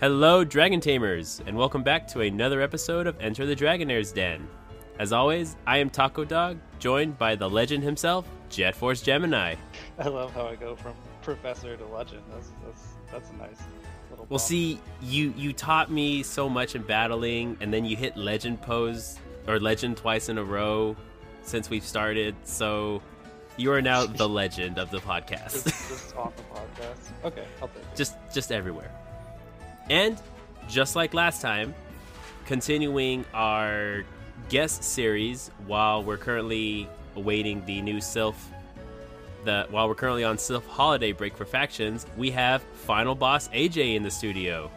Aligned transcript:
Hello, 0.00 0.44
Dragon 0.44 0.80
Tamers, 0.80 1.42
and 1.44 1.54
welcome 1.54 1.82
back 1.82 2.08
to 2.08 2.22
another 2.22 2.62
episode 2.62 3.06
of 3.06 3.20
Enter 3.20 3.44
the 3.44 3.54
Dragonair's 3.54 4.12
Den. 4.12 4.48
As 4.98 5.12
always, 5.12 5.56
I 5.66 5.76
am 5.76 5.90
Taco 5.90 6.24
Dog, 6.24 6.56
joined 6.78 7.18
by 7.18 7.36
the 7.36 7.50
legend 7.50 7.84
himself, 7.84 8.26
Jet 8.48 8.74
Force 8.74 9.02
Gemini. 9.02 9.56
I 9.98 10.08
love 10.08 10.32
how 10.32 10.46
I 10.46 10.56
go 10.56 10.74
from 10.74 10.94
professor 11.20 11.76
to 11.76 11.84
legend. 11.84 12.22
That's 12.32 12.50
that's 12.64 12.82
that's 13.12 13.30
a 13.30 13.34
nice 13.34 13.58
little. 14.10 14.24
Well, 14.30 14.38
see, 14.38 14.80
you 15.02 15.34
you 15.36 15.52
taught 15.52 15.90
me 15.90 16.22
so 16.22 16.48
much 16.48 16.74
in 16.74 16.80
battling, 16.80 17.58
and 17.60 17.70
then 17.70 17.84
you 17.84 17.94
hit 17.94 18.16
legend 18.16 18.62
pose 18.62 19.18
or 19.46 19.60
legend 19.60 19.98
twice 19.98 20.30
in 20.30 20.38
a 20.38 20.44
row 20.44 20.96
since 21.42 21.68
we've 21.68 21.84
started. 21.84 22.34
So 22.44 23.02
you 23.58 23.70
are 23.70 23.82
now 23.82 24.06
the 24.06 24.26
legend 24.26 24.78
of 24.78 24.90
the 24.90 25.00
just, 25.00 25.06
podcast, 25.06 25.64
just 25.90 26.16
on 26.16 26.32
the 26.36 26.42
podcast. 26.44 27.26
Okay, 27.26 27.44
I'll 27.60 27.68
take 27.68 27.82
it. 27.82 27.94
just 27.94 28.16
just 28.32 28.50
everywhere. 28.50 28.90
And 29.90 30.16
just 30.68 30.94
like 30.96 31.12
last 31.12 31.42
time, 31.42 31.74
continuing 32.46 33.24
our 33.34 34.04
guest 34.48 34.84
series 34.84 35.50
while 35.66 36.02
we're 36.02 36.16
currently 36.16 36.88
awaiting 37.16 37.64
the 37.66 37.82
new 37.82 37.96
Silph. 37.96 38.36
The 39.44 39.66
while 39.70 39.88
we're 39.88 39.94
currently 39.94 40.22
on 40.22 40.36
Silph 40.36 40.66
holiday 40.66 41.12
break 41.12 41.36
for 41.36 41.44
factions, 41.44 42.06
we 42.16 42.30
have 42.30 42.62
final 42.62 43.14
boss 43.14 43.48
AJ 43.48 43.96
in 43.96 44.02
the 44.02 44.10
studio. 44.10 44.70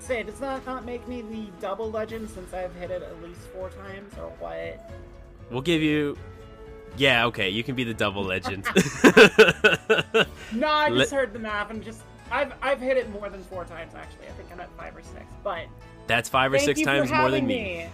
Say, 0.00 0.22
does 0.22 0.38
that 0.40 0.64
not 0.66 0.84
make 0.84 1.06
me 1.08 1.22
the 1.22 1.46
double 1.60 1.90
legend 1.90 2.28
since 2.30 2.52
I've 2.52 2.74
hit 2.76 2.90
it 2.90 3.02
at 3.02 3.22
least 3.22 3.40
four 3.52 3.70
times, 3.70 4.12
or 4.18 4.28
what? 4.38 4.90
We'll 5.50 5.60
give 5.62 5.82
you. 5.82 6.16
Yeah, 6.96 7.26
okay, 7.26 7.48
you 7.48 7.64
can 7.64 7.74
be 7.74 7.84
the 7.84 7.94
double 7.94 8.22
legend. 8.22 8.64
No, 10.52 10.66
I 10.68 10.88
Le- 10.90 10.98
just 10.98 11.12
heard 11.12 11.32
the 11.32 11.38
math 11.38 11.70
and 11.70 11.82
just 11.82 12.02
I've 12.32 12.52
I've 12.62 12.80
hit 12.80 12.96
it 12.96 13.08
more 13.10 13.28
than 13.28 13.42
four 13.44 13.64
times 13.64 13.94
actually. 13.94 14.26
I 14.26 14.30
think 14.32 14.48
I'm 14.52 14.58
at 14.60 14.70
five 14.76 14.96
or 14.96 15.02
six. 15.02 15.24
But 15.44 15.66
That's 16.06 16.28
five 16.28 16.52
or 16.52 16.58
six 16.58 16.80
times 16.82 17.10
more 17.12 17.30
than 17.30 17.46
me. 17.46 17.86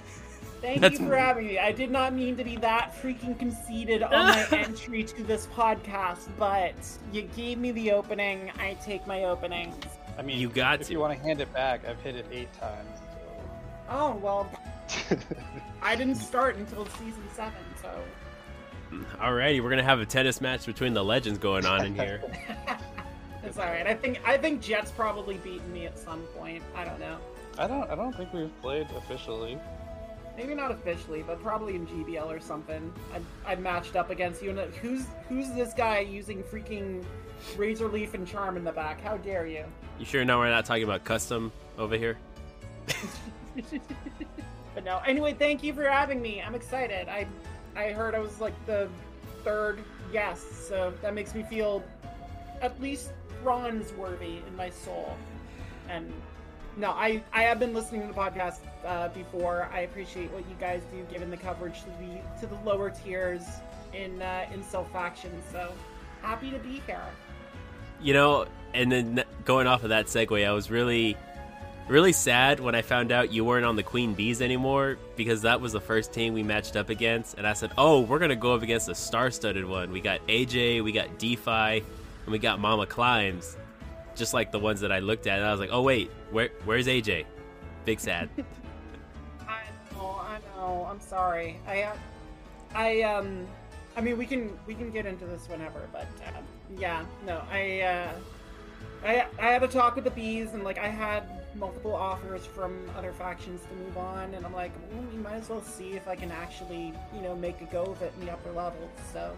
Thank 0.61 0.80
That's- 0.80 1.00
you 1.00 1.06
for 1.06 1.17
having 1.17 1.47
me. 1.47 1.58
I 1.58 1.70
did 1.72 1.91
not 1.91 2.14
mean 2.14 2.36
to 2.36 2.42
be 2.45 2.56
that 2.56 2.95
freaking 3.00 3.39
conceited 3.39 4.03
on 4.03 4.11
my 4.11 4.47
entry 4.53 5.05
to 5.05 5.22
this 5.22 5.47
podcast, 5.55 6.27
but 6.39 6.75
you 7.12 7.22
gave 7.36 7.58
me 7.58 7.70
the 7.72 7.92
opening. 7.92 8.50
I 8.58 8.75
take 8.84 9.06
my 9.06 9.25
opening. 9.25 9.72
I 10.19 10.22
mean, 10.22 10.39
You 10.39 10.48
got 10.48 10.80
if 10.80 10.86
to. 10.89 10.92
you 10.95 10.98
want 10.98 11.17
to 11.17 11.23
hand 11.25 11.41
it 11.41 11.52
back, 11.52 11.86
I've 11.86 12.00
hit 12.02 12.17
it 12.17 12.27
eight 12.33 12.52
times. 12.55 12.89
Oh 13.91 14.17
well, 14.17 14.50
I 15.83 15.95
didn't 15.97 16.17
start 16.17 16.56
until 16.56 16.86
season 16.86 17.23
seven, 17.34 17.52
so 17.80 17.91
Alrighty, 19.19 19.62
we're 19.62 19.70
gonna 19.70 19.83
have 19.83 20.00
a 20.00 20.06
tennis 20.06 20.41
match 20.41 20.67
between 20.67 20.92
the 20.92 21.05
legends 21.05 21.39
going 21.39 21.67
on 21.67 21.84
in 21.86 21.95
here. 21.95 22.23
it's 23.42 23.58
all 23.58 23.67
right. 23.67 23.86
I 23.86 23.94
think 23.94 24.20
I 24.25 24.36
think 24.36 24.61
Jet's 24.61 24.91
probably 24.91 25.36
beaten 25.39 25.72
me 25.72 25.86
at 25.86 25.98
some 25.98 26.22
point. 26.36 26.62
I 26.75 26.84
don't 26.84 27.00
know. 27.00 27.19
I 27.58 27.67
don't. 27.67 27.91
I 27.91 27.95
don't 27.95 28.14
think 28.17 28.33
we've 28.33 28.61
played 28.61 28.89
officially. 28.97 29.58
Maybe 30.36 30.55
not 30.55 30.70
officially, 30.70 31.22
but 31.22 31.42
probably 31.42 31.75
in 31.75 31.86
GBL 31.86 32.27
or 32.27 32.41
something. 32.41 32.92
I 33.12 33.53
I 33.53 33.55
matched 33.56 33.97
up 33.97 34.11
against 34.11 34.42
you. 34.42 34.50
And 34.50 34.75
who's 34.77 35.05
who's 35.28 35.50
this 35.53 35.75
guy 35.75 36.00
using 36.00 36.42
freaking 36.42 37.05
razor 37.56 37.89
leaf 37.89 38.14
and 38.14 38.27
charm 38.27 38.56
in 38.56 38.64
the 38.64 38.72
back? 38.72 39.00
How 39.00 39.17
dare 39.17 39.47
you? 39.47 39.64
You 39.98 40.05
sure 40.05 40.25
now 40.25 40.39
we're 40.39 40.50
not 40.50 40.64
talking 40.64 40.84
about 40.84 41.05
custom 41.05 41.52
over 41.77 41.97
here? 41.97 42.19
But 44.75 44.84
no. 44.84 44.98
Anyway, 45.06 45.34
thank 45.34 45.62
you 45.62 45.73
for 45.73 45.89
having 45.89 46.23
me. 46.23 46.41
I'm 46.41 46.55
excited. 46.55 47.08
I 47.08 47.27
I 47.75 47.91
heard 47.91 48.14
I 48.14 48.20
was 48.20 48.41
like 48.41 48.55
the 48.67 48.89
third 49.45 49.78
guest, 50.12 50.69
so 50.69 50.92
that 51.02 51.14
makes 51.14 51.34
me 51.34 51.42
feel 51.42 51.83
at 52.61 52.80
least 52.80 53.12
bronze 53.42 53.92
worthy 53.94 54.39
in 54.47 54.56
my 54.56 54.70
soul. 54.70 55.17
And 55.89 56.12
no, 56.77 56.91
I 56.91 57.22
I 57.33 57.42
have 57.42 57.58
been 57.58 57.75
listening 57.75 58.03
to 58.03 58.08
the 58.08 58.14
podcast 58.14 58.58
uh, 58.85 59.08
before. 59.08 59.68
I 59.73 59.80
appreciate 59.80 60.30
what 60.33 60.48
you 60.48 60.57
guys 60.61 60.83
do, 60.92 61.02
given 61.12 61.30
the 61.30 61.36
coverage 61.36 61.80
to 61.83 61.90
the 62.01 62.40
to 62.40 62.46
the 62.46 62.58
lower 62.64 62.90
tiers 62.90 63.42
in 63.92 64.23
uh, 64.23 64.46
in 64.52 64.62
Silph 64.62 64.90
faction. 64.92 65.30
So 65.51 65.73
happy 66.23 66.51
to 66.51 66.58
be 66.58 66.80
here. 66.86 67.02
You 68.01 68.14
know, 68.14 68.46
and 68.74 68.92
then 68.92 69.24
going 69.45 69.67
off 69.67 69.83
of 69.83 69.89
that 69.89 70.07
segue, 70.07 70.46
I 70.46 70.52
was 70.52 70.70
really, 70.70 71.17
really 71.89 72.12
sad 72.12 72.61
when 72.61 72.77
I 72.77 72.83
found 72.83 73.11
out 73.11 73.33
you 73.33 73.45
weren't 73.45 73.67
on 73.67 73.74
the 73.74 73.83
Queen 73.83 74.14
Bees 74.14 74.41
anymore 74.41 74.98
because 75.17 75.42
that 75.42 75.61
was 75.61 75.73
the 75.73 75.80
first 75.80 76.12
team 76.12 76.33
we 76.33 76.45
matched 76.45 76.77
up 76.77 76.91
against, 76.91 77.39
and 77.39 77.46
I 77.46 77.55
said, 77.55 77.73
"Oh, 77.77 78.02
we're 78.02 78.20
gonna 78.20 78.36
go 78.36 78.55
up 78.55 78.62
against 78.62 78.89
a 78.89 78.95
star-studded 78.95 79.64
one. 79.64 79.91
We 79.91 80.01
got 80.01 80.24
AJ, 80.29 80.85
we 80.85 80.92
got 80.92 81.18
DeFi, 81.18 81.83
and 82.28 82.33
we 82.33 82.39
got 82.39 82.61
Mama 82.61 82.84
Climbs, 82.84 83.56
just 84.14 84.34
like 84.34 84.52
the 84.52 84.58
ones 84.58 84.80
that 84.80 84.92
I 84.92 84.98
looked 84.98 85.27
at." 85.27 85.39
And 85.39 85.46
I 85.46 85.50
was 85.50 85.61
like, 85.61 85.70
"Oh 85.72 85.80
wait, 85.80 86.11
where 86.30 86.50
where's 86.66 86.86
AJ?" 86.86 87.24
Big 87.86 87.98
sad. 87.98 88.28
I 89.48 89.62
know, 89.92 90.20
I 90.20 90.38
know. 90.55 90.86
I'm 90.90 91.00
sorry. 91.00 91.56
I, 91.67 91.84
uh, 91.84 91.96
I 92.74 93.00
um, 93.02 93.46
I 93.96 94.02
mean, 94.02 94.18
we 94.18 94.27
can 94.27 94.52
we 94.67 94.74
can 94.74 94.90
get 94.90 95.06
into 95.06 95.24
this 95.24 95.48
whenever, 95.48 95.88
but 95.90 96.06
um, 96.27 96.44
yeah, 96.77 97.02
no, 97.24 97.42
I, 97.50 97.80
uh, 97.80 98.12
I 99.05 99.27
I 99.38 99.46
had 99.52 99.62
a 99.62 99.68
talk 99.68 99.94
with 99.94 100.05
the 100.05 100.11
bees, 100.11 100.52
and 100.52 100.64
like 100.64 100.77
I 100.77 100.88
had 100.88 101.24
multiple 101.55 101.94
offers 101.94 102.44
from 102.44 102.90
other 102.94 103.12
factions 103.12 103.62
to 103.62 103.74
move 103.74 103.96
on, 103.96 104.34
and 104.34 104.44
I'm 104.44 104.52
like, 104.52 104.72
well, 104.92 105.02
we 105.11 105.18
might 105.18 105.36
as 105.36 105.48
well 105.48 105.62
see 105.62 105.92
if 105.92 106.06
I 106.06 106.14
can 106.14 106.30
actually, 106.30 106.92
you 107.14 107.22
know, 107.22 107.34
make 107.34 107.62
a 107.62 107.64
go 107.64 107.84
of 107.84 108.02
it 108.02 108.12
in 108.20 108.27
the 108.27 108.33
upper 108.33 108.52
levels. 108.52 108.90
So 109.14 109.34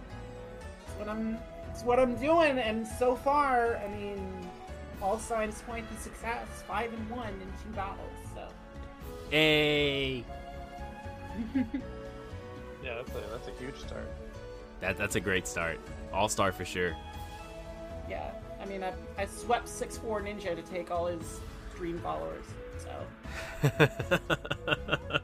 that's 0.60 0.98
what 0.98 1.08
I'm, 1.08 1.38
that's 1.70 1.82
what 1.84 1.98
I'm 1.98 2.14
doing, 2.16 2.58
and 2.58 2.86
so 2.86 3.14
far, 3.14 3.76
I 3.76 3.88
mean, 3.88 4.20
all 5.00 5.18
signs 5.18 5.62
point 5.62 5.88
to 5.90 5.96
success. 6.00 6.46
Five 6.66 6.92
and 6.92 7.08
one 7.10 7.28
in 7.28 7.48
two 7.62 7.70
battles. 7.74 8.12
So. 8.34 8.42
hey, 9.30 10.24
Yeah, 12.84 12.94
that's 12.96 13.10
a 13.10 13.20
that's 13.30 13.48
a 13.48 13.52
huge 13.62 13.76
start. 13.76 14.08
that 14.80 14.96
that's 14.98 15.14
a 15.16 15.20
great 15.20 15.46
start. 15.46 15.78
All 16.12 16.28
star 16.28 16.50
for 16.52 16.64
sure. 16.64 16.96
Yeah, 18.08 18.30
I 18.60 18.64
mean, 18.66 18.82
I, 18.82 18.92
I 19.16 19.26
swept 19.26 19.68
six 19.68 19.96
four 19.96 20.20
ninja 20.20 20.56
to 20.56 20.62
take 20.62 20.90
all 20.90 21.06
his 21.06 21.40
dream 21.76 21.98
followers. 22.00 22.44
So 22.78 23.68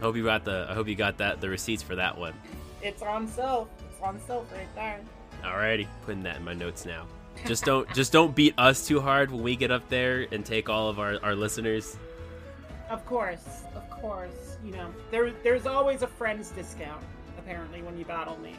hope 0.00 0.16
you 0.16 0.24
got 0.24 0.44
the. 0.44 0.66
I 0.70 0.74
hope 0.74 0.88
you 0.88 0.94
got 0.94 1.18
that 1.18 1.40
the 1.40 1.48
receipts 1.48 1.82
for 1.82 1.96
that 1.96 2.16
one. 2.16 2.34
it's 2.82 3.02
on 3.02 3.28
Silph. 3.28 3.68
On 4.02 4.18
Silph 4.20 4.50
right 4.52 4.74
there. 4.74 5.00
Alrighty, 5.42 5.86
putting 6.04 6.22
that 6.22 6.36
in 6.36 6.44
my 6.44 6.54
notes 6.54 6.84
now. 6.86 7.06
Just 7.46 7.64
don't 7.64 7.88
just 7.94 8.12
don't 8.12 8.34
beat 8.34 8.54
us 8.58 8.86
too 8.86 9.00
hard 9.00 9.30
when 9.30 9.42
we 9.42 9.56
get 9.56 9.70
up 9.70 9.88
there 9.88 10.26
and 10.32 10.44
take 10.44 10.68
all 10.68 10.88
of 10.88 10.98
our, 10.98 11.18
our 11.22 11.34
listeners. 11.34 11.96
Of 12.90 13.04
course, 13.06 13.62
of 13.74 13.88
course. 13.90 14.56
You 14.64 14.72
know, 14.72 14.94
there 15.10 15.32
there's 15.42 15.66
always 15.66 16.02
a 16.02 16.06
friend's 16.06 16.50
discount. 16.50 17.02
Apparently, 17.38 17.82
when 17.82 17.98
you 17.98 18.04
battle 18.04 18.38
me. 18.40 18.54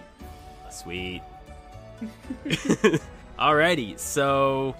Sweet. 0.72 1.22
Alrighty, 3.40 3.98
so 3.98 4.76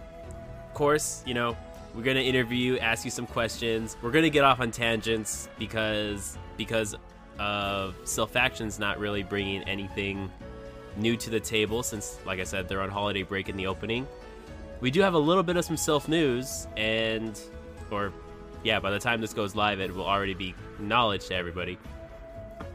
of 0.68 0.74
course, 0.74 1.24
you 1.26 1.34
know, 1.34 1.58
we're 1.96 2.04
gonna 2.04 2.20
interview 2.20 2.78
ask 2.78 3.06
you 3.06 3.12
some 3.12 3.28
questions. 3.28 3.98
We're 4.02 4.12
gonna 4.12 4.30
get 4.30 4.44
off 4.44 4.60
on 4.60 4.72
tangents 4.72 5.50
because 5.58 6.38
because 6.58 6.96
of 7.40 7.96
Silph 8.04 8.30
factions 8.30 8.80
not 8.80 9.00
really 9.00 9.24
bringing 9.24 9.64
anything 9.64 10.30
new 10.98 11.16
to 11.18 11.30
the 11.30 11.40
table 11.40 11.84
since, 11.84 12.18
like 12.26 12.40
I 12.40 12.44
said, 12.44 12.68
they're 12.68 12.82
on 12.82 12.90
holiday 12.90 13.24
break 13.24 13.50
in 13.50 13.56
the 13.56 13.68
opening. 13.68 14.08
We 14.82 14.92
do 14.92 15.02
have 15.02 15.14
a 15.14 15.20
little 15.20 15.44
bit 15.44 15.58
of 15.58 15.66
some 15.66 15.76
Silph 15.76 16.08
news, 16.08 16.68
and 16.78 17.40
or 17.92 18.14
yeah, 18.64 18.80
by 18.80 18.92
the 18.92 19.00
time 19.00 19.22
this 19.22 19.34
goes 19.34 19.56
live, 19.56 19.80
it 19.80 19.94
will 19.94 20.06
already 20.06 20.34
be 20.34 20.56
knowledge 20.80 21.28
to 21.28 21.36
everybody. 21.36 21.78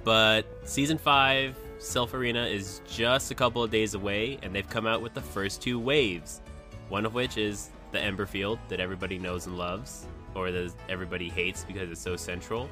But 0.03 0.47
season 0.65 0.99
five, 0.99 1.57
Silph 1.79 2.15
Arena 2.15 2.47
is 2.47 2.81
just 2.87 3.31
a 3.31 3.35
couple 3.35 3.63
of 3.63 3.71
days 3.71 3.95
away, 3.95 4.39
and 4.43 4.55
they've 4.55 4.69
come 4.69 4.87
out 4.87 5.03
with 5.03 5.15
the 5.15 5.21
first 5.21 5.63
two 5.63 5.79
waves. 5.79 6.41
One 6.89 7.07
of 7.07 7.15
which 7.15 7.39
is 7.39 7.71
the 7.93 7.99
Emberfield 7.99 8.59
that 8.69 8.81
everybody 8.81 9.19
knows 9.19 9.47
and 9.47 9.57
loves, 9.57 10.07
or 10.35 10.51
that 10.51 10.73
everybody 10.89 11.29
hates 11.29 11.65
because 11.65 11.91
it's 11.91 12.01
so 12.01 12.17
central. 12.17 12.69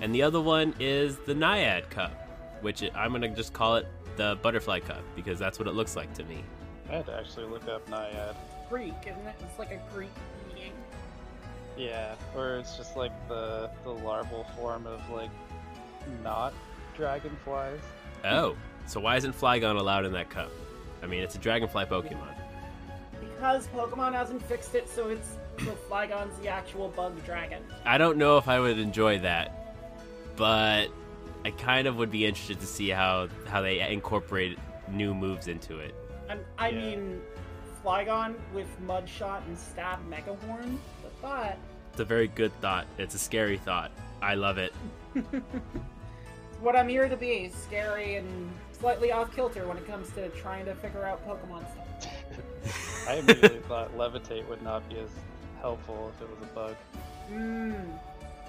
And 0.00 0.14
the 0.14 0.22
other 0.22 0.40
one 0.40 0.74
is 0.78 1.16
the 1.18 1.34
Naiad 1.34 1.90
Cup, 1.90 2.12
which 2.60 2.82
I'm 2.94 3.12
gonna 3.12 3.28
just 3.28 3.52
call 3.52 3.76
it 3.76 3.86
the 4.20 4.36
Butterfly 4.42 4.80
Cup 4.80 5.02
because 5.16 5.38
that's 5.38 5.58
what 5.58 5.66
it 5.66 5.72
looks 5.72 5.96
like 5.96 6.12
to 6.12 6.24
me. 6.24 6.44
I 6.90 6.96
had 6.96 7.06
to 7.06 7.16
actually 7.16 7.46
look 7.46 7.66
up 7.68 7.88
Naiad. 7.88 8.36
Greek, 8.68 8.92
isn't 9.00 9.26
it? 9.26 9.34
It's 9.40 9.58
like 9.58 9.70
a 9.70 9.80
Greek 9.94 10.10
being. 10.54 10.72
Yeah, 11.74 12.16
or 12.36 12.56
it's 12.56 12.76
just 12.76 12.98
like 12.98 13.12
the 13.28 13.70
the 13.82 13.90
larval 13.90 14.44
form 14.58 14.86
of 14.86 15.00
like 15.08 15.30
not 16.22 16.52
dragonflies. 16.94 17.80
Oh, 18.22 18.56
so 18.86 19.00
why 19.00 19.16
isn't 19.16 19.32
Flygon 19.32 19.78
allowed 19.78 20.04
in 20.04 20.12
that 20.12 20.28
cup? 20.28 20.50
I 21.02 21.06
mean, 21.06 21.22
it's 21.22 21.36
a 21.36 21.38
Dragonfly 21.38 21.86
Pokemon. 21.86 22.34
Because 23.18 23.68
Pokemon 23.68 24.12
hasn't 24.12 24.42
fixed 24.42 24.74
it, 24.74 24.86
so 24.86 25.08
it's 25.08 25.38
so 25.64 25.70
Flygon's 25.88 26.38
the 26.40 26.48
actual 26.48 26.88
bug 26.88 27.24
dragon. 27.24 27.62
I 27.86 27.96
don't 27.96 28.18
know 28.18 28.36
if 28.36 28.48
I 28.48 28.60
would 28.60 28.78
enjoy 28.78 29.20
that, 29.20 29.74
but 30.36 30.88
I 31.44 31.50
kind 31.52 31.86
of 31.86 31.96
would 31.96 32.10
be 32.10 32.26
interested 32.26 32.60
to 32.60 32.66
see 32.66 32.90
how 32.90 33.28
how 33.48 33.62
they 33.62 33.80
incorporate 33.90 34.58
new 34.90 35.14
moves 35.14 35.48
into 35.48 35.78
it. 35.78 35.94
And 36.28 36.40
I 36.58 36.68
Yeah. 36.68 36.80
mean, 36.80 37.20
Flygon 37.84 38.34
with 38.54 38.68
Mudshot 38.86 39.46
and 39.46 39.58
Stab 39.58 39.98
Megahorn. 40.10 40.76
The 41.02 41.08
thought. 41.22 41.56
It's 41.92 42.00
a 42.00 42.04
very 42.04 42.28
good 42.28 42.52
thought. 42.60 42.86
It's 42.98 43.14
a 43.14 43.18
scary 43.18 43.56
thought. 43.56 43.90
I 44.22 44.34
love 44.34 44.58
it. 44.58 44.72
it's 45.14 45.26
what 46.60 46.76
I'm 46.76 46.88
here 46.88 47.08
to 47.08 47.16
be 47.16 47.48
scary 47.48 48.16
and 48.16 48.50
slightly 48.72 49.12
off 49.12 49.34
kilter 49.34 49.66
when 49.66 49.76
it 49.78 49.86
comes 49.86 50.10
to 50.10 50.28
trying 50.30 50.66
to 50.66 50.74
figure 50.74 51.04
out 51.04 51.26
Pokemon 51.26 51.64
stuff. 51.72 53.06
I 53.08 53.14
immediately 53.14 53.60
thought 53.60 53.96
levitate 53.96 54.46
would 54.48 54.62
not 54.62 54.86
be 54.88 54.98
as 54.98 55.08
helpful 55.60 56.12
if 56.14 56.22
it 56.22 56.28
was 56.30 56.48
a 56.48 56.52
bug. 56.54 56.76
Mm. 57.32 57.98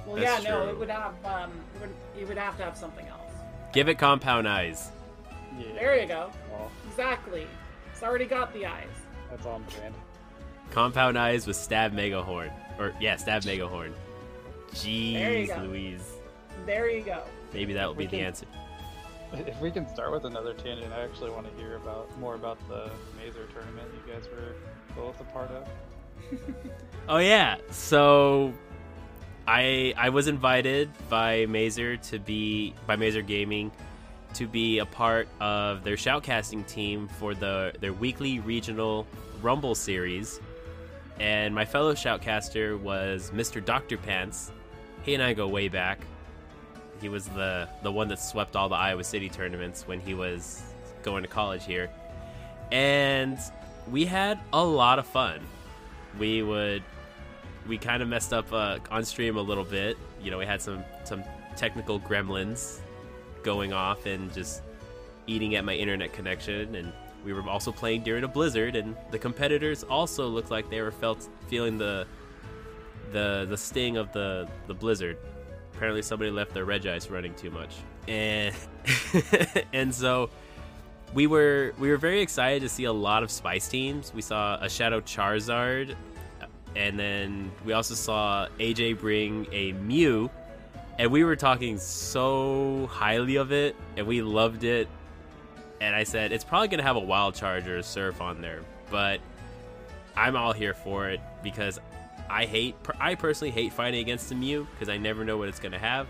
Well, 0.06 0.16
That's 0.18 0.44
yeah, 0.44 0.50
no, 0.50 0.62
true. 0.64 0.70
it 0.72 0.80
would 0.80 0.90
have. 0.90 1.14
Um, 1.26 1.52
it 1.76 1.82
would, 1.82 1.90
you 2.20 2.28
would 2.28 2.38
have 2.38 2.58
to 2.58 2.64
have 2.64 2.78
something 2.78 3.08
else. 3.08 3.22
Give 3.74 3.88
it 3.88 3.98
compound 3.98 4.48
eyes. 4.48 4.90
Yeah. 5.58 5.66
There 5.76 6.00
you 6.00 6.08
go. 6.08 6.32
Well, 6.52 6.72
Exactly. 6.90 7.48
It's 7.92 8.04
already 8.04 8.26
got 8.26 8.54
the 8.54 8.66
eyes. 8.66 8.88
that's 9.30 9.46
on 9.46 9.64
brand. 9.78 9.94
Compound 10.72 11.18
eyes 11.18 11.46
with 11.48 11.56
stab 11.56 11.94
mega 11.94 12.22
horn, 12.24 12.52
Or 12.80 12.94
yeah, 13.00 13.16
stab 13.18 13.44
megahorn. 13.44 13.92
There 14.74 15.34
you 15.38 15.48
Jeez 15.48 15.56
go. 15.56 15.62
Louise. 15.64 16.14
There 16.66 16.90
you 16.90 17.02
go. 17.04 17.24
Maybe 17.54 17.74
that 17.74 17.88
will 17.88 17.94
be 17.94 18.06
We 18.06 18.06
the 18.08 18.18
can- 18.18 18.26
answer. 18.28 18.46
If 19.34 19.62
we 19.62 19.72
can 19.72 19.88
start 19.88 20.12
with 20.12 20.26
another 20.26 20.54
tangent, 20.54 20.92
I 20.94 21.04
actually 21.04 21.30
want 21.32 21.48
to 21.50 21.62
hear 21.62 21.78
about 21.78 22.10
more 22.20 22.36
about 22.36 22.58
the 22.68 22.90
Mazer 23.18 23.48
tournament 23.54 23.88
you 24.06 24.14
guys 24.14 24.26
were 24.28 24.56
both 24.94 25.20
a 25.22 25.24
part 25.26 25.50
of. 25.52 25.68
Oh 27.10 27.18
yeah. 27.18 27.58
So 27.72 28.54
I 29.48 29.94
I 29.98 30.10
was 30.10 30.28
invited 30.28 30.90
by 31.10 31.46
Mazer 31.48 31.98
to 31.98 32.20
be 32.20 32.74
by 32.86 32.96
Mazer 32.96 33.22
Gaming 33.22 33.72
to 34.36 34.48
be 34.48 34.80
a 34.80 34.86
part 34.86 35.28
of 35.40 35.84
their 35.84 35.96
shoutcasting 35.96 36.66
team 36.68 37.08
for 37.20 37.34
the 37.34 37.74
their 37.80 37.94
weekly 37.94 38.40
regional 38.40 39.08
Rumble 39.42 39.76
series. 39.76 40.40
And 41.20 41.54
my 41.54 41.66
fellow 41.66 41.94
shoutcaster 41.94 42.80
was 42.80 43.32
Mr. 43.32 43.64
Dr. 43.64 43.98
Pants. 43.98 44.52
He 45.04 45.14
and 45.14 45.24
I 45.24 45.34
go 45.34 45.48
way 45.48 45.68
back. 45.68 46.00
He 47.00 47.10
was 47.10 47.28
the 47.28 47.68
the 47.84 47.92
one 47.92 48.08
that 48.10 48.20
swept 48.20 48.56
all 48.56 48.70
the 48.70 48.76
Iowa 48.76 49.04
City 49.04 49.30
tournaments 49.30 49.88
when 49.88 50.00
he 50.00 50.14
was 50.14 50.62
going 51.04 51.24
to 51.24 51.30
college 51.30 51.66
here. 51.66 51.90
And 52.72 53.38
we 53.90 54.06
had 54.06 54.40
a 54.54 54.64
lot 54.64 55.00
of 55.00 55.08
fun. 55.08 55.40
We 56.20 56.44
would 56.44 56.84
we 57.72 57.78
kind 57.78 58.04
of 58.04 58.10
messed 58.10 58.34
up 58.34 58.52
uh, 58.52 58.80
on 58.92 59.06
stream 59.06 59.38
a 59.38 59.42
little 59.42 59.64
bit. 59.64 59.98
You 60.22 60.30
know, 60.30 60.38
we 60.38 60.46
had 60.46 60.62
some 60.62 60.84
some 61.06 61.24
technical 61.56 62.02
gremlins 62.02 62.82
going 63.44 63.72
off 63.72 64.06
and 64.06 64.32
just 64.34 64.62
eating 65.26 65.56
at 65.56 65.64
my 65.64 65.74
internet 65.74 66.12
connection 66.12 66.76
and 66.76 66.92
we 67.24 67.32
were 67.32 67.48
also 67.48 67.72
playing 67.72 68.04
during 68.04 68.26
a 68.26 68.28
blizzard 68.28 68.76
and 68.76 68.94
the 69.12 69.18
competitors 69.18 69.84
also 69.84 70.28
looked 70.28 70.52
like 70.52 70.70
they 70.70 70.82
were 70.82 70.92
felt 70.92 71.30
feeling 71.48 71.78
the 71.78 72.06
the 73.14 73.46
the 73.50 73.56
sting 73.58 73.96
of 73.96 74.12
the 74.12 74.50
the 74.68 74.74
blizzard. 74.74 75.18
Apparently 75.74 76.02
somebody 76.02 76.30
left 76.30 76.54
their 76.54 76.66
Regice 76.66 77.10
running 77.10 77.34
too 77.36 77.52
much. 77.52 77.78
And 78.06 78.54
and 79.74 79.96
so 79.96 80.30
we 81.14 81.26
were 81.26 81.74
we 81.80 81.90
were 81.90 81.98
very 81.98 82.20
excited 82.20 82.64
to 82.64 82.70
see 82.70 82.84
a 82.84 82.94
lot 82.94 83.24
of 83.24 83.32
spice 83.32 83.70
teams. 83.70 84.14
We 84.14 84.22
saw 84.22 84.58
a 84.60 84.68
shadow 84.68 85.00
charizard 85.00 85.96
and 86.76 86.98
then 86.98 87.52
we 87.66 87.74
also 87.74 87.94
saw 87.94 88.48
aj 88.60 89.00
bring 89.00 89.48
a 89.52 89.74
mew 89.74 90.30
and 91.00 91.12
we 91.12 91.24
were 91.24 91.36
talking 91.36 91.78
so 91.78 92.88
highly 92.92 93.38
of 93.38 93.52
it 93.52 93.76
and 93.98 94.06
we 94.06 94.22
loved 94.22 94.64
it. 94.64 94.88
And 95.80 95.96
i 95.96 96.04
said 96.04 96.32
it's 96.32 96.44
probably 96.44 96.68
going 96.68 96.78
to 96.78 96.84
have 96.84 96.96
a 96.96 97.00
wild 97.00 97.34
charge 97.34 97.68
or 97.68 97.82
surf 97.82 98.22
on 98.22 98.40
there 98.42 98.62
but 98.92 99.20
i'm 100.16 100.36
all 100.36 100.54
here 100.54 100.76
for 100.76 101.10
it 101.10 101.20
because 101.42 101.80
i 102.30 102.46
hate 102.46 102.76
i 103.00 103.16
personally 103.16 103.50
hate 103.50 103.74
fighting 103.74 104.00
against 104.00 104.30
the 104.30 104.36
mew 104.36 104.68
because 104.74 104.90
i 104.90 104.98
never 104.98 105.26
know 105.26 105.38
what 105.38 105.50
it's 105.50 105.60
going 105.60 105.72
to 105.72 105.80
have. 105.80 106.08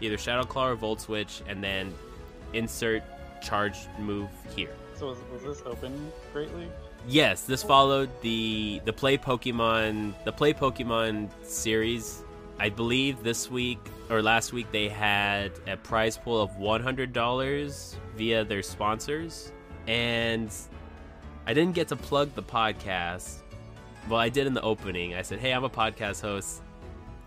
Either 0.00 0.16
shadow 0.16 0.44
claw 0.44 0.68
or 0.68 0.76
volt 0.76 1.00
switch 1.00 1.42
and 1.48 1.62
then 1.62 1.92
insert 2.52 3.02
charge 3.42 3.76
move 3.98 4.28
here. 4.54 4.70
So 4.94 5.08
was, 5.08 5.18
was 5.32 5.42
this 5.42 5.66
open 5.66 6.12
greatly? 6.32 6.68
Yes, 7.08 7.42
this 7.44 7.62
followed 7.62 8.10
the 8.20 8.82
the 8.84 8.92
play 8.92 9.16
Pokemon 9.16 10.12
the 10.24 10.32
play 10.32 10.52
Pokemon 10.52 11.30
series. 11.42 12.22
I 12.58 12.68
believe 12.68 13.22
this 13.22 13.50
week 13.50 13.78
or 14.10 14.20
last 14.20 14.52
week 14.52 14.70
they 14.72 14.88
had 14.88 15.52
a 15.66 15.76
prize 15.76 16.18
pool 16.18 16.40
of 16.40 16.56
one 16.58 16.82
hundred 16.82 17.14
dollars 17.14 17.96
via 18.16 18.44
their 18.44 18.62
sponsors, 18.62 19.52
and 19.86 20.52
I 21.46 21.54
didn't 21.54 21.74
get 21.74 21.88
to 21.88 21.96
plug 21.96 22.34
the 22.34 22.42
podcast. 22.42 23.38
Well, 24.08 24.20
I 24.20 24.28
did 24.28 24.46
in 24.46 24.52
the 24.52 24.62
opening. 24.62 25.14
I 25.14 25.22
said, 25.22 25.38
"Hey, 25.38 25.52
I'm 25.52 25.64
a 25.64 25.70
podcast 25.70 26.20
host. 26.20 26.60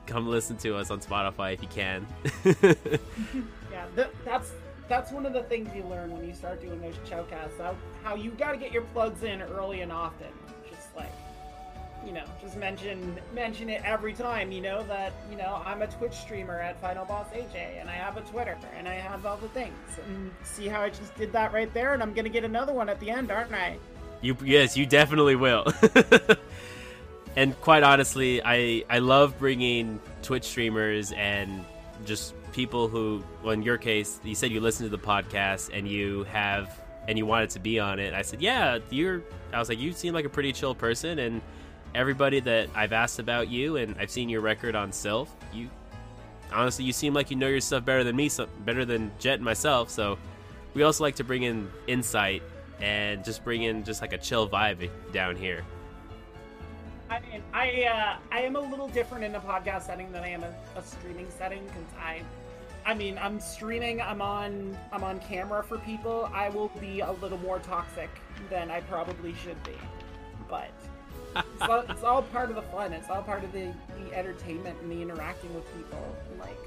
Come 0.06 0.28
listen 0.28 0.58
to 0.58 0.76
us 0.76 0.92
on 0.92 1.00
Spotify 1.00 1.54
if 1.54 1.62
you 1.64 1.70
can." 1.70 2.06
Yeah, 3.72 3.86
th- 3.96 4.08
that's 4.26 4.52
that's 4.92 5.12
one 5.12 5.26
of 5.26 5.32
the 5.32 5.44
things 5.44 5.74
you 5.74 5.84
learn 5.84 6.12
when 6.12 6.28
you 6.28 6.34
start 6.34 6.62
doing 6.62 6.82
those 6.82 6.96
shoutcasts. 7.10 7.58
How, 7.58 7.76
how 8.04 8.16
you 8.16 8.32
got 8.32 8.52
to 8.52 8.58
get 8.58 8.74
your 8.74 8.82
plugs 8.82 9.24
in 9.24 9.42
early 9.42 9.82
and 9.82 9.92
often. 9.92 10.28
Just 10.70 10.94
like, 10.98 11.12
you 12.06 12.12
know, 12.12 12.26
just 12.42 12.58
mention 12.58 13.18
mention 13.34 13.70
it 13.70 13.82
every 13.86 14.12
time. 14.12 14.52
You 14.52 14.60
know 14.60 14.84
that 14.88 15.14
you 15.30 15.38
know 15.38 15.62
I'm 15.66 15.82
a 15.82 15.88
Twitch 15.88 16.14
streamer 16.14 16.60
at 16.60 16.82
Final 16.82 17.06
Boss 17.06 17.28
AJ, 17.34 17.80
and 17.80 17.90
I 17.90 17.94
have 17.94 18.18
a 18.18 18.22
Twitter, 18.22 18.58
and 18.76 18.88
I 18.88 18.96
have 18.96 19.26
all 19.26 19.38
the 19.38 19.48
things. 19.50 19.78
And 20.08 20.32
see 20.44 20.68
how 20.68 20.82
I 20.82 20.90
just 20.90 21.16
did 21.16 21.32
that 21.32 21.54
right 21.54 21.74
there, 21.74 21.94
and 21.94 22.04
I'm 22.04 22.14
gonna 22.14 22.30
get 22.30 22.44
another 22.44 22.74
one 22.74 22.90
at 22.90 23.00
the 23.00 23.10
end, 23.10 23.32
aren't 23.32 23.54
I? 23.54 23.78
You 24.22 24.36
yes, 24.44 24.76
you 24.76 24.86
definitely 24.86 25.36
will. 25.36 25.66
and 27.38 27.60
quite 27.62 27.84
honestly, 27.84 28.42
I 28.44 28.84
I 28.90 29.00
love 29.00 29.40
bringing 29.40 30.02
Twitch 30.22 30.44
streamers 30.44 31.14
and 31.14 31.64
just 32.06 32.34
people 32.52 32.88
who, 32.88 33.24
well, 33.44 33.52
in 33.52 33.64
your 33.64 33.78
case, 33.78 34.20
you 34.24 34.36
said 34.36 34.52
you 34.52 34.60
listen 34.60 34.86
to 34.86 34.90
the 34.90 35.02
podcast 35.02 35.70
and 35.74 35.88
you 35.88 36.24
have 36.26 36.82
and 37.08 37.18
you 37.18 37.26
wanted 37.26 37.50
to 37.52 37.60
be 37.60 37.80
on 37.80 38.00
it. 38.00 38.14
I 38.14 38.22
said, 38.22 38.42
yeah, 38.42 38.80
you're. 38.90 39.24
I 39.54 39.60
was 39.60 39.70
like, 39.70 39.80
you 39.80 39.92
seem 39.92 40.14
like 40.14 40.26
a 40.26 40.30
pretty 40.30 40.54
chill 40.54 40.76
person, 40.76 41.20
and 41.20 41.42
everybody 41.96 42.40
that 42.42 42.70
I've 42.76 42.94
asked 42.94 43.20
about 43.20 43.50
you 43.50 43.76
and 43.78 43.96
I've 44.00 44.12
seen 44.12 44.30
your 44.30 44.42
record 44.42 44.76
on 44.76 44.92
Silph, 44.92 45.30
you 45.52 45.70
honestly, 46.54 46.86
you 46.86 46.94
seem 46.94 47.14
like 47.14 47.32
you 47.32 47.38
know 47.38 47.48
your 47.48 47.62
stuff 47.62 47.84
better 47.86 48.04
than 48.04 48.16
me, 48.16 48.30
so, 48.30 48.48
better 48.66 48.86
than 48.86 49.12
Jet 49.20 49.36
and 49.36 49.44
myself. 49.44 49.90
So 49.90 50.18
we 50.74 50.84
also 50.84 51.04
like 51.04 51.16
to 51.16 51.24
bring 51.24 51.44
in 51.44 51.70
insight 51.88 52.44
and 52.80 53.24
just 53.24 53.44
bring 53.44 53.64
in 53.64 53.84
just 53.84 54.02
like 54.02 54.14
a 54.14 54.18
chill 54.18 54.48
vibe 54.48 54.90
down 55.12 55.36
here. 55.36 55.64
I 57.12 57.20
mean, 57.20 57.44
I 57.54 57.84
uh, 57.84 58.18
I 58.32 58.40
am 58.40 58.56
a 58.56 58.60
little 58.62 58.88
different 58.88 59.26
in 59.26 59.36
a 59.36 59.40
podcast 59.42 59.88
setting 59.88 60.14
than 60.14 60.24
I 60.24 60.30
am 60.30 60.44
a, 60.44 60.54
a 60.78 60.82
streaming 60.82 61.28
setting 61.30 61.66
because 61.66 61.84
I, 62.00 62.22
I 62.86 62.94
mean, 62.94 63.18
I'm 63.18 63.42
streaming. 63.42 64.02
I'm 64.02 64.22
on 64.22 64.78
I'm 64.94 65.04
on 65.04 65.20
camera 65.20 65.62
for 65.62 65.78
people. 65.80 66.30
I 66.34 66.48
will 66.48 66.70
be 66.80 67.02
a 67.02 67.12
little 67.12 67.38
more 67.40 67.60
toxic 67.60 68.10
than 68.50 68.72
I 68.72 68.80
probably 68.80 69.34
should 69.44 69.62
be, 69.66 69.76
but 70.50 70.72
it's 71.36 71.62
all, 71.62 71.80
it's 71.82 72.04
all 72.04 72.22
part 72.22 72.50
of 72.50 72.56
the 72.56 72.62
fun. 72.62 72.94
It's 72.94 73.10
all 73.10 73.24
part 73.24 73.44
of 73.44 73.52
the 73.52 73.74
the 74.00 74.18
entertainment 74.18 74.80
and 74.82 74.90
the 74.90 75.02
interacting 75.02 75.54
with 75.54 75.66
people. 75.76 76.16
Like, 76.40 76.58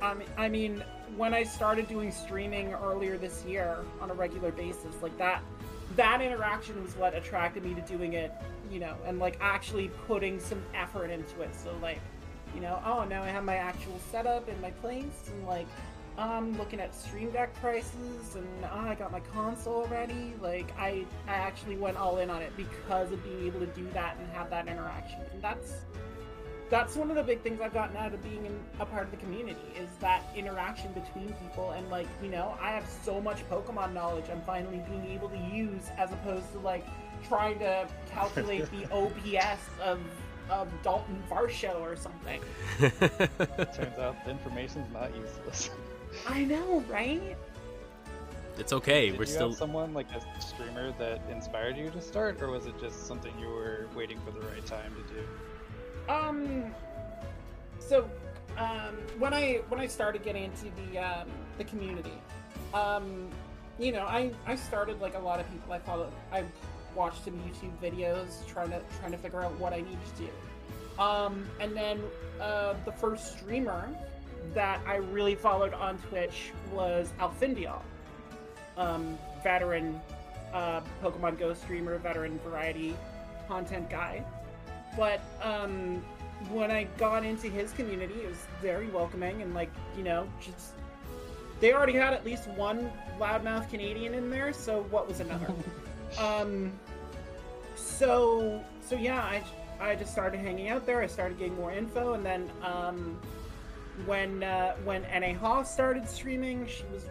I 0.00 0.14
mean, 0.14 0.28
I 0.36 0.48
mean, 0.48 0.84
when 1.16 1.34
I 1.34 1.42
started 1.42 1.88
doing 1.88 2.12
streaming 2.12 2.74
earlier 2.74 3.18
this 3.18 3.44
year 3.44 3.78
on 4.00 4.08
a 4.08 4.14
regular 4.14 4.52
basis, 4.52 5.02
like 5.02 5.18
that 5.18 5.42
that 5.96 6.22
interaction 6.22 6.80
was 6.82 6.96
what 6.96 7.12
attracted 7.14 7.64
me 7.64 7.74
to 7.74 7.80
doing 7.82 8.12
it, 8.12 8.32
you 8.72 8.80
know, 8.80 8.96
and 9.04 9.18
like 9.18 9.36
actually 9.40 9.88
putting 10.06 10.40
some 10.40 10.62
effort 10.74 11.10
into 11.10 11.42
it. 11.42 11.54
So 11.54 11.76
like, 11.82 12.00
you 12.54 12.60
know, 12.60 12.82
oh 12.84 13.04
now 13.04 13.22
I 13.22 13.28
have 13.28 13.44
my 13.44 13.56
actual 13.56 14.00
setup 14.10 14.48
and 14.48 14.60
my 14.60 14.70
place 14.70 15.30
and 15.30 15.46
like 15.46 15.66
I'm 16.18 16.56
looking 16.58 16.80
at 16.80 16.94
Stream 16.94 17.30
Deck 17.30 17.54
prices 17.60 18.34
and 18.34 18.46
oh, 18.64 18.88
I 18.88 18.94
got 18.94 19.12
my 19.12 19.20
console 19.20 19.86
ready. 19.86 20.34
Like 20.40 20.72
I 20.78 21.04
I 21.26 21.34
actually 21.34 21.76
went 21.76 21.96
all 21.96 22.18
in 22.18 22.30
on 22.30 22.42
it 22.42 22.52
because 22.56 23.12
of 23.12 23.22
being 23.24 23.46
able 23.46 23.60
to 23.60 23.66
do 23.66 23.86
that 23.92 24.16
and 24.18 24.28
have 24.32 24.50
that 24.50 24.68
interaction. 24.68 25.20
And 25.32 25.42
that's 25.42 25.72
that's 26.70 26.96
one 26.96 27.10
of 27.10 27.16
the 27.16 27.22
big 27.22 27.42
things 27.42 27.60
I've 27.60 27.74
gotten 27.74 27.98
out 27.98 28.14
of 28.14 28.22
being 28.22 28.46
in, 28.46 28.58
a 28.80 28.86
part 28.86 29.04
of 29.04 29.10
the 29.10 29.18
community 29.18 29.60
is 29.78 29.90
that 30.00 30.22
interaction 30.34 30.90
between 30.94 31.34
people 31.44 31.72
and 31.72 31.86
like 31.90 32.06
you 32.22 32.30
know 32.30 32.56
I 32.60 32.70
have 32.70 32.86
so 33.04 33.20
much 33.20 33.46
Pokemon 33.50 33.92
knowledge 33.92 34.24
I'm 34.32 34.40
finally 34.42 34.82
being 34.88 35.06
able 35.08 35.28
to 35.28 35.36
use 35.52 35.90
as 35.98 36.12
opposed 36.12 36.50
to 36.52 36.58
like 36.60 36.86
trying 37.28 37.58
to 37.60 37.88
calculate 38.10 38.68
the 38.70 38.90
OPS 38.92 39.60
of 39.82 40.00
of 40.50 40.68
Daulton 40.82 41.16
Varsho 41.30 41.80
or 41.80 41.96
something. 41.96 42.40
Turns 42.78 43.98
out 43.98 44.22
the 44.24 44.30
information's 44.30 44.92
not 44.92 45.14
useless. 45.16 45.70
I 46.26 46.44
know, 46.44 46.84
right? 46.90 47.36
it's 48.58 48.72
okay. 48.72 49.10
Did 49.10 49.18
We're 49.18 49.24
you 49.24 49.30
still 49.30 49.48
have 49.48 49.58
someone 49.58 49.94
like 49.94 50.06
a 50.12 50.40
streamer 50.40 50.92
that 50.98 51.22
inspired 51.30 51.76
you 51.76 51.90
to 51.90 52.00
start, 52.00 52.40
or 52.42 52.50
was 52.50 52.66
it 52.66 52.78
just 52.80 53.06
something 53.06 53.32
you 53.38 53.48
were 53.48 53.86
waiting 53.96 54.18
for 54.24 54.30
the 54.30 54.40
right 54.46 54.64
time 54.66 54.92
to 54.94 55.14
do? 55.14 56.12
Um. 56.12 56.74
So, 57.78 58.08
um, 58.56 58.96
when 59.18 59.34
I 59.34 59.62
when 59.68 59.80
I 59.80 59.86
started 59.86 60.22
getting 60.22 60.44
into 60.44 60.66
the 60.76 60.98
um, 60.98 61.28
the 61.58 61.64
community, 61.64 62.12
um, 62.74 63.28
you 63.78 63.92
know, 63.92 64.04
I 64.04 64.30
I 64.46 64.56
started 64.56 65.00
like 65.00 65.14
a 65.14 65.20
lot 65.20 65.40
of 65.40 65.50
people. 65.50 65.72
I 65.72 65.78
follow. 65.78 66.12
I 66.30 66.44
watch 66.94 67.20
some 67.22 67.34
YouTube 67.34 67.72
videos, 67.82 68.46
trying 68.46 68.70
to 68.70 68.80
trying 69.00 69.12
to 69.12 69.18
figure 69.18 69.42
out 69.42 69.58
what 69.58 69.72
I 69.72 69.78
need 69.78 69.98
to 70.16 70.22
do. 70.22 71.02
Um, 71.02 71.46
and 71.60 71.76
then 71.76 72.00
uh, 72.40 72.74
the 72.84 72.92
first 72.92 73.38
streamer 73.38 73.88
that 74.54 74.80
I 74.86 74.96
really 74.96 75.34
followed 75.34 75.72
on 75.72 75.98
Twitch 75.98 76.52
was 76.72 77.12
Alfindial, 77.18 77.80
um, 78.76 79.18
veteran 79.42 80.00
uh, 80.52 80.80
Pokemon 81.02 81.38
Go 81.38 81.54
streamer, 81.54 81.96
veteran 81.98 82.38
variety 82.40 82.94
content 83.48 83.88
guy. 83.88 84.24
But 84.96 85.20
um, 85.42 86.04
when 86.50 86.70
I 86.70 86.84
got 86.98 87.24
into 87.24 87.48
his 87.48 87.72
community, 87.72 88.14
it 88.14 88.28
was 88.28 88.46
very 88.60 88.88
welcoming 88.88 89.42
and 89.42 89.54
like 89.54 89.70
you 89.96 90.04
know 90.04 90.28
just 90.40 90.74
they 91.60 91.72
already 91.72 91.92
had 91.92 92.12
at 92.12 92.24
least 92.24 92.48
one 92.48 92.90
loudmouth 93.20 93.70
Canadian 93.70 94.14
in 94.14 94.30
there, 94.30 94.52
so 94.52 94.82
what 94.90 95.06
was 95.06 95.20
another? 95.20 95.52
um, 96.18 96.72
so 97.74 98.62
so 98.80 98.96
yeah, 98.96 99.20
I 99.20 99.42
I 99.80 99.94
just 99.94 100.12
started 100.12 100.38
hanging 100.40 100.68
out 100.68 100.86
there. 100.86 101.02
I 101.02 101.06
started 101.06 101.38
getting 101.38 101.56
more 101.56 101.72
info, 101.72 102.14
and 102.14 102.24
then 102.24 102.50
um, 102.62 103.18
when 104.06 104.42
uh, 104.42 104.74
when 104.84 105.02
Na 105.02 105.34
Hall 105.34 105.64
started 105.64 106.08
streaming, 106.08 106.66
she 106.66 106.84
was 106.92 107.06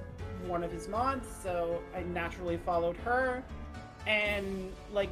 one 0.48 0.64
of 0.64 0.72
his 0.72 0.88
mods, 0.88 1.28
so 1.44 1.82
I 1.96 2.02
naturally 2.04 2.58
followed 2.58 2.98
her, 2.98 3.44
and 4.08 4.72
like 4.92 5.10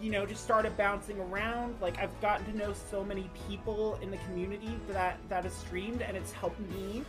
you 0.00 0.10
know 0.10 0.26
just 0.26 0.42
started 0.42 0.76
bouncing 0.76 1.18
around. 1.20 1.74
Like 1.80 1.98
I've 1.98 2.18
gotten 2.20 2.46
to 2.52 2.56
know 2.56 2.72
so 2.90 3.04
many 3.04 3.30
people 3.48 3.98
in 4.02 4.10
the 4.10 4.18
community 4.18 4.78
that 4.88 5.18
that 5.28 5.44
has 5.44 5.54
streamed, 5.54 6.02
and 6.02 6.16
it's 6.16 6.32
helped 6.32 6.60
me 6.70 7.04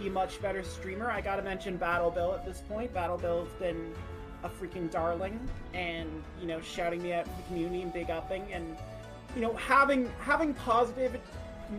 be 0.00 0.08
a 0.08 0.10
much 0.10 0.40
better 0.42 0.62
streamer. 0.62 1.10
I 1.10 1.20
gotta 1.20 1.42
mention 1.42 1.76
Battle 1.76 2.10
Bill 2.10 2.32
at 2.34 2.44
this 2.44 2.60
point. 2.68 2.92
Battle 2.92 3.18
Bill's 3.18 3.52
been 3.58 3.92
a 4.44 4.48
freaking 4.48 4.90
darling, 4.90 5.40
and 5.72 6.22
you 6.40 6.46
know 6.46 6.60
shouting 6.60 7.02
me 7.02 7.12
out 7.12 7.24
to 7.24 7.30
the 7.30 7.42
community 7.48 7.82
and 7.82 7.92
big 7.92 8.10
upping, 8.10 8.46
and 8.52 8.76
you 9.34 9.42
know 9.42 9.54
having 9.54 10.10
having 10.20 10.54
positive 10.54 11.18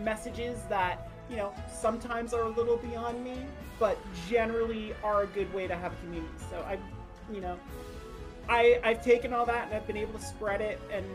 messages 0.03 0.59
that 0.69 1.09
you 1.29 1.37
know, 1.37 1.53
sometimes 1.71 2.33
are 2.33 2.43
a 2.43 2.49
little 2.49 2.77
beyond 2.77 3.23
me, 3.23 3.37
but 3.79 3.97
generally 4.27 4.93
are 5.03 5.23
a 5.23 5.27
good 5.27 5.51
way 5.53 5.67
to 5.67 5.75
have 5.75 5.93
a 5.93 5.95
community. 5.97 6.33
So 6.49 6.57
I, 6.61 6.77
you 7.33 7.41
know, 7.41 7.57
I 8.47 8.79
I've 8.83 9.03
taken 9.03 9.33
all 9.33 9.45
that 9.47 9.67
and 9.67 9.75
I've 9.75 9.87
been 9.87 9.97
able 9.97 10.13
to 10.19 10.25
spread 10.25 10.61
it 10.61 10.79
and 10.91 11.05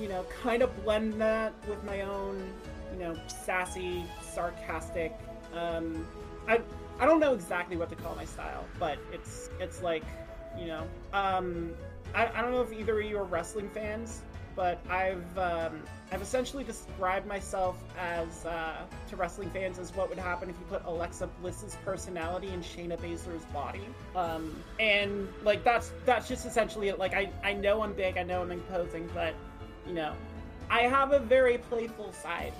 you 0.00 0.08
know, 0.08 0.24
kind 0.42 0.62
of 0.62 0.84
blend 0.84 1.18
that 1.20 1.54
with 1.66 1.82
my 1.84 2.02
own, 2.02 2.52
you 2.92 2.98
know, 2.98 3.16
sassy, 3.28 4.04
sarcastic. 4.22 5.14
Um, 5.54 6.06
I 6.48 6.60
I 6.98 7.06
don't 7.06 7.20
know 7.20 7.34
exactly 7.34 7.76
what 7.76 7.88
to 7.90 7.96
call 7.96 8.14
my 8.14 8.24
style, 8.24 8.64
but 8.78 8.98
it's 9.12 9.50
it's 9.60 9.82
like, 9.82 10.04
you 10.58 10.66
know, 10.66 10.86
um, 11.12 11.72
I, 12.14 12.26
I 12.28 12.40
don't 12.42 12.50
know 12.52 12.62
if 12.62 12.72
either 12.72 12.98
of 13.00 13.06
you 13.06 13.18
are 13.18 13.24
wrestling 13.24 13.68
fans, 13.70 14.22
but 14.54 14.78
I've 14.88 15.38
um, 15.38 15.82
I've 16.12 16.22
essentially 16.22 16.64
described 16.64 17.26
myself 17.26 17.82
as 17.98 18.46
uh, 18.46 18.76
to 19.08 19.16
wrestling 19.16 19.50
fans 19.50 19.78
as 19.78 19.94
what 19.94 20.08
would 20.08 20.18
happen 20.18 20.48
if 20.48 20.56
you 20.58 20.64
put 20.66 20.82
Alexa 20.86 21.26
Bliss's 21.42 21.76
personality 21.84 22.48
in 22.48 22.60
Shayna 22.62 22.96
Baszler's 22.98 23.44
body, 23.52 23.86
um, 24.14 24.54
and 24.80 25.28
like 25.44 25.62
that's 25.64 25.92
that's 26.04 26.26
just 26.28 26.46
essentially 26.46 26.88
it. 26.88 26.98
Like 26.98 27.12
I 27.14 27.30
I 27.44 27.52
know 27.52 27.82
I'm 27.82 27.92
big, 27.92 28.16
I 28.16 28.22
know 28.22 28.40
I'm 28.42 28.50
imposing, 28.52 29.08
but 29.12 29.34
you 29.86 29.92
know, 29.94 30.12
I 30.70 30.82
have 30.82 31.12
a 31.12 31.18
very 31.18 31.58
playful 31.58 32.12
side 32.12 32.52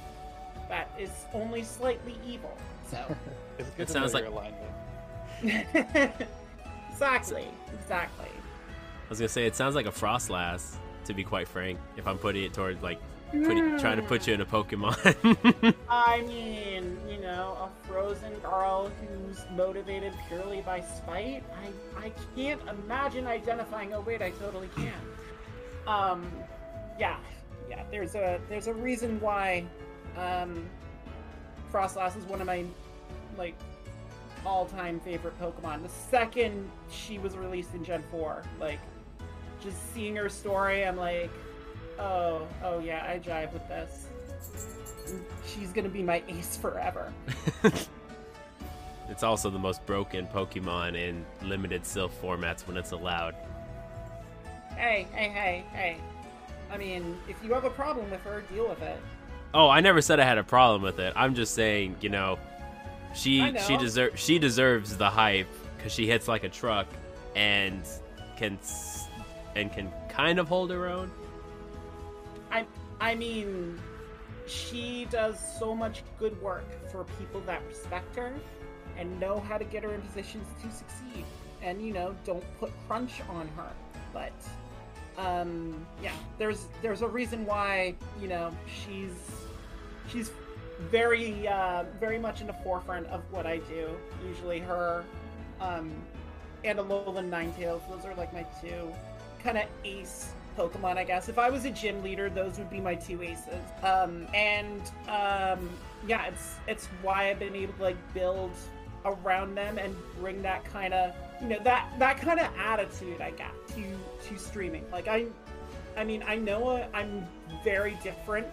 that 0.69 0.91
is 0.99 1.11
only 1.33 1.63
slightly 1.63 2.17
evil. 2.27 2.57
So 2.91 2.99
It's 3.59 3.71
good 3.71 3.89
It 3.89 3.91
sounds 3.91 4.13
like- 4.13 4.25
your 4.25 4.33
alignment. 4.33 4.63
exactly, 6.97 7.49
exactly. 7.75 8.31
I 8.31 9.09
was 9.11 9.19
gonna 9.19 9.29
say 9.29 9.47
it 9.47 9.55
sounds 9.55 9.75
like 9.75 9.87
a 9.87 9.91
Froslass, 9.91 10.77
to 11.05 11.15
be 11.15 11.23
quite 11.23 11.47
frank. 11.47 11.79
If 11.97 12.07
I'm 12.07 12.19
putting 12.19 12.45
it 12.45 12.55
toward 12.55 12.83
like 12.83 12.99
putting, 13.31 13.79
trying 13.79 13.97
to 13.99 14.03
put 14.03 14.27
you 14.27 14.33
in 14.35 14.41
a 14.41 14.47
Pokemon. 14.47 15.75
I 15.91 16.23
mean, 16.23 16.97
you 17.09 17.19
know, 17.19 17.69
a 17.69 17.87
frozen 17.89 18.33
girl 18.41 18.91
who's 19.01 19.45
motivated 19.55 20.15
purely 20.29 20.63
by 20.63 20.81
spite. 20.81 21.45
I 21.97 22.07
I 22.07 22.13
can't 22.35 22.61
imagine 22.69 23.27
identifying. 23.27 23.93
Oh 23.93 24.01
wait, 24.01 24.23
I 24.23 24.31
totally 24.31 24.71
can. 24.75 24.93
Um, 25.87 26.33
yeah, 26.99 27.19
yeah. 27.69 27.85
There's 27.91 28.15
a 28.15 28.41
there's 28.49 28.69
a 28.69 28.75
reason 28.75 29.21
why, 29.21 29.67
um, 30.17 30.67
Froslass 31.71 32.17
is 32.17 32.25
one 32.25 32.41
of 32.41 32.47
my 32.47 32.65
like 33.37 33.55
all-time 34.45 35.01
favorite 35.01 35.39
Pokemon. 35.41 35.83
The 35.83 35.89
second 35.89 36.71
she 36.91 37.19
was 37.19 37.37
released 37.37 37.75
in 37.75 37.85
Gen 37.85 38.03
Four, 38.11 38.43
like 38.61 38.81
just 39.61 39.95
seeing 39.95 40.17
her 40.17 40.29
story, 40.29 40.85
I'm 40.85 40.97
like, 40.97 41.31
oh, 41.99 42.47
oh 42.63 42.79
yeah, 42.79 43.07
I 43.09 43.19
jive 43.19 43.53
with 43.53 43.67
this. 43.69 44.07
She's 45.47 45.73
gonna 45.73 45.89
be 45.89 46.03
my 46.03 46.23
ace 46.29 46.57
forever. 46.57 47.13
it's 49.09 49.23
also 49.23 49.51
the 49.51 49.59
most 49.59 49.85
broken 49.87 50.27
Pokemon 50.27 50.97
in 50.97 51.25
limited 51.43 51.83
Silph 51.83 52.11
formats 52.23 52.67
when 52.67 52.77
it's 52.77 52.93
allowed. 52.93 53.35
Hey, 54.77 55.07
hey, 55.13 55.29
hey, 55.29 55.65
hey. 55.73 55.97
I 56.71 56.77
mean, 56.77 57.17
if 57.29 57.37
you 57.43 57.53
have 57.55 57.65
a 57.65 57.71
problem 57.71 58.11
with 58.11 58.21
her, 58.23 58.43
deal 58.53 58.69
with 58.69 58.83
it. 58.83 59.01
Oh, 59.55 59.69
I 59.69 59.81
never 59.81 60.03
said 60.03 60.21
I 60.21 60.25
had 60.25 60.39
a 60.39 60.45
problem 60.45 60.83
with 60.83 60.99
it. 60.99 61.13
I'm 61.17 61.35
just 61.35 61.55
saying, 61.55 61.97
you 62.01 62.09
know, 62.09 62.39
she 63.17 63.55
she 63.67 63.77
deserves 63.77 64.21
she 64.21 64.39
deserves 64.39 64.97
the 64.97 65.09
hype 65.09 65.49
because 65.77 65.93
she 65.93 66.07
hits 66.07 66.29
like 66.29 66.45
a 66.45 66.49
truck 66.49 66.87
and 67.35 67.83
can 68.37 68.59
and 69.55 69.73
can 69.73 69.91
kind 70.09 70.39
of 70.39 70.49
hold 70.49 70.71
her 70.71 70.87
own. 70.87 71.11
I, 72.51 72.67
I 73.01 73.15
mean, 73.15 73.79
she 74.47 75.07
does 75.11 75.37
so 75.59 75.75
much 75.75 76.03
good 76.19 76.41
work 76.41 76.65
for 76.91 77.05
people 77.19 77.41
that 77.43 77.63
respect 77.69 78.15
her 78.17 78.33
and 78.97 79.19
know 79.19 79.41
how 79.41 79.59
to 79.59 79.65
get 79.65 79.83
her 79.83 79.93
in 79.93 80.01
positions 80.03 80.47
to 80.63 80.71
succeed. 80.71 81.25
And 81.63 81.85
you 81.85 81.93
know, 81.93 82.15
don't 82.25 82.45
put 82.59 82.71
crunch 82.87 83.21
on 83.29 83.49
her. 83.57 83.73
But 84.13 84.33
um, 85.19 85.87
yeah, 86.03 86.13
there's 86.39 86.67
there's 86.83 87.03
a 87.03 87.09
reason 87.09 87.45
why 87.47 87.95
you 88.21 88.29
know 88.29 88.53
she's 88.67 89.15
she's 90.09 90.31
very 90.91 91.49
uh, 91.49 91.85
very 91.99 92.19
much 92.19 92.41
in 92.41 92.47
the 92.47 92.53
forefront 92.53 93.07
of 93.09 93.23
what 93.31 93.47
I 93.47 93.59
do. 93.59 93.91
Usually 94.29 94.59
her 94.61 95.05
um, 95.61 95.93
and 96.65 96.79
Alolan 96.79 97.31
Ninetales. 97.31 97.89
Those 97.89 98.05
are 98.05 98.15
like 98.15 98.33
my 98.33 98.45
two 98.61 98.93
kind 99.43 99.59
of 99.59 99.65
ace 99.85 100.31
Pokemon, 100.57 100.97
I 100.97 101.05
guess. 101.05 101.29
If 101.29 101.39
I 101.39 101.51
was 101.51 101.65
a 101.65 101.71
gym 101.71 102.03
leader, 102.03 102.31
those 102.31 102.59
would 102.59 102.71
be 102.71 102.81
my 102.81 102.95
two 102.95 103.23
aces. 103.23 103.55
Um, 103.83 104.27
and 104.35 104.81
um, 105.09 105.71
yeah, 106.07 106.27
it's 106.27 106.57
it's 106.67 106.87
why 107.03 107.31
I've 107.31 107.39
been 107.39 107.55
able 107.55 107.75
to 107.75 107.83
like 107.83 108.15
build 108.15 108.53
around 109.05 109.55
them 109.55 109.79
and 109.79 109.95
bring 110.19 110.43
that 110.43 110.65
kind 110.65 110.93
of 110.93 111.15
you 111.41 111.49
know 111.49 111.59
that 111.63 111.93
that 111.99 112.19
kind 112.19 112.41
of 112.41 112.51
attitude 112.59 113.21
I 113.21 113.31
got 113.31 113.53
to 113.69 113.85
to 114.29 114.39
streaming. 114.39 114.85
Like 114.91 115.09
I, 115.09 115.27
I 115.97 116.05
mean, 116.05 116.25
I 116.27 116.37
know 116.37 116.69
uh, 116.69 116.87
I'm 116.93 117.27
very 117.63 117.97
different 118.03 118.47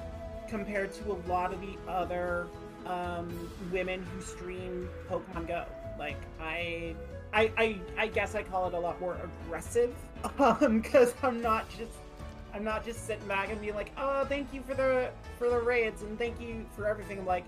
compared 0.54 0.94
to 0.94 1.12
a 1.12 1.18
lot 1.28 1.52
of 1.52 1.60
the 1.62 1.76
other 1.88 2.46
um, 2.86 3.50
women 3.72 4.06
who 4.14 4.22
stream 4.22 4.88
Pokemon 5.10 5.48
Go. 5.48 5.66
Like 5.98 6.18
I, 6.40 6.94
I, 7.34 7.52
I, 7.58 7.80
I 7.98 8.08
guess 8.08 8.36
I 8.36 8.44
call 8.44 8.68
it 8.68 8.76
a 8.76 8.80
lot 8.80 9.02
more 9.02 9.18
aggressive, 9.46 9.96
um, 10.40 10.80
because 10.80 11.16
I'm 11.24 11.42
not 11.42 11.68
just, 11.70 11.94
I'm 12.54 12.64
not 12.64 12.86
just 12.86 13.08
sitting 13.08 13.28
back 13.28 13.50
and 13.50 13.60
being 13.60 13.74
like, 13.74 13.92
oh, 13.98 14.26
thank 14.26 14.54
you 14.54 14.62
for 14.62 14.76
the 14.76 15.10
for 15.40 15.50
the 15.50 15.60
raids 15.60 16.04
and 16.04 16.20
thank 16.20 16.40
you 16.40 16.68
for 16.76 16.88
everything. 16.88 17.18
I'm 17.18 17.26
like, 17.26 17.46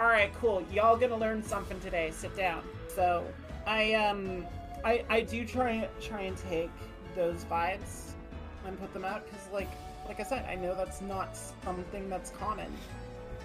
all 0.00 0.06
right, 0.06 0.32
cool, 0.34 0.64
y'all 0.72 0.96
gonna 0.96 1.16
learn 1.16 1.44
something 1.44 1.78
today. 1.78 2.10
Sit 2.12 2.36
down. 2.36 2.64
So 2.88 3.24
I 3.68 3.94
um, 3.94 4.44
I 4.84 5.04
I 5.08 5.20
do 5.20 5.46
try 5.46 5.88
try 6.00 6.22
and 6.22 6.36
take 6.36 6.72
those 7.14 7.44
vibes 7.44 8.14
and 8.66 8.78
put 8.80 8.92
them 8.92 9.04
out 9.04 9.24
because 9.26 9.46
like 9.52 9.70
like 10.06 10.20
I 10.20 10.24
said, 10.24 10.44
I 10.48 10.54
know 10.54 10.74
that's 10.74 11.00
not 11.00 11.36
something 11.64 12.08
that's 12.08 12.30
common 12.30 12.72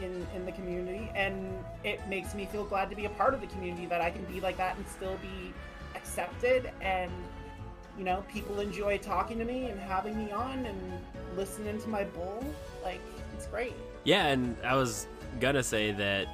in 0.02 0.26
in 0.36 0.46
the 0.46 0.52
community, 0.52 1.10
and 1.16 1.54
it 1.84 2.00
makes 2.08 2.36
me 2.36 2.46
feel 2.46 2.66
glad 2.66 2.90
to 2.90 2.96
be 2.96 3.06
a 3.06 3.10
part 3.10 3.34
of 3.34 3.42
the 3.42 3.48
community 3.48 3.86
that 3.88 4.02
I 4.02 4.10
can 4.12 4.24
be 4.26 4.40
like 4.40 4.58
that 4.58 4.78
and 4.78 4.88
still 4.88 5.18
be 5.22 5.54
accepted 5.96 6.72
and 6.82 7.12
you 7.98 8.04
know 8.04 8.24
people 8.32 8.60
enjoy 8.60 8.98
talking 8.98 9.40
to 9.40 9.46
me 9.46 9.66
and 9.66 9.80
having 9.80 10.18
me 10.18 10.32
on 10.32 10.66
and 10.66 10.80
listening 11.36 11.80
to 11.82 11.90
my 11.90 12.04
bull 12.04 12.44
like 12.84 13.02
it's 13.36 13.48
great 13.48 13.74
Yeah, 14.04 14.28
and 14.28 14.56
I 14.64 14.76
was 14.76 15.08
gonna 15.40 15.64
say 15.64 15.92
that 15.94 16.28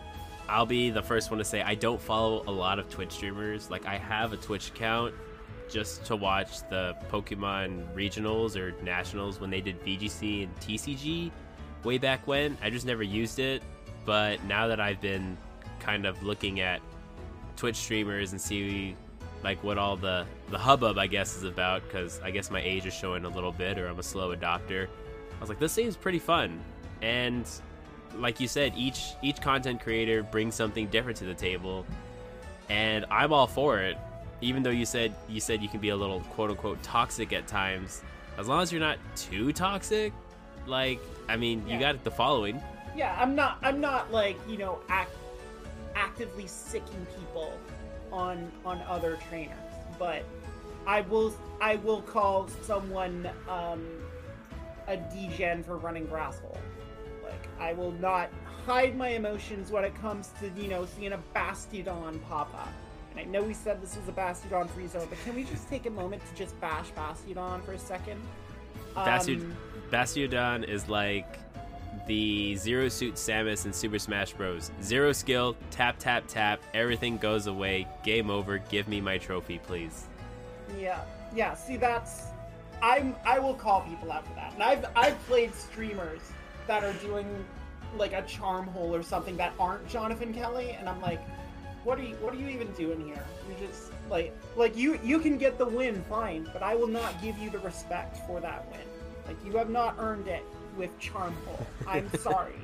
I'll 0.50 0.66
be 0.66 0.90
the 0.90 1.02
first 1.02 1.32
one 1.32 1.38
to 1.38 1.46
say 1.46 1.62
I 1.62 1.76
don't 1.76 2.02
follow 2.02 2.44
a 2.48 2.52
lot 2.52 2.78
of 2.80 2.90
Twitch 2.90 3.14
streamers. 3.14 3.70
Like 3.72 3.86
I 3.86 3.98
have 3.98 4.34
a 4.34 4.38
Twitch 4.38 4.70
account 4.70 5.14
just 5.74 6.06
to 6.06 6.16
watch 6.16 6.62
the 6.70 6.96
Pokemon 7.12 7.84
regionals 7.96 8.56
or 8.56 8.72
nationals 8.84 9.40
when 9.40 9.50
they 9.50 9.60
did 9.60 9.84
VGC 9.84 10.44
and 10.44 10.56
TCG 10.60 11.32
way 11.84 11.98
back 11.98 12.26
when. 12.28 12.56
I 12.62 12.70
just 12.70 12.86
never 12.86 13.02
used 13.02 13.40
it, 13.40 13.64
but 14.06 14.44
now 14.46 14.68
that 14.68 14.80
I've 14.80 15.02
been 15.02 15.36
kind 15.80 16.06
of 16.06 16.22
looking 16.24 16.60
at 16.60 16.80
Twitch 17.58 17.76
streamers 17.76 18.32
and 18.32 18.40
see 18.40 18.96
like 19.44 19.62
what 19.64 19.78
all 19.78 19.98
the 19.98 20.26
the 20.50 20.58
hubbub 20.58 20.98
I 20.98 21.08
guess 21.08 21.36
is 21.36 21.44
about 21.44 21.84
because 21.84 22.22
I 22.22 22.32
guess 22.32 22.50
my 22.50 22.62
age 22.62 22.86
is 22.86 22.94
showing 22.94 23.26
a 23.26 23.30
little 23.30 23.52
bit 23.52 23.78
or 23.78 23.88
I'm 23.88 24.00
a 24.00 24.04
slow 24.04 24.34
adopter. 24.34 24.88
I 24.88 25.40
was 25.40 25.50
like, 25.50 25.60
this 25.60 25.74
seems 25.74 25.98
pretty 25.98 26.20
fun, 26.20 26.62
and 27.02 27.50
like 28.16 28.40
you 28.40 28.48
said, 28.48 28.74
each 28.78 29.14
each 29.22 29.42
content 29.42 29.82
creator 29.82 30.24
brings 30.24 30.56
something 30.56 30.88
different 30.88 31.18
to 31.18 31.26
the 31.26 31.34
table, 31.34 31.86
and 32.70 33.06
I'm 33.10 33.34
all 33.34 33.48
for 33.48 33.80
it. 33.80 33.98
Even 34.44 34.62
though 34.62 34.70
you 34.70 34.86
said 34.86 35.16
you 35.30 35.40
said 35.40 35.62
you 35.62 35.70
can 35.70 35.80
be 35.80 35.90
a 35.90 35.96
little 35.96 36.20
quote 36.36 36.50
unquote 36.52 36.82
toxic 36.84 37.32
at 37.34 37.48
times, 37.48 38.02
as 38.38 38.48
long 38.48 38.62
as 38.62 38.72
you're 38.72 38.82
not 38.82 38.98
too 39.16 39.54
toxic, 39.54 40.12
like 40.68 41.00
I 41.30 41.38
mean, 41.38 41.64
Yeah. 41.66 41.74
you 41.76 41.80
got 41.80 42.04
the 42.04 42.12
following. 42.12 42.62
Yeah, 42.96 43.16
I'm 43.20 43.36
not. 43.36 43.58
I'm 43.64 43.80
not 43.80 44.12
like 44.12 44.38
you 44.48 44.58
know 44.58 44.80
act, 44.90 45.12
actively 45.96 46.46
sicking 46.48 47.08
people 47.18 47.58
on 48.12 48.52
on 48.66 48.82
other 48.82 49.18
trainers, 49.30 49.58
but 49.98 50.24
I 50.86 51.02
will. 51.02 51.34
I 51.62 51.78
will 51.78 52.02
call 52.02 52.50
someone 52.64 53.30
um, 53.48 53.88
a 54.88 54.98
degen 54.98 55.64
for 55.64 55.78
running 55.78 56.06
grasshole. 56.08 56.58
Like 57.24 57.48
I 57.60 57.72
will 57.74 57.94
not 57.94 58.30
hide 58.66 58.96
my 58.98 59.10
emotions 59.10 59.72
when 59.72 59.86
it 59.86 59.96
comes 59.96 60.30
to 60.42 60.50
you 60.62 60.68
know 60.68 60.86
seeing 60.86 61.14
a 61.14 61.20
Bastiodon 61.34 62.22
pop 62.26 62.54
up. 62.54 62.74
And 63.16 63.28
I 63.28 63.30
know 63.30 63.44
we 63.44 63.54
said 63.54 63.82
this 63.82 63.96
was 63.96 64.08
a 64.08 64.12
Bastiodon 64.12 64.70
free 64.72 64.88
zone, 64.88 65.06
but 65.08 65.20
can 65.24 65.36
we 65.36 65.44
just 65.44 65.70
take 65.70 65.86
a 65.86 65.90
moment 65.90 66.22
to 66.28 66.36
just 66.36 66.60
bash 66.60 66.92
Bastiodon 66.92 67.64
for 67.64 67.74
a 67.74 67.80
second? 67.80 68.20
Um, 68.96 69.06
is 70.64 70.90
like 70.90 71.40
the 72.08 72.56
Zero 72.56 72.90
Suit 72.90 73.16
Samus 73.16 73.66
in 73.66 73.74
Super 73.74 74.00
Smash 74.00 74.34
Bros. 74.34 74.72
Zero 74.82 75.12
skill, 75.12 75.56
tap 75.70 75.98
tap 76.00 76.24
tap, 76.28 76.62
everything 76.74 77.18
goes 77.18 77.48
away, 77.48 77.88
game 78.04 78.30
over, 78.30 78.58
give 78.58 78.88
me 78.88 79.00
my 79.00 79.18
trophy, 79.18 79.60
please. 79.60 80.08
Yeah, 80.80 81.02
yeah. 81.36 81.54
See, 81.54 81.78
that's 81.78 82.28
I'm 82.82 83.16
I 83.26 83.40
will 83.40 83.54
call 83.54 83.82
people 83.82 84.12
out 84.12 84.28
for 84.28 84.34
that, 84.34 84.54
and 84.54 84.64
I've 84.64 84.86
I've 84.96 85.28
played 85.28 85.54
streamers 85.54 86.22
that 86.68 86.84
are 86.84 86.94
doing 86.94 87.28
like 87.96 88.14
a 88.14 88.24
charm 88.24 88.68
hole 88.68 88.94
or 88.96 89.04
something 89.04 89.38
that 89.38 89.54
aren't 89.60 89.88
Jonathan 89.88 90.34
Kelly, 90.34 90.72
and 90.72 90.90
I'm 90.90 91.02
like, 91.02 91.22
what 91.84 92.00
are 92.00 92.04
you 92.04 92.16
what 92.16 92.34
are 92.34 92.38
you 92.38 92.48
even 92.48 92.72
doing 92.74 93.06
here? 93.06 93.24
You're 93.48 93.68
just 93.68 93.92
like 94.10 94.36
like 94.56 94.76
you 94.78 95.00
you 95.04 95.20
can 95.20 95.38
get 95.38 95.58
the 95.58 95.66
win, 95.66 96.04
fine, 96.10 96.50
but 96.54 96.62
I 96.62 96.76
will 96.76 96.88
not 96.88 97.22
give 97.22 97.38
you 97.38 97.50
the 97.50 97.60
respect 97.60 98.26
for 98.28 98.40
that 98.40 98.70
win. 98.72 98.82
Like 99.28 99.38
you 99.46 99.58
have 99.58 99.70
not 99.70 99.96
earned 100.00 100.28
it 100.28 100.44
with 100.78 100.98
charm 101.00 101.36
hole. 101.46 101.66
I'm 101.88 102.10
sorry. 102.20 102.56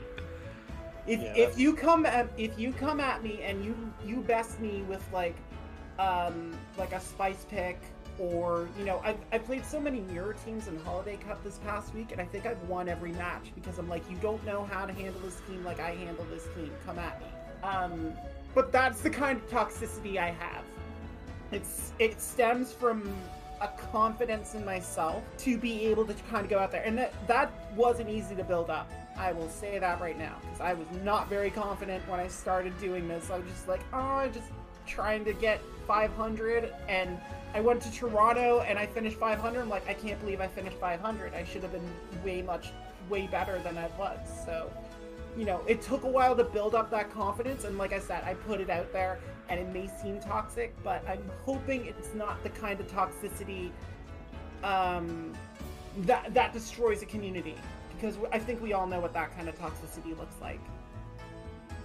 If, 1.07 1.21
Yeah, 1.21 1.33
if 1.35 1.59
you 1.59 1.73
come 1.73 2.05
at 2.05 2.29
if 2.37 2.57
you 2.59 2.71
come 2.71 2.99
at 2.99 3.23
me 3.23 3.41
and 3.43 3.63
you 3.63 3.75
you 4.05 4.17
best 4.21 4.59
me 4.59 4.83
with 4.87 5.03
like 5.11 5.35
um 5.97 6.53
like 6.77 6.93
a 6.93 6.99
spice 6.99 7.45
pick 7.49 7.79
or 8.19 8.67
you 8.77 8.85
know 8.85 9.01
I've, 9.03 9.17
I've 9.31 9.45
played 9.45 9.65
so 9.65 9.79
many 9.79 10.01
mirror 10.01 10.35
teams 10.45 10.67
in 10.67 10.77
holiday 10.81 11.17
cup 11.17 11.43
this 11.43 11.57
past 11.59 11.93
week 11.93 12.11
and 12.11 12.19
i 12.19 12.25
think 12.25 12.45
i've 12.45 12.61
won 12.67 12.89
every 12.89 13.13
match 13.13 13.51
because 13.55 13.79
i'm 13.79 13.87
like 13.87 14.03
you 14.09 14.17
don't 14.17 14.45
know 14.45 14.65
how 14.65 14.85
to 14.85 14.91
handle 14.91 15.21
this 15.21 15.41
team 15.47 15.63
like 15.63 15.79
i 15.79 15.91
handle 15.91 16.25
this 16.29 16.43
team 16.55 16.71
come 16.85 16.99
at 16.99 17.19
me 17.21 17.27
um 17.63 18.13
but 18.53 18.71
that's 18.71 19.01
the 19.01 19.09
kind 19.09 19.37
of 19.37 19.49
toxicity 19.49 20.17
i 20.17 20.29
have 20.29 20.63
it's 21.51 21.91
it 21.99 22.19
stems 22.21 22.71
from 22.71 23.13
a 23.61 23.67
confidence 23.91 24.55
in 24.55 24.63
myself 24.63 25.23
to 25.37 25.57
be 25.57 25.85
able 25.85 26.05
to 26.05 26.13
kind 26.29 26.43
of 26.45 26.49
go 26.49 26.59
out 26.59 26.71
there 26.71 26.83
and 26.83 26.97
that 26.97 27.13
that 27.27 27.51
wasn't 27.75 28.07
easy 28.07 28.35
to 28.35 28.43
build 28.43 28.69
up 28.69 28.89
i 29.17 29.31
will 29.31 29.49
say 29.49 29.79
that 29.79 29.99
right 29.99 30.17
now 30.17 30.35
because 30.41 30.61
i 30.61 30.73
was 30.73 30.87
not 31.03 31.27
very 31.29 31.49
confident 31.49 32.01
when 32.07 32.19
i 32.19 32.27
started 32.27 32.77
doing 32.79 33.07
this 33.07 33.29
i 33.29 33.37
was 33.37 33.47
just 33.49 33.67
like 33.67 33.81
oh 33.93 33.97
i 33.97 34.27
just 34.29 34.49
trying 34.89 35.23
to 35.23 35.33
get 35.33 35.61
500 35.87 36.73
and 36.87 37.17
I 37.53 37.61
went 37.61 37.81
to 37.81 37.91
Toronto 37.91 38.61
and 38.61 38.77
I 38.77 38.85
finished 38.85 39.17
500. 39.17 39.61
I'm 39.61 39.69
like, 39.69 39.87
I 39.87 39.93
can't 39.93 40.19
believe 40.19 40.41
I 40.41 40.47
finished 40.47 40.77
500. 40.77 41.33
I 41.33 41.43
should 41.43 41.63
have 41.63 41.71
been 41.71 41.89
way 42.23 42.41
much, 42.41 42.71
way 43.09 43.27
better 43.27 43.59
than 43.59 43.77
I 43.77 43.87
was. 43.97 44.19
So, 44.45 44.71
you 45.37 45.45
know, 45.45 45.61
it 45.67 45.81
took 45.81 46.03
a 46.03 46.07
while 46.07 46.35
to 46.35 46.43
build 46.43 46.75
up 46.75 46.89
that 46.91 47.11
confidence. 47.11 47.63
And 47.63 47.77
like 47.77 47.93
I 47.93 47.99
said, 47.99 48.23
I 48.23 48.33
put 48.33 48.59
it 48.61 48.69
out 48.69 48.91
there 48.91 49.19
and 49.49 49.59
it 49.59 49.67
may 49.69 49.89
seem 50.01 50.19
toxic, 50.19 50.75
but 50.83 51.03
I'm 51.07 51.23
hoping 51.45 51.85
it's 51.85 52.13
not 52.13 52.41
the 52.43 52.49
kind 52.49 52.79
of 52.79 52.87
toxicity 52.87 53.71
um, 54.63 55.33
that, 55.99 56.33
that 56.33 56.53
destroys 56.53 57.01
a 57.01 57.05
community. 57.05 57.55
Because 57.95 58.17
I 58.31 58.39
think 58.39 58.61
we 58.61 58.73
all 58.73 58.87
know 58.87 58.99
what 58.99 59.13
that 59.13 59.35
kind 59.35 59.49
of 59.49 59.57
toxicity 59.59 60.17
looks 60.17 60.35
like. 60.41 60.59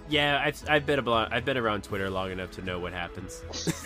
Yeah, 0.07 0.41
I've, 0.43 0.63
I've 0.69 0.85
been 0.85 0.99
around 0.99 1.33
I've 1.33 1.45
been 1.45 1.57
around 1.57 1.83
Twitter 1.83 2.09
long 2.09 2.31
enough 2.31 2.51
to 2.51 2.61
know 2.61 2.79
what 2.79 2.93
happens. 2.93 3.41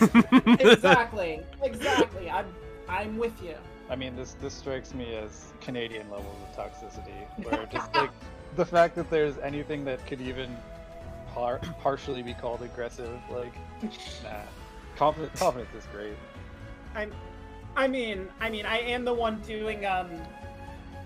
exactly. 0.60 1.40
exactly. 1.62 2.28
I'm, 2.28 2.46
I'm 2.88 3.16
with 3.16 3.42
you. 3.42 3.54
I 3.88 3.96
mean, 3.96 4.14
this 4.14 4.34
this 4.34 4.54
strikes 4.54 4.94
me 4.94 5.16
as 5.16 5.52
Canadian 5.60 6.08
levels 6.10 6.36
of 6.42 6.56
toxicity, 6.56 7.44
where 7.44 7.66
just 7.66 7.92
like 7.94 8.10
the 8.56 8.64
fact 8.64 8.94
that 8.96 9.10
there's 9.10 9.38
anything 9.38 9.84
that 9.84 10.04
could 10.06 10.20
even 10.20 10.56
par- 11.32 11.60
partially 11.80 12.22
be 12.22 12.34
called 12.34 12.62
aggressive, 12.62 13.18
like, 13.30 13.54
nah. 14.22 14.40
Confidence, 14.96 15.38
confidence 15.38 15.74
is 15.74 15.86
great. 15.92 16.16
I'm, 16.94 17.12
I 17.76 17.88
mean, 17.88 18.28
I 18.40 18.50
mean, 18.50 18.66
I 18.66 18.78
am 18.80 19.04
the 19.04 19.14
one 19.14 19.40
doing 19.40 19.86
um, 19.86 20.10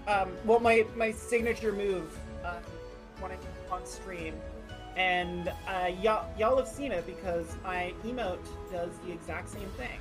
um, 0.07 0.30
well, 0.44 0.61
my 0.61 0.85
my 0.96 1.12
signature 1.12 1.72
move 1.72 2.16
uh, 2.44 2.57
when 3.20 3.33
I'm 3.33 3.38
on 3.70 3.87
stream, 3.87 4.35
and 4.96 5.52
uh, 5.68 5.90
y'all 6.00 6.28
y'all 6.38 6.57
have 6.57 6.68
seen 6.68 6.92
it 6.92 7.07
because 7.07 7.57
my 7.62 7.92
emote 8.04 8.38
does 8.70 8.90
the 9.07 9.12
exact 9.12 9.48
same 9.48 9.68
thing. 9.76 9.98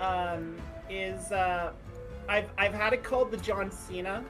Um, 0.00 0.56
is 0.88 1.32
uh, 1.32 1.72
I've 2.28 2.48
I've 2.58 2.74
had 2.74 2.92
it 2.92 3.02
called 3.04 3.30
the 3.30 3.36
John 3.36 3.70
Cena, 3.70 4.24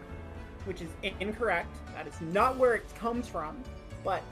which 0.67 0.81
is 0.83 0.89
incorrect. 1.21 1.75
That 1.95 2.07
is 2.07 2.21
not 2.21 2.57
where 2.57 2.75
it 2.75 2.85
comes 2.97 3.27
from, 3.29 3.57
but 4.05 4.23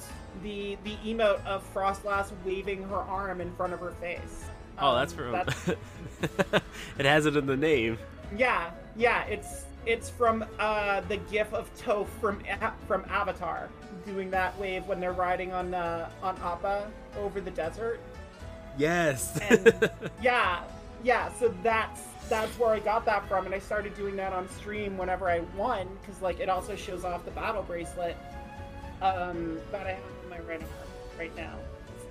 the 0.43 0.77
the 0.85 0.97
emote 1.05 1.45
of 1.47 1.63
Froslass 1.75 2.31
waving 2.45 2.83
her 2.89 2.97
arm 2.97 3.41
in 3.41 3.55
front 3.57 3.73
of 3.73 3.81
her 3.81 3.93
face. 3.93 4.45
oh, 4.79 4.95
that's 4.97 5.13
Um, 5.13 5.19
from 5.19 5.33
that's- 5.33 5.69
It 6.99 7.07
has 7.07 7.27
it 7.27 7.37
in 7.37 7.47
the 7.47 7.57
name. 7.57 7.99
Yeah, 8.37 8.71
yeah, 8.97 9.25
it's 9.25 9.65
it's 9.87 10.09
from 10.11 10.45
uh, 10.59 11.03
the 11.03 11.19
GIF 11.19 11.53
of 11.53 11.71
Toph 11.79 12.09
from 12.21 12.43
from 12.89 13.05
Avatar 13.09 13.69
doing 14.07 14.31
that 14.31 14.59
wave 14.59 14.85
when 14.87 14.99
they're 15.01 15.13
riding 15.13 15.53
on 15.53 15.73
uh, 15.75 16.09
on 16.23 16.37
Appa 16.43 16.91
over 17.19 17.41
the 17.41 17.51
desert. 17.51 18.01
Yes. 18.77 19.39
And- 19.51 19.91
Yeah, 20.23 20.65
yeah. 21.05 21.31
So 21.39 21.55
that's 21.63 22.01
that's 22.29 22.59
where 22.59 22.71
I 22.71 22.79
got 22.79 23.05
that 23.07 23.29
from, 23.29 23.47
and 23.47 23.55
I 23.55 23.59
started 23.59 23.95
doing 23.95 24.17
that 24.17 24.33
on 24.33 24.49
stream 24.49 24.97
whenever 24.97 25.29
I 25.29 25.41
won 25.57 25.89
because 26.01 26.23
like 26.23 26.41
it 26.41 26.49
also 26.49 26.75
shows 26.77 27.05
off 27.05 27.25
the 27.25 27.31
battle 27.33 27.63
bracelet 27.63 28.17
um, 29.03 29.59
that 29.71 29.87
I 29.87 29.93
have 29.93 30.05
in 30.23 30.31
my 30.31 30.39
right 30.41 30.61
arm 30.61 30.71
right 31.19 31.37
now. 31.37 31.55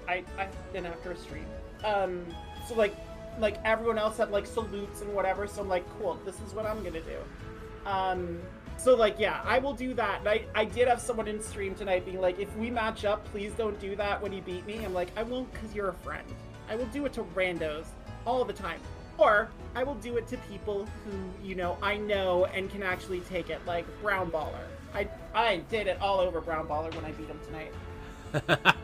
I 0.07 0.23
I've 0.37 0.73
been 0.73 0.85
after 0.85 1.11
a 1.11 1.17
stream. 1.17 1.45
Um, 1.83 2.25
so 2.67 2.75
like 2.75 2.95
like 3.39 3.57
everyone 3.65 3.97
else 3.97 4.17
had 4.17 4.31
like 4.31 4.45
salutes 4.45 5.01
and 5.01 5.13
whatever. 5.13 5.47
So 5.47 5.61
I'm 5.61 5.69
like, 5.69 5.85
cool, 5.97 6.19
this 6.25 6.39
is 6.41 6.53
what 6.53 6.65
I'm 6.65 6.83
gonna 6.83 7.01
do. 7.01 7.89
Um, 7.89 8.39
so 8.77 8.95
like 8.95 9.19
yeah, 9.19 9.41
I 9.43 9.59
will 9.59 9.73
do 9.73 9.93
that. 9.95 10.19
And 10.19 10.29
I 10.29 10.45
I 10.53 10.65
did 10.65 10.87
have 10.87 11.01
someone 11.01 11.27
in 11.27 11.41
stream 11.41 11.75
tonight 11.75 12.05
being 12.05 12.21
like, 12.21 12.39
if 12.39 12.55
we 12.57 12.69
match 12.69 13.05
up, 13.05 13.25
please 13.25 13.51
don't 13.53 13.79
do 13.79 13.95
that 13.95 14.21
when 14.21 14.31
you 14.31 14.41
beat 14.41 14.65
me. 14.65 14.83
I'm 14.83 14.93
like, 14.93 15.09
I 15.17 15.23
won't 15.23 15.51
because 15.53 15.73
you're 15.73 15.89
a 15.89 15.93
friend. 15.93 16.27
I 16.69 16.75
will 16.75 16.85
do 16.87 17.05
it 17.05 17.13
to 17.13 17.23
randos 17.35 17.85
all 18.25 18.45
the 18.45 18.53
time. 18.53 18.79
Or 19.17 19.49
I 19.75 19.83
will 19.83 19.95
do 19.95 20.17
it 20.17 20.27
to 20.27 20.37
people 20.37 20.87
who, 21.05 21.47
you 21.47 21.55
know, 21.55 21.77
I 21.81 21.97
know 21.97 22.45
and 22.45 22.69
can 22.69 22.83
actually 22.83 23.21
take 23.21 23.49
it, 23.49 23.61
like 23.65 23.85
Brown 24.01 24.31
Baller. 24.31 24.65
I 24.93 25.07
I 25.33 25.57
did 25.69 25.87
it 25.87 25.99
all 26.01 26.19
over 26.19 26.41
Brown 26.41 26.67
Baller 26.67 26.93
when 26.95 27.05
I 27.05 27.11
beat 27.11 27.27
him 27.27 27.39
tonight. 27.45 28.75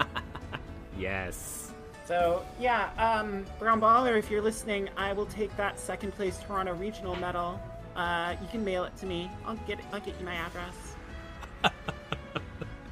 yes. 0.98 1.72
So 2.06 2.44
yeah, 2.60 2.89
um, 2.98 3.46
Brown 3.60 3.80
Baller, 3.80 4.18
if 4.18 4.32
you're 4.32 4.42
listening, 4.42 4.89
I 4.98 5.13
will 5.13 5.28
take 5.28 5.56
that 5.58 5.80
second 5.80 6.13
place 6.13 6.39
Toronto 6.39 6.74
Regional 6.74 7.15
medal. 7.15 7.60
Uh, 7.96 8.36
you 8.42 8.48
can 8.50 8.63
mail 8.63 8.84
it 8.84 8.96
to 8.98 9.06
me. 9.06 9.30
I'll 9.46 9.56
get 9.68 9.80
it, 9.80 9.86
I'll 9.92 10.00
get 10.00 10.20
you 10.20 10.26
my 10.26 10.36
address. 10.36 10.96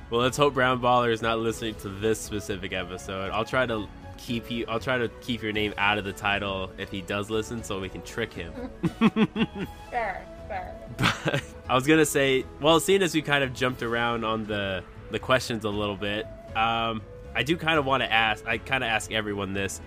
Well, 0.09 0.21
let's 0.21 0.37
hope 0.37 0.53
Brown 0.53 0.79
Baller 0.79 1.11
is 1.11 1.21
not 1.21 1.39
listening 1.39 1.75
to 1.75 1.89
this 1.89 2.17
specific 2.17 2.71
episode. 2.71 3.29
I'll 3.31 3.43
try 3.43 3.65
to 3.65 3.89
keep 4.17 4.49
you. 4.51 4.65
I'll 4.67 4.79
try 4.79 4.97
to 4.97 5.09
keep 5.21 5.41
your 5.41 5.51
name 5.51 5.73
out 5.77 5.97
of 5.97 6.05
the 6.05 6.13
title 6.13 6.71
if 6.77 6.89
he 6.91 7.01
does 7.01 7.29
listen, 7.29 7.63
so 7.63 7.79
we 7.79 7.89
can 7.89 8.01
trick 8.01 8.33
him. 8.33 8.53
Fair, 9.89 10.25
fair. 10.47 10.75
But 10.97 11.43
I 11.69 11.75
was 11.75 11.85
gonna 11.85 12.05
say, 12.05 12.45
well, 12.61 12.79
seeing 12.79 13.01
as 13.01 13.13
we 13.13 13.21
kind 13.21 13.43
of 13.43 13.53
jumped 13.53 13.83
around 13.83 14.23
on 14.23 14.45
the 14.45 14.83
the 15.11 15.19
questions 15.19 15.63
a 15.65 15.69
little 15.69 15.95
bit, 15.95 16.25
um, 16.55 17.01
I 17.35 17.43
do 17.43 17.55
kind 17.55 17.77
of 17.77 17.85
want 17.85 18.01
to 18.03 18.11
ask. 18.11 18.45
I 18.47 18.57
kind 18.57 18.83
of 18.83 18.89
ask 18.89 19.11
everyone 19.11 19.53
this: 19.53 19.79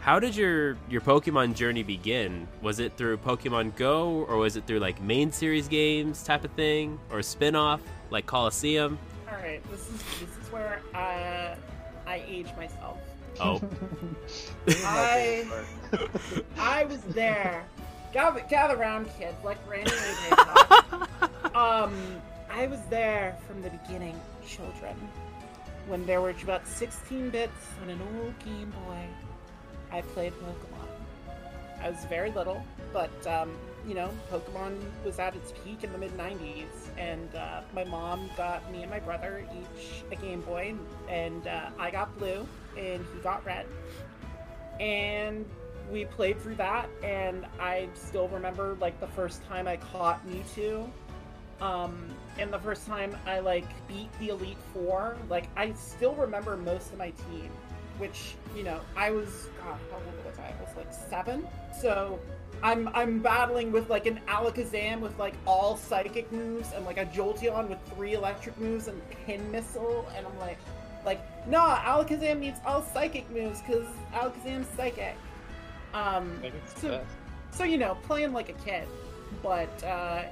How 0.00 0.18
did 0.18 0.34
your 0.34 0.76
your 0.88 1.00
Pokemon 1.00 1.54
journey 1.54 1.82
begin? 1.82 2.48
Was 2.62 2.80
it 2.80 2.96
through 2.96 3.18
Pokemon 3.18 3.76
Go, 3.76 4.24
or 4.28 4.36
was 4.38 4.56
it 4.56 4.66
through 4.66 4.80
like 4.80 5.00
main 5.00 5.30
series 5.30 5.68
games 5.68 6.22
type 6.22 6.44
of 6.44 6.50
thing, 6.52 6.98
or 7.10 7.22
spin 7.22 7.54
off 7.54 7.80
like 8.10 8.26
Colosseum? 8.26 8.98
All 9.28 9.36
right, 9.36 9.62
this 9.70 9.80
is 9.88 10.02
this 10.20 10.30
is 10.44 10.52
where 10.52 10.80
uh, 10.94 11.54
I 12.06 12.22
age 12.26 12.48
myself. 12.56 12.98
Oh, 13.40 13.60
I 14.84 15.46
I 16.58 16.84
was 16.84 17.00
there. 17.02 17.64
Gather, 18.12 18.42
gather 18.48 18.76
around, 18.76 19.08
kids, 19.18 19.36
like 19.44 19.58
Randy 19.68 19.90
Um, 21.54 21.94
I 22.50 22.66
was 22.66 22.80
there 22.88 23.36
from 23.46 23.62
the 23.62 23.70
beginning, 23.70 24.18
children. 24.46 24.94
When 25.86 26.04
there 26.06 26.20
were 26.20 26.34
about 26.42 26.66
16 26.66 27.30
bits 27.30 27.52
on 27.82 27.90
an 27.90 28.00
old 28.18 28.38
Game 28.44 28.72
Boy, 28.86 29.06
I 29.92 30.00
played 30.00 30.32
Pokemon. 30.32 31.36
I 31.82 31.90
was 31.90 32.04
very 32.06 32.30
little, 32.32 32.62
but 32.92 33.26
um, 33.26 33.50
you 33.86 33.94
know, 33.94 34.10
Pokemon 34.30 34.78
was 35.04 35.18
at 35.18 35.36
its 35.36 35.52
peak 35.64 35.84
in 35.84 35.92
the 35.92 35.98
mid 35.98 36.16
90s, 36.18 36.66
and 36.98 37.32
uh, 37.36 37.60
my 37.74 37.84
mom 37.84 38.28
got 38.36 38.70
me 38.72 38.82
and 38.82 38.90
my 38.90 38.98
brother 38.98 39.44
each 39.54 40.02
a 40.10 40.16
Game 40.16 40.40
Boy, 40.40 40.74
and 41.08 41.46
uh, 41.46 41.70
I 41.78 41.90
got 41.90 42.16
blue, 42.18 42.46
and 42.76 43.04
he 43.14 43.20
got 43.22 43.44
red. 43.46 43.66
And 44.80 45.46
we 45.90 46.04
played 46.04 46.40
through 46.40 46.56
that, 46.56 46.88
and 47.02 47.46
I 47.60 47.88
still 47.94 48.28
remember 48.28 48.76
like 48.80 48.98
the 49.00 49.06
first 49.08 49.44
time 49.46 49.68
I 49.68 49.76
caught 49.76 50.26
Mewtwo. 50.28 50.90
Um, 51.60 52.10
and 52.38 52.52
the 52.52 52.58
first 52.58 52.86
time 52.86 53.16
I 53.24 53.38
like 53.38 53.64
beat 53.88 54.12
the 54.18 54.28
Elite 54.30 54.58
Four, 54.74 55.16
like 55.30 55.48
I 55.56 55.72
still 55.72 56.14
remember 56.14 56.56
most 56.56 56.92
of 56.92 56.98
my 56.98 57.10
team, 57.10 57.50
which 57.98 58.34
you 58.54 58.62
know 58.62 58.80
I 58.96 59.10
was 59.10 59.48
God, 59.62 59.78
how 59.90 59.96
old 59.96 60.26
was 60.26 60.38
I? 60.38 60.48
I 60.48 60.62
was 60.62 60.76
like 60.76 60.92
seven, 60.92 61.46
so 61.80 62.18
I'm 62.62 62.88
I'm 62.88 63.20
battling 63.20 63.72
with 63.72 63.90
like 63.90 64.06
an 64.06 64.20
Alakazam 64.28 65.00
with 65.00 65.18
like 65.18 65.34
all 65.46 65.76
psychic 65.76 66.30
moves 66.32 66.72
and 66.74 66.84
like 66.84 66.98
a 66.98 67.06
Jolteon 67.06 67.68
with 67.68 67.78
three 67.94 68.14
electric 68.14 68.58
moves 68.58 68.88
and 68.88 69.00
pin 69.10 69.50
missile, 69.50 70.06
and 70.16 70.26
I'm 70.26 70.38
like, 70.38 70.58
like 71.04 71.20
nah, 71.48 71.78
Alakazam 71.78 72.40
needs 72.40 72.58
all 72.66 72.82
psychic 72.82 73.28
moves 73.30 73.60
because 73.60 73.86
Alakazam's 74.12 74.68
psychic. 74.76 75.14
Um, 75.94 76.40
Maybe 76.40 76.56
it's 76.58 76.74
the 76.74 76.80
so, 76.80 76.88
best. 76.88 77.06
so 77.52 77.64
you 77.64 77.78
know, 77.78 77.96
playing 78.02 78.32
like 78.32 78.48
a 78.48 78.54
kid, 78.54 78.88
but 79.42 79.82
uh, 79.84 80.22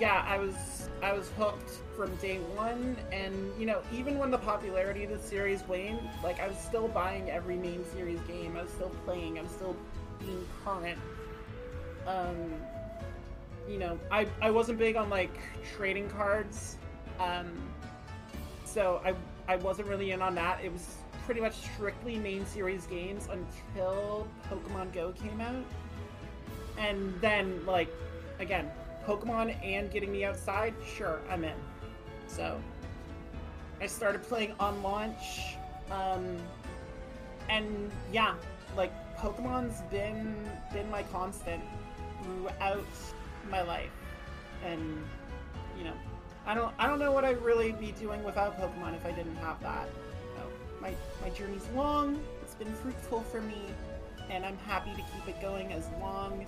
yeah, 0.00 0.24
I 0.26 0.38
was 0.38 0.88
I 1.02 1.12
was 1.12 1.28
hooked 1.38 1.70
from 1.96 2.14
day 2.16 2.38
one, 2.54 2.96
and 3.12 3.34
you 3.58 3.66
know, 3.66 3.82
even 3.92 4.18
when 4.18 4.30
the 4.30 4.38
popularity 4.38 5.04
of 5.04 5.10
the 5.10 5.18
series 5.18 5.62
waned, 5.68 6.00
like 6.22 6.40
I 6.40 6.48
was 6.48 6.58
still 6.58 6.88
buying 6.88 7.30
every 7.30 7.56
main 7.56 7.84
series 7.92 8.20
game. 8.22 8.56
I 8.56 8.62
was 8.62 8.70
still 8.70 8.92
playing. 9.04 9.38
I 9.38 9.42
was 9.42 9.50
still 9.50 9.76
being 10.18 10.46
current. 10.64 10.98
Um, 12.06 12.54
you 13.68 13.78
know, 13.78 13.98
I 14.10 14.26
I 14.40 14.50
wasn't 14.50 14.78
big 14.78 14.96
on 14.96 15.10
like 15.10 15.36
trading 15.76 16.08
cards, 16.08 16.76
um, 17.18 17.50
so 18.64 19.00
I 19.04 19.14
I 19.52 19.56
wasn't 19.56 19.88
really 19.88 20.12
in 20.12 20.22
on 20.22 20.34
that. 20.36 20.64
It 20.64 20.72
was 20.72 20.96
pretty 21.26 21.40
much 21.40 21.54
strictly 21.54 22.16
main 22.18 22.46
series 22.46 22.86
games 22.86 23.28
until 23.30 24.28
Pokemon 24.48 24.92
Go 24.92 25.12
came 25.12 25.40
out. 25.40 25.64
And 26.78 27.12
then, 27.20 27.66
like, 27.66 27.88
again, 28.38 28.70
Pokemon 29.04 29.56
and 29.64 29.90
getting 29.90 30.12
me 30.12 30.24
outside, 30.24 30.72
sure, 30.96 31.20
I'm 31.28 31.42
in. 31.42 31.56
So, 32.28 32.60
I 33.80 33.86
started 33.86 34.22
playing 34.22 34.54
on 34.60 34.82
launch. 34.82 35.56
Um, 35.90 36.36
and 37.48 37.90
yeah, 38.12 38.34
like, 38.76 38.92
Pokemon's 39.16 39.80
been 39.90 40.34
been 40.72 40.88
my 40.90 41.02
constant 41.04 41.62
throughout 42.26 42.84
my 43.50 43.62
life. 43.62 43.90
And, 44.64 45.02
you 45.78 45.84
know, 45.84 45.94
I 46.46 46.54
don't 46.54 46.74
I 46.78 46.86
don't 46.86 46.98
know 46.98 47.12
what 47.12 47.24
I'd 47.24 47.42
really 47.42 47.72
be 47.72 47.92
doing 47.92 48.22
without 48.24 48.58
Pokemon 48.60 48.94
if 48.96 49.04
I 49.04 49.12
didn't 49.12 49.36
have 49.36 49.60
that. 49.62 49.88
So, 50.36 50.42
my 50.80 50.94
my 51.22 51.30
journey's 51.30 51.66
long. 51.74 52.20
It's 52.42 52.54
been 52.54 52.72
fruitful 52.74 53.20
for 53.22 53.40
me, 53.40 53.62
and 54.30 54.44
I'm 54.44 54.56
happy 54.58 54.90
to 54.90 54.96
keep 55.02 55.28
it 55.28 55.40
going 55.40 55.72
as 55.72 55.88
long 56.00 56.46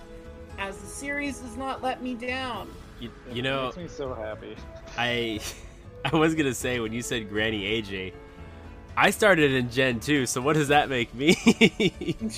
as 0.58 0.76
the 0.78 0.86
series 0.86 1.38
does 1.38 1.56
not 1.56 1.82
let 1.82 2.02
me 2.02 2.14
down. 2.14 2.70
you, 3.00 3.10
It 3.28 3.36
you 3.36 3.42
know, 3.42 3.66
makes 3.66 3.76
me 3.76 3.88
so 3.88 4.14
happy. 4.14 4.56
I 4.98 5.40
I 6.04 6.16
was 6.16 6.34
gonna 6.34 6.54
say 6.54 6.78
when 6.80 6.92
you 6.92 7.02
said 7.02 7.28
Granny 7.28 7.82
AJ, 7.82 8.12
I 8.96 9.10
started 9.10 9.52
in 9.52 9.70
Gen 9.70 10.00
2, 10.00 10.26
so 10.26 10.40
what 10.40 10.54
does 10.54 10.68
that 10.68 10.88
make 10.88 11.12
me? 11.14 11.36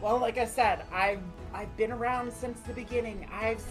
well, 0.00 0.18
like 0.18 0.38
I 0.38 0.46
said, 0.46 0.84
I've 0.92 1.20
I've 1.56 1.74
been 1.78 1.90
around 1.90 2.30
since 2.30 2.60
the 2.60 2.74
beginning. 2.74 3.26
I've 3.32 3.64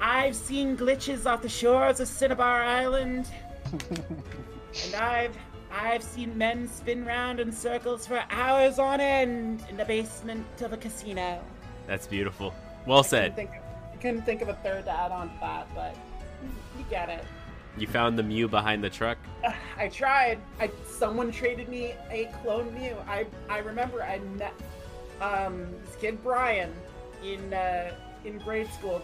I've 0.00 0.34
seen 0.34 0.76
glitches 0.76 1.24
off 1.24 1.40
the 1.40 1.48
shores 1.48 2.00
of 2.00 2.08
Cinnabar 2.08 2.64
Island, 2.64 3.30
and 4.84 4.94
I've 4.96 5.36
I've 5.70 6.02
seen 6.02 6.36
men 6.36 6.66
spin 6.66 7.06
round 7.06 7.38
in 7.38 7.52
circles 7.52 8.08
for 8.08 8.24
hours 8.28 8.80
on 8.80 9.00
end 9.00 9.64
in 9.70 9.76
the 9.76 9.84
basement 9.84 10.46
of 10.60 10.72
a 10.72 10.76
casino. 10.76 11.40
That's 11.86 12.08
beautiful. 12.08 12.52
Well 12.86 12.98
I 12.98 13.02
couldn't 13.02 13.10
said. 13.10 13.36
think, 13.36 13.50
I 13.92 13.96
couldn't 13.98 14.22
think 14.22 14.42
of 14.42 14.48
a 14.48 14.54
third 14.54 14.86
to 14.86 14.90
add 14.90 15.12
on 15.12 15.28
to 15.28 15.34
that, 15.40 15.68
but 15.76 15.94
you 16.76 16.84
get 16.90 17.08
it. 17.08 17.24
You 17.78 17.86
found 17.86 18.18
the 18.18 18.24
Mew 18.24 18.48
behind 18.48 18.82
the 18.82 18.90
truck. 18.90 19.18
Ugh, 19.44 19.54
I 19.76 19.86
tried. 19.88 20.40
I 20.58 20.72
someone 20.84 21.30
traded 21.30 21.68
me 21.68 21.94
a 22.10 22.24
clone 22.42 22.74
Mew. 22.74 22.96
I 23.06 23.26
I 23.48 23.58
remember 23.58 24.02
I 24.02 24.18
met 24.18 24.54
um 25.20 25.68
this 25.84 25.94
kid 26.00 26.20
Brian 26.24 26.74
in 27.26 27.52
uh, 27.52 27.92
in 28.24 28.38
grade 28.38 28.68
school 28.72 29.02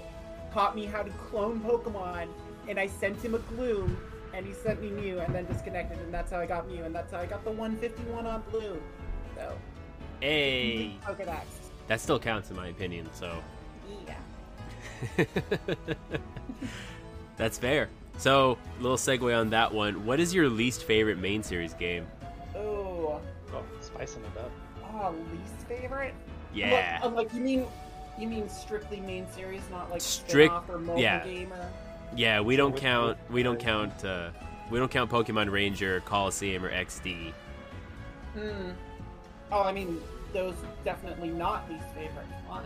taught 0.53 0.75
me 0.77 0.85
how 0.87 1.03
to 1.03 1.11
clone 1.13 1.61
Pokemon, 1.61 2.29
and 2.69 2.79
I 2.79 2.87
sent 2.87 3.17
him 3.23 3.35
a 3.35 3.39
Gloom, 3.39 3.97
and 4.35 4.45
he 4.47 4.53
sent 4.53 4.83
me 4.83 4.91
Mew, 4.91 5.19
and 5.21 5.35
then 5.35 5.47
disconnected, 5.47 5.99
and 6.01 6.13
that's 6.13 6.31
how 6.31 6.39
I 6.41 6.47
got 6.47 6.69
Mew, 6.69 6.85
and 6.85 6.95
that's 6.95 7.13
how 7.13 7.19
I 7.21 7.27
got 7.27 7.43
the 7.45 7.51
151 7.53 8.27
on 8.27 8.43
Blue. 8.51 8.81
So 9.37 9.53
Hey, 10.21 10.93
Pokedex. 11.05 11.41
that 11.89 12.01
still 12.01 12.19
counts 12.19 12.51
in 12.51 12.57
my 12.57 12.69
opinion. 12.69 13.09
So 13.15 13.35
Yeah. 14.07 15.25
that's 17.37 17.59
fair. 17.59 17.89
So, 18.19 18.59
little 18.79 18.99
segue 18.99 19.37
on 19.37 19.51
that 19.51 19.73
one. 19.73 20.05
What 20.07 20.21
is 20.21 20.35
your 20.35 20.49
least 20.49 20.85
favorite 20.85 21.19
main 21.19 21.43
series 21.43 21.73
game? 21.75 22.07
Oh, 22.55 23.21
Oh, 23.55 23.63
spicing 23.81 24.23
it 24.23 24.39
up. 24.39 24.51
oh, 24.95 25.15
least 25.33 25.67
favorite. 25.67 26.15
Yeah. 26.55 26.99
Look, 27.03 27.07
um, 27.07 27.15
like 27.17 27.33
you 27.35 27.41
mean, 27.41 27.67
you 28.19 28.29
mean 28.29 28.49
strictly 28.49 29.01
main 29.01 29.27
series, 29.31 29.63
not 29.71 29.91
like 29.91 30.01
Strict- 30.01 30.53
spin-off 30.53 30.69
or 30.69 30.79
mobile 30.79 31.01
yeah. 31.01 31.25
gamer. 31.25 31.69
Yeah, 32.15 32.41
we 32.41 32.57
don't 32.57 32.77
count. 32.77 33.17
We 33.31 33.43
don't 33.43 33.59
count. 33.59 34.05
Uh, 34.05 34.31
we 34.71 34.79
don't 34.79 34.91
count 34.91 35.11
Pokemon 35.11 35.51
Ranger, 35.51 36.01
Colosseum, 36.05 36.65
or 36.65 36.71
XD. 36.71 37.33
Hmm. 38.35 38.71
Oh, 39.51 39.63
I 39.63 39.73
mean, 39.73 40.01
those 40.33 40.55
definitely 40.85 41.29
not 41.29 41.69
least 41.71 41.85
favorite. 41.95 42.27
Fun. 42.49 42.65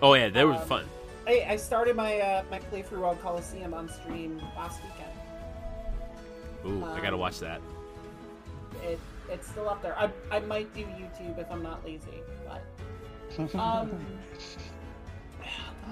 Oh 0.00 0.14
yeah, 0.14 0.28
they 0.28 0.44
were 0.44 0.54
Um, 0.54 0.66
fun. 0.66 0.84
I, 1.26 1.46
I 1.50 1.56
started 1.56 1.96
my 1.96 2.18
uh, 2.20 2.42
my 2.50 2.58
playthrough 2.58 3.06
on 3.06 3.16
Colosseum 3.18 3.74
on 3.74 3.88
stream 3.88 4.40
last 4.56 4.80
weekend. 4.82 5.12
Ooh, 6.66 6.84
I 6.84 7.00
gotta 7.00 7.14
um, 7.14 7.20
watch 7.20 7.38
that. 7.40 7.60
It 8.82 8.98
it's 9.30 9.48
still 9.48 9.68
up 9.68 9.82
there. 9.82 9.98
I 9.98 10.10
I 10.30 10.40
might 10.40 10.72
do 10.74 10.80
YouTube 10.82 11.38
if 11.38 11.50
I'm 11.50 11.62
not 11.62 11.84
lazy, 11.84 12.22
but 12.46 13.54
um. 13.60 13.90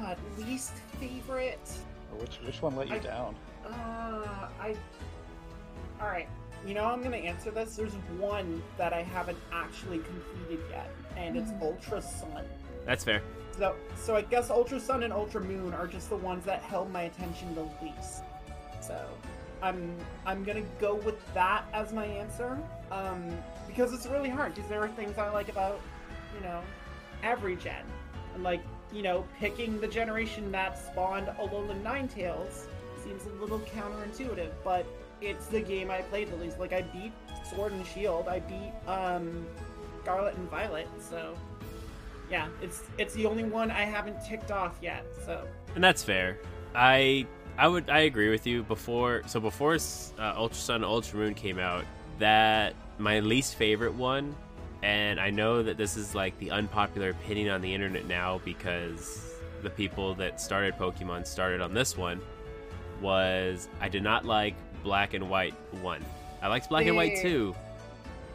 God, 0.02 0.18
least 0.38 0.72
favorite. 1.00 1.68
which 2.18 2.38
which 2.44 2.62
one 2.62 2.76
let 2.76 2.88
you 2.88 2.96
I- 2.96 2.98
down? 2.98 3.34
Uh, 3.64 4.48
I. 4.60 4.76
All 6.00 6.08
right. 6.08 6.28
You 6.66 6.74
know, 6.74 6.84
I'm 6.84 7.02
gonna 7.02 7.16
answer 7.16 7.50
this. 7.50 7.76
There's 7.76 7.94
one 8.18 8.62
that 8.78 8.92
I 8.92 9.02
haven't 9.02 9.38
actually 9.52 9.98
completed 9.98 10.64
yet, 10.70 10.90
and 11.16 11.36
it's 11.36 11.50
Ultra 11.60 12.02
Sun. 12.02 12.44
That's 12.84 13.04
fair. 13.04 13.22
So, 13.58 13.74
so 13.96 14.16
I 14.16 14.22
guess 14.22 14.50
Ultra 14.50 14.80
Sun 14.80 15.02
and 15.02 15.12
Ultra 15.12 15.40
Moon 15.40 15.72
are 15.74 15.86
just 15.86 16.10
the 16.10 16.16
ones 16.16 16.44
that 16.44 16.62
held 16.62 16.92
my 16.92 17.02
attention 17.02 17.54
the 17.54 17.68
least. 17.82 18.22
So, 18.80 19.08
I'm 19.62 19.96
I'm 20.26 20.44
gonna 20.44 20.64
go 20.80 20.96
with 20.96 21.16
that 21.34 21.64
as 21.72 21.92
my 21.92 22.04
answer, 22.04 22.58
um, 22.90 23.30
because 23.66 23.92
it's 23.92 24.06
really 24.06 24.28
hard. 24.28 24.54
Because 24.54 24.68
there 24.68 24.82
are 24.82 24.88
things 24.88 25.18
I 25.18 25.30
like 25.30 25.48
about, 25.48 25.80
you 26.34 26.40
know, 26.40 26.62
every 27.22 27.56
gen, 27.56 27.84
and 28.34 28.42
like 28.42 28.60
you 28.92 29.02
know, 29.02 29.24
picking 29.38 29.80
the 29.80 29.88
generation 29.88 30.50
that 30.52 30.78
spawned 30.78 31.26
Alolan 31.38 31.82
Ninetales 31.82 32.66
seems 33.02 33.24
a 33.26 33.40
little 33.40 33.60
counterintuitive, 33.60 34.50
but 34.64 34.86
it's 35.20 35.46
the 35.46 35.60
game 35.60 35.90
I 35.90 36.02
played 36.02 36.30
the 36.30 36.36
least. 36.36 36.58
Like 36.58 36.72
I 36.72 36.82
beat 36.82 37.12
Sword 37.50 37.72
and 37.72 37.86
Shield, 37.86 38.28
I 38.28 38.40
beat 38.40 38.72
um, 38.88 39.46
Scarlet 40.02 40.36
and 40.36 40.50
Violet, 40.50 40.88
so 40.98 41.36
yeah, 42.30 42.48
it's 42.60 42.82
it's 42.98 43.14
the 43.14 43.26
only 43.26 43.44
one 43.44 43.70
I 43.70 43.84
haven't 43.84 44.24
ticked 44.24 44.50
off 44.50 44.76
yet. 44.82 45.04
So 45.24 45.46
and 45.74 45.82
that's 45.82 46.02
fair. 46.02 46.38
I 46.74 47.26
I 47.58 47.68
would 47.68 47.88
I 47.88 48.00
agree 48.00 48.30
with 48.30 48.46
you. 48.46 48.62
Before 48.62 49.22
so 49.26 49.40
before 49.40 49.74
uh, 49.74 50.32
Ultra 50.36 50.56
Sun, 50.56 50.84
Ultra 50.84 51.18
Moon 51.18 51.34
came 51.34 51.58
out, 51.58 51.84
that 52.18 52.74
my 52.98 53.20
least 53.20 53.54
favorite 53.54 53.94
one, 53.94 54.34
and 54.86 55.18
I 55.18 55.30
know 55.30 55.64
that 55.64 55.76
this 55.76 55.96
is 55.96 56.14
like 56.14 56.38
the 56.38 56.52
unpopular 56.52 57.10
opinion 57.10 57.50
on 57.50 57.60
the 57.60 57.74
internet 57.74 58.06
now 58.06 58.40
because 58.44 59.34
the 59.64 59.70
people 59.70 60.14
that 60.14 60.40
started 60.40 60.74
Pokemon 60.76 61.26
started 61.26 61.60
on 61.60 61.74
this 61.74 61.96
one, 61.96 62.20
was 63.00 63.68
I 63.80 63.88
did 63.88 64.04
not 64.04 64.24
like 64.24 64.54
Black 64.84 65.12
and 65.14 65.28
White 65.28 65.54
one. 65.82 66.04
I 66.40 66.46
liked 66.46 66.68
Black 66.68 66.86
and 66.86 66.94
White 66.94 67.18
two, 67.20 67.52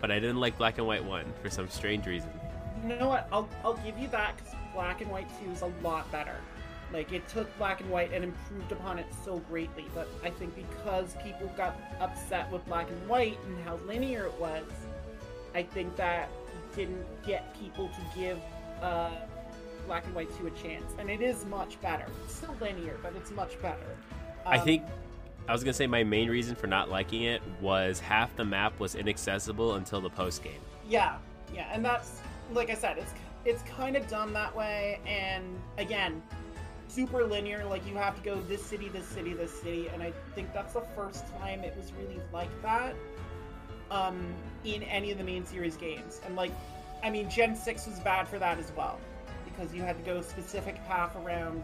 but 0.01 0.11
I 0.11 0.19
didn't 0.19 0.41
like 0.41 0.57
Black 0.57 0.77
and 0.77 0.85
White 0.85 1.05
1 1.05 1.23
for 1.41 1.49
some 1.49 1.69
strange 1.69 2.05
reason. 2.05 2.29
You 2.85 2.97
know 2.97 3.07
what? 3.07 3.29
I'll 3.31 3.47
I'll 3.63 3.77
give 3.77 3.97
you 3.97 4.09
that 4.09 4.35
because 4.35 4.53
Black 4.73 4.99
and 4.99 5.09
White 5.09 5.29
Two 5.39 5.51
is 5.51 5.61
a 5.61 5.71
lot 5.81 6.11
better. 6.11 6.35
Like 6.91 7.13
it 7.13 7.25
took 7.29 7.57
Black 7.57 7.79
and 7.79 7.89
White 7.89 8.11
and 8.11 8.25
improved 8.25 8.73
upon 8.73 8.99
it 8.99 9.05
so 9.23 9.37
greatly. 9.39 9.85
But 9.95 10.09
I 10.21 10.31
think 10.31 10.53
because 10.57 11.15
people 11.23 11.49
got 11.55 11.79
upset 12.01 12.51
with 12.51 12.65
Black 12.65 12.89
and 12.89 13.07
White 13.07 13.37
and 13.45 13.57
how 13.63 13.77
linear 13.87 14.25
it 14.25 14.37
was, 14.37 14.65
I 15.55 15.63
think 15.63 15.95
that 15.95 16.29
didn't 16.75 17.05
get 17.25 17.53
people 17.60 17.89
to 17.89 18.19
give 18.19 18.39
uh, 18.81 19.12
Black 19.88 20.05
and 20.05 20.15
White 20.15 20.29
Two 20.38 20.47
a 20.47 20.51
chance. 20.51 20.93
And 20.99 21.10
it 21.10 21.21
is 21.21 21.45
much 21.45 21.79
better. 21.81 22.05
It's 22.25 22.36
still 22.36 22.55
linear, 22.62 22.97
but 23.01 23.13
it's 23.15 23.31
much 23.31 23.62
better. 23.62 23.97
I 24.45 24.57
Um, 24.57 24.65
think 24.65 24.84
I 25.47 25.53
was 25.53 25.63
gonna 25.63 25.73
say 25.73 25.88
my 25.88 26.03
main 26.03 26.29
reason 26.29 26.55
for 26.55 26.67
not 26.67 26.89
liking 26.89 27.23
it 27.23 27.41
was 27.60 27.99
half 27.99 28.36
the 28.36 28.45
map 28.45 28.79
was 28.79 28.95
inaccessible 28.95 29.75
until 29.75 30.01
the 30.01 30.10
post 30.10 30.43
game. 30.43 30.62
Yeah, 30.88 31.17
yeah, 31.53 31.69
and 31.71 31.84
that's 31.84 32.21
like 32.53 32.69
I 32.69 32.75
said, 32.75 32.97
it's 32.97 33.13
it's 33.43 33.63
kind 33.63 33.95
of 33.95 34.07
done 34.07 34.34
that 34.34 34.55
way, 34.55 34.99
and 35.05 35.60
again, 35.77 36.21
super 36.88 37.23
linear. 37.25 37.65
Like 37.65 37.86
you 37.88 37.95
have 37.95 38.15
to 38.15 38.21
go 38.21 38.39
this 38.41 38.63
city, 38.63 38.88
this 38.89 39.05
city, 39.07 39.34
this 39.34 39.51
city, 39.62 39.89
and 39.93 40.03
I 40.03 40.13
think 40.36 40.53
that's 40.53 40.73
the 40.73 40.84
first 40.95 41.25
time 41.39 41.62
it 41.62 41.75
was 41.75 41.91
really 41.93 42.21
like 42.31 42.49
that 42.62 42.95
um, 43.91 44.34
in 44.63 44.82
any 44.84 45.12
of 45.12 45.19
the 45.19 45.23
main 45.23 45.45
series 45.45 45.75
games. 45.77 46.21
And 46.25 46.36
like, 46.36 46.51
I 47.04 47.12
mean, 47.12 47.30
Gen 47.30 47.56
Six 47.56 47.86
was 47.86 47.99
bad 47.99 48.27
for 48.27 48.39
that 48.39 48.58
as 48.58 48.71
well 48.75 48.99
because 49.45 49.73
you 49.73 49.84
had 49.84 49.97
to 49.97 50.04
go 50.04 50.17
a 50.17 50.23
specific 50.23 50.75
path 50.88 51.15
around 51.23 51.63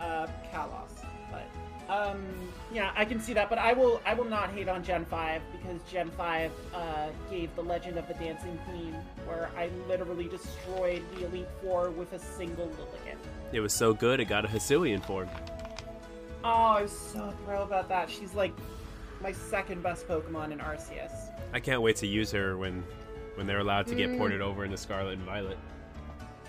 uh, 0.00 0.26
Kalos, 0.52 1.04
but. 1.30 1.44
Um, 1.88 2.24
yeah, 2.72 2.92
I 2.94 3.04
can 3.04 3.18
see 3.18 3.32
that, 3.32 3.50
but 3.50 3.58
I 3.58 3.72
will 3.72 4.00
I 4.06 4.14
will 4.14 4.24
not 4.24 4.50
hate 4.50 4.68
on 4.68 4.84
Gen 4.84 5.04
5 5.06 5.42
because 5.50 5.80
Gen 5.90 6.08
5 6.10 6.52
uh, 6.72 7.08
gave 7.28 7.52
the 7.56 7.62
Legend 7.62 7.98
of 7.98 8.06
the 8.06 8.14
Dancing 8.14 8.56
Queen, 8.68 8.94
where 9.26 9.50
I 9.56 9.70
literally 9.88 10.28
destroyed 10.28 11.02
the 11.16 11.26
Elite 11.26 11.48
Four 11.60 11.90
with 11.90 12.12
a 12.12 12.20
single 12.20 12.68
Lilligant. 12.68 13.18
It 13.52 13.58
was 13.58 13.72
so 13.72 13.92
good 13.92 14.20
it 14.20 14.26
got 14.26 14.44
a 14.44 14.48
Hisuian 14.48 15.04
form. 15.04 15.28
Oh, 16.44 16.48
I 16.48 16.82
was 16.82 16.96
so 16.96 17.34
thrilled 17.44 17.66
about 17.66 17.88
that. 17.88 18.08
She's 18.08 18.34
like 18.34 18.52
my 19.20 19.32
second 19.32 19.82
best 19.82 20.06
Pokemon 20.06 20.52
in 20.52 20.60
Arceus. 20.60 21.29
I 21.52 21.60
can't 21.60 21.82
wait 21.82 21.96
to 21.96 22.06
use 22.06 22.30
her 22.32 22.56
when 22.56 22.84
when 23.36 23.46
they're 23.46 23.60
allowed 23.60 23.86
to 23.86 23.94
get 23.94 24.10
Mm. 24.10 24.18
ported 24.18 24.40
over 24.42 24.64
into 24.64 24.76
Scarlet 24.76 25.14
and 25.14 25.22
Violet. 25.24 25.56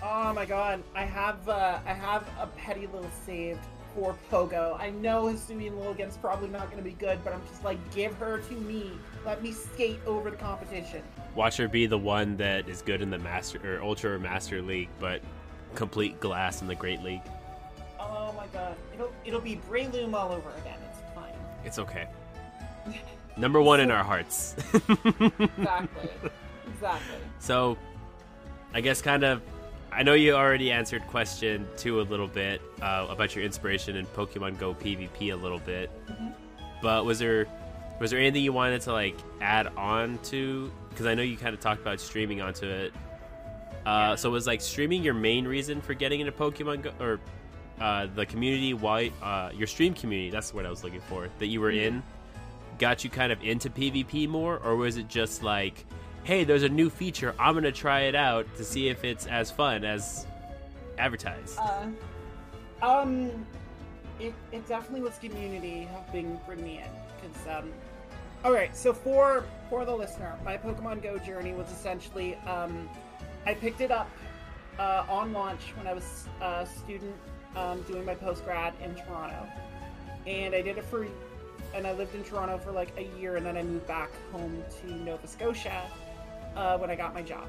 Oh 0.02 0.32
my 0.34 0.44
god, 0.44 0.82
I 0.94 1.04
have 1.04 1.48
uh, 1.48 1.78
I 1.86 1.92
have 1.92 2.28
a 2.40 2.46
Petilil 2.48 3.06
saved 3.24 3.60
for 3.94 4.16
Pogo. 4.30 4.78
I 4.80 4.90
know 4.90 5.24
Hisuian 5.24 5.78
Lilligant's 5.78 6.16
probably 6.16 6.48
not 6.48 6.64
going 6.70 6.78
to 6.78 6.88
be 6.88 6.96
good, 6.96 7.22
but 7.22 7.32
I'm 7.34 7.42
just 7.46 7.62
like, 7.62 7.78
give 7.94 8.14
her 8.14 8.38
to 8.38 8.54
me. 8.54 8.90
Let 9.24 9.42
me 9.42 9.52
skate 9.52 10.00
over 10.06 10.30
the 10.30 10.36
competition. 10.36 11.02
Watch 11.34 11.56
her 11.58 11.68
be 11.68 11.86
the 11.86 11.98
one 11.98 12.36
that 12.38 12.68
is 12.68 12.80
good 12.82 13.00
in 13.02 13.10
the 13.10 13.18
Master 13.18 13.60
or 13.78 13.82
Ultra 13.82 14.12
or 14.12 14.18
Master 14.18 14.60
League, 14.62 14.88
but 14.98 15.20
complete 15.74 16.18
glass 16.20 16.62
in 16.62 16.68
the 16.68 16.74
Great 16.74 17.02
League. 17.02 17.22
Oh 18.00 18.34
my 18.36 18.46
god, 18.48 18.76
it'll 18.94 19.12
it'll 19.24 19.40
be 19.40 19.60
Breloom 19.70 20.14
all 20.14 20.32
over 20.32 20.50
again. 20.58 20.78
It's 20.90 21.14
fine. 21.14 21.32
It's 21.64 21.78
okay. 21.78 22.08
Number 23.36 23.60
one 23.60 23.80
in 23.80 23.90
our 23.90 24.04
hearts. 24.04 24.54
Exactly. 25.40 26.10
exactly. 26.68 27.16
So, 27.38 27.76
I 28.74 28.80
guess 28.80 29.00
kind 29.02 29.24
of, 29.24 29.42
I 29.90 30.02
know 30.02 30.14
you 30.14 30.34
already 30.34 30.70
answered 30.72 31.02
question 31.08 31.66
two 31.76 32.00
a 32.00 32.02
little 32.02 32.26
bit 32.28 32.60
uh, 32.80 33.06
about 33.10 33.34
your 33.36 33.44
inspiration 33.44 33.96
in 33.96 34.06
Pokemon 34.06 34.58
Go 34.58 34.74
PvP 34.74 35.32
a 35.32 35.36
little 35.36 35.58
bit, 35.58 35.90
Mhm. 36.08 36.32
but 36.82 37.04
was 37.04 37.18
there 37.18 37.46
was 38.00 38.10
there 38.10 38.18
anything 38.18 38.42
you 38.42 38.52
wanted 38.52 38.80
to 38.82 38.92
like 38.92 39.16
add 39.40 39.68
on 39.76 40.18
to? 40.24 40.72
Because 40.88 41.06
I 41.06 41.14
know 41.14 41.22
you 41.22 41.36
kind 41.36 41.54
of 41.54 41.60
talked 41.60 41.80
about 41.82 42.00
streaming 42.00 42.40
onto 42.40 42.66
it. 42.66 42.92
Uh, 43.86 43.88
Yeah. 44.10 44.14
So 44.16 44.30
was 44.30 44.46
like 44.46 44.60
streaming 44.60 45.02
your 45.04 45.14
main 45.14 45.46
reason 45.46 45.80
for 45.80 45.94
getting 45.94 46.20
into 46.20 46.32
Pokemon 46.32 46.82
Go 46.82 46.92
or 47.00 47.20
uh, 47.80 48.06
the 48.14 48.26
community? 48.26 48.74
Why 48.74 49.12
uh, 49.22 49.50
your 49.54 49.66
stream 49.66 49.94
community? 49.94 50.30
That's 50.30 50.52
what 50.54 50.64
I 50.66 50.70
was 50.70 50.82
looking 50.84 51.00
for. 51.02 51.28
That 51.38 51.46
you 51.46 51.60
were 51.60 51.70
Mhm. 51.72 51.82
in 51.86 52.02
got 52.78 53.04
you 53.04 53.10
kind 53.10 53.32
of 53.32 53.42
into 53.42 53.70
PvP 53.70 54.28
more, 54.28 54.58
or 54.58 54.76
was 54.76 54.96
it 54.96 55.08
just 55.08 55.42
like, 55.42 55.84
hey, 56.24 56.44
there's 56.44 56.62
a 56.62 56.68
new 56.68 56.90
feature, 56.90 57.34
I'm 57.38 57.54
gonna 57.54 57.72
try 57.72 58.02
it 58.02 58.14
out 58.14 58.46
to 58.56 58.64
see 58.64 58.88
if 58.88 59.04
it's 59.04 59.26
as 59.26 59.50
fun 59.50 59.84
as 59.84 60.26
advertised? 60.98 61.58
Uh, 61.58 61.86
um, 62.82 63.46
it, 64.20 64.34
it 64.52 64.66
definitely 64.66 65.02
was 65.02 65.18
community 65.18 65.88
helping 65.90 66.38
bring 66.46 66.62
me 66.62 66.78
in. 66.78 66.90
Cause 67.20 67.58
um, 67.58 67.72
all 68.44 68.52
right. 68.52 68.76
So 68.76 68.92
for 68.92 69.44
for 69.70 69.84
the 69.84 69.94
listener, 69.94 70.36
my 70.44 70.56
Pokemon 70.56 71.02
Go 71.02 71.18
journey 71.18 71.52
was 71.52 71.70
essentially 71.70 72.34
um, 72.46 72.88
I 73.46 73.54
picked 73.54 73.80
it 73.80 73.90
up 73.90 74.10
uh, 74.78 75.04
on 75.08 75.32
launch 75.32 75.60
when 75.76 75.86
I 75.86 75.92
was 75.92 76.26
a 76.40 76.66
student 76.66 77.14
um, 77.56 77.82
doing 77.82 78.04
my 78.04 78.14
post 78.14 78.44
grad 78.44 78.74
in 78.82 78.94
Toronto, 78.94 79.46
and 80.26 80.54
I 80.54 80.62
did 80.62 80.78
it 80.78 80.84
for. 80.84 81.06
And 81.74 81.86
I 81.86 81.92
lived 81.92 82.14
in 82.14 82.22
Toronto 82.22 82.58
for 82.58 82.70
like 82.70 82.92
a 82.98 83.08
year, 83.18 83.36
and 83.36 83.46
then 83.46 83.56
I 83.56 83.62
moved 83.62 83.86
back 83.86 84.10
home 84.30 84.62
to 84.80 84.92
Nova 84.92 85.26
Scotia 85.26 85.82
uh, 86.56 86.78
when 86.78 86.90
I 86.90 86.94
got 86.94 87.14
my 87.14 87.22
job. 87.22 87.48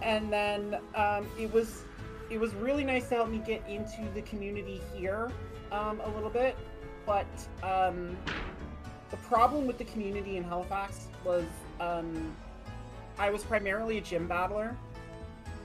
And 0.00 0.32
then 0.32 0.78
um, 0.94 1.26
it 1.38 1.52
was 1.52 1.82
it 2.30 2.40
was 2.40 2.54
really 2.54 2.82
nice 2.84 3.08
to 3.08 3.16
help 3.16 3.28
me 3.28 3.38
get 3.38 3.62
into 3.68 4.02
the 4.14 4.22
community 4.22 4.80
here 4.94 5.30
um, 5.70 6.00
a 6.00 6.08
little 6.10 6.30
bit. 6.30 6.56
But 7.04 7.26
um, 7.62 8.16
the 9.10 9.16
problem 9.18 9.66
with 9.66 9.78
the 9.78 9.84
community 9.84 10.36
in 10.36 10.44
Halifax 10.44 11.08
was 11.24 11.44
um, 11.80 12.34
I 13.18 13.30
was 13.30 13.44
primarily 13.44 13.98
a 13.98 14.00
gym 14.00 14.26
battler, 14.26 14.76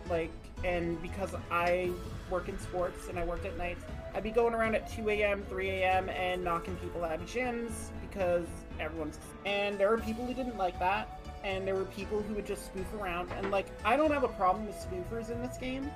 like, 0.09 0.31
and 0.63 1.01
because 1.01 1.33
I 1.49 1.91
work 2.29 2.49
in 2.49 2.59
sports 2.59 3.07
and 3.07 3.17
I 3.17 3.23
worked 3.23 3.45
at 3.45 3.57
nights, 3.57 3.83
I'd 4.17 4.23
be 4.23 4.31
going 4.31 4.55
around 4.55 4.73
at 4.73 4.91
2 4.91 5.11
a.m., 5.11 5.43
3 5.47 5.69
a.m., 5.69 6.09
and 6.09 6.43
knocking 6.43 6.75
people 6.77 7.03
out 7.03 7.21
of 7.21 7.27
gyms 7.27 7.69
because 8.01 8.47
everyone's. 8.79 9.19
And 9.45 9.77
there 9.77 9.91
were 9.91 9.99
people 9.99 10.25
who 10.25 10.33
didn't 10.33 10.57
like 10.57 10.79
that, 10.79 11.19
and 11.43 11.67
there 11.67 11.75
were 11.75 11.85
people 11.85 12.23
who 12.23 12.33
would 12.33 12.47
just 12.47 12.65
spoof 12.65 12.91
around. 12.99 13.29
And 13.33 13.51
like, 13.51 13.67
I 13.85 13.95
don't 13.95 14.09
have 14.09 14.23
a 14.23 14.29
problem 14.29 14.65
with 14.65 14.75
spoofers 14.75 15.29
in 15.29 15.39
this 15.43 15.55
game, 15.59 15.91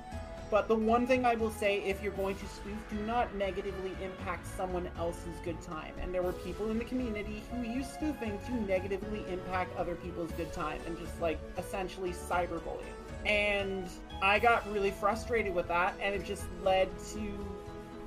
but 0.52 0.68
the 0.68 0.76
one 0.76 1.08
thing 1.08 1.26
I 1.26 1.34
will 1.34 1.50
say, 1.50 1.80
if 1.82 2.04
you're 2.04 2.12
going 2.12 2.36
to 2.36 2.46
spoof, 2.46 2.78
do 2.92 2.98
not 3.08 3.34
negatively 3.34 3.92
impact 4.04 4.46
someone 4.56 4.88
else's 5.00 5.40
good 5.44 5.60
time. 5.60 5.96
And 6.00 6.14
there 6.14 6.22
were 6.22 6.34
people 6.34 6.70
in 6.70 6.78
the 6.78 6.86
community 6.86 7.42
who 7.52 7.68
used 7.68 7.90
spoofing 7.90 8.38
to 8.46 8.52
negatively 8.68 9.26
impact 9.32 9.76
other 9.78 9.96
people's 9.96 10.32
good 10.34 10.54
time 10.54 10.80
and 10.86 10.96
just 11.00 11.20
like 11.20 11.40
essentially 11.58 12.12
cyberbullying. 12.12 12.86
And 13.26 13.88
I 14.22 14.38
got 14.38 14.72
really 14.72 14.92
frustrated 14.92 15.56
with 15.56 15.68
that, 15.70 15.96
and 16.00 16.14
it 16.14 16.24
just 16.24 16.44
led 16.64 16.88
to 17.14 17.48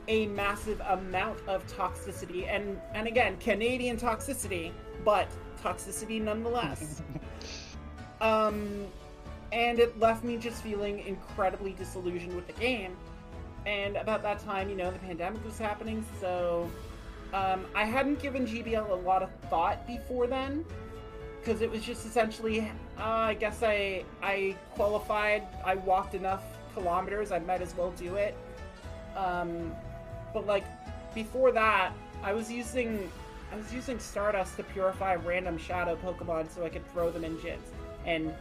a 0.08 0.26
massive 0.28 0.80
amount 0.88 1.38
of 1.46 1.66
toxicity. 1.66 2.48
And 2.48 2.80
and 2.94 3.06
again 3.06 3.36
canadian 3.38 3.96
toxicity 3.96 4.72
but 5.04 5.28
toxicity 5.62 6.20
nonetheless. 6.20 7.02
Um 8.20 8.86
and 9.52 9.78
it 9.78 9.98
left 9.98 10.24
me 10.24 10.36
just 10.36 10.62
feeling 10.62 11.00
incredibly 11.00 11.72
disillusioned 11.72 12.34
with 12.34 12.46
the 12.46 12.54
game. 12.54 12.96
And 13.66 13.96
about 13.96 14.22
that 14.22 14.38
time 14.38 14.70
you 14.70 14.76
know 14.76 14.90
the 14.90 14.98
pandemic 15.00 15.44
was 15.44 15.58
happening 15.58 16.04
so 16.20 16.70
um, 17.32 17.66
i 17.74 17.84
hadn't 17.84 18.20
given 18.20 18.46
gbl 18.46 18.88
a 18.90 18.94
lot 18.94 19.22
of 19.22 19.30
thought 19.50 19.86
before 19.86 20.26
then 20.26 20.64
because 21.40 21.60
it 21.62 21.70
was 21.70 21.82
just 21.82 22.06
essentially 22.06 22.60
uh, 22.98 23.02
i 23.02 23.34
guess 23.34 23.62
i 23.62 24.04
i 24.22 24.54
qualified 24.74 25.42
i 25.64 25.74
walked 25.74 26.14
enough 26.14 26.44
kilometers 26.74 27.32
i 27.32 27.38
might 27.38 27.62
as 27.62 27.74
well 27.76 27.90
do 27.92 28.16
it. 28.16 28.36
Um, 29.16 29.72
but 30.34 30.46
like 30.46 30.64
before 31.14 31.52
that, 31.52 31.92
I 32.22 32.34
was 32.34 32.50
using 32.50 33.10
I 33.52 33.56
was 33.56 33.72
using 33.72 33.98
Stardust 34.00 34.56
to 34.56 34.64
purify 34.64 35.14
random 35.14 35.56
shadow 35.56 35.96
Pokemon 35.96 36.50
so 36.50 36.64
I 36.64 36.68
could 36.68 36.86
throw 36.92 37.10
them 37.10 37.24
in 37.24 37.36
gyms. 37.36 37.58
And 38.04 38.34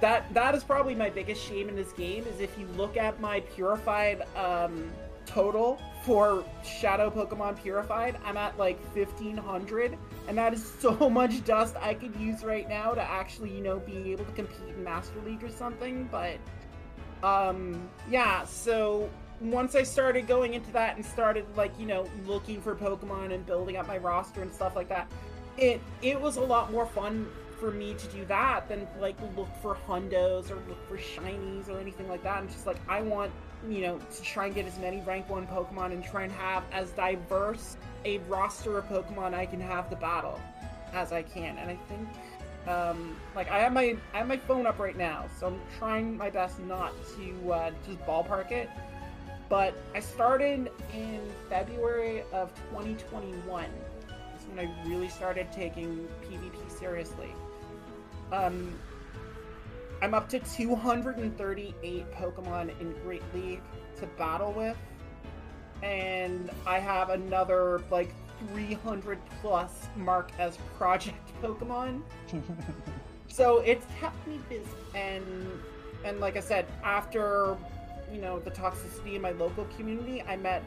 that 0.00 0.32
that 0.32 0.54
is 0.54 0.64
probably 0.64 0.94
my 0.94 1.10
biggest 1.10 1.46
shame 1.46 1.68
in 1.68 1.76
this 1.76 1.92
game 1.92 2.24
is 2.26 2.40
if 2.40 2.56
you 2.58 2.66
look 2.76 2.96
at 2.96 3.20
my 3.20 3.40
purified 3.40 4.22
um, 4.36 4.90
total 5.26 5.80
for 6.02 6.44
shadow 6.64 7.10
Pokemon 7.10 7.60
purified, 7.62 8.16
I'm 8.24 8.36
at 8.36 8.58
like 8.58 8.78
1500 8.94 9.98
and 10.28 10.38
that 10.38 10.54
is 10.54 10.64
so 10.80 11.10
much 11.10 11.44
dust 11.44 11.76
I 11.80 11.94
could 11.94 12.16
use 12.16 12.42
right 12.42 12.68
now 12.68 12.92
to 12.92 13.02
actually, 13.02 13.50
you 13.50 13.62
know, 13.62 13.80
be 13.80 14.12
able 14.12 14.24
to 14.24 14.32
compete 14.32 14.68
in 14.68 14.82
Master 14.82 15.20
League 15.26 15.44
or 15.44 15.50
something, 15.50 16.08
but 16.10 16.38
um 17.22 17.88
yeah, 18.08 18.44
so 18.44 19.10
once 19.40 19.74
I 19.74 19.82
started 19.82 20.26
going 20.26 20.54
into 20.54 20.72
that 20.72 20.96
and 20.96 21.04
started 21.04 21.44
like 21.56 21.72
you 21.78 21.86
know 21.86 22.08
looking 22.26 22.60
for 22.60 22.74
Pokemon 22.74 23.32
and 23.32 23.44
building 23.46 23.76
up 23.76 23.86
my 23.86 23.98
roster 23.98 24.42
and 24.42 24.52
stuff 24.52 24.74
like 24.76 24.88
that, 24.88 25.10
it 25.56 25.80
it 26.02 26.20
was 26.20 26.36
a 26.36 26.40
lot 26.40 26.72
more 26.72 26.86
fun 26.86 27.28
for 27.60 27.70
me 27.72 27.94
to 27.94 28.06
do 28.08 28.24
that 28.26 28.68
than 28.68 28.86
like 29.00 29.16
look 29.36 29.48
for 29.60 29.76
hundos 29.86 30.50
or 30.50 30.56
look 30.68 30.88
for 30.88 30.96
shinies 30.96 31.68
or 31.68 31.78
anything 31.80 32.08
like 32.08 32.22
that. 32.22 32.38
I'm 32.38 32.48
just 32.48 32.66
like 32.66 32.78
I 32.88 33.02
want 33.02 33.32
you 33.68 33.80
know 33.80 33.98
to 33.98 34.22
try 34.22 34.46
and 34.46 34.54
get 34.54 34.66
as 34.66 34.78
many 34.78 35.00
rank 35.02 35.28
one 35.28 35.46
Pokemon 35.46 35.92
and 35.92 36.04
try 36.04 36.22
and 36.24 36.32
have 36.32 36.62
as 36.72 36.90
diverse 36.92 37.76
a 38.04 38.18
roster 38.28 38.78
of 38.78 38.88
Pokemon 38.88 39.34
I 39.34 39.46
can 39.46 39.60
have 39.60 39.90
to 39.90 39.96
battle 39.96 40.40
as 40.92 41.12
I 41.12 41.22
can. 41.22 41.58
And 41.58 41.70
I 41.70 41.76
think 41.88 42.08
Um, 42.68 43.16
like 43.34 43.50
I 43.50 43.60
have 43.60 43.72
my 43.72 43.96
I 44.12 44.18
have 44.18 44.28
my 44.28 44.36
phone 44.36 44.66
up 44.66 44.78
right 44.78 44.96
now, 44.96 45.24
so 45.38 45.46
I'm 45.46 45.60
trying 45.78 46.16
my 46.16 46.28
best 46.28 46.58
not 46.60 46.92
to 47.16 47.52
uh, 47.52 47.70
just 47.86 47.98
ballpark 48.06 48.50
it. 48.52 48.68
But 49.48 49.74
I 49.94 50.00
started 50.00 50.70
in 50.92 51.20
February 51.48 52.22
of 52.32 52.54
2021. 52.70 53.64
Is 53.64 54.46
when 54.48 54.66
I 54.66 54.88
really 54.88 55.08
started 55.08 55.50
taking 55.52 56.06
PvP 56.24 56.78
seriously. 56.78 57.32
Um, 58.30 58.78
I'm 60.02 60.14
up 60.14 60.28
to 60.28 60.38
238 60.38 62.12
Pokemon 62.12 62.80
in 62.80 62.92
Great 63.02 63.22
League 63.34 63.62
to 63.96 64.06
battle 64.18 64.52
with, 64.52 64.76
and 65.82 66.50
I 66.66 66.78
have 66.78 67.10
another 67.10 67.80
like 67.90 68.14
300 68.52 69.18
plus 69.40 69.88
mark 69.96 70.30
as 70.38 70.58
project 70.76 71.32
Pokemon. 71.42 72.02
so 73.28 73.58
it's 73.58 73.86
kept 73.98 74.26
me 74.26 74.38
busy, 74.48 74.62
and 74.94 75.24
and 76.04 76.20
like 76.20 76.36
I 76.36 76.40
said, 76.40 76.66
after 76.84 77.56
you 78.12 78.20
know 78.20 78.38
the 78.38 78.50
toxicity 78.50 79.14
in 79.14 79.22
my 79.22 79.32
local 79.32 79.66
community, 79.76 80.22
I 80.22 80.36
met 80.36 80.62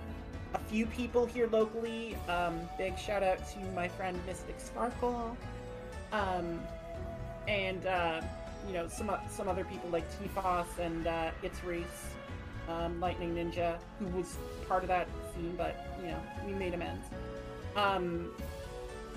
a 0.53 0.59
few 0.59 0.85
people 0.85 1.25
here 1.25 1.47
locally. 1.47 2.15
Um, 2.27 2.59
big 2.77 2.97
shout 2.97 3.23
out 3.23 3.39
to 3.53 3.59
my 3.73 3.87
friend 3.87 4.19
Mystic 4.25 4.59
Sparkle, 4.59 5.35
um, 6.11 6.61
and 7.47 7.85
uh, 7.85 8.21
you 8.67 8.73
know 8.73 8.87
some 8.87 9.11
some 9.29 9.47
other 9.47 9.63
people 9.63 9.89
like 9.89 10.05
Tifos 10.19 10.79
and 10.79 11.07
uh, 11.07 11.31
It's 11.43 11.63
Reese, 11.63 11.85
um, 12.69 12.99
Lightning 12.99 13.35
Ninja, 13.35 13.77
who 13.99 14.05
was 14.17 14.37
part 14.67 14.83
of 14.83 14.89
that 14.89 15.07
scene, 15.33 15.53
but 15.57 15.95
you 16.01 16.07
know 16.07 16.19
we 16.45 16.53
made 16.53 16.73
amends. 16.73 17.05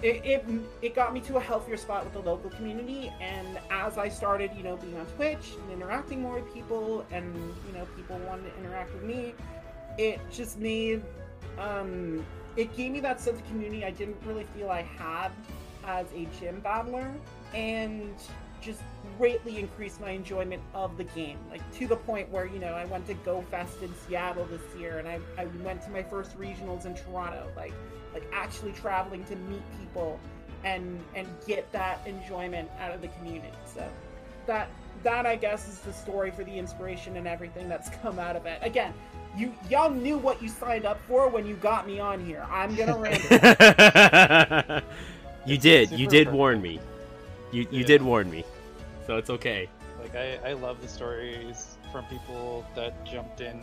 It, 0.05 0.21
it 0.23 0.45
it 0.83 0.95
got 0.95 1.15
me 1.15 1.21
to 1.23 1.39
a 1.39 1.41
healthier 1.41 1.79
spot 1.79 2.05
with 2.05 2.13
the 2.13 2.21
local 2.21 2.51
community, 2.51 3.11
and 3.23 3.59
as 3.71 3.97
I 3.97 4.11
started, 4.11 4.51
you 4.55 4.63
know, 4.63 4.77
being 4.77 4.99
on 4.99 5.07
Twitch 5.17 5.55
and 5.63 5.73
interacting 5.73 6.21
more 6.21 6.35
with 6.41 6.53
people, 6.53 7.07
and 7.11 7.35
you 7.67 7.73
know, 7.73 7.87
people 7.97 8.19
wanted 8.27 8.53
to 8.53 8.61
interact 8.61 8.93
with 8.93 9.03
me, 9.03 9.33
it 9.97 10.21
just 10.31 10.59
made 10.61 11.03
um, 11.59 12.23
it 12.55 12.77
gave 12.77 12.93
me 12.93 13.01
that 13.01 13.19
sense 13.19 13.41
of 13.41 13.47
community 13.47 13.83
I 13.83 13.93
didn't 13.93 14.19
really 14.27 14.45
feel 14.55 14.69
I 14.69 14.83
had 14.83 15.31
as 15.87 16.07
a 16.15 16.29
gym 16.39 16.61
battler, 16.61 17.11
and 17.55 18.13
just 18.65 18.81
greatly 19.19 19.59
increased 19.59 20.01
my 20.01 20.11
enjoyment 20.11 20.63
of 20.75 20.97
the 20.97 21.05
game. 21.05 21.39
Like 21.51 21.63
to 21.79 21.87
the 21.87 21.97
point 21.97 22.29
where 22.31 22.47
you 22.47 22.59
know 22.59 22.73
I 22.75 22.85
went 22.87 23.07
to 23.07 23.15
Go 23.15 23.43
Fest 23.51 23.83
in 23.83 23.93
Seattle 24.07 24.47
this 24.47 24.63
year, 24.81 24.99
and 24.99 25.07
I 25.09 25.21
I 25.39 25.47
went 25.63 25.83
to 25.83 25.91
my 25.91 26.03
first 26.03 26.39
regionals 26.39 26.87
in 26.87 26.95
Toronto. 26.95 27.47
Like 27.57 27.73
like 28.13 28.25
actually 28.33 28.73
traveling 28.73 29.25
to 29.25 29.37
meet 29.37 29.63
people 29.81 30.19
and 30.65 31.01
and 31.15 31.27
get 31.47 31.71
that 31.73 32.01
enjoyment 32.07 32.71
out 32.81 32.93
of 32.93 33.01
the 33.03 33.09
community. 33.09 33.53
So 33.67 33.87
that 34.47 34.69
that 35.03 35.27
I 35.27 35.37
guess 35.37 35.69
is 35.69 35.81
the 35.81 35.93
story 35.93 36.31
for 36.31 36.45
the 36.45 36.57
inspiration 36.59 37.17
and 37.17 37.27
everything 37.29 37.69
that's 37.69 37.89
come 38.03 38.19
out 38.19 38.37
of 38.37 38.47
it. 38.47 38.59
Again, 38.63 38.93
you 39.37 39.53
y'all 39.69 39.91
knew 39.91 40.17
what 40.19 40.43
you 40.43 40.49
signed 40.49 40.87
up 40.87 41.01
for 41.07 41.29
when 41.29 41.47
you 41.47 41.55
got 41.57 41.87
me 41.87 42.01
on 42.01 42.25
here. 42.25 42.47
I'm 42.51 42.75
gonna 42.75 42.97
ramble. 42.99 44.83
you 45.47 45.59
did. 45.59 45.91
You 45.93 46.07
did 46.07 46.33
warn 46.33 46.63
me. 46.63 46.81
You 47.53 47.67
you 47.71 47.81
Yeah. 47.81 47.87
did 47.87 48.03
warn 48.03 48.31
me. 48.31 48.45
So 49.07 49.17
it's 49.17 49.31
okay. 49.31 49.69
Like 50.01 50.15
I, 50.15 50.39
I 50.51 50.53
love 50.55 50.81
the 50.81 50.89
stories 50.89 51.79
from 51.93 52.05
people 52.07 52.65
that 52.75 53.05
jumped 53.05 53.41
in 53.41 53.61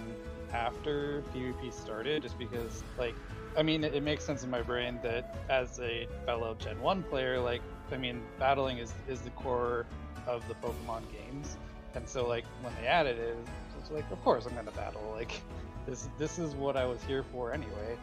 after 0.54 1.24
PvP 1.34 1.74
started, 1.74 2.22
just 2.24 2.38
because 2.38 2.84
like 2.98 3.16
I 3.58 3.64
mean 3.64 3.84
it, 3.84 3.94
it 3.94 4.04
makes 4.04 4.24
sense 4.24 4.44
in 4.44 4.50
my 4.50 4.62
brain 4.62 5.00
that 5.04 5.36
as 5.50 5.80
a 5.80 6.08
fellow 6.26 6.56
Gen 6.60 6.80
One 6.82 7.04
player, 7.04 7.40
like 7.40 7.62
I 7.92 7.98
mean 7.98 8.22
battling 8.40 8.78
is 8.78 8.94
is 9.08 9.22
the 9.22 9.30
core 9.32 9.86
of 10.28 10.48
the 10.48 10.54
Pokemon 10.56 11.04
games, 11.12 11.58
and 11.96 12.08
so 12.08 12.28
like 12.28 12.46
when 12.62 12.74
they 12.82 12.88
added 12.88 13.18
it, 13.18 13.38
it's 13.80 13.92
like 13.92 14.10
of 14.12 14.24
course 14.24 14.46
I'm 14.46 14.56
gonna 14.56 14.72
battle. 14.72 15.02
Like 15.22 15.40
this 15.86 16.10
this 16.18 16.40
is 16.40 16.56
what 16.56 16.76
I 16.76 16.86
was 16.86 17.04
here 17.04 17.24
for 17.32 17.54
anyway. 17.54 17.98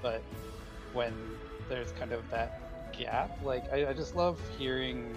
But 0.00 0.22
when 0.92 1.12
there's 1.68 1.92
kind 1.92 2.12
of 2.12 2.28
that 2.30 2.92
gap, 2.92 3.38
like 3.44 3.70
I, 3.72 3.88
I 3.88 3.92
just 3.92 4.16
love 4.16 4.40
hearing 4.58 5.14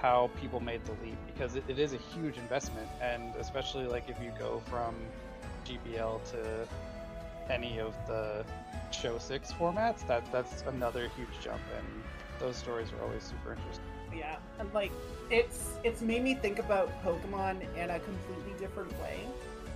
how 0.00 0.30
people 0.40 0.60
made 0.60 0.84
the 0.84 0.92
leap 1.04 1.18
because 1.26 1.56
it, 1.56 1.64
it 1.68 1.78
is 1.78 1.92
a 1.92 1.98
huge 1.98 2.36
investment 2.38 2.88
and 3.02 3.34
especially 3.36 3.86
like 3.86 4.08
if 4.08 4.20
you 4.22 4.32
go 4.38 4.62
from 4.66 4.94
GBL 5.66 6.22
to 6.32 6.66
any 7.52 7.78
of 7.80 7.94
the 8.06 8.44
show 8.90 9.18
six 9.18 9.52
formats 9.52 10.06
that 10.06 10.30
that's 10.32 10.62
another 10.62 11.10
huge 11.16 11.42
jump 11.42 11.60
and 11.76 11.86
those 12.38 12.56
stories 12.56 12.88
are 12.92 13.04
always 13.04 13.22
super 13.22 13.52
interesting 13.52 13.84
yeah, 14.14 14.36
and 14.58 14.72
like 14.74 14.92
it's 15.30 15.70
it's 15.84 16.00
made 16.02 16.22
me 16.22 16.34
think 16.34 16.58
about 16.58 16.90
Pokemon 17.04 17.62
in 17.76 17.90
a 17.90 18.00
completely 18.00 18.58
different 18.58 18.92
way. 19.00 19.20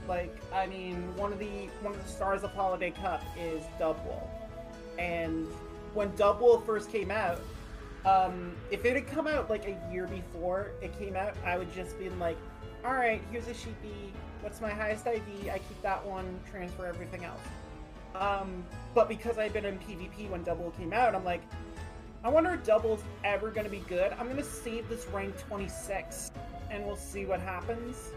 Like 0.08 0.36
I 0.52 0.66
mean, 0.66 1.14
one 1.16 1.32
of 1.32 1.38
the 1.38 1.68
one 1.82 1.94
of 1.94 2.02
the 2.02 2.10
stars 2.10 2.42
of 2.42 2.52
Holiday 2.52 2.90
Cup 2.90 3.22
is 3.38 3.62
Dubwool, 3.78 4.26
and 4.98 5.46
when 5.94 6.10
Dubwool 6.12 6.64
first 6.66 6.90
came 6.90 7.10
out, 7.10 7.40
um, 8.04 8.52
if 8.70 8.84
it 8.84 8.94
had 8.94 9.06
come 9.06 9.26
out 9.26 9.48
like 9.48 9.66
a 9.66 9.78
year 9.92 10.06
before 10.06 10.72
it 10.82 10.96
came 10.98 11.16
out, 11.16 11.34
I 11.44 11.56
would 11.56 11.72
just 11.72 11.98
been 11.98 12.18
like, 12.18 12.36
all 12.84 12.92
right, 12.92 13.22
here's 13.30 13.48
a 13.48 13.54
sheepy. 13.54 14.12
What's 14.42 14.60
my 14.60 14.70
highest 14.70 15.06
ID? 15.06 15.50
I 15.50 15.58
keep 15.58 15.80
that 15.82 16.04
one. 16.04 16.38
Transfer 16.50 16.86
everything 16.86 17.24
else. 17.24 17.40
Um, 18.14 18.64
but 18.94 19.08
because 19.08 19.38
I've 19.38 19.54
been 19.54 19.64
in 19.64 19.78
PvP 19.78 20.28
when 20.28 20.44
Dubwool 20.44 20.76
came 20.76 20.92
out, 20.92 21.14
I'm 21.14 21.24
like, 21.24 21.42
I 22.22 22.28
wonder 22.28 22.52
if 22.52 22.64
Dubwool's 22.64 23.02
ever 23.24 23.50
going 23.50 23.64
to 23.64 23.70
be 23.70 23.82
good. 23.88 24.12
I'm 24.12 24.26
going 24.26 24.36
to 24.36 24.44
save 24.44 24.88
this 24.88 25.06
rank 25.08 25.38
26, 25.46 26.30
and 26.70 26.84
we'll 26.84 26.96
see 26.96 27.24
what 27.24 27.40
happens. 27.40 28.10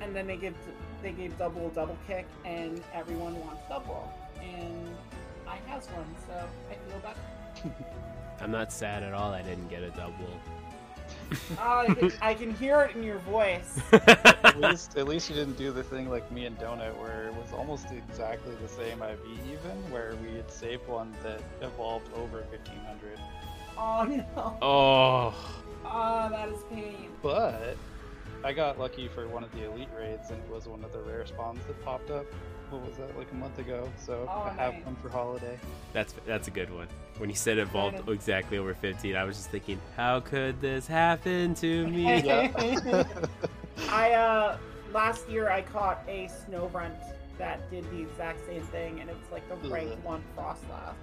And 0.00 0.14
then 0.16 0.26
they 0.26 0.36
give 0.36 0.54
they 1.02 1.12
gave 1.12 1.36
Dubwool 1.38 1.70
a 1.70 1.74
double 1.74 1.98
kick, 2.06 2.26
and 2.44 2.82
everyone 2.94 3.38
wants 3.40 3.62
Dubwool, 3.70 4.08
and 4.42 4.96
I 5.46 5.56
has 5.68 5.86
one, 5.88 6.06
so 6.26 6.48
I 6.70 6.90
feel 6.90 6.98
better. 7.00 7.84
I'm 8.44 8.50
not 8.50 8.70
sad 8.70 9.02
at 9.02 9.14
all. 9.14 9.32
I 9.32 9.40
didn't 9.40 9.68
get 9.68 9.82
a 9.82 9.88
Dubwool. 9.88 10.38
Ah, 11.58 11.80
I, 11.80 11.94
can, 11.94 12.12
I 12.20 12.34
can 12.34 12.54
hear 12.54 12.82
it 12.82 12.94
in 12.94 13.02
your 13.02 13.18
voice. 13.20 13.80
at 13.92 14.60
least 14.60 14.98
at 14.98 15.08
least 15.08 15.30
you 15.30 15.34
didn't 15.34 15.56
do 15.56 15.72
the 15.72 15.82
thing 15.82 16.10
like 16.10 16.30
me 16.30 16.44
and 16.44 16.58
Donut 16.58 16.94
where 16.98 17.28
it 17.28 17.34
was 17.34 17.54
almost 17.54 17.86
exactly 17.90 18.54
the 18.60 18.68
same 18.68 19.02
IV 19.02 19.18
even 19.50 19.90
where 19.90 20.14
we 20.22 20.36
had 20.36 20.50
saved 20.50 20.86
one 20.86 21.14
that 21.22 21.40
evolved 21.62 22.12
over 22.14 22.42
1500 22.50 23.18
Oh 23.78 24.04
no! 24.04 24.58
oh. 24.60 25.62
Ah, 25.86 26.28
that 26.28 26.50
is 26.50 26.60
pain. 26.70 27.08
but 27.22 27.78
I 28.44 28.52
got 28.52 28.78
lucky 28.78 29.08
for 29.08 29.26
one 29.26 29.42
of 29.42 29.50
the 29.52 29.64
elite 29.72 29.88
raids 29.98 30.30
and 30.30 30.38
it 30.38 30.50
was 30.50 30.66
one 30.66 30.84
of 30.84 30.92
the 30.92 31.00
rare 31.00 31.24
spawns 31.24 31.64
that 31.66 31.82
popped 31.82 32.10
up 32.10 32.26
what 32.70 32.82
was 32.86 32.96
that 32.96 33.16
like 33.18 33.30
a 33.30 33.34
month 33.34 33.58
ago 33.58 33.88
so 33.96 34.28
Oh, 34.30 34.42
I 34.42 34.50
have 34.62 34.74
nice. 34.74 34.84
one 34.84 34.96
for 34.96 35.08
holiday 35.08 35.58
That's 35.92 36.14
that's 36.26 36.48
a 36.48 36.50
good 36.50 36.72
one. 36.74 36.88
When 37.18 37.28
you 37.30 37.36
said 37.36 37.58
evolved 37.58 37.96
Kinda. 37.96 38.10
exactly 38.12 38.58
over 38.58 38.74
15, 38.74 39.14
I 39.14 39.22
was 39.22 39.36
just 39.36 39.50
thinking, 39.50 39.80
how 39.96 40.18
could 40.18 40.60
this 40.60 40.86
happen 40.88 41.54
to 41.56 41.86
me? 41.86 42.28
I 43.88 44.12
uh 44.12 44.56
last 44.92 45.28
year 45.28 45.48
I 45.48 45.62
caught 45.62 46.02
a 46.08 46.26
Snorunt 46.28 46.96
that 47.38 47.70
did 47.70 47.88
the 47.92 48.00
exact 48.02 48.44
same 48.46 48.62
thing, 48.62 49.00
and 49.00 49.08
it's 49.10 49.30
like 49.30 49.42
the 49.48 49.68
rank 49.68 49.90
Ugh. 49.92 49.98
one 50.04 50.22
Froslass. 50.36 50.94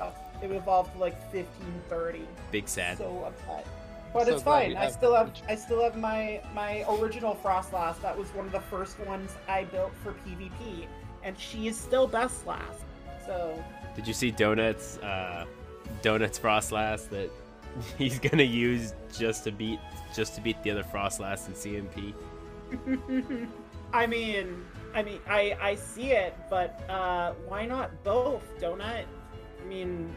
Uh, 0.00 0.10
It 0.42 0.50
evolved 0.50 0.92
to 0.94 0.98
like 0.98 1.16
fifteen 1.30 1.80
thirty. 1.88 2.26
Big 2.50 2.66
sad. 2.68 2.98
So 2.98 3.24
upset. 3.24 3.64
But 4.12 4.26
So 4.26 4.34
it's 4.34 4.42
fine. 4.42 4.76
I 4.76 4.90
still 4.90 5.14
have. 5.14 5.32
I 5.48 5.54
still 5.54 5.82
have 5.82 5.96
my 5.96 6.42
my 6.54 6.84
original 6.88 7.38
Froslass. 7.42 8.00
That 8.02 8.16
was 8.16 8.28
one 8.34 8.46
of 8.46 8.52
the 8.52 8.60
first 8.60 8.98
ones 9.00 9.32
I 9.48 9.64
built 9.64 9.92
for 10.02 10.12
PvP, 10.12 10.86
and 11.22 11.38
she 11.38 11.66
is 11.68 11.78
still 11.78 12.06
best 12.06 12.46
last. 12.46 12.82
So 13.26 13.62
Did 13.96 14.06
you 14.06 14.14
see 14.14 14.30
Donuts? 14.30 14.98
Uh, 14.98 15.46
Donuts 16.02 16.38
Froslass 16.38 17.08
that 17.10 17.30
he's 17.98 18.18
gonna 18.18 18.42
use 18.42 18.94
just 19.16 19.44
to 19.44 19.52
beat 19.52 19.80
just 20.14 20.34
to 20.34 20.40
beat 20.40 20.62
the 20.62 20.70
other 20.70 20.82
Froslass 20.84 21.48
in 21.48 21.54
CMP. 21.54 22.14
I 23.94 24.06
mean, 24.06 24.64
I 24.94 25.02
mean, 25.02 25.20
I 25.28 25.56
I 25.60 25.74
see 25.74 26.12
it, 26.12 26.34
but 26.50 26.82
uh, 26.90 27.32
why 27.46 27.66
not 27.66 27.90
both? 28.04 28.42
Donut. 28.60 29.04
I 29.60 29.64
mean, 29.66 30.14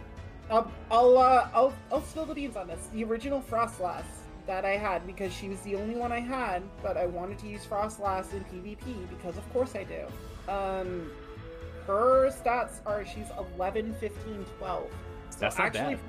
I'll 0.50 0.72
I'll 0.92 1.18
uh, 1.18 1.48
I'll 1.54 1.74
I'll 1.92 2.02
spill 2.04 2.26
the 2.26 2.36
beans 2.36 2.56
on 2.56 2.68
this. 2.68 2.88
The 2.94 3.04
original 3.04 3.42
Froslass 3.42 4.04
that 4.46 4.64
I 4.64 4.78
had 4.78 5.06
because 5.08 5.34
she 5.34 5.50
was 5.50 5.60
the 5.62 5.76
only 5.76 5.96
one 5.96 6.12
I 6.12 6.20
had, 6.20 6.62
but 6.84 6.98
I 6.98 7.08
wanted 7.08 7.40
to 7.40 7.48
use 7.48 7.66
Froslass 7.66 8.32
in 8.34 8.44
PvP 8.46 9.10
because 9.10 9.38
of 9.38 9.54
course 9.54 9.76
I 9.76 9.86
do. 9.86 10.52
Um, 10.52 11.12
her 11.88 12.30
stats 12.32 12.80
are 12.86 13.06
she's 13.06 13.28
11, 13.58 13.96
15, 14.00 14.46
12. 14.60 14.88
So 15.32 15.40
That's 15.40 15.58
not 15.58 15.68
actually 15.68 15.96
bad. 15.96 16.04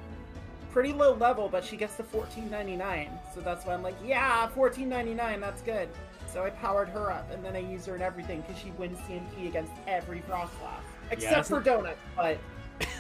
pretty 0.70 0.93
low 0.93 1.14
level, 1.14 1.49
but 1.49 1.64
she 1.64 1.76
gets 1.76 1.97
to 1.97 2.03
14.99. 2.03 3.09
So 3.34 3.41
that's 3.41 3.64
why 3.66 3.74
I'm 3.74 3.82
like, 3.82 3.97
yeah, 4.05 4.49
14.99, 4.55 5.41
that's 5.41 5.62
good. 5.62 5.89
So 6.26 6.45
I 6.45 6.51
powered 6.51 6.89
her 6.91 7.11
up, 7.11 7.30
and 7.30 7.43
then 7.45 7.57
I 7.57 7.61
used 7.61 7.87
her 7.87 7.97
in 7.97 8.03
everything 8.03 8.43
because 8.43 8.61
she 8.61 8.70
wins 8.72 8.99
CMP 9.01 9.49
against 9.49 9.72
every 9.87 10.20
Froslass, 10.28 10.82
except 11.11 11.34
that's 11.34 11.49
for 11.49 11.62
Donut. 11.62 11.95
But 12.16 12.39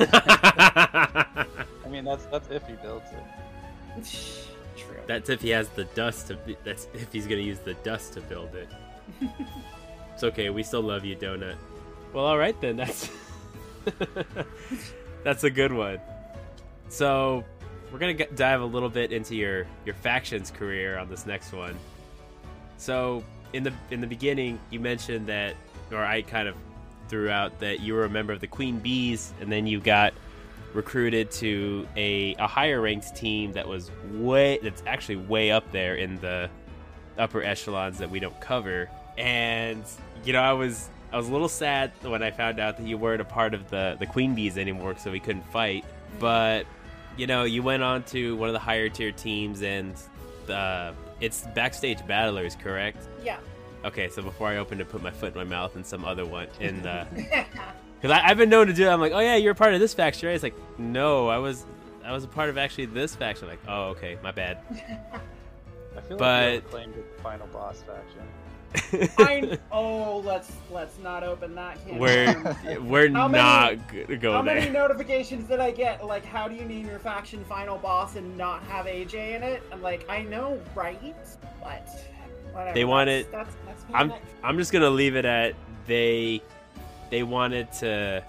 I 0.00 1.46
mean 1.88 2.04
that's 2.04 2.26
that's 2.26 2.50
if 2.50 2.66
he 2.66 2.74
builds 2.74 3.10
it 3.12 4.46
true. 4.76 5.00
That's 5.06 5.28
if 5.28 5.40
he 5.42 5.50
has 5.50 5.68
the 5.70 5.84
dust 5.84 6.28
to. 6.28 6.38
That's 6.64 6.88
if 6.94 7.12
he's 7.12 7.26
gonna 7.26 7.42
use 7.42 7.58
the 7.58 7.74
dust 7.74 8.12
to 8.14 8.20
build 8.20 8.54
it. 8.54 8.68
it's 10.14 10.24
okay. 10.24 10.50
We 10.50 10.62
still 10.62 10.82
love 10.82 11.04
you, 11.04 11.16
Donut. 11.16 11.56
Well, 12.12 12.24
all 12.24 12.38
right 12.38 12.58
then. 12.60 12.76
That's 12.76 13.10
that's 15.24 15.44
a 15.44 15.50
good 15.50 15.72
one. 15.72 16.00
So 16.88 17.44
we're 17.92 17.98
gonna 17.98 18.14
get, 18.14 18.36
dive 18.36 18.60
a 18.60 18.66
little 18.66 18.88
bit 18.88 19.12
into 19.12 19.34
your 19.34 19.66
your 19.84 19.94
factions 19.94 20.50
career 20.50 20.98
on 20.98 21.08
this 21.08 21.26
next 21.26 21.52
one. 21.52 21.76
So 22.78 23.24
in 23.52 23.62
the 23.62 23.72
in 23.90 24.00
the 24.00 24.06
beginning, 24.06 24.58
you 24.70 24.80
mentioned 24.80 25.26
that, 25.28 25.54
or 25.90 26.04
I 26.04 26.22
kind 26.22 26.48
of 26.48 26.56
threw 27.08 27.30
out 27.30 27.58
that 27.60 27.80
you 27.80 27.94
were 27.94 28.04
a 28.04 28.10
member 28.10 28.32
of 28.32 28.40
the 28.40 28.46
Queen 28.46 28.78
Bees, 28.78 29.32
and 29.40 29.50
then 29.50 29.66
you 29.66 29.80
got 29.80 30.14
recruited 30.72 31.30
to 31.30 31.88
a, 31.96 32.34
a 32.38 32.46
higher 32.46 32.80
ranked 32.80 33.16
team 33.16 33.52
that 33.52 33.66
was 33.66 33.90
way 34.12 34.58
that's 34.62 34.82
actually 34.86 35.16
way 35.16 35.50
up 35.50 35.70
there 35.72 35.94
in 35.94 36.16
the 36.20 36.50
upper 37.18 37.42
echelons 37.42 37.98
that 37.98 38.10
we 38.10 38.20
don't 38.20 38.38
cover. 38.40 38.90
And 39.16 39.82
you 40.24 40.32
know, 40.32 40.40
I 40.40 40.52
was 40.52 40.88
I 41.12 41.16
was 41.16 41.28
a 41.28 41.32
little 41.32 41.48
sad 41.48 41.92
when 42.02 42.22
I 42.22 42.30
found 42.30 42.60
out 42.60 42.76
that 42.76 42.86
you 42.86 42.98
weren't 42.98 43.22
a 43.22 43.24
part 43.24 43.54
of 43.54 43.70
the 43.70 43.96
the 43.98 44.06
Queen 44.06 44.34
Bees 44.34 44.58
anymore, 44.58 44.96
so 44.98 45.10
we 45.10 45.20
couldn't 45.20 45.46
fight. 45.50 45.84
But 46.18 46.66
you 47.16 47.26
know, 47.26 47.44
you 47.44 47.62
went 47.62 47.82
on 47.82 48.02
to 48.04 48.36
one 48.36 48.48
of 48.48 48.52
the 48.52 48.58
higher 48.58 48.88
tier 48.88 49.12
teams, 49.12 49.62
and 49.62 49.94
the 50.46 50.94
it's 51.20 51.42
backstage 51.54 52.06
battlers, 52.06 52.56
correct? 52.56 53.08
Yeah. 53.24 53.38
Okay, 53.84 54.08
so 54.08 54.22
before 54.22 54.48
I 54.48 54.56
open 54.56 54.78
to 54.78 54.84
put 54.84 55.02
my 55.02 55.10
foot 55.10 55.32
in 55.32 55.38
my 55.38 55.44
mouth 55.44 55.76
and 55.76 55.86
some 55.86 56.04
other 56.04 56.24
one 56.26 56.48
in 56.60 56.82
the 56.82 57.06
because 57.14 58.10
I've 58.10 58.36
been 58.36 58.48
known 58.50 58.66
to 58.66 58.72
do 58.72 58.84
that. 58.84 58.92
I'm 58.92 59.00
like, 59.00 59.12
oh 59.12 59.20
yeah, 59.20 59.36
you're 59.36 59.52
a 59.52 59.56
part 59.56 59.74
of 59.74 59.80
this 59.80 59.94
faction, 59.94 60.26
right? 60.28 60.34
It's 60.34 60.42
like, 60.42 60.56
no, 60.78 61.28
I 61.28 61.38
was 61.38 61.64
I 62.04 62.12
was 62.12 62.24
a 62.24 62.28
part 62.28 62.48
of 62.48 62.58
actually 62.58 62.86
this 62.86 63.14
faction. 63.14 63.46
Like, 63.48 63.60
oh 63.68 63.84
okay, 63.90 64.18
my 64.22 64.32
bad. 64.32 64.58
I 65.96 66.00
feel 66.02 66.16
But- 66.16 66.54
like 66.54 66.62
you 66.64 66.68
claimed 66.70 66.94
the 66.94 67.22
final 67.22 67.46
boss 67.48 67.82
faction. 67.82 68.22
I 69.18 69.58
oh 69.72 70.18
let's 70.18 70.52
let's 70.70 70.98
not 70.98 71.22
open 71.22 71.54
that 71.54 71.78
can. 71.86 71.98
we're 71.98 72.80
we're 72.82 73.08
How 73.08 73.28
not 73.28 73.76
many- 73.86 74.04
gonna 74.06 74.16
go 74.18 74.32
How 74.32 74.42
there. 74.42 74.56
many 74.56 74.70
notifications 74.70 75.48
did 75.48 75.60
I 75.60 75.70
get? 75.70 76.04
Like, 76.04 76.24
how 76.24 76.48
do 76.48 76.54
you 76.56 76.64
name 76.64 76.86
your 76.86 76.98
faction 76.98 77.42
final 77.44 77.78
boss 77.78 78.16
and 78.16 78.36
not 78.36 78.62
have 78.64 78.86
AJ 78.86 79.36
in 79.36 79.42
it? 79.44 79.62
I'm 79.72 79.80
like, 79.80 80.04
I 80.10 80.22
know, 80.22 80.60
right? 80.74 81.00
But 81.62 81.88
whatever. 82.56 82.74
They 82.74 82.84
want 82.84 83.08
that's, 83.08 83.28
That's, 83.30 83.56
that's 83.66 83.84
I'm. 83.94 84.12
I'm 84.42 84.58
just 84.58 84.72
gonna 84.72 84.90
leave 84.90 85.16
it 85.16 85.24
at 85.24 85.54
they 85.86 86.42
they 87.10 87.22
wanted 87.22 87.72
to 87.72 88.24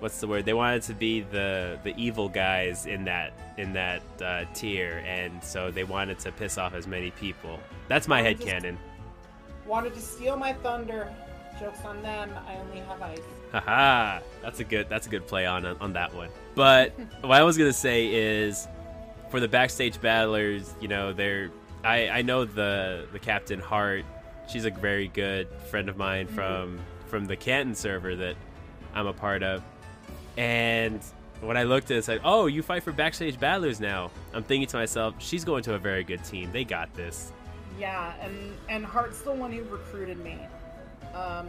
what's 0.00 0.20
the 0.20 0.26
word 0.26 0.44
they 0.44 0.54
wanted 0.54 0.82
to 0.82 0.94
be 0.94 1.20
the 1.20 1.78
the 1.84 1.94
evil 1.96 2.28
guys 2.28 2.86
in 2.86 3.04
that 3.04 3.32
in 3.58 3.72
that 3.72 4.02
uh, 4.22 4.44
tier 4.54 5.02
and 5.06 5.42
so 5.42 5.70
they 5.70 5.84
wanted 5.84 6.18
to 6.18 6.32
piss 6.32 6.58
off 6.58 6.74
as 6.74 6.86
many 6.86 7.10
people 7.12 7.58
that's 7.88 8.08
my 8.08 8.20
head 8.22 8.38
headcanon 8.38 8.76
wanted 9.66 9.94
to 9.94 10.00
steal 10.00 10.36
my 10.36 10.52
thunder. 10.52 11.10
Jokes 11.58 11.78
on 11.84 12.02
them. 12.02 12.30
I 12.48 12.56
only 12.56 12.80
have 12.80 13.00
ice. 13.00 13.20
haha 13.52 14.18
that's 14.42 14.58
a 14.60 14.64
good 14.64 14.88
that's 14.88 15.06
a 15.06 15.10
good 15.10 15.26
play 15.26 15.46
on 15.46 15.64
on 15.64 15.92
that 15.92 16.12
one 16.12 16.28
but 16.56 16.92
what 17.20 17.32
i 17.40 17.42
was 17.44 17.56
gonna 17.56 17.72
say 17.72 18.12
is 18.12 18.66
for 19.30 19.38
the 19.38 19.46
backstage 19.46 20.00
battlers 20.00 20.74
you 20.80 20.88
know 20.88 21.12
they're 21.12 21.50
i 21.84 22.08
i 22.08 22.22
know 22.22 22.44
the 22.44 23.06
the 23.12 23.18
captain 23.18 23.60
hart. 23.60 24.04
She's 24.48 24.64
a 24.64 24.70
very 24.70 25.08
good 25.08 25.48
friend 25.70 25.88
of 25.88 25.96
mine 25.96 26.26
from 26.26 26.78
from 27.06 27.26
the 27.26 27.36
canton 27.36 27.74
server 27.74 28.16
that 28.16 28.36
i'm 28.94 29.06
a 29.06 29.12
part 29.12 29.42
of. 29.42 29.62
And 30.36 31.00
when 31.40 31.56
i 31.56 31.62
looked 31.62 31.90
at 31.90 31.96
it 31.96 31.98
it's 31.98 32.08
like 32.08 32.20
oh 32.24 32.46
you 32.46 32.62
fight 32.62 32.82
for 32.82 32.92
backstage 32.92 33.38
battlers 33.38 33.80
now. 33.80 34.10
I'm 34.32 34.42
thinking 34.42 34.68
to 34.68 34.76
myself 34.76 35.14
she's 35.18 35.44
going 35.44 35.62
to 35.64 35.74
a 35.74 35.78
very 35.78 36.04
good 36.04 36.24
team. 36.24 36.50
They 36.52 36.64
got 36.64 36.92
this. 36.94 37.32
Yeah, 37.78 38.14
and 38.20 38.56
and 38.68 38.84
Hart's 38.84 39.20
the 39.22 39.32
one 39.32 39.52
who 39.52 39.64
recruited 39.64 40.18
me 40.18 40.38
um, 41.14 41.48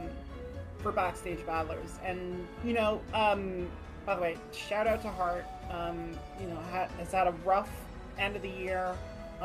for 0.79 0.91
backstage 0.91 1.45
battlers, 1.45 1.99
and 2.03 2.47
you 2.63 2.73
know, 2.73 3.01
um, 3.13 3.67
by 4.05 4.15
the 4.15 4.21
way, 4.21 4.38
shout 4.51 4.88
out 4.88 5.01
to 5.03 5.09
Hart. 5.09 5.45
Um, 5.69 6.11
you 6.39 6.47
know, 6.47 6.59
ha- 6.71 6.88
has 6.97 7.11
had 7.11 7.27
a 7.27 7.33
rough 7.43 7.69
end 8.17 8.36
of 8.36 8.41
the 8.41 8.49
year. 8.49 8.95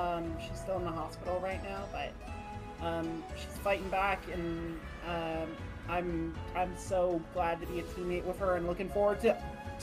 Um, 0.01 0.37
she's 0.41 0.59
still 0.59 0.79
in 0.79 0.85
the 0.85 0.91
hospital 0.91 1.39
right 1.41 1.63
now, 1.63 1.85
but 1.93 2.87
um, 2.87 3.23
she's 3.37 3.59
fighting 3.59 3.89
back, 3.91 4.23
and 4.33 4.81
um, 5.07 5.49
I'm 5.89 6.35
I'm 6.57 6.77
so 6.79 7.21
glad 7.35 7.61
to 7.61 7.67
be 7.67 7.81
a 7.81 7.83
teammate 7.83 8.25
with 8.25 8.39
her, 8.39 8.57
and 8.57 8.67
looking 8.67 8.89
forward 8.89 9.21
to 9.21 9.37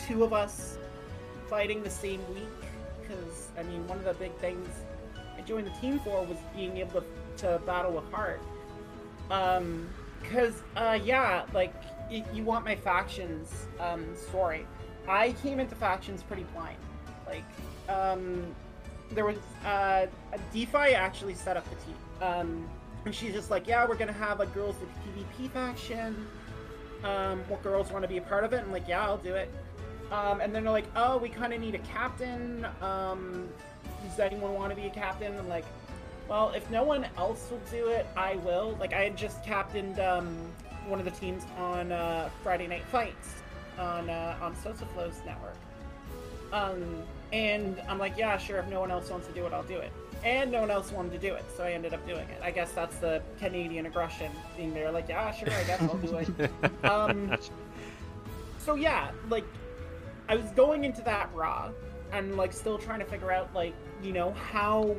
two 0.07 0.23
of 0.23 0.33
us 0.33 0.77
fighting 1.49 1.83
the 1.83 1.89
same 1.89 2.21
week. 2.33 2.43
Because 3.01 3.49
I 3.59 3.63
mean, 3.63 3.87
one 3.87 3.97
of 3.99 4.05
the 4.05 4.13
big 4.15 4.33
things 4.37 4.67
I 5.37 5.41
joined 5.41 5.67
the 5.67 5.79
team 5.81 5.99
for 5.99 6.23
was 6.25 6.37
being 6.55 6.77
able 6.77 7.01
to, 7.01 7.03
to 7.37 7.61
battle 7.65 7.91
with 7.91 8.11
Hart. 8.11 8.41
Um, 9.29 9.87
because 10.21 10.63
uh, 10.75 10.97
yeah, 11.03 11.45
like 11.53 11.73
you 12.09 12.43
want 12.43 12.65
my 12.65 12.75
factions 12.75 13.67
um 13.79 14.03
story. 14.15 14.65
I 15.07 15.33
came 15.43 15.59
into 15.59 15.75
factions 15.75 16.23
pretty 16.23 16.45
blind. 16.53 16.77
Like, 17.25 17.43
um, 17.87 18.43
there 19.11 19.25
was 19.25 19.37
uh, 19.65 20.07
a 20.33 20.37
DeFi 20.53 20.93
actually 20.93 21.33
set 21.33 21.57
up 21.57 21.65
the 21.69 21.75
team. 21.75 21.95
Um, 22.21 22.69
and 23.05 23.15
she's 23.15 23.33
just 23.33 23.49
like, 23.49 23.67
yeah, 23.67 23.87
we're 23.87 23.95
gonna 23.95 24.11
have 24.11 24.41
a 24.41 24.45
girls 24.47 24.75
with 24.79 24.89
PvP 25.39 25.51
faction. 25.51 26.27
Um, 27.03 27.39
what 27.47 27.63
girls 27.63 27.91
want 27.91 28.03
to 28.03 28.07
be 28.07 28.17
a 28.17 28.21
part 28.21 28.43
of 28.43 28.53
it? 28.53 28.61
I'm 28.61 28.71
like, 28.71 28.87
yeah, 28.87 29.03
I'll 29.03 29.17
do 29.17 29.35
it. 29.35 29.53
Um, 30.11 30.41
and 30.41 30.53
then 30.53 30.63
they're 30.63 30.71
like, 30.71 30.87
oh, 30.95 31.17
we 31.17 31.29
kind 31.29 31.53
of 31.53 31.61
need 31.61 31.75
a 31.75 31.79
captain. 31.79 32.65
Um, 32.81 33.47
does 34.03 34.19
anyone 34.19 34.53
want 34.53 34.71
to 34.71 34.75
be 34.75 34.87
a 34.87 34.89
captain? 34.89 35.37
I'm 35.37 35.49
like, 35.49 35.65
well, 36.27 36.51
if 36.55 36.69
no 36.69 36.83
one 36.83 37.05
else 37.17 37.49
will 37.51 37.61
do 37.71 37.89
it, 37.89 38.07
I 38.15 38.35
will. 38.37 38.75
Like, 38.79 38.93
I 38.93 39.03
had 39.03 39.17
just 39.17 39.43
captained 39.43 39.99
um, 39.99 40.35
one 40.87 40.99
of 40.99 41.05
the 41.05 41.11
teams 41.11 41.43
on 41.57 41.91
uh, 41.91 42.29
Friday 42.43 42.67
Night 42.67 42.83
Fights 42.85 43.35
on 43.77 44.09
uh, 44.09 44.37
on 44.41 44.55
Sosaflow's 44.55 45.21
network. 45.25 45.55
Um, 46.51 47.03
and 47.31 47.81
I'm 47.87 47.99
like, 47.99 48.17
yeah, 48.17 48.37
sure. 48.37 48.59
If 48.59 48.67
no 48.67 48.79
one 48.79 48.91
else 48.91 49.09
wants 49.09 49.27
to 49.27 49.33
do 49.33 49.45
it, 49.45 49.53
I'll 49.53 49.63
do 49.63 49.77
it. 49.77 49.91
And 50.23 50.51
no 50.51 50.61
one 50.61 50.71
else 50.71 50.91
wanted 50.91 51.11
to 51.11 51.19
do 51.19 51.33
it, 51.35 51.45
so 51.55 51.63
I 51.63 51.71
ended 51.71 51.93
up 51.93 52.05
doing 52.07 52.27
it. 52.29 52.41
I 52.41 52.51
guess 52.51 52.71
that's 52.71 52.97
the 52.97 53.21
Canadian 53.39 53.85
aggression 53.85 54.31
being 54.55 54.73
there. 54.73 54.91
Like, 54.91 55.07
yeah, 55.07 55.31
sure, 55.31 55.51
I 55.51 55.63
guess 55.63 55.81
I'll 55.81 55.97
do 55.97 56.17
it. 56.17 56.51
um, 56.83 57.37
so 58.57 58.75
yeah, 58.75 59.11
like 59.29 59.45
I 60.27 60.35
was 60.35 60.49
going 60.51 60.83
into 60.83 61.01
that 61.03 61.29
raw 61.33 61.69
and 62.11 62.35
like 62.35 62.51
still 62.51 62.77
trying 62.77 62.99
to 62.99 63.05
figure 63.05 63.31
out 63.31 63.53
like 63.53 63.73
you 64.03 64.11
know 64.11 64.31
how 64.31 64.95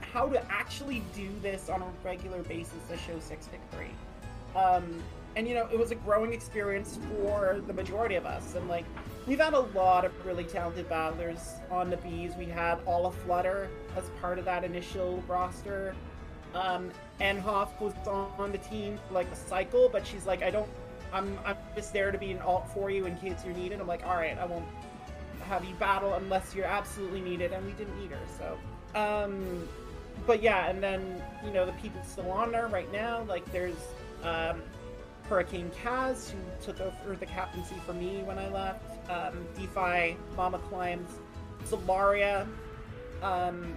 how 0.00 0.26
to 0.28 0.42
actually 0.50 1.02
do 1.14 1.28
this 1.42 1.68
on 1.68 1.82
a 1.82 1.86
regular 2.04 2.42
basis 2.42 2.78
to 2.88 2.96
show 2.96 3.18
six 3.20 3.46
pick 3.46 3.60
three. 3.72 4.58
Um, 4.58 5.02
and 5.36 5.46
you 5.46 5.54
know 5.54 5.68
it 5.72 5.78
was 5.78 5.90
a 5.90 5.94
growing 5.96 6.32
experience 6.32 6.98
for 7.08 7.60
the 7.66 7.72
majority 7.72 8.14
of 8.14 8.26
us, 8.26 8.54
and 8.54 8.68
like 8.68 8.84
we've 9.30 9.38
had 9.38 9.54
a 9.54 9.60
lot 9.60 10.04
of 10.04 10.26
really 10.26 10.42
talented 10.42 10.88
battlers 10.88 11.54
on 11.70 11.88
the 11.88 11.96
bees. 11.98 12.32
We 12.36 12.46
had 12.46 12.80
Alla 12.84 13.12
Flutter 13.12 13.68
as 13.96 14.02
part 14.20 14.40
of 14.40 14.44
that 14.46 14.64
initial 14.64 15.22
roster. 15.28 15.94
Um, 16.52 16.90
Enhoff 17.20 17.80
was 17.80 17.94
on 18.08 18.50
the 18.50 18.58
team 18.58 18.98
for 19.06 19.14
like 19.14 19.30
a 19.30 19.36
cycle, 19.36 19.88
but 19.88 20.04
she's 20.04 20.26
like, 20.26 20.42
I 20.42 20.50
don't 20.50 20.68
I'm 21.12 21.38
I'm 21.44 21.56
just 21.76 21.92
there 21.92 22.10
to 22.10 22.18
be 22.18 22.32
an 22.32 22.40
alt 22.40 22.68
for 22.74 22.90
you 22.90 23.06
in 23.06 23.16
case 23.18 23.36
you're 23.44 23.54
needed. 23.54 23.80
I'm 23.80 23.86
like, 23.86 24.04
all 24.04 24.16
right, 24.16 24.36
I 24.36 24.44
won't 24.46 24.66
have 25.42 25.64
you 25.64 25.74
battle 25.76 26.14
unless 26.14 26.52
you're 26.52 26.66
absolutely 26.66 27.20
needed, 27.20 27.52
and 27.52 27.64
we 27.64 27.72
didn't 27.74 27.96
need 28.00 28.10
her. 28.10 28.18
So, 28.36 28.58
um, 28.98 29.68
but 30.26 30.42
yeah, 30.42 30.68
and 30.68 30.82
then 30.82 31.22
you 31.44 31.52
know 31.52 31.64
the 31.64 31.72
people 31.72 32.02
still 32.02 32.32
on 32.32 32.50
there 32.50 32.66
right 32.66 32.90
now. 32.90 33.22
Like 33.28 33.44
there's 33.52 33.78
um, 34.24 34.60
Hurricane 35.30 35.70
Kaz 35.82 36.30
who 36.30 36.38
took 36.60 36.80
over 36.80 37.14
the 37.14 37.24
captaincy 37.24 37.76
for 37.86 37.92
me 37.92 38.20
when 38.24 38.36
I 38.36 38.48
left. 38.48 38.82
Um, 39.08 39.46
DeFi 39.56 40.16
Mama 40.36 40.58
Climbs, 40.68 41.08
Solaria. 41.68 42.48
Um, 43.22 43.76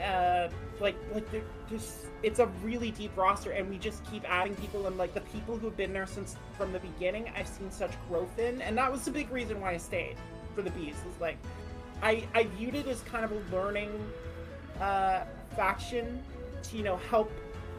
uh, 0.00 0.48
like 0.80 0.94
like 1.12 1.28
there, 1.32 1.42
there's 1.68 2.06
it's 2.22 2.38
a 2.38 2.46
really 2.62 2.92
deep 2.92 3.16
roster 3.16 3.50
and 3.50 3.68
we 3.68 3.76
just 3.76 4.04
keep 4.10 4.28
adding 4.30 4.54
people 4.56 4.86
and 4.86 4.96
like 4.96 5.14
the 5.14 5.20
people 5.20 5.56
who've 5.56 5.76
been 5.76 5.92
there 5.92 6.06
since 6.06 6.36
from 6.56 6.72
the 6.72 6.80
beginning 6.80 7.30
i've 7.36 7.46
seen 7.46 7.70
such 7.70 7.92
growth 8.08 8.38
in 8.38 8.60
and 8.62 8.76
that 8.76 8.90
was 8.90 9.04
the 9.04 9.10
big 9.10 9.30
reason 9.30 9.60
why 9.60 9.72
i 9.72 9.76
stayed 9.76 10.16
for 10.52 10.62
the 10.62 10.70
bees 10.70 10.96
was 11.06 11.14
like 11.20 11.36
i 12.02 12.26
i 12.34 12.42
viewed 12.56 12.74
it 12.74 12.88
as 12.88 13.02
kind 13.02 13.24
of 13.24 13.30
a 13.30 13.56
learning 13.56 13.90
uh 14.80 15.22
faction 15.54 16.20
to 16.64 16.76
you 16.76 16.82
know 16.82 16.96
help 17.08 17.30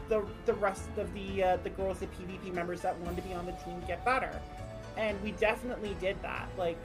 the 0.10 0.26
the 0.46 0.54
rest 0.54 0.90
of 0.98 1.14
the 1.14 1.44
uh, 1.44 1.58
the 1.58 1.70
girls 1.70 2.00
the 2.00 2.08
pvp 2.08 2.54
members 2.54 2.82
that 2.82 2.98
wanted 3.00 3.18
to 3.18 3.28
be 3.28 3.34
on 3.34 3.46
the 3.46 3.52
team 3.54 3.82
get 3.88 4.04
better. 4.06 4.40
And 4.98 5.22
we 5.22 5.32
definitely 5.32 5.96
did 6.00 6.22
that. 6.22 6.48
Like 6.58 6.78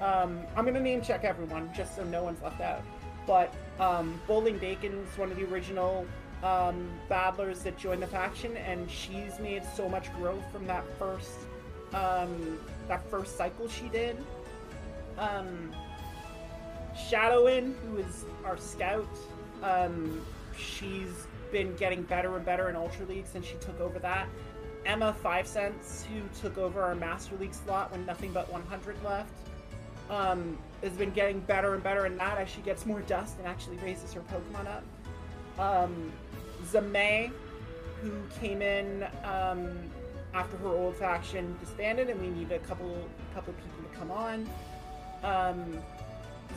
um 0.00 0.40
i'm 0.56 0.64
gonna 0.64 0.80
name 0.80 1.00
check 1.02 1.22
everyone 1.22 1.70
just 1.74 1.94
so 1.94 2.04
no 2.04 2.22
one's 2.22 2.42
left 2.42 2.60
out. 2.60 2.82
But 3.26 3.54
um, 3.80 4.20
Bowling 4.26 4.58
Bacon's 4.58 5.16
one 5.16 5.30
of 5.30 5.36
the 5.36 5.44
original 5.44 6.06
um, 6.42 6.90
battlers 7.08 7.62
that 7.62 7.78
joined 7.78 8.02
the 8.02 8.06
faction, 8.06 8.56
and 8.58 8.90
she's 8.90 9.38
made 9.38 9.62
so 9.74 9.88
much 9.88 10.12
growth 10.14 10.44
from 10.52 10.66
that 10.66 10.84
first 10.98 11.30
um, 11.94 12.58
that 12.88 13.08
first 13.10 13.36
cycle 13.36 13.68
she 13.68 13.88
did. 13.88 14.16
Um, 15.16 15.74
Shadowin, 16.94 17.74
who 17.86 17.98
is 17.98 18.24
our 18.44 18.56
scout, 18.56 19.08
um, 19.62 20.20
she's 20.56 21.26
been 21.50 21.74
getting 21.76 22.02
better 22.02 22.36
and 22.36 22.44
better 22.44 22.68
in 22.68 22.76
Ultra 22.76 23.06
League 23.06 23.26
since 23.26 23.46
she 23.46 23.54
took 23.56 23.80
over 23.80 23.98
that. 24.00 24.28
Emma 24.86 25.14
Five 25.22 25.46
Cents, 25.46 26.04
who 26.12 26.20
took 26.40 26.58
over 26.58 26.82
our 26.82 26.94
Master 26.94 27.36
League 27.36 27.54
slot 27.54 27.90
when 27.90 28.04
nothing 28.04 28.32
but 28.32 28.50
100 28.52 29.02
left, 29.02 29.32
um, 30.10 30.58
has 30.82 30.92
been 30.92 31.10
getting 31.10 31.40
better 31.40 31.74
and 31.74 31.82
better 31.82 32.06
in 32.06 32.16
that 32.18 32.38
as 32.38 32.48
she 32.48 32.60
gets 32.60 32.84
more 32.84 33.00
dust 33.02 33.38
and 33.38 33.46
actually 33.46 33.76
raises 33.78 34.12
her 34.12 34.20
Pokemon 34.20 34.66
up. 34.66 34.84
Um, 35.58 36.12
Zamei, 36.66 37.30
who 38.02 38.10
came 38.40 38.60
in 38.60 39.06
um, 39.24 39.78
after 40.34 40.56
her 40.58 40.68
old 40.68 40.96
faction 40.96 41.56
disbanded, 41.60 42.10
and 42.10 42.20
we 42.20 42.28
need 42.28 42.52
a 42.52 42.58
couple 42.60 43.08
couple 43.34 43.54
people 43.54 43.90
to 43.90 43.98
come 43.98 44.10
on. 44.10 44.48
Um, 45.22 45.78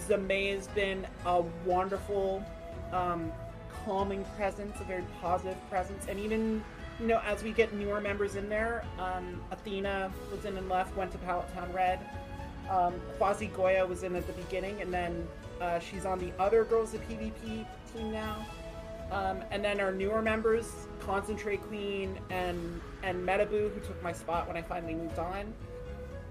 Zamei 0.07 0.55
has 0.55 0.67
been 0.67 1.07
a 1.25 1.41
wonderful, 1.65 2.43
um, 2.91 3.31
calming 3.87 4.25
presence, 4.35 4.75
a 4.81 4.83
very 4.83 5.05
positive 5.21 5.57
presence, 5.69 6.05
and 6.09 6.19
even 6.19 6.61
you 6.99 7.07
know 7.07 7.21
as 7.25 7.41
we 7.41 7.51
get 7.51 7.73
newer 7.73 8.01
members 8.01 8.35
in 8.35 8.49
there, 8.49 8.83
um, 8.99 9.41
Athena 9.49 10.11
was 10.29 10.43
in 10.43 10.57
and 10.57 10.67
left, 10.67 10.95
went 10.97 11.09
to 11.13 11.17
Pallet 11.19 11.51
Town 11.55 11.71
Red. 11.71 11.99
Um, 12.69 12.93
Quasi 13.17 13.47
Goya 13.47 13.85
was 13.87 14.03
in 14.03 14.13
at 14.17 14.27
the 14.27 14.33
beginning, 14.33 14.81
and 14.81 14.93
then 14.93 15.25
uh, 15.61 15.79
she's 15.79 16.05
on 16.05 16.19
the 16.19 16.33
other 16.37 16.65
Girls 16.65 16.93
of 16.93 17.01
PvP 17.07 17.65
team 17.93 18.11
now. 18.11 18.45
Um, 19.09 19.41
and 19.51 19.63
then 19.63 19.79
our 19.79 19.93
newer 19.93 20.21
members, 20.21 20.69
Concentrate 20.99 21.61
Queen 21.63 22.19
and 22.29 22.81
and 23.03 23.25
Metaboo, 23.25 23.73
who 23.73 23.79
took 23.79 24.03
my 24.03 24.11
spot 24.11 24.47
when 24.47 24.57
I 24.57 24.61
finally 24.61 24.95
moved 24.95 25.17
on. 25.17 25.53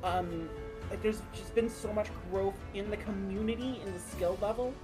Um, 0.05 0.51
like 0.91 1.03
there's 1.03 1.23
just 1.33 1.55
been 1.55 1.71
so 1.71 1.91
much 1.91 2.09
growth 2.31 2.55
in 2.75 2.91
the 2.91 2.99
community 2.99 3.81
in 3.85 3.93
the 3.95 3.99
skill 3.99 4.37
level, 4.43 4.75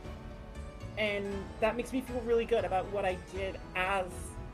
and 0.99 1.27
that 1.61 1.77
makes 1.77 1.93
me 1.93 2.01
feel 2.01 2.21
really 2.23 2.45
good 2.45 2.65
about 2.65 2.91
what 2.93 3.05
I 3.05 3.17
did 3.35 3.59
as 3.77 4.07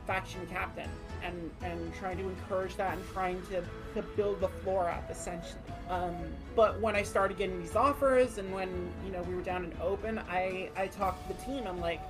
faction 0.07 0.47
captain 0.51 0.89
and 1.23 1.51
and 1.63 1.95
trying 1.95 2.17
to 2.17 2.25
encourage 2.29 2.77
that 2.77 2.97
and 2.97 3.07
trying 3.13 3.43
to, 3.47 3.63
to 3.95 4.03
build 4.17 4.41
the 4.41 4.49
floor 4.49 4.89
up 4.89 5.11
essentially. 5.11 5.61
Um, 5.91 6.15
but 6.55 6.81
when 6.81 6.95
i 6.95 7.03
started 7.03 7.37
getting 7.39 7.61
these 7.61 7.77
offers 7.77 8.39
and 8.39 8.53
when 8.53 8.91
you 9.05 9.13
know 9.13 9.23
we 9.23 9.35
were 9.35 9.43
down 9.43 9.65
in 9.65 9.73
open 9.83 10.19
i 10.31 10.71
i 10.77 10.87
talked 10.87 11.29
to 11.29 11.35
the 11.35 11.43
team. 11.43 11.67
I'm 11.67 11.81
like 11.81 12.01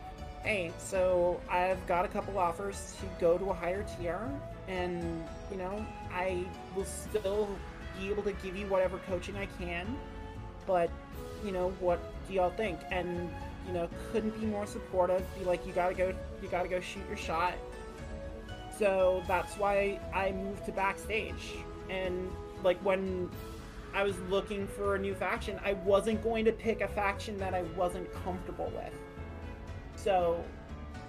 hey 0.43 0.73
so 0.79 1.41
i've 1.51 1.85
got 1.89 2.05
a 2.05 2.09
couple 2.09 2.39
offers 2.39 2.95
to 3.01 3.07
go 3.21 3.37
to 3.39 3.51
a 3.51 3.55
higher 3.55 3.85
tier 3.99 4.21
and 4.69 5.25
you 5.51 5.57
know 5.57 5.85
i 6.13 6.45
will 6.77 6.85
still 6.85 7.49
be 7.99 8.09
able 8.09 8.23
to 8.23 8.33
give 8.33 8.57
you 8.57 8.67
whatever 8.69 8.99
coaching 9.09 9.37
i 9.37 9.47
can 9.61 9.99
but 10.67 10.91
you 11.45 11.51
know 11.51 11.71
what 11.81 12.01
do 12.29 12.35
y'all 12.35 12.51
think? 12.51 12.79
And 12.91 13.31
you 13.69 13.75
know 13.75 13.89
couldn't 14.11 14.39
be 14.41 14.47
more 14.47 14.67
supportive 14.67 15.23
be 15.39 15.45
like 15.45 15.65
you 15.67 15.73
gotta 15.73 15.95
go 15.95 16.13
you 16.43 16.49
gotta 16.49 16.69
go 16.69 16.81
shoot 16.81 17.03
your 17.09 17.17
shot 17.17 17.55
so 18.79 19.25
that's 19.27 19.57
why 19.59 19.99
I 20.15 20.31
moved 20.31 20.65
to 20.67 20.73
backstage. 20.73 21.57
And 21.91 22.31
like 22.63 22.79
when 22.79 23.29
I 23.93 24.05
was 24.05 24.19
looking 24.31 24.69
for 24.69 24.95
a 24.95 24.99
new 24.99 25.15
faction, 25.15 25.59
I 25.65 25.73
wasn't 25.73 26.23
going 26.23 26.45
to 26.45 26.53
pick 26.53 26.81
a 26.81 26.89
faction 26.89 27.37
that 27.39 27.55
I 27.55 27.63
wasn't 27.77 28.13
comfortable 28.25 28.73
with. 28.75 28.93
So, 29.97 30.45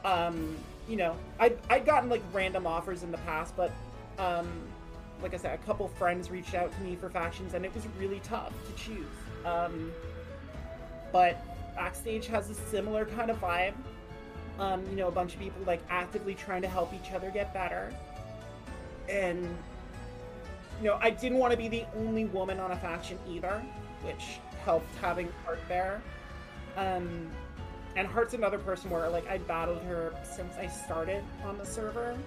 um, 0.03 0.57
you 0.87 0.95
know, 0.95 1.15
I 1.39 1.53
I'd 1.69 1.85
gotten 1.85 2.09
like 2.09 2.23
random 2.33 2.65
offers 2.65 3.03
in 3.03 3.11
the 3.11 3.19
past, 3.19 3.55
but 3.55 3.71
um, 4.17 4.49
like 5.21 5.35
I 5.35 5.37
said, 5.37 5.53
a 5.53 5.63
couple 5.63 5.87
friends 5.89 6.31
reached 6.31 6.55
out 6.55 6.75
to 6.75 6.81
me 6.81 6.95
for 6.95 7.09
factions, 7.09 7.53
and 7.53 7.63
it 7.63 7.75
was 7.75 7.83
really 7.99 8.19
tough 8.21 8.53
to 8.65 8.83
choose. 8.83 9.05
Um, 9.45 9.91
but 11.11 11.43
backstage 11.79 12.27
has 12.27 12.49
a 12.49 12.53
similar 12.53 13.05
kind 13.05 13.31
of 13.31 13.39
vibe 13.41 13.73
um, 14.59 14.85
you 14.89 14.97
know, 14.97 15.07
a 15.07 15.11
bunch 15.11 15.33
of 15.33 15.39
people 15.39 15.61
like 15.65 15.81
actively 15.89 16.35
trying 16.35 16.61
to 16.61 16.67
help 16.67 16.93
each 16.93 17.11
other 17.13 17.31
get 17.31 17.53
better. 17.53 17.93
And 19.07 19.43
you 20.79 20.85
know, 20.85 20.99
I 21.01 21.09
didn't 21.09 21.37
want 21.37 21.51
to 21.51 21.57
be 21.57 21.67
the 21.67 21.85
only 21.95 22.25
woman 22.25 22.59
on 22.59 22.71
a 22.71 22.75
faction 22.75 23.17
either, 23.27 23.63
which 24.03 24.39
helped 24.63 24.93
having 25.01 25.29
Hart 25.45 25.59
there. 25.67 26.01
Um, 26.77 27.29
and 27.95 28.07
Hart's 28.07 28.33
another 28.33 28.59
person 28.59 28.89
where 28.89 29.09
like 29.09 29.27
I 29.29 29.39
battled 29.39 29.81
her 29.83 30.13
since 30.23 30.55
I 30.57 30.67
started 30.67 31.23
on 31.43 31.57
the 31.57 31.65
server. 31.65 32.17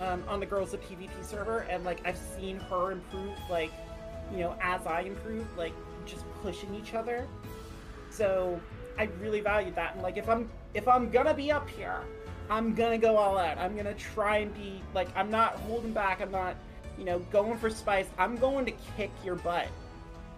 Um, 0.00 0.22
on 0.28 0.38
the 0.38 0.46
Girls 0.46 0.74
of 0.74 0.80
PvP 0.82 1.24
server, 1.24 1.66
and 1.68 1.82
like 1.84 2.06
I've 2.06 2.20
seen 2.38 2.60
her 2.70 2.92
improve, 2.92 3.32
like, 3.50 3.72
you 4.30 4.38
know, 4.38 4.56
as 4.60 4.86
I 4.86 5.00
improve, 5.00 5.44
like 5.56 5.72
just 6.06 6.24
pushing 6.40 6.72
each 6.76 6.94
other. 6.94 7.26
So 8.18 8.60
I 8.98 9.04
really 9.20 9.40
valued 9.40 9.76
that. 9.76 9.94
And 9.94 10.02
like 10.02 10.16
if 10.16 10.28
I'm 10.28 10.50
if 10.74 10.88
I'm 10.88 11.08
gonna 11.08 11.32
be 11.32 11.52
up 11.52 11.70
here, 11.70 12.00
I'm 12.50 12.74
gonna 12.74 12.98
go 12.98 13.16
all 13.16 13.38
out. 13.38 13.56
I'm 13.58 13.76
gonna 13.76 13.94
try 13.94 14.38
and 14.38 14.52
be 14.52 14.82
like 14.92 15.08
I'm 15.16 15.30
not 15.30 15.54
holding 15.54 15.92
back. 15.92 16.20
I'm 16.20 16.32
not, 16.32 16.56
you 16.98 17.04
know, 17.04 17.20
going 17.30 17.56
for 17.58 17.70
spice. 17.70 18.06
I'm 18.18 18.36
going 18.36 18.66
to 18.66 18.72
kick 18.96 19.12
your 19.24 19.36
butt. 19.36 19.68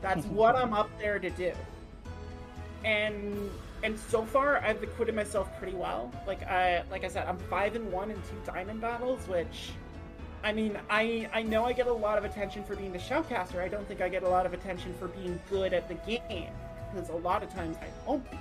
That's 0.03 0.27
what 0.41 0.55
I'm 0.57 0.75
up 0.75 0.91
there 0.99 1.19
to 1.19 1.31
do. 1.31 1.53
And 2.85 3.51
and 3.83 3.99
so 3.99 4.27
far 4.27 4.59
I've 4.59 4.83
acquitted 4.83 5.15
myself 5.15 5.49
pretty 5.59 5.77
well. 5.77 6.13
Like 6.27 6.43
I 6.43 6.85
like 6.91 7.03
I 7.05 7.09
said, 7.09 7.27
I'm 7.27 7.39
five 7.39 7.77
and 7.77 7.91
one 7.91 8.11
in 8.11 8.17
two 8.17 8.37
diamond 8.45 8.83
battles, 8.83 9.27
which 9.27 9.71
I 10.45 10.53
mean, 10.53 10.79
I 10.91 11.31
I 11.33 11.43
know 11.43 11.65
I 11.65 11.73
get 11.73 11.87
a 11.87 11.93
lot 11.93 12.19
of 12.19 12.25
attention 12.25 12.63
for 12.63 12.77
being 12.77 12.93
the 12.93 12.99
shoutcaster. 12.99 13.63
I 13.63 13.69
don't 13.69 13.89
think 13.89 14.03
I 14.03 14.11
get 14.11 14.23
a 14.23 14.29
lot 14.29 14.45
of 14.45 14.53
attention 14.53 14.93
for 14.99 15.09
being 15.09 15.41
good 15.49 15.73
at 15.73 15.89
the 15.89 15.95
game 15.95 16.53
because 16.93 17.09
a 17.09 17.17
lot 17.17 17.43
of 17.43 17.53
times 17.53 17.77
I 17.79 17.89
won't 18.07 18.29
be 18.31 18.39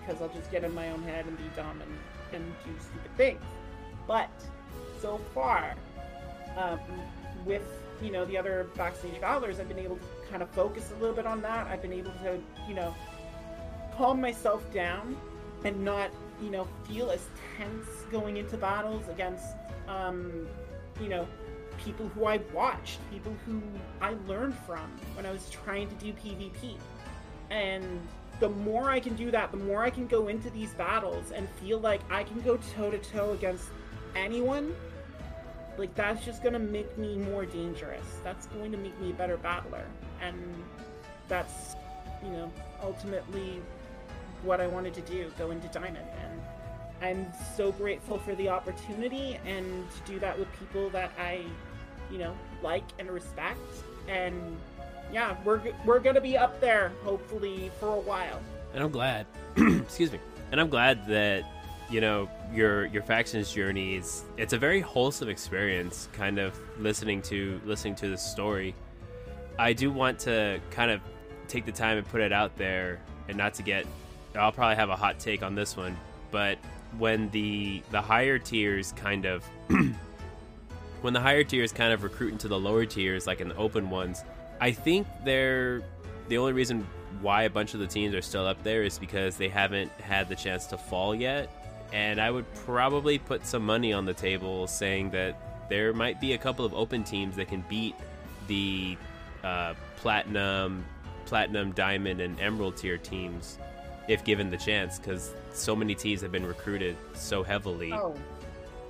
because 0.00 0.20
I'll 0.20 0.28
just 0.28 0.50
get 0.50 0.64
in 0.64 0.74
my 0.74 0.90
own 0.90 1.02
head 1.02 1.26
and 1.26 1.36
be 1.36 1.44
dumb 1.54 1.80
and, 1.80 1.98
and 2.32 2.54
do 2.64 2.70
stupid 2.80 3.16
things. 3.16 3.40
But 4.06 4.30
so 5.00 5.18
far, 5.34 5.74
um, 6.56 6.80
with 7.44 7.62
you 8.02 8.10
know 8.10 8.24
the 8.24 8.36
other 8.36 8.68
backstage 8.76 9.20
battlers, 9.20 9.60
I've 9.60 9.68
been 9.68 9.78
able 9.78 9.96
to 9.96 10.02
kind 10.30 10.42
of 10.42 10.50
focus 10.50 10.92
a 10.96 11.00
little 11.00 11.14
bit 11.14 11.26
on 11.26 11.40
that. 11.42 11.66
I've 11.66 11.82
been 11.82 11.92
able 11.92 12.12
to 12.22 12.40
you 12.68 12.74
know 12.74 12.94
calm 13.96 14.20
myself 14.20 14.62
down 14.72 15.16
and 15.64 15.84
not 15.84 16.10
you 16.42 16.50
know 16.50 16.66
feel 16.84 17.10
as 17.10 17.24
tense 17.56 17.86
going 18.10 18.36
into 18.36 18.56
battles 18.56 19.08
against 19.08 19.46
um, 19.88 20.46
you 21.00 21.08
know 21.08 21.26
people 21.78 22.08
who 22.08 22.26
I 22.26 22.38
watched, 22.52 22.98
people 23.10 23.34
who 23.46 23.60
I 24.00 24.14
learned 24.26 24.54
from 24.66 24.90
when 25.14 25.26
I 25.26 25.32
was 25.32 25.48
trying 25.50 25.88
to 25.88 25.94
do 25.96 26.12
PvP, 26.12 26.76
and 27.52 28.00
the 28.40 28.48
more 28.48 28.90
I 28.90 28.98
can 28.98 29.14
do 29.14 29.30
that, 29.30 29.52
the 29.52 29.58
more 29.58 29.84
I 29.84 29.90
can 29.90 30.06
go 30.06 30.26
into 30.28 30.50
these 30.50 30.72
battles 30.72 31.30
and 31.30 31.48
feel 31.60 31.78
like 31.78 32.00
I 32.10 32.24
can 32.24 32.40
go 32.40 32.56
toe 32.74 32.90
to 32.90 32.98
toe 32.98 33.32
against 33.32 33.68
anyone. 34.16 34.74
Like 35.78 35.94
that's 35.94 36.24
just 36.24 36.42
gonna 36.42 36.58
make 36.58 36.98
me 36.98 37.16
more 37.16 37.46
dangerous. 37.46 38.06
That's 38.24 38.46
going 38.46 38.72
to 38.72 38.78
make 38.78 38.98
me 39.00 39.10
a 39.10 39.14
better 39.14 39.36
battler, 39.36 39.86
and 40.20 40.36
that's, 41.28 41.76
you 42.22 42.30
know, 42.30 42.52
ultimately 42.82 43.60
what 44.42 44.60
I 44.60 44.66
wanted 44.66 44.94
to 44.94 45.02
do: 45.02 45.30
go 45.38 45.50
into 45.50 45.68
Diamond. 45.68 46.08
And 46.20 46.42
I'm 47.00 47.32
so 47.56 47.72
grateful 47.72 48.18
for 48.18 48.34
the 48.34 48.48
opportunity 48.48 49.38
and 49.46 49.90
to 49.90 50.12
do 50.12 50.18
that 50.20 50.38
with 50.38 50.48
people 50.58 50.90
that 50.90 51.10
I, 51.18 51.44
you 52.10 52.18
know, 52.18 52.34
like 52.62 52.84
and 52.98 53.10
respect. 53.10 53.60
And 54.08 54.56
yeah, 55.12 55.36
we're 55.44 55.60
we're 55.84 56.00
gonna 56.00 56.20
be 56.20 56.36
up 56.36 56.60
there 56.60 56.92
hopefully 57.04 57.70
for 57.78 57.88
a 57.88 58.00
while. 58.00 58.40
And 58.74 58.82
I'm 58.82 58.90
glad. 58.90 59.26
excuse 59.56 60.10
me. 60.10 60.18
And 60.50 60.60
I'm 60.60 60.68
glad 60.68 61.06
that 61.06 61.44
you 61.90 62.00
know 62.00 62.28
your 62.52 62.86
your 62.86 63.02
factions 63.02 63.52
journey 63.52 63.96
is 63.96 64.24
it's 64.36 64.54
a 64.54 64.58
very 64.58 64.80
wholesome 64.80 65.28
experience. 65.28 66.08
Kind 66.12 66.38
of 66.38 66.58
listening 66.78 67.20
to 67.22 67.60
listening 67.64 67.94
to 67.96 68.08
the 68.08 68.16
story. 68.16 68.74
I 69.58 69.74
do 69.74 69.92
want 69.92 70.18
to 70.20 70.60
kind 70.70 70.90
of 70.90 71.00
take 71.48 71.66
the 71.66 71.72
time 71.72 71.98
and 71.98 72.08
put 72.08 72.22
it 72.22 72.32
out 72.32 72.56
there, 72.56 73.00
and 73.28 73.36
not 73.36 73.54
to 73.54 73.62
get. 73.62 73.86
I'll 74.34 74.52
probably 74.52 74.76
have 74.76 74.88
a 74.88 74.96
hot 74.96 75.18
take 75.20 75.42
on 75.42 75.54
this 75.54 75.76
one, 75.76 75.96
but 76.30 76.56
when 76.98 77.28
the 77.30 77.82
the 77.90 78.00
higher 78.00 78.38
tiers 78.38 78.92
kind 78.92 79.26
of 79.26 79.44
when 81.02 81.12
the 81.12 81.20
higher 81.20 81.44
tiers 81.44 81.72
kind 81.72 81.92
of 81.92 82.02
recruit 82.02 82.32
into 82.32 82.48
the 82.48 82.58
lower 82.58 82.86
tiers, 82.86 83.26
like 83.26 83.42
in 83.42 83.48
the 83.48 83.56
open 83.56 83.90
ones, 83.90 84.24
I 84.62 84.70
think 84.70 85.08
they're 85.24 85.82
the 86.28 86.38
only 86.38 86.52
reason 86.52 86.86
why 87.20 87.42
a 87.42 87.50
bunch 87.50 87.74
of 87.74 87.80
the 87.80 87.86
teams 87.88 88.14
are 88.14 88.22
still 88.22 88.46
up 88.46 88.62
there 88.62 88.84
is 88.84 88.96
because 88.96 89.36
they 89.36 89.48
haven't 89.48 89.90
had 90.00 90.28
the 90.28 90.36
chance 90.36 90.66
to 90.66 90.78
fall 90.78 91.16
yet. 91.16 91.50
And 91.92 92.20
I 92.20 92.30
would 92.30 92.46
probably 92.64 93.18
put 93.18 93.44
some 93.44 93.66
money 93.66 93.92
on 93.92 94.04
the 94.04 94.14
table 94.14 94.68
saying 94.68 95.10
that 95.10 95.68
there 95.68 95.92
might 95.92 96.20
be 96.20 96.34
a 96.34 96.38
couple 96.38 96.64
of 96.64 96.74
open 96.74 97.02
teams 97.02 97.34
that 97.36 97.48
can 97.48 97.64
beat 97.68 97.96
the 98.46 98.96
uh, 99.42 99.74
platinum, 99.96 100.84
platinum, 101.26 101.72
diamond, 101.72 102.20
and 102.20 102.38
emerald 102.38 102.76
tier 102.76 102.98
teams 102.98 103.58
if 104.06 104.22
given 104.22 104.48
the 104.48 104.56
chance, 104.56 104.96
because 104.96 105.32
so 105.52 105.74
many 105.74 105.96
teams 105.96 106.20
have 106.20 106.30
been 106.30 106.46
recruited 106.46 106.96
so 107.14 107.42
heavily. 107.42 107.92
Oh, 107.92 108.14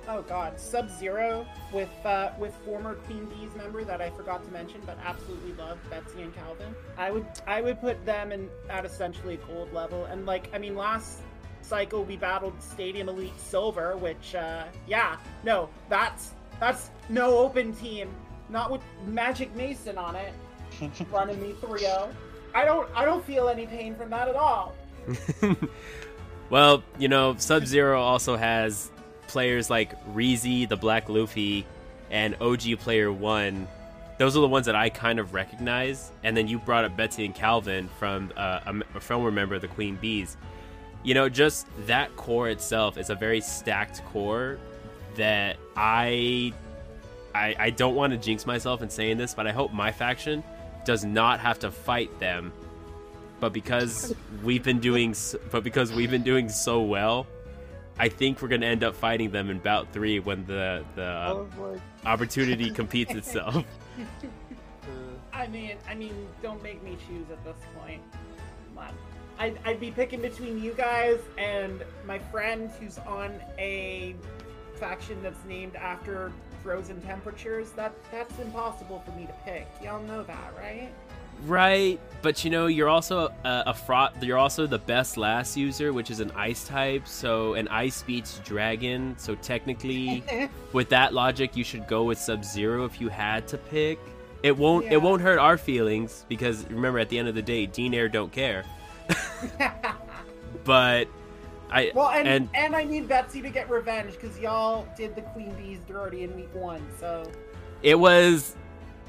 oh 0.07 0.21
god, 0.23 0.59
Sub 0.59 0.89
Zero 0.89 1.45
with 1.71 1.89
uh, 2.05 2.31
with 2.37 2.53
former 2.65 2.95
Queen 2.95 3.25
Bees 3.25 3.55
member 3.55 3.83
that 3.83 4.01
I 4.01 4.09
forgot 4.11 4.43
to 4.45 4.51
mention, 4.51 4.81
but 4.85 4.97
absolutely 5.03 5.53
love 5.53 5.77
Betsy 5.89 6.21
and 6.21 6.35
Calvin. 6.35 6.75
I 6.97 7.11
would 7.11 7.25
I 7.47 7.61
would 7.61 7.79
put 7.79 8.03
them 8.05 8.31
in 8.31 8.49
at 8.69 8.85
essentially 8.85 9.39
gold 9.47 9.73
level, 9.73 10.05
and 10.05 10.25
like 10.25 10.49
I 10.53 10.57
mean 10.57 10.75
last 10.75 11.19
cycle 11.61 12.03
we 12.03 12.17
battled 12.17 12.61
Stadium 12.61 13.09
Elite 13.09 13.39
Silver, 13.39 13.97
which 13.97 14.35
uh, 14.35 14.65
yeah, 14.87 15.17
no, 15.43 15.69
that's 15.89 16.31
that's 16.59 16.89
no 17.09 17.37
open 17.37 17.73
team, 17.73 18.09
not 18.49 18.71
with 18.71 18.81
Magic 19.07 19.53
Mason 19.55 19.97
on 19.97 20.15
it, 20.15 20.33
running 21.11 21.41
me 21.41 21.53
3-0. 21.61 22.13
I 22.55 22.65
don't 22.65 22.89
I 22.95 23.05
don't 23.05 23.25
feel 23.25 23.49
any 23.49 23.65
pain 23.65 23.95
from 23.95 24.09
that 24.11 24.27
at 24.27 24.35
all. 24.35 24.75
well, 26.49 26.83
you 26.97 27.07
know, 27.07 27.35
Sub 27.37 27.65
Zero 27.65 28.01
also 28.01 28.35
has 28.35 28.91
players 29.33 29.69
like 29.69 30.01
Reezy, 30.13 30.69
the 30.69 30.77
Black 30.77 31.09
Luffy, 31.09 31.65
and 32.11 32.35
OG 32.39 32.79
Player 32.79 33.11
One. 33.11 33.67
Those 34.19 34.37
are 34.37 34.41
the 34.41 34.47
ones 34.47 34.67
that 34.67 34.75
I 34.75 34.89
kind 34.89 35.19
of 35.19 35.33
recognize. 35.33 36.11
And 36.23 36.37
then 36.37 36.47
you 36.47 36.59
brought 36.59 36.85
up 36.85 36.95
Betsy 36.95 37.25
and 37.25 37.33
Calvin 37.33 37.89
from 37.99 38.31
uh, 38.37 38.59
a 38.65 39.31
member 39.31 39.55
of 39.55 39.61
the 39.61 39.67
Queen 39.67 39.95
Bees. 39.95 40.37
You 41.03 41.15
know, 41.15 41.27
just 41.27 41.65
that 41.87 42.15
core 42.15 42.47
itself 42.47 42.97
is 42.97 43.09
a 43.09 43.15
very 43.15 43.41
stacked 43.41 44.05
core 44.05 44.59
that 45.15 45.57
I 45.75 46.53
I, 47.35 47.55
I 47.57 47.69
don't 47.71 47.95
want 47.95 48.13
to 48.13 48.17
jinx 48.17 48.45
myself 48.45 48.83
in 48.83 48.89
saying 48.89 49.17
this, 49.17 49.33
but 49.33 49.47
I 49.47 49.51
hope 49.51 49.73
my 49.73 49.91
faction 49.91 50.43
does 50.85 51.03
not 51.03 51.39
have 51.39 51.57
to 51.59 51.71
fight 51.71 52.19
them. 52.19 52.53
But 53.39 53.51
because 53.51 54.13
we've 54.43 54.63
been 54.63 54.79
doing, 54.79 55.15
but 55.51 55.63
because 55.63 55.91
we've 55.91 56.11
been 56.11 56.23
doing 56.23 56.49
so 56.49 56.81
well, 56.81 57.25
I 57.99 58.09
think 58.09 58.41
we're 58.41 58.47
gonna 58.47 58.65
end 58.65 58.83
up 58.83 58.95
fighting 58.95 59.31
them 59.31 59.49
in 59.49 59.59
bout 59.59 59.91
three 59.93 60.19
when 60.19 60.45
the 60.45 60.83
the 60.95 61.25
oh 61.27 61.47
um, 61.59 61.81
opportunity 62.05 62.71
competes 62.81 63.13
itself. 63.13 63.63
I 65.33 65.47
mean, 65.47 65.77
I 65.89 65.95
mean, 65.95 66.27
don't 66.41 66.61
make 66.63 66.83
me 66.83 66.97
choose 67.07 67.29
at 67.31 67.43
this 67.43 67.57
point. 67.77 68.01
Come 68.69 68.77
on. 68.77 68.93
I'd, 69.39 69.57
I'd 69.65 69.79
be 69.79 69.91
picking 69.91 70.21
between 70.21 70.61
you 70.61 70.73
guys 70.73 71.19
and 71.37 71.83
my 72.05 72.19
friend 72.19 72.69
who's 72.79 72.99
on 72.99 73.33
a 73.57 74.15
faction 74.75 75.21
that's 75.23 75.43
named 75.45 75.75
after 75.75 76.31
frozen 76.61 77.01
temperatures. 77.01 77.71
That 77.71 77.93
that's 78.11 78.37
impossible 78.39 79.03
for 79.05 79.11
me 79.11 79.25
to 79.25 79.33
pick. 79.43 79.67
Y'all 79.83 80.01
know 80.03 80.23
that, 80.23 80.53
right? 80.57 80.89
Right, 81.45 81.99
but 82.21 82.45
you 82.45 82.49
know, 82.49 82.67
you're 82.67 82.87
also 82.87 83.27
a, 83.43 83.63
a 83.67 83.73
fraud. 83.73 84.23
You're 84.23 84.37
also 84.37 84.65
the 84.65 84.79
best 84.79 85.17
last 85.17 85.57
user, 85.57 85.91
which 85.91 86.09
is 86.09 86.21
an 86.21 86.31
ice 86.31 86.65
type. 86.65 87.07
So 87.07 87.53
an 87.55 87.67
ice 87.67 88.01
beats 88.01 88.39
dragon. 88.39 89.15
So 89.17 89.35
technically, 89.35 90.23
with 90.73 90.89
that 90.89 91.13
logic, 91.13 91.57
you 91.57 91.65
should 91.65 91.85
go 91.87 92.03
with 92.03 92.17
Sub 92.17 92.45
Zero 92.45 92.85
if 92.85 93.01
you 93.01 93.09
had 93.09 93.47
to 93.49 93.57
pick. 93.57 93.99
It 94.41 94.57
won't. 94.57 94.85
Yeah. 94.85 94.93
It 94.93 95.01
won't 95.01 95.21
hurt 95.21 95.37
our 95.37 95.57
feelings 95.57 96.25
because 96.29 96.65
remember, 96.69 96.99
at 96.99 97.09
the 97.09 97.19
end 97.19 97.27
of 97.27 97.35
the 97.35 97.41
day, 97.41 97.65
Dean 97.65 97.93
Air 97.93 98.07
don't 98.07 98.31
care. 98.31 98.63
but 100.63 101.09
I 101.69 101.91
well, 101.93 102.09
and, 102.09 102.27
and, 102.27 102.49
and 102.53 102.75
I 102.75 102.83
need 102.83 103.09
Betsy 103.09 103.41
to 103.41 103.49
get 103.49 103.69
revenge 103.69 104.13
because 104.13 104.39
y'all 104.39 104.87
did 104.95 105.15
the 105.15 105.21
Queen 105.21 105.53
Bees 105.55 105.79
dirty 105.87 106.23
in 106.23 106.35
week 106.35 106.53
one. 106.53 106.85
So 106.99 107.29
it 107.81 107.99
was 107.99 108.55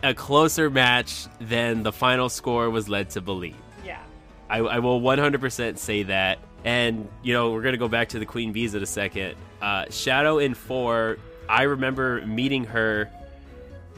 a 0.05 0.15
closer 0.15 0.69
match 0.69 1.27
than 1.41 1.83
the 1.83 1.93
final 1.93 2.29
score 2.29 2.69
was 2.69 2.89
led 2.89 3.11
to 3.11 3.21
believe. 3.21 3.57
Yeah. 3.85 4.03
I, 4.51 4.59
I 4.59 4.79
will 4.81 5.01
100% 5.01 5.79
say 5.79 6.03
that. 6.05 6.39
And, 6.65 7.09
you 7.23 7.33
know, 7.33 7.51
we're 7.51 7.63
going 7.63 7.73
to 7.73 7.79
go 7.79 7.89
back 7.89 8.11
to 8.11 8.19
the 8.19 8.27
Queen 8.27 8.53
Bees 8.53 8.75
in 8.75 8.83
a 8.83 8.87
second. 8.87 9.35
Uh, 9.61 9.87
Shadow 9.91 10.39
in 10.39 10.55
4, 10.55 11.17
I 11.49 11.63
remember 11.63 12.25
meeting 12.27 12.65
her 12.65 13.11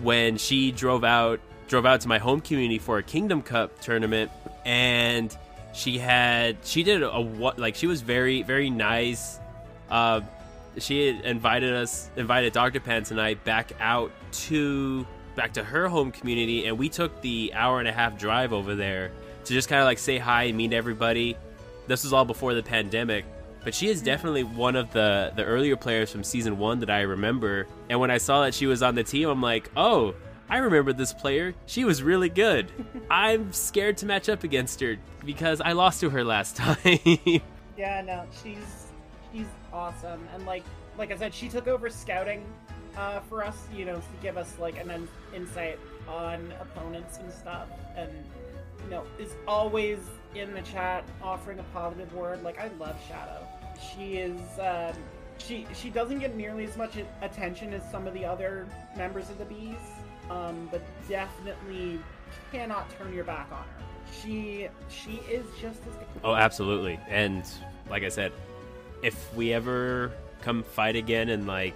when 0.00 0.36
she 0.36 0.72
drove 0.72 1.04
out 1.04 1.40
drove 1.68 1.84
out 1.84 2.00
to 2.02 2.06
my 2.06 2.18
home 2.18 2.40
community 2.40 2.78
for 2.78 2.98
a 2.98 3.02
Kingdom 3.02 3.42
Cup 3.42 3.80
tournament 3.80 4.30
and 4.64 5.36
she 5.74 5.98
had 5.98 6.56
she 6.62 6.84
did 6.84 7.02
a 7.02 7.20
what 7.20 7.58
like 7.58 7.74
she 7.74 7.88
was 7.88 8.02
very 8.02 8.42
very 8.42 8.70
nice 8.70 9.40
uh 9.90 10.20
she 10.78 11.08
invited 11.24 11.72
us 11.72 12.08
invited 12.16 12.52
Dr. 12.52 12.80
And 12.86 13.20
I 13.20 13.34
back 13.34 13.72
out 13.80 14.12
to 14.32 15.06
back 15.36 15.52
to 15.52 15.62
her 15.62 15.86
home 15.86 16.10
community, 16.10 16.66
and 16.66 16.76
we 16.76 16.88
took 16.88 17.20
the 17.20 17.52
hour 17.54 17.78
and 17.78 17.86
a 17.86 17.92
half 17.92 18.18
drive 18.18 18.52
over 18.52 18.74
there 18.74 19.12
to 19.44 19.52
just 19.52 19.68
kind 19.68 19.80
of 19.80 19.86
like 19.86 19.98
say 19.98 20.18
hi 20.18 20.44
and 20.44 20.56
meet 20.56 20.72
everybody. 20.72 21.36
This 21.86 22.02
was 22.02 22.12
all 22.12 22.24
before 22.24 22.54
the 22.54 22.62
pandemic, 22.62 23.24
but 23.62 23.74
she 23.74 23.88
is 23.88 23.98
mm-hmm. 23.98 24.06
definitely 24.06 24.44
one 24.44 24.74
of 24.74 24.92
the 24.92 25.32
the 25.36 25.44
earlier 25.44 25.76
players 25.76 26.10
from 26.10 26.24
season 26.24 26.58
one 26.58 26.80
that 26.80 26.90
I 26.90 27.02
remember. 27.02 27.66
And 27.88 28.00
when 28.00 28.10
I 28.10 28.18
saw 28.18 28.42
that 28.42 28.54
she 28.54 28.66
was 28.66 28.82
on 28.82 28.94
the 28.94 29.04
team, 29.04 29.28
I'm 29.28 29.42
like, 29.42 29.70
oh, 29.76 30.14
I 30.48 30.58
remember 30.58 30.92
this 30.92 31.12
player. 31.12 31.54
She 31.66 31.84
was 31.84 32.02
really 32.02 32.28
good. 32.28 32.70
I'm 33.10 33.52
scared 33.52 33.98
to 33.98 34.06
match 34.06 34.28
up 34.28 34.42
against 34.44 34.80
her 34.80 34.96
because 35.24 35.60
I 35.60 35.72
lost 35.72 36.00
to 36.00 36.10
her 36.10 36.24
last 36.24 36.56
time. 36.56 36.78
yeah, 37.76 38.00
no, 38.02 38.24
she's 38.42 38.86
she's 39.32 39.46
awesome, 39.72 40.26
and 40.34 40.44
like 40.46 40.64
like 40.98 41.12
I 41.12 41.16
said, 41.16 41.34
she 41.34 41.48
took 41.48 41.68
over 41.68 41.90
scouting 41.90 42.44
uh, 42.96 43.20
for 43.20 43.44
us, 43.44 43.56
you 43.74 43.84
know, 43.84 43.96
to 43.96 44.02
give 44.22 44.36
us 44.36 44.54
like 44.58 44.78
an 44.78 45.08
insight 45.34 45.78
on 46.08 46.52
opponents 46.60 47.18
and 47.18 47.32
stuff, 47.32 47.68
and 47.96 48.10
you 48.84 48.90
know, 48.90 49.04
is 49.18 49.34
always 49.46 49.98
in 50.34 50.52
the 50.54 50.62
chat 50.62 51.04
offering 51.22 51.58
a 51.58 51.64
positive 51.64 52.12
word. 52.14 52.42
Like 52.42 52.58
I 52.58 52.70
love 52.78 52.96
Shadow. 53.08 53.46
She 53.94 54.16
is. 54.16 54.40
Um, 54.58 54.94
she 55.38 55.66
she 55.74 55.90
doesn't 55.90 56.18
get 56.18 56.34
nearly 56.34 56.64
as 56.64 56.76
much 56.76 56.96
attention 57.20 57.74
as 57.74 57.88
some 57.90 58.06
of 58.06 58.14
the 58.14 58.24
other 58.24 58.66
members 58.96 59.28
of 59.28 59.38
the 59.38 59.44
bees, 59.44 59.76
um, 60.30 60.68
but 60.70 60.82
definitely 61.08 62.00
cannot 62.52 62.88
turn 62.96 63.12
your 63.12 63.24
back 63.24 63.48
on 63.52 63.58
her. 63.58 63.84
She 64.22 64.68
she 64.88 65.20
is 65.30 65.44
just 65.60 65.80
as. 65.80 65.94
Oh, 66.24 66.34
absolutely. 66.34 66.98
And 67.08 67.44
like 67.90 68.02
I 68.02 68.08
said, 68.08 68.32
if 69.02 69.34
we 69.34 69.52
ever 69.52 70.12
come 70.42 70.62
fight 70.62 70.96
again 70.96 71.28
and 71.28 71.46
like 71.46 71.74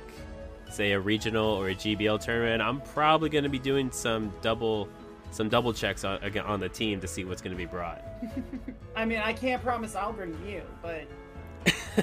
say 0.70 0.92
a 0.92 1.00
regional 1.00 1.46
or 1.46 1.68
a 1.68 1.74
GBL 1.74 2.20
tournament, 2.20 2.62
I'm 2.62 2.80
probably 2.80 3.28
going 3.28 3.44
to 3.44 3.50
be 3.50 3.58
doing 3.58 3.90
some 3.90 4.32
double 4.42 4.88
some 5.32 5.48
double 5.48 5.72
checks 5.72 6.04
on 6.04 6.18
on 6.40 6.60
the 6.60 6.68
team 6.68 7.00
to 7.00 7.08
see 7.08 7.24
what's 7.24 7.40
going 7.40 7.52
to 7.52 7.58
be 7.58 7.66
brought. 7.66 8.02
I 8.96 9.04
mean, 9.04 9.18
I 9.18 9.32
can't 9.32 9.62
promise 9.62 9.94
I'll 9.94 10.12
bring 10.12 10.36
Mew, 10.44 10.62
but 10.82 11.06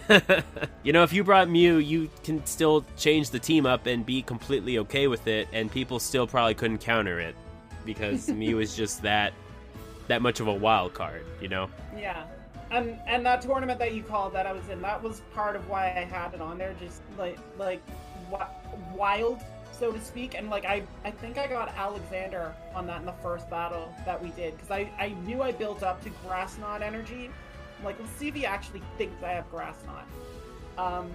you 0.83 0.93
know, 0.93 1.03
if 1.03 1.13
you 1.13 1.23
brought 1.23 1.49
Mew, 1.49 1.77
you 1.77 2.09
can 2.23 2.45
still 2.45 2.85
change 2.95 3.29
the 3.29 3.39
team 3.39 3.65
up 3.65 3.85
and 3.85 4.05
be 4.05 4.21
completely 4.21 4.77
okay 4.79 5.07
with 5.07 5.27
it, 5.27 5.47
and 5.51 5.71
people 5.71 5.99
still 5.99 6.27
probably 6.27 6.53
couldn't 6.53 6.79
counter 6.79 7.19
it 7.19 7.35
because 7.85 8.29
Mew 8.29 8.59
is 8.59 8.75
just 8.75 9.01
that 9.01 9.33
that 10.07 10.21
much 10.21 10.39
of 10.39 10.47
a 10.47 10.53
wild 10.53 10.93
card, 10.93 11.25
you 11.41 11.47
know? 11.47 11.69
Yeah. 11.97 12.23
And 12.69 12.99
and 13.05 13.25
that 13.25 13.41
tournament 13.41 13.79
that 13.79 13.93
you 13.93 14.03
called 14.03 14.33
that 14.33 14.45
I 14.45 14.51
was 14.51 14.67
in, 14.69 14.81
that 14.81 15.01
was 15.01 15.21
part 15.33 15.55
of 15.55 15.67
why 15.69 15.85
I 15.87 16.03
had 16.03 16.33
it 16.33 16.41
on 16.41 16.57
there. 16.57 16.75
Just 16.79 17.01
like 17.17 17.37
like 17.57 17.81
wild, 18.95 19.41
so 19.77 19.91
to 19.91 20.01
speak. 20.01 20.35
And 20.35 20.49
like 20.49 20.65
I, 20.65 20.83
I 21.03 21.11
think 21.11 21.37
I 21.37 21.47
got 21.47 21.73
Alexander 21.75 22.53
on 22.75 22.87
that 22.87 22.99
in 22.99 23.05
the 23.05 23.13
first 23.13 23.49
battle 23.49 23.93
that 24.05 24.21
we 24.21 24.29
did 24.29 24.55
because 24.55 24.71
I, 24.71 24.89
I 24.99 25.09
knew 25.25 25.41
I 25.41 25.51
built 25.51 25.83
up 25.83 26.03
to 26.03 26.09
Grass 26.25 26.57
Knot 26.57 26.81
energy. 26.81 27.29
I'm 27.79 27.85
like, 27.85 27.99
let's 27.99 28.11
see 28.13 28.27
if 28.27 28.35
he 28.35 28.45
actually 28.45 28.81
thinks 28.97 29.21
I 29.23 29.29
have 29.29 29.49
Grass 29.51 29.77
Knot. 29.85 30.05
Um, 30.77 31.11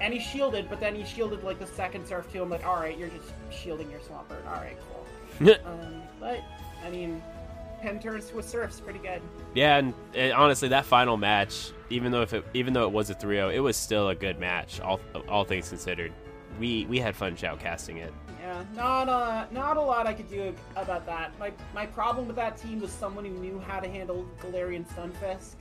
and 0.00 0.12
he 0.12 0.20
shielded, 0.20 0.68
but 0.68 0.80
then 0.80 0.94
he 0.94 1.04
shielded 1.04 1.44
like 1.44 1.58
the 1.58 1.66
second 1.66 2.06
surf 2.06 2.30
too. 2.32 2.42
I'm 2.42 2.50
like, 2.50 2.66
all 2.66 2.76
right, 2.76 2.96
you're 2.98 3.08
just 3.08 3.32
shielding 3.50 3.90
your 3.90 4.00
Swampert. 4.00 4.46
All 4.46 4.54
right, 4.54 4.76
cool. 4.88 5.54
um, 5.66 6.02
but 6.20 6.40
I 6.84 6.90
mean, 6.90 7.22
ten 7.80 8.00
turns 8.00 8.28
to 8.30 8.38
a 8.38 8.42
surf's 8.42 8.80
pretty 8.80 8.98
good. 8.98 9.22
Yeah, 9.54 9.78
and, 9.78 9.94
and, 10.14 10.32
honestly, 10.32 10.68
that 10.68 10.84
final 10.84 11.16
match, 11.16 11.70
even 11.90 12.10
though 12.10 12.22
if 12.22 12.32
it, 12.32 12.44
even 12.54 12.72
though 12.72 12.86
it 12.86 12.92
was 12.92 13.10
a 13.10 13.14
3-0, 13.14 13.54
it 13.54 13.60
was 13.60 13.76
still 13.76 14.08
a 14.08 14.14
good 14.14 14.38
match, 14.38 14.80
all 14.80 15.00
all 15.28 15.44
things 15.44 15.68
considered 15.68 16.12
we 16.58 16.86
we 16.86 16.98
had 16.98 17.16
fun 17.16 17.36
shoutcasting 17.36 17.96
it. 17.96 18.12
Yeah, 18.40 18.64
not 18.74 19.08
uh, 19.08 19.46
not 19.50 19.76
a 19.76 19.80
lot 19.80 20.06
I 20.06 20.14
could 20.14 20.28
do 20.28 20.54
about 20.76 21.06
that. 21.06 21.38
My 21.38 21.52
my 21.74 21.86
problem 21.86 22.26
with 22.26 22.36
that 22.36 22.56
team 22.56 22.80
was 22.80 22.92
someone 22.92 23.24
who 23.24 23.32
knew 23.32 23.58
how 23.58 23.80
to 23.80 23.88
handle 23.88 24.26
Galarian 24.40 24.86
Stunfisk 24.94 25.54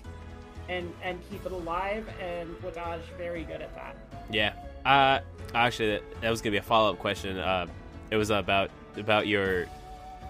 and 0.70 0.94
and 1.04 1.20
keep 1.30 1.46
it 1.46 1.52
alive, 1.52 2.08
and 2.20 2.50
Wadaj 2.62 3.02
very 3.18 3.44
good 3.44 3.62
at 3.62 3.74
that. 3.76 3.96
Yeah. 4.30 4.54
Uh, 4.86 5.20
actually, 5.56 5.92
that, 5.92 6.22
that 6.22 6.30
was 6.30 6.42
gonna 6.42 6.52
be 6.52 6.58
a 6.58 6.62
follow 6.62 6.92
up 6.92 7.00
question. 7.00 7.38
Uh, 7.38 7.68
it 8.12 8.18
was 8.18 8.30
about 8.30 8.70
about 8.98 9.28
your 9.28 9.68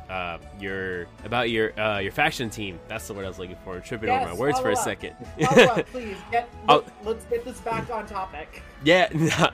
uh, 0.09 0.37
your 0.59 1.07
about 1.25 1.49
your 1.49 1.77
uh, 1.79 1.99
your 1.99 2.11
faction 2.11 2.49
team. 2.49 2.79
That's 2.87 3.07
the 3.07 3.13
word 3.13 3.25
I 3.25 3.29
was 3.29 3.39
looking 3.39 3.57
for. 3.63 3.79
Tripping 3.79 4.09
yes, 4.09 4.21
over 4.21 4.33
my 4.33 4.39
words 4.39 4.59
for 4.59 4.69
a 4.69 4.75
second. 4.75 5.15
up, 5.41 5.85
please. 5.91 6.17
Get, 6.31 6.49
let, 6.67 6.85
us 7.05 7.25
get 7.29 7.45
this 7.45 7.59
back 7.61 7.89
on 7.89 8.05
topic. 8.05 8.61
Yeah, 8.83 9.09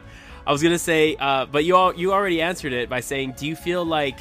I 0.50 0.52
was 0.52 0.64
gonna 0.64 0.80
say, 0.80 1.16
uh, 1.20 1.46
but 1.46 1.64
you 1.64 1.76
all 1.76 1.94
you 1.94 2.12
already 2.12 2.42
answered 2.42 2.74
it 2.74 2.90
by 2.90 3.02
saying, 3.02 3.36
do 3.38 3.46
you 3.46 3.56
feel 3.56 3.86
like 3.86 4.18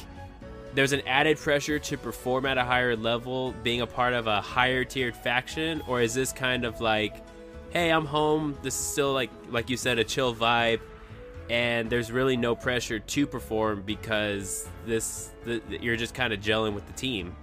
there's 0.75 0.91
an 0.91 1.01
added 1.07 1.39
pressure 1.39 1.79
to 1.79 1.97
perform 1.97 2.45
at 2.45 2.55
a 2.59 2.63
higher 2.63 2.95
level, 2.95 3.55
being 3.63 3.81
a 3.81 3.87
part 3.87 4.13
of 4.13 4.27
a 4.27 4.39
higher 4.39 4.83
tiered 4.83 5.15
faction, 5.15 5.81
or 5.87 6.01
is 6.03 6.13
this 6.13 6.31
kind 6.31 6.65
of 6.65 6.81
like, 6.81 7.15
hey, 7.71 7.91
I'm 7.91 8.05
home. 8.05 8.55
This 8.61 8.79
is 8.79 8.85
still 8.85 9.11
like 9.11 9.31
like 9.49 9.71
you 9.71 9.77
said, 9.77 9.97
a 9.97 10.03
chill 10.03 10.35
vibe. 10.35 10.81
and 11.49 11.89
there's 11.89 12.11
really 12.11 12.37
no 12.37 12.55
pressure 12.55 12.99
to 12.99 13.25
perform 13.25 13.81
because 13.81 14.69
this 14.85 15.31
the, 15.45 15.61
you're 15.81 15.95
just 15.95 16.13
kind 16.13 16.31
of 16.31 16.39
gelling 16.39 16.75
with 16.75 16.85
the 16.85 16.93
team, 16.93 17.35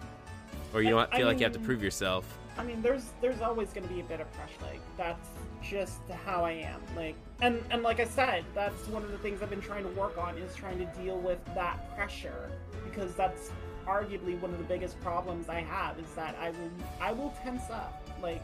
or 0.73 0.81
you 0.81 0.91
don't 0.91 1.13
I 1.13 1.17
feel 1.17 1.27
like 1.27 1.39
you 1.39 1.45
have 1.45 1.53
to 1.55 1.59
prove 1.59 1.83
yourself. 1.83 2.39
I 2.57 2.63
mean, 2.65 2.81
there's 2.83 3.11
there's 3.21 3.41
always 3.41 3.73
going 3.73 3.87
to 3.87 3.93
be 3.93 4.01
a 4.01 4.05
bit 4.05 4.21
of 4.21 4.33
pressure. 4.33 4.63
Like 4.63 4.81
that's 4.97 5.29
just 5.61 5.99
how 6.25 6.45
I 6.45 6.53
am. 6.53 6.81
Like, 6.95 7.17
and 7.41 7.63
and 7.71 7.83
like 7.83 8.01
I 8.01 8.05
said, 8.05 8.45
that's 8.55 8.87
one 8.89 9.03
of 9.03 9.11
the 9.11 9.19
things 9.19 9.43
I've 9.43 9.51
been 9.51 9.61
trying 9.61 9.83
to 9.83 9.91
work 9.91 10.17
on 10.17 10.39
is 10.39 10.55
trying 10.55 10.79
to 10.79 10.87
deal 11.01 11.19
with 11.19 11.39
that 11.55 11.95
pressure 11.95 12.51
because 12.85 13.15
that's 13.15 13.51
arguably 13.87 14.41
one 14.41 14.53
of 14.53 14.59
the 14.59 14.65
biggest 14.65 15.01
problems 15.01 15.49
I 15.49 15.61
have 15.61 15.99
is 15.99 16.11
that 16.15 16.37
I 16.41 16.51
will 16.51 16.71
I 17.01 17.13
will 17.13 17.35
tense 17.43 17.71
up. 17.71 18.03
Like, 18.23 18.43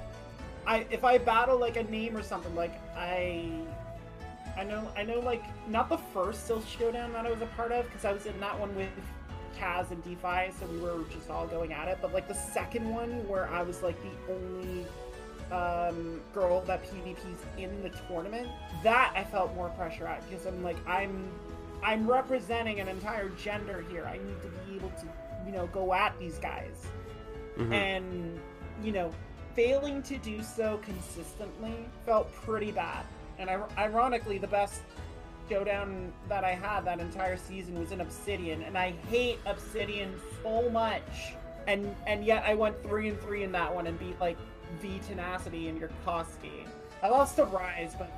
I 0.66 0.86
if 0.90 1.04
I 1.04 1.18
battle 1.18 1.58
like 1.58 1.76
a 1.76 1.84
name 1.84 2.16
or 2.16 2.22
something, 2.22 2.54
like 2.54 2.78
I. 2.96 3.50
I 4.54 4.64
know, 4.64 4.86
I 4.94 5.02
know, 5.02 5.18
like 5.20 5.42
not 5.66 5.88
the 5.88 5.96
first 5.96 6.46
Silph 6.46 6.66
Showdown 6.66 7.14
that 7.14 7.24
I 7.24 7.30
was 7.30 7.40
a 7.40 7.46
part 7.46 7.72
of 7.72 7.86
because 7.86 8.04
I 8.04 8.12
was 8.12 8.26
in 8.26 8.38
that 8.40 8.60
one 8.60 8.74
with 8.76 8.90
Kaz 9.58 9.90
and 9.90 10.04
DeFi, 10.04 10.52
so 10.60 10.66
we 10.66 10.78
were 10.78 11.04
just 11.10 11.30
all 11.30 11.46
going 11.46 11.72
at 11.72 11.88
it. 11.88 11.98
But 12.02 12.12
like 12.12 12.28
the 12.28 12.34
second 12.34 12.86
one, 12.90 13.26
where 13.26 13.48
I 13.48 13.62
was 13.62 13.82
like 13.82 13.96
the 14.02 14.34
only 14.34 14.84
um, 15.52 16.20
girl 16.32 16.62
that 16.62 16.82
PvP's 16.84 17.44
in 17.58 17.82
the 17.82 17.90
tournament, 18.08 18.48
that 18.82 19.12
I 19.14 19.24
felt 19.24 19.54
more 19.54 19.68
pressure 19.70 20.06
at 20.06 20.28
because 20.28 20.46
I'm 20.46 20.62
like 20.62 20.76
I'm 20.86 21.28
I'm 21.84 22.08
representing 22.08 22.80
an 22.80 22.88
entire 22.88 23.28
gender 23.30 23.84
here. 23.90 24.04
I 24.06 24.14
need 24.18 24.40
to 24.42 24.48
be 24.66 24.76
able 24.76 24.90
to 24.90 25.06
you 25.46 25.52
know 25.52 25.66
go 25.68 25.92
at 25.92 26.18
these 26.18 26.38
guys, 26.38 26.86
Mhm. 27.58 27.72
and 27.72 28.40
you 28.82 28.92
know 28.92 29.10
failing 29.54 30.02
to 30.04 30.16
do 30.16 30.42
so 30.42 30.78
consistently 30.78 31.74
felt 32.06 32.32
pretty 32.34 32.72
bad. 32.72 33.04
And 33.38 33.50
ir- 33.50 33.68
ironically, 33.76 34.38
the 34.38 34.46
best 34.46 34.80
showdown 35.50 36.10
that 36.28 36.44
I 36.44 36.52
had 36.52 36.86
that 36.86 37.00
entire 37.00 37.36
season 37.36 37.78
was 37.78 37.92
in 37.92 38.00
Obsidian, 38.00 38.62
and 38.62 38.78
I 38.78 38.92
hate 39.10 39.38
Obsidian 39.44 40.14
so 40.42 40.70
much. 40.70 41.34
And 41.66 41.94
and 42.06 42.24
yet 42.24 42.44
I 42.46 42.54
went 42.54 42.80
three 42.82 43.08
and 43.08 43.20
three 43.20 43.42
in 43.42 43.52
that 43.52 43.72
one 43.74 43.86
and 43.86 43.98
beat 43.98 44.18
like 44.20 44.38
V 44.80 45.00
Tenacity 45.06 45.68
and 45.68 45.80
Yurkowski. 45.80 46.66
I 47.02 47.08
lost 47.08 47.36
to 47.36 47.44
Rise, 47.44 47.94
but 47.98 48.10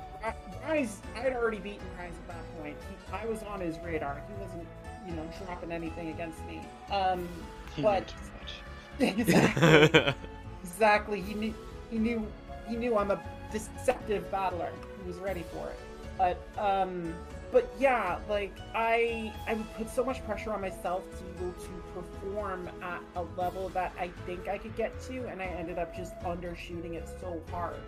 Rise 0.67 0.99
I 1.15 1.19
had 1.19 1.33
already 1.33 1.59
beaten 1.59 1.85
Rise 1.97 2.11
at 2.27 2.35
that 2.35 2.59
point. 2.61 2.77
He, 2.89 3.13
I 3.15 3.25
was 3.25 3.43
on 3.43 3.59
his 3.59 3.77
radar. 3.83 4.21
He 4.27 4.41
wasn't, 4.41 4.67
you 5.07 5.13
know, 5.13 5.27
dropping 5.45 5.71
anything 5.71 6.09
against 6.09 6.43
me. 6.45 6.61
Um, 6.91 7.27
He 7.75 7.81
knew 7.81 7.87
but 7.87 8.07
too 8.07 8.15
much. 8.39 9.17
exactly. 9.17 10.13
Exactly. 10.63 11.21
He 11.21 11.35
knew. 11.35 11.53
He 11.91 11.97
knew. 11.99 12.27
He 12.67 12.75
knew 12.75 12.97
I'm 12.97 13.11
a 13.11 13.21
deceptive 13.51 14.29
battler. 14.31 14.71
He 15.01 15.07
was 15.07 15.17
ready 15.17 15.43
for 15.53 15.67
it. 15.69 15.79
But 16.17 16.39
um, 16.57 17.13
but 17.55 17.73
yeah, 17.79 18.19
like 18.27 18.51
I 18.73 19.31
I 19.47 19.53
would 19.53 19.73
put 19.75 19.89
so 19.89 20.03
much 20.03 20.21
pressure 20.25 20.51
on 20.51 20.59
myself 20.59 21.03
to 21.17 21.23
be 21.23 21.45
able 21.45 21.53
to 21.53 21.69
perform 21.93 22.69
at 22.81 22.99
a 23.15 23.21
level 23.39 23.69
that 23.69 23.93
I 23.97 24.09
think 24.25 24.49
I 24.49 24.57
could 24.57 24.75
get 24.75 24.99
to, 25.03 25.25
and 25.29 25.41
I 25.41 25.45
ended 25.45 25.79
up 25.79 25.95
just 25.95 26.13
undershooting 26.19 26.95
it 26.95 27.07
so 27.21 27.41
hard. 27.49 27.79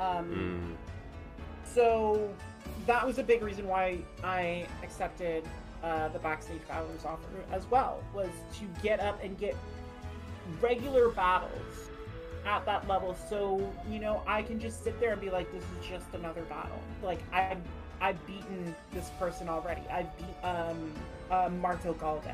Um, 0.00 0.26
Mm. 0.26 0.74
so 1.64 2.34
that 2.86 3.06
was 3.06 3.18
a 3.18 3.22
big 3.22 3.40
reason 3.40 3.68
why 3.68 3.98
I 4.24 4.66
accepted 4.82 5.44
uh, 5.84 6.08
the 6.08 6.18
backstage 6.18 6.66
battlers 6.66 7.04
offer 7.04 7.44
as 7.52 7.70
well 7.70 8.02
was 8.12 8.30
to 8.54 8.64
get 8.82 8.98
up 8.98 9.22
and 9.22 9.38
get 9.38 9.54
regular 10.60 11.10
battles 11.10 11.90
at 12.44 12.66
that 12.66 12.86
level 12.88 13.16
so 13.28 13.72
you 13.90 13.98
know 13.98 14.22
i 14.24 14.40
can 14.40 14.60
just 14.60 14.84
sit 14.84 14.98
there 15.00 15.10
and 15.10 15.20
be 15.20 15.30
like 15.30 15.50
this 15.50 15.64
is 15.64 15.88
just 15.88 16.06
another 16.14 16.42
battle 16.42 16.78
like 17.02 17.18
i've 17.32 17.58
i've 18.00 18.24
beaten 18.26 18.74
this 18.92 19.10
person 19.18 19.48
already. 19.48 19.82
I've 19.90 20.16
beat 20.18 20.36
um 20.44 20.92
uh, 21.30 21.48
marto 21.60 21.92
galde. 21.94 22.30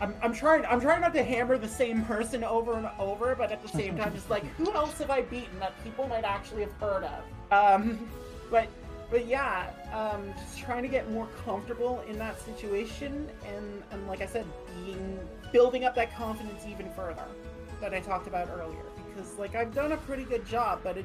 I'm, 0.00 0.14
I'm 0.22 0.32
trying 0.32 0.64
i'm 0.66 0.80
trying 0.80 1.02
not 1.02 1.12
to 1.14 1.22
hammer 1.22 1.58
the 1.58 1.68
same 1.68 2.04
person 2.04 2.42
over 2.42 2.72
and 2.74 2.88
over 2.98 3.34
but 3.34 3.52
at 3.52 3.62
the 3.62 3.68
same 3.68 3.96
time 3.98 4.14
just 4.14 4.30
like 4.30 4.44
who 4.56 4.72
else 4.72 4.98
have 4.98 5.10
i 5.10 5.22
beaten 5.22 5.58
that 5.58 5.72
people 5.84 6.08
might 6.08 6.24
actually 6.24 6.62
have 6.62 6.72
heard 6.74 7.04
of? 7.04 7.22
Um 7.52 8.08
but 8.50 8.68
but 9.10 9.26
yeah 9.26 9.70
um 9.92 10.32
just 10.38 10.58
trying 10.58 10.82
to 10.82 10.88
get 10.88 11.10
more 11.10 11.28
comfortable 11.44 12.02
in 12.08 12.18
that 12.18 12.40
situation 12.40 13.28
and 13.46 13.82
and 13.90 14.06
like 14.08 14.22
i 14.22 14.26
said 14.26 14.46
being 14.84 15.18
building 15.52 15.84
up 15.84 15.94
that 15.96 16.14
confidence 16.16 16.64
even 16.66 16.90
further 16.92 17.26
that 17.80 17.92
i 17.92 18.00
talked 18.00 18.26
about 18.26 18.48
earlier. 18.58 18.84
Because 19.14 19.38
like 19.38 19.54
i've 19.54 19.74
done 19.74 19.92
a 19.92 19.96
pretty 19.98 20.24
good 20.24 20.46
job 20.46 20.80
but 20.82 20.96
it 20.96 21.04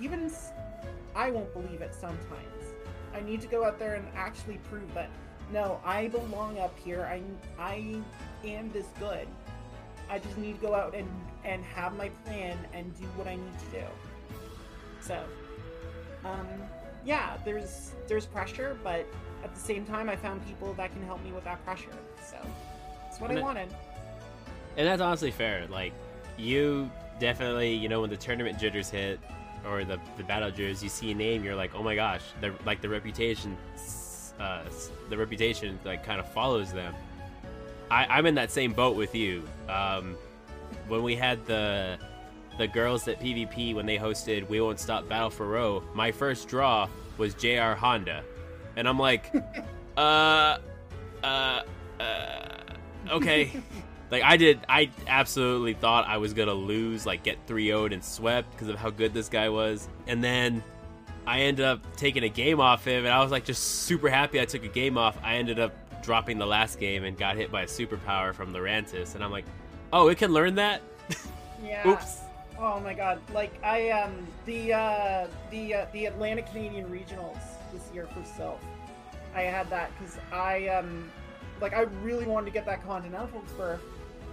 even 0.00 0.30
I 1.14 1.30
won't 1.30 1.52
believe 1.52 1.80
it 1.82 1.94
sometimes 1.94 2.49
i 3.14 3.20
need 3.20 3.40
to 3.40 3.46
go 3.48 3.64
out 3.64 3.78
there 3.78 3.94
and 3.94 4.06
actually 4.16 4.58
prove 4.70 4.92
that 4.94 5.10
no 5.52 5.80
i 5.84 6.08
belong 6.08 6.58
up 6.58 6.76
here. 6.78 7.02
I 7.10 7.20
i 7.58 8.00
am 8.44 8.70
this 8.72 8.86
good. 8.98 9.26
I 10.08 10.18
just 10.18 10.36
need 10.38 10.60
to 10.60 10.66
go 10.66 10.74
out 10.74 10.94
and 10.94 11.08
and 11.44 11.64
have 11.64 11.94
my 11.96 12.08
plan 12.24 12.56
and 12.72 12.96
do 12.98 13.04
what 13.16 13.26
i 13.26 13.34
need 13.36 13.58
to 13.70 13.80
do. 13.80 13.84
So 15.00 15.22
um 16.24 16.46
yeah 17.04 17.36
there's 17.44 17.92
there's 18.08 18.26
pressure 18.26 18.76
but 18.84 19.06
at 19.42 19.54
the 19.54 19.60
same 19.60 19.84
time 19.86 20.10
i 20.10 20.16
found 20.16 20.46
people 20.46 20.74
that 20.74 20.92
can 20.92 21.02
help 21.02 21.22
me 21.24 21.32
with 21.32 21.44
that 21.44 21.64
pressure. 21.64 21.88
So 22.24 22.36
that's 23.02 23.20
what 23.20 23.30
And 23.30 23.38
i 23.38 23.42
it- 23.42 23.44
wanted. 23.44 23.74
And 24.76 24.86
that's 24.86 25.02
honestly 25.02 25.32
fair. 25.32 25.66
Like, 25.68 25.92
you 26.38 26.88
definitely, 27.18 27.74
you 27.74 27.88
know, 27.88 28.02
when 28.02 28.08
the 28.10 28.16
tournament 28.16 28.56
jitters 28.58 28.88
hit 28.88 29.18
or 29.66 29.84
the 29.84 29.98
the 30.16 30.24
battle 30.24 30.50
jitters, 30.50 30.82
you 30.82 30.88
see 30.88 31.10
a 31.10 31.14
name, 31.14 31.44
you're 31.44 31.54
like, 31.54 31.74
oh 31.74 31.82
my 31.82 31.94
gosh, 31.94 32.22
the 32.40 32.52
like 32.64 32.80
the 32.80 32.88
reputation, 32.88 33.56
uh, 34.38 34.62
the 35.08 35.16
reputation 35.16 35.78
like 35.84 36.04
kind 36.04 36.20
of 36.20 36.30
follows 36.32 36.72
them. 36.72 36.94
I, 37.90 38.06
I'm 38.06 38.26
in 38.26 38.34
that 38.36 38.50
same 38.50 38.72
boat 38.72 38.96
with 38.96 39.14
you. 39.14 39.42
Um, 39.68 40.16
when 40.88 41.02
we 41.02 41.16
had 41.16 41.44
the 41.46 41.98
the 42.58 42.68
girls 42.68 43.08
at 43.08 43.20
PvP 43.20 43.74
when 43.74 43.86
they 43.86 43.96
hosted 43.96 44.48
We 44.48 44.60
Won't 44.60 44.80
Stop 44.80 45.08
Battle 45.08 45.30
for 45.30 45.46
Row, 45.46 45.82
my 45.94 46.12
first 46.12 46.48
draw 46.48 46.88
was 47.16 47.34
JR 47.34 47.72
Honda, 47.72 48.22
and 48.76 48.88
I'm 48.88 48.98
like, 48.98 49.32
uh, 49.96 50.58
uh, 51.22 51.62
uh, 51.98 52.42
okay. 53.10 53.52
Like 54.10 54.22
I 54.24 54.36
did, 54.36 54.60
I 54.68 54.90
absolutely 55.06 55.74
thought 55.74 56.06
I 56.06 56.18
was 56.18 56.34
gonna 56.34 56.54
lose, 56.54 57.06
like 57.06 57.22
get 57.22 57.46
3-0'd 57.46 57.92
and 57.92 58.02
swept 58.02 58.50
because 58.52 58.68
of 58.68 58.76
how 58.76 58.90
good 58.90 59.14
this 59.14 59.28
guy 59.28 59.48
was, 59.48 59.88
and 60.06 60.22
then 60.22 60.62
I 61.26 61.42
ended 61.42 61.64
up 61.64 61.80
taking 61.96 62.24
a 62.24 62.28
game 62.28 62.60
off 62.60 62.84
him, 62.84 63.04
and 63.04 63.14
I 63.14 63.22
was 63.22 63.30
like 63.30 63.44
just 63.44 63.62
super 63.62 64.08
happy 64.08 64.40
I 64.40 64.44
took 64.44 64.64
a 64.64 64.68
game 64.68 64.98
off. 64.98 65.16
I 65.22 65.36
ended 65.36 65.60
up 65.60 65.72
dropping 66.02 66.38
the 66.38 66.46
last 66.46 66.80
game 66.80 67.04
and 67.04 67.16
got 67.16 67.36
hit 67.36 67.52
by 67.52 67.62
a 67.62 67.66
superpower 67.66 68.34
from 68.34 68.52
Lurantis, 68.52 69.14
and 69.14 69.22
I'm 69.22 69.30
like, 69.30 69.44
oh, 69.92 70.08
it 70.08 70.18
can 70.18 70.32
learn 70.32 70.56
that. 70.56 70.82
yeah 71.64 71.86
Oops. 71.86 72.18
Oh 72.58 72.78
my 72.80 72.92
god! 72.92 73.20
Like 73.32 73.52
I 73.64 73.90
um 73.90 74.26
the 74.44 74.74
uh 74.74 75.26
the 75.50 75.74
uh, 75.74 75.86
the 75.92 76.06
Atlantic 76.06 76.46
Canadian 76.46 76.90
regionals 76.90 77.38
this 77.72 77.88
year 77.94 78.06
for 78.08 78.20
Silph, 78.20 78.58
I 79.34 79.42
had 79.42 79.70
that 79.70 79.90
because 79.98 80.18
I 80.30 80.68
um 80.68 81.10
like 81.60 81.74
I 81.74 81.82
really 82.02 82.26
wanted 82.26 82.46
to 82.46 82.52
get 82.52 82.66
that 82.66 82.84
Continental 82.84 83.42
berth, 83.56 83.80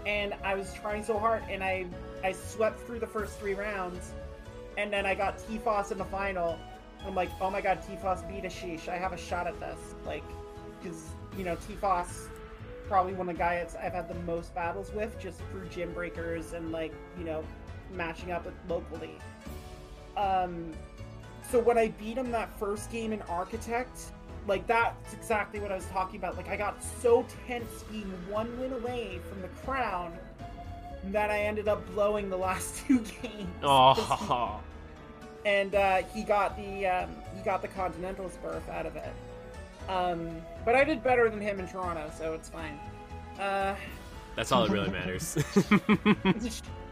and 0.05 0.33
I 0.43 0.55
was 0.55 0.73
trying 0.73 1.03
so 1.03 1.17
hard, 1.17 1.43
and 1.49 1.63
I 1.63 1.85
I 2.23 2.31
swept 2.31 2.79
through 2.81 2.99
the 2.99 3.07
first 3.07 3.39
three 3.39 3.53
rounds, 3.53 4.11
and 4.77 4.91
then 4.91 5.05
I 5.05 5.15
got 5.15 5.37
T-Foss 5.47 5.91
in 5.91 5.97
the 5.97 6.05
final. 6.05 6.57
I'm 7.05 7.15
like, 7.15 7.29
oh 7.39 7.49
my 7.49 7.61
god, 7.61 7.81
T-Foss 7.87 8.23
beat 8.23 8.45
a 8.45 8.49
sheesh. 8.49 8.87
I 8.87 8.97
have 8.97 9.13
a 9.13 9.17
shot 9.17 9.47
at 9.47 9.59
this, 9.59 9.79
like, 10.05 10.23
because 10.81 11.03
you 11.37 11.43
know 11.43 11.55
T-Foss 11.67 12.27
probably 12.87 13.13
one 13.13 13.27
of 13.27 13.35
the 13.35 13.39
guys 13.39 13.75
I've 13.81 13.93
had 13.93 14.07
the 14.07 14.19
most 14.21 14.55
battles 14.55 14.91
with 14.93 15.19
just 15.19 15.41
through 15.51 15.67
gym 15.67 15.91
breakers 15.93 16.53
and 16.53 16.71
like 16.71 16.93
you 17.17 17.25
know 17.25 17.43
matching 17.93 18.31
up 18.31 18.47
locally. 18.67 19.17
Um, 20.15 20.71
so 21.49 21.59
when 21.59 21.77
I 21.77 21.89
beat 21.89 22.17
him 22.17 22.31
that 22.31 22.49
first 22.59 22.91
game 22.91 23.13
in 23.13 23.21
Architect, 23.23 24.11
like 24.47 24.65
that's 24.65 25.13
exactly 25.13 25.59
what 25.59 25.71
I 25.71 25.75
was 25.75 25.85
talking 25.87 26.17
about. 26.17 26.37
Like 26.37 26.49
I 26.49 26.55
got 26.55 26.81
so 27.01 27.25
tense 27.45 27.83
being 27.91 28.11
one 28.29 28.57
win 28.59 28.73
away 28.73 29.19
from 29.29 29.41
the 29.41 29.49
crown 29.65 30.17
that 31.05 31.29
I 31.29 31.41
ended 31.41 31.67
up 31.67 31.85
blowing 31.93 32.29
the 32.29 32.37
last 32.37 32.77
two 32.87 32.99
games. 33.21 33.49
Oh, 33.61 34.59
and 35.45 35.75
uh, 35.75 36.03
he 36.13 36.23
got 36.23 36.55
the 36.57 36.87
um, 36.87 37.09
he 37.35 37.43
got 37.43 37.61
the 37.61 37.67
Continental's 37.67 38.37
berth 38.37 38.67
out 38.69 38.85
of 38.85 38.95
it. 38.95 39.13
Um, 39.89 40.41
but 40.65 40.75
I 40.75 40.83
did 40.83 41.03
better 41.03 41.29
than 41.29 41.39
him 41.39 41.59
in 41.59 41.67
Toronto, 41.67 42.11
so 42.17 42.33
it's 42.33 42.49
fine. 42.49 42.79
Uh, 43.39 43.75
that's 44.35 44.51
all 44.51 44.65
that 44.65 44.71
really 44.71 44.89
matters. 44.91 45.37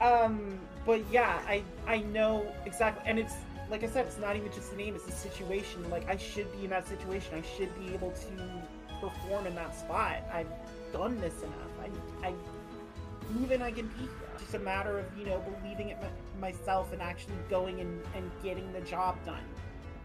um, 0.01 0.59
but 0.85 1.01
yeah, 1.11 1.41
I 1.47 1.63
I 1.87 1.99
know 1.99 2.45
exactly, 2.65 3.03
and 3.05 3.19
it's 3.19 3.33
like 3.69 3.83
I 3.83 3.87
said, 3.87 4.05
it's 4.05 4.19
not 4.19 4.35
even 4.35 4.51
just 4.51 4.71
the 4.71 4.77
name; 4.77 4.95
it's 4.95 5.05
the 5.05 5.11
situation. 5.11 5.89
Like 5.89 6.07
I 6.09 6.17
should 6.17 6.51
be 6.57 6.65
in 6.65 6.69
that 6.69 6.87
situation. 6.87 7.35
I 7.35 7.41
should 7.57 7.73
be 7.79 7.93
able 7.93 8.11
to 8.11 8.61
perform 9.01 9.47
in 9.47 9.55
that 9.55 9.75
spot. 9.75 10.23
I've 10.31 10.47
done 10.93 11.19
this 11.19 11.41
enough. 11.41 11.73
I 11.81 12.27
I 12.27 12.33
I 13.61 13.71
can 13.71 13.87
be 13.87 14.01
here. 14.01 14.09
It's 14.33 14.43
just 14.43 14.53
a 14.55 14.59
matter 14.59 14.99
of 14.99 15.05
you 15.17 15.25
know 15.25 15.43
believing 15.61 15.89
it 15.89 15.97
my, 16.39 16.51
myself 16.51 16.93
and 16.93 17.01
actually 17.01 17.35
going 17.49 17.79
and 17.81 18.01
and 18.15 18.31
getting 18.43 18.71
the 18.73 18.81
job 18.81 19.17
done. 19.25 19.43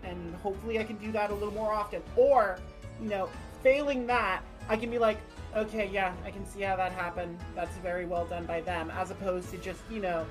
and 0.03 0.35
hopefully 0.37 0.79
I 0.79 0.85
can 0.85 0.97
do 0.97 1.13
that 1.13 1.31
a 1.31 1.35
little 1.35 1.55
more 1.55 1.73
often. 1.73 2.03
Or, 2.17 2.59
you 3.03 3.09
know, 3.09 3.29
failing 3.63 4.07
that, 4.07 4.43
I 4.69 4.77
can 4.77 4.91
be 4.91 4.99
like, 4.99 5.19
okay, 5.57 5.89
yeah, 5.93 6.15
I 6.25 6.31
can 6.31 6.47
see 6.47 6.63
how 6.63 6.77
that 6.77 6.93
happened. 6.93 7.39
That's 7.55 7.77
very 7.79 8.07
well 8.07 8.27
done 8.27 8.47
by 8.47 8.61
them, 8.63 8.91
as 8.91 9.11
opposed 9.11 9.51
to 9.51 9.59
just, 9.59 9.81
you 9.91 10.01
know, 10.01 10.27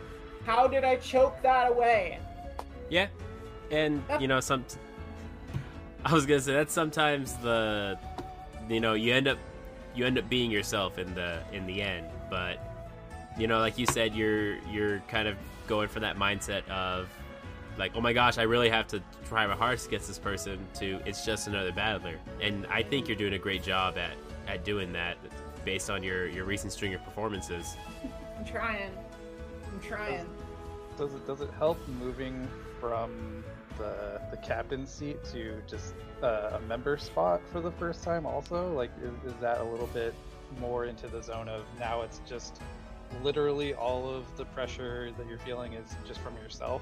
how 0.45 0.67
did 0.67 0.83
I 0.83 0.95
choke 0.97 1.41
that 1.43 1.69
away? 1.69 2.19
Yeah, 2.89 3.07
and 3.71 4.03
you 4.19 4.27
know, 4.27 4.39
some. 4.39 4.65
I 6.05 6.13
was 6.13 6.25
gonna 6.25 6.39
say 6.39 6.53
that's 6.53 6.73
sometimes 6.73 7.33
the, 7.37 7.99
you 8.69 8.79
know, 8.79 8.93
you 8.93 9.13
end 9.13 9.27
up, 9.27 9.37
you 9.93 10.05
end 10.05 10.17
up 10.17 10.29
being 10.29 10.49
yourself 10.49 10.97
in 10.97 11.13
the 11.13 11.39
in 11.51 11.67
the 11.67 11.81
end. 11.81 12.07
But, 12.29 12.57
you 13.37 13.47
know, 13.47 13.59
like 13.59 13.77
you 13.77 13.85
said, 13.85 14.15
you're 14.15 14.55
you're 14.71 14.99
kind 15.07 15.27
of 15.27 15.35
going 15.67 15.89
for 15.89 15.99
that 15.99 16.17
mindset 16.17 16.67
of, 16.69 17.07
like, 17.77 17.91
oh 17.95 18.01
my 18.01 18.13
gosh, 18.13 18.37
I 18.37 18.43
really 18.43 18.69
have 18.69 18.87
to 18.87 19.01
try 19.27 19.45
my 19.45 19.55
hardest 19.55 19.87
against 19.87 20.07
this 20.07 20.17
person. 20.19 20.57
To 20.75 20.99
it's 21.05 21.25
just 21.25 21.47
another 21.47 21.71
battler, 21.71 22.15
and 22.41 22.65
I 22.67 22.81
think 22.81 23.07
you're 23.07 23.17
doing 23.17 23.33
a 23.33 23.39
great 23.39 23.61
job 23.61 23.97
at 23.97 24.13
at 24.47 24.63
doing 24.63 24.93
that, 24.93 25.17
based 25.65 25.89
on 25.89 26.01
your 26.01 26.27
your 26.27 26.45
recent 26.45 26.71
string 26.71 26.93
of 26.93 27.03
performances. 27.03 27.75
I'm 28.37 28.45
trying. 28.45 28.91
I'm 29.71 29.79
trying. 29.81 30.25
Does 30.97 31.13
it 31.13 31.27
does 31.27 31.41
it 31.41 31.49
help 31.57 31.77
moving 31.99 32.47
from 32.79 33.43
the 33.77 34.21
the 34.31 34.37
captain 34.37 34.85
seat 34.85 35.23
to 35.25 35.61
just 35.67 35.93
uh, 36.21 36.51
a 36.53 36.59
member 36.61 36.97
spot 36.97 37.41
for 37.51 37.61
the 37.61 37.71
first 37.71 38.03
time? 38.03 38.25
Also, 38.25 38.73
like, 38.73 38.91
is, 39.01 39.31
is 39.31 39.39
that 39.39 39.59
a 39.61 39.63
little 39.63 39.87
bit 39.87 40.13
more 40.59 40.85
into 40.85 41.07
the 41.07 41.21
zone 41.21 41.47
of 41.47 41.63
now 41.79 42.01
it's 42.01 42.21
just 42.27 42.61
literally 43.23 43.73
all 43.73 44.09
of 44.09 44.25
the 44.37 44.45
pressure 44.45 45.11
that 45.17 45.27
you're 45.27 45.39
feeling 45.39 45.73
is 45.73 45.95
just 46.07 46.19
from 46.19 46.35
yourself? 46.37 46.81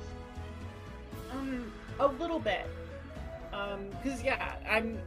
Um, 1.32 1.72
a 2.00 2.08
little 2.08 2.40
bit. 2.40 2.66
Um, 3.54 3.90
cause 4.04 4.24
yeah, 4.24 4.56
I'm. 4.70 5.00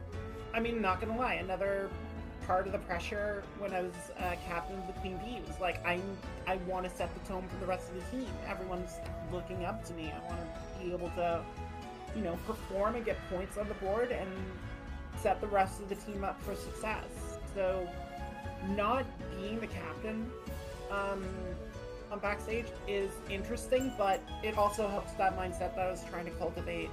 I 0.53 0.59
mean, 0.59 0.81
not 0.81 0.99
gonna 0.99 1.17
lie, 1.17 1.35
another 1.35 1.89
part 2.45 2.65
of 2.65 2.71
the 2.71 2.79
pressure 2.79 3.43
when 3.59 3.73
I 3.73 3.81
was 3.81 3.93
uh, 4.19 4.35
captain 4.47 4.77
of 4.77 4.87
the 4.87 4.93
Queen 4.93 5.17
Bee 5.17 5.39
was 5.47 5.59
like 5.59 5.85
I 5.85 6.01
I 6.47 6.57
want 6.67 6.89
to 6.89 6.95
set 6.95 7.09
the 7.13 7.27
tone 7.27 7.47
for 7.47 7.57
the 7.57 7.65
rest 7.65 7.89
of 7.89 7.95
the 7.95 8.17
team. 8.17 8.29
Everyone's 8.47 8.95
looking 9.31 9.63
up 9.65 9.85
to 9.85 9.93
me. 9.93 10.11
I 10.13 10.27
want 10.27 10.41
to 10.41 10.70
be 10.83 10.91
able 10.93 11.09
to, 11.11 11.43
you 12.15 12.21
know, 12.21 12.37
perform 12.47 12.95
and 12.95 13.05
get 13.05 13.17
points 13.29 13.57
on 13.57 13.67
the 13.67 13.73
board 13.75 14.11
and 14.11 14.29
set 15.21 15.39
the 15.41 15.47
rest 15.47 15.81
of 15.81 15.89
the 15.89 15.95
team 15.95 16.23
up 16.23 16.41
for 16.43 16.55
success. 16.55 17.05
So, 17.53 17.87
not 18.75 19.05
being 19.37 19.59
the 19.59 19.67
captain 19.67 20.29
um, 20.91 21.23
on 22.11 22.19
backstage 22.19 22.65
is 22.87 23.11
interesting, 23.29 23.91
but 23.97 24.21
it 24.43 24.57
also 24.57 24.87
helps 24.87 25.13
that 25.13 25.37
mindset 25.37 25.75
that 25.75 25.87
I 25.87 25.91
was 25.91 26.03
trying 26.09 26.25
to 26.25 26.31
cultivate 26.31 26.89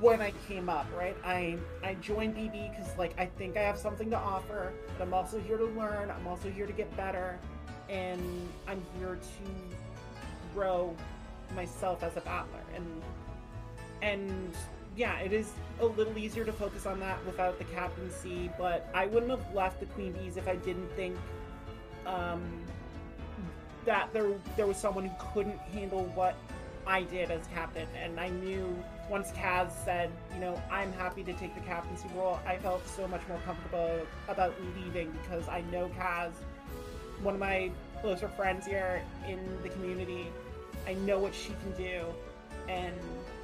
when 0.00 0.20
I 0.20 0.32
came 0.46 0.68
up, 0.68 0.86
right? 0.96 1.16
I 1.24 1.56
I 1.82 1.94
joined 1.94 2.36
BB 2.36 2.70
because 2.70 2.96
like 2.98 3.18
I 3.18 3.26
think 3.26 3.56
I 3.56 3.62
have 3.62 3.78
something 3.78 4.10
to 4.10 4.18
offer, 4.18 4.72
but 4.98 5.04
I'm 5.04 5.14
also 5.14 5.40
here 5.40 5.56
to 5.56 5.64
learn. 5.64 6.10
I'm 6.10 6.26
also 6.26 6.50
here 6.50 6.66
to 6.66 6.72
get 6.72 6.94
better, 6.96 7.38
and 7.88 8.20
I'm 8.68 8.82
here 8.98 9.16
to 9.16 10.54
grow 10.54 10.94
myself 11.54 12.02
as 12.02 12.16
a 12.16 12.20
battler. 12.20 12.60
And 12.74 13.02
and 14.02 14.54
yeah, 14.96 15.18
it 15.18 15.32
is 15.32 15.52
a 15.80 15.86
little 15.86 16.16
easier 16.16 16.44
to 16.44 16.52
focus 16.52 16.86
on 16.86 17.00
that 17.00 17.24
without 17.26 17.58
the 17.58 17.64
captaincy. 17.64 18.50
But 18.58 18.88
I 18.94 19.06
wouldn't 19.06 19.30
have 19.30 19.54
left 19.54 19.80
the 19.80 19.86
Queen 19.86 20.12
Bees 20.12 20.36
if 20.36 20.48
I 20.48 20.56
didn't 20.56 20.90
think 20.96 21.16
um, 22.06 22.42
that 23.84 24.12
there 24.12 24.32
there 24.56 24.66
was 24.66 24.76
someone 24.76 25.06
who 25.06 25.26
couldn't 25.32 25.58
handle 25.58 26.04
what 26.14 26.36
I 26.86 27.02
did 27.02 27.30
as 27.30 27.46
captain, 27.48 27.88
and 28.00 28.18
I 28.20 28.28
knew 28.28 28.82
once 29.08 29.30
Kaz 29.32 29.70
said, 29.84 30.10
you 30.34 30.40
know, 30.40 30.60
I'm 30.70 30.92
happy 30.92 31.22
to 31.24 31.32
take 31.34 31.54
the 31.54 31.60
captaincy 31.60 32.08
role, 32.14 32.40
I 32.46 32.56
felt 32.56 32.86
so 32.88 33.06
much 33.06 33.22
more 33.28 33.38
comfortable 33.44 34.00
about 34.28 34.54
leaving 34.76 35.10
because 35.22 35.48
I 35.48 35.62
know 35.72 35.90
Kaz, 35.98 36.32
one 37.22 37.34
of 37.34 37.40
my 37.40 37.70
closer 38.00 38.28
friends 38.28 38.66
here 38.66 39.02
in 39.28 39.40
the 39.62 39.68
community. 39.68 40.28
I 40.86 40.94
know 40.94 41.18
what 41.18 41.34
she 41.34 41.48
can 41.48 41.72
do, 41.76 42.04
and 42.68 42.94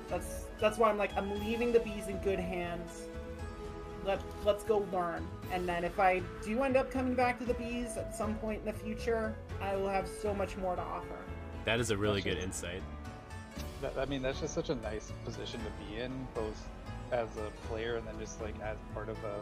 that's 0.09 0.47
that's 0.61 0.79
why 0.79 0.91
I'm 0.91 0.99
like 0.99 1.17
I'm 1.17 1.41
leaving 1.45 1.73
the 1.73 1.81
bees 1.81 2.09
in 2.09 2.19
good 2.19 2.39
hands. 2.39 3.03
Let 4.05 4.21
let's 4.45 4.65
go 4.65 4.87
learn, 4.93 5.27
and 5.53 5.69
then 5.69 5.85
if 5.85 5.99
I 5.99 6.23
do 6.45 6.63
end 6.63 6.77
up 6.77 6.91
coming 6.91 7.15
back 7.15 7.39
to 7.39 7.45
the 7.45 7.55
bees 7.55 7.97
at 7.97 8.15
some 8.15 8.35
point 8.37 8.61
in 8.61 8.67
the 8.67 8.73
future, 8.73 9.35
I 9.61 9.77
will 9.77 9.89
have 9.89 10.09
so 10.09 10.35
much 10.35 10.57
more 10.57 10.77
to 10.77 10.83
offer. 10.83 11.19
That 11.65 11.81
is 11.81 11.91
a 11.91 11.97
really 11.97 12.21
good 12.21 12.39
insight. 12.39 12.83
That, 13.81 13.97
I 13.99 14.07
mean, 14.07 14.23
that's 14.23 14.41
just 14.41 14.55
such 14.55 14.71
a 14.71 14.75
nice 14.77 15.13
position 15.25 15.61
to 15.61 15.71
be 15.85 16.01
in, 16.01 16.27
both 16.35 16.69
as 17.13 17.29
a 17.37 17.51
player 17.69 17.97
and 17.97 18.07
then 18.07 18.19
just 18.19 18.41
like 18.41 18.55
as 18.61 18.77
part 18.95 19.09
of 19.09 19.17
a 19.19 19.37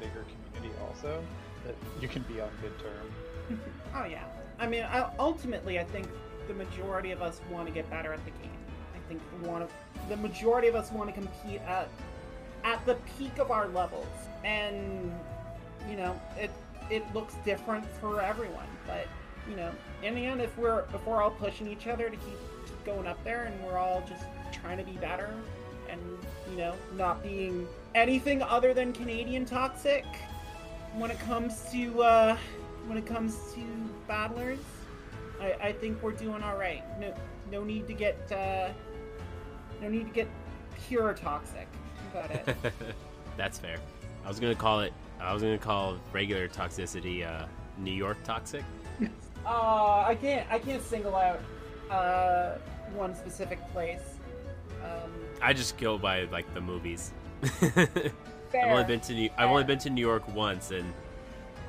bigger 0.00 0.24
community, 0.52 0.74
also. 0.86 1.24
That 1.64 1.74
you 2.00 2.08
can 2.08 2.22
be 2.22 2.40
on 2.40 2.50
good 2.60 2.78
terms. 2.78 3.60
oh 3.94 4.04
yeah. 4.04 4.24
I 4.58 4.68
mean, 4.68 4.84
I, 4.84 5.10
ultimately, 5.18 5.80
I 5.80 5.84
think 5.84 6.06
the 6.48 6.54
majority 6.54 7.10
of 7.10 7.22
us 7.22 7.40
want 7.50 7.66
to 7.66 7.72
get 7.72 7.88
better 7.90 8.12
at 8.12 8.24
the 8.24 8.30
game. 8.30 8.50
I 8.94 9.08
think 9.08 9.20
one 9.42 9.62
of 9.62 9.70
the 10.08 10.16
majority 10.16 10.68
of 10.68 10.74
us 10.74 10.90
want 10.92 11.08
to 11.08 11.20
compete 11.20 11.60
at 11.62 11.88
at 12.64 12.84
the 12.86 12.94
peak 13.18 13.38
of 13.38 13.50
our 13.50 13.68
levels, 13.68 14.06
and 14.44 15.12
you 15.88 15.96
know, 15.96 16.18
it 16.38 16.50
it 16.90 17.02
looks 17.14 17.34
different 17.44 17.84
for 18.00 18.20
everyone. 18.20 18.66
But 18.86 19.06
you 19.48 19.56
know, 19.56 19.70
in 20.02 20.14
the 20.14 20.24
end, 20.24 20.40
if 20.40 20.56
we're 20.58 20.84
if 20.94 21.06
we're 21.06 21.22
all 21.22 21.30
pushing 21.30 21.68
each 21.68 21.86
other 21.86 22.08
to 22.08 22.16
keep 22.16 22.38
going 22.84 23.06
up 23.06 23.22
there 23.24 23.44
and 23.44 23.64
we're 23.64 23.78
all 23.78 24.02
just 24.08 24.24
trying 24.52 24.76
to 24.78 24.84
be 24.84 24.92
better 24.92 25.34
and 25.88 26.00
you 26.50 26.56
know 26.56 26.74
not 26.96 27.22
being 27.22 27.66
anything 27.94 28.42
other 28.42 28.74
than 28.74 28.92
Canadian 28.92 29.44
toxic 29.44 30.04
when 30.96 31.10
it 31.10 31.18
comes 31.20 31.62
to 31.72 32.02
uh, 32.02 32.36
when 32.86 32.98
it 32.98 33.06
comes 33.06 33.36
to 33.54 33.62
battlers. 34.06 34.58
I, 35.40 35.52
I 35.62 35.72
think 35.72 36.02
we're 36.02 36.12
doing 36.12 36.42
all 36.42 36.56
right. 36.56 36.82
No 37.00 37.14
no 37.50 37.64
need 37.64 37.86
to 37.86 37.92
get 37.92 38.30
uh, 38.32 38.68
no 39.80 39.88
need 39.88 40.06
to 40.06 40.12
get 40.12 40.28
pure 40.86 41.14
toxic 41.14 41.68
about 42.12 42.30
it. 42.30 42.56
That's 43.36 43.58
fair. 43.58 43.76
I 44.24 44.28
was 44.28 44.40
gonna 44.40 44.54
call 44.54 44.80
it. 44.80 44.92
I 45.20 45.32
was 45.32 45.42
gonna 45.42 45.58
call 45.58 45.98
regular 46.12 46.48
toxicity 46.48 47.26
uh, 47.26 47.46
New 47.78 47.92
York 47.92 48.18
toxic. 48.24 48.64
uh, 49.46 50.04
I 50.06 50.16
can't. 50.20 50.50
I 50.50 50.58
can't 50.58 50.82
single 50.82 51.16
out 51.16 51.40
uh, 51.90 52.58
one 52.94 53.14
specific 53.14 53.60
place. 53.72 54.02
Um, 54.82 55.10
I 55.42 55.52
just 55.52 55.76
go 55.78 55.98
by 55.98 56.24
like 56.24 56.52
the 56.54 56.60
movies. 56.60 57.12
fair. 57.42 58.12
I've 58.54 58.70
only 58.70 58.84
been 58.84 59.00
to 59.00 59.12
New. 59.14 59.30
I've 59.36 59.50
only 59.50 59.64
been 59.64 59.78
to 59.80 59.90
New 59.90 60.00
York 60.00 60.26
once, 60.34 60.70
and 60.70 60.92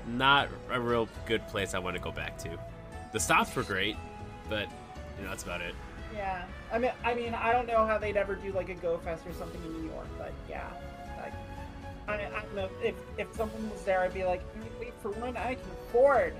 not 0.07 0.49
a 0.71 0.79
real 0.79 1.09
good 1.25 1.45
place 1.47 1.73
I 1.73 1.79
want 1.79 1.95
to 1.95 2.01
go 2.01 2.11
back 2.11 2.37
to. 2.39 2.57
The 3.15 3.21
stops 3.21 3.55
were 3.55 3.63
great, 3.63 3.95
but 4.49 4.67
you 5.17 5.23
know 5.23 5.29
that's 5.29 5.43
about 5.43 5.61
it. 5.61 5.73
Yeah, 6.13 6.43
I 6.69 6.77
mean, 6.77 6.91
I 7.05 7.13
mean, 7.13 7.33
I 7.33 7.53
don't 7.53 7.65
know 7.65 7.85
how 7.85 7.97
they'd 7.97 8.17
ever 8.17 8.35
do 8.35 8.51
like 8.51 8.67
a 8.67 8.73
Go 8.73 8.97
Fest 8.97 9.25
or 9.25 9.31
something 9.31 9.63
in 9.63 9.71
New 9.71 9.89
York, 9.89 10.07
but 10.17 10.33
yeah, 10.49 10.69
like, 11.21 11.31
I, 12.09 12.15
I 12.15 12.41
don't 12.41 12.55
know 12.55 12.69
if 12.83 12.93
if 13.17 13.33
someone 13.33 13.71
was 13.71 13.83
there, 13.83 14.01
I'd 14.01 14.13
be 14.13 14.25
like, 14.25 14.41
"Mm, 14.57 14.81
wait 14.81 14.93
for 15.01 15.11
one 15.11 15.37
I 15.37 15.55
can 15.55 15.63
afford. 15.87 16.33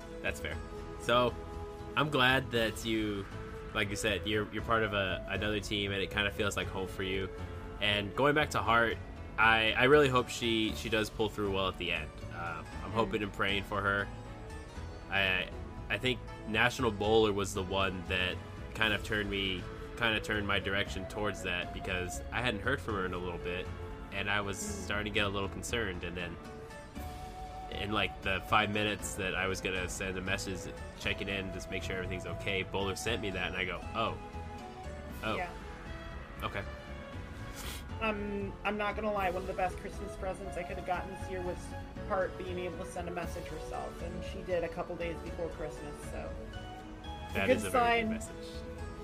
That's 0.22 0.38
fair. 0.38 0.54
So, 1.00 1.34
I'm 1.96 2.08
glad 2.08 2.48
that 2.52 2.84
you, 2.84 3.26
like 3.74 3.90
you 3.90 3.96
said, 3.96 4.20
you're 4.24 4.46
you're 4.52 4.62
part 4.62 4.84
of 4.84 4.94
a 4.94 5.26
another 5.30 5.58
team, 5.58 5.90
and 5.90 6.00
it 6.00 6.12
kind 6.12 6.28
of 6.28 6.32
feels 6.32 6.56
like 6.56 6.68
home 6.68 6.86
for 6.86 7.02
you. 7.02 7.28
And 7.80 8.14
going 8.14 8.36
back 8.36 8.50
to 8.50 8.60
Hart, 8.60 8.98
I 9.36 9.74
I 9.76 9.84
really 9.86 10.08
hope 10.08 10.28
she 10.28 10.74
she 10.76 10.88
does 10.88 11.10
pull 11.10 11.28
through 11.28 11.50
well 11.50 11.66
at 11.66 11.78
the 11.78 11.90
end. 11.90 12.06
Uh, 12.42 12.62
I'm 12.84 12.90
hoping 12.92 13.22
and 13.22 13.32
praying 13.32 13.64
for 13.64 13.80
her. 13.80 14.08
I 15.10 15.46
I 15.88 15.98
think 15.98 16.18
National 16.48 16.90
Bowler 16.90 17.32
was 17.32 17.54
the 17.54 17.62
one 17.62 18.02
that 18.08 18.34
kind 18.74 18.92
of 18.92 19.04
turned 19.04 19.30
me 19.30 19.62
kind 19.96 20.16
of 20.16 20.22
turned 20.22 20.46
my 20.46 20.58
direction 20.58 21.04
towards 21.06 21.42
that 21.42 21.72
because 21.72 22.22
I 22.32 22.40
hadn't 22.40 22.62
heard 22.62 22.80
from 22.80 22.94
her 22.94 23.06
in 23.06 23.14
a 23.14 23.18
little 23.18 23.38
bit, 23.38 23.66
and 24.12 24.28
I 24.28 24.40
was 24.40 24.56
starting 24.58 25.12
to 25.12 25.14
get 25.14 25.26
a 25.26 25.28
little 25.28 25.48
concerned, 25.48 26.02
and 26.02 26.16
then 26.16 26.36
in 27.80 27.92
like 27.92 28.20
the 28.22 28.42
five 28.48 28.72
minutes 28.72 29.14
that 29.14 29.34
I 29.34 29.46
was 29.46 29.60
gonna 29.60 29.88
send 29.88 30.18
a 30.18 30.20
message 30.20 30.72
checking 30.98 31.28
in, 31.28 31.52
just 31.52 31.70
make 31.70 31.82
sure 31.82 31.96
everything's 31.96 32.26
okay. 32.26 32.64
Bowler 32.64 32.96
sent 32.96 33.22
me 33.22 33.30
that, 33.30 33.48
and 33.48 33.56
I 33.56 33.64
go, 33.64 33.80
oh, 33.94 34.14
oh, 35.24 35.36
Yeah, 35.36 35.48
okay. 36.42 36.62
I'm 38.02 38.52
I'm 38.64 38.76
not 38.76 38.96
gonna 38.96 39.12
lie. 39.12 39.30
One 39.30 39.42
of 39.42 39.46
the 39.46 39.52
best 39.54 39.78
Christmas 39.78 40.12
presents 40.16 40.56
I 40.56 40.62
could 40.62 40.76
have 40.76 40.86
gotten 40.86 41.10
this 41.20 41.30
year 41.30 41.40
was 41.42 41.56
Hart 42.08 42.36
being 42.36 42.58
able 42.58 42.84
to 42.84 42.90
send 42.90 43.08
a 43.08 43.12
message 43.12 43.44
herself, 43.46 43.90
and 44.04 44.12
she 44.32 44.40
did 44.50 44.64
a 44.64 44.68
couple 44.68 44.96
days 44.96 45.16
before 45.24 45.48
Christmas. 45.50 45.94
So 46.10 46.24
That 47.34 47.46
good 47.46 47.56
is 47.58 47.64
a 47.64 47.70
very 47.70 47.84
sign. 47.84 48.06
good 48.08 48.14
message. 48.14 48.50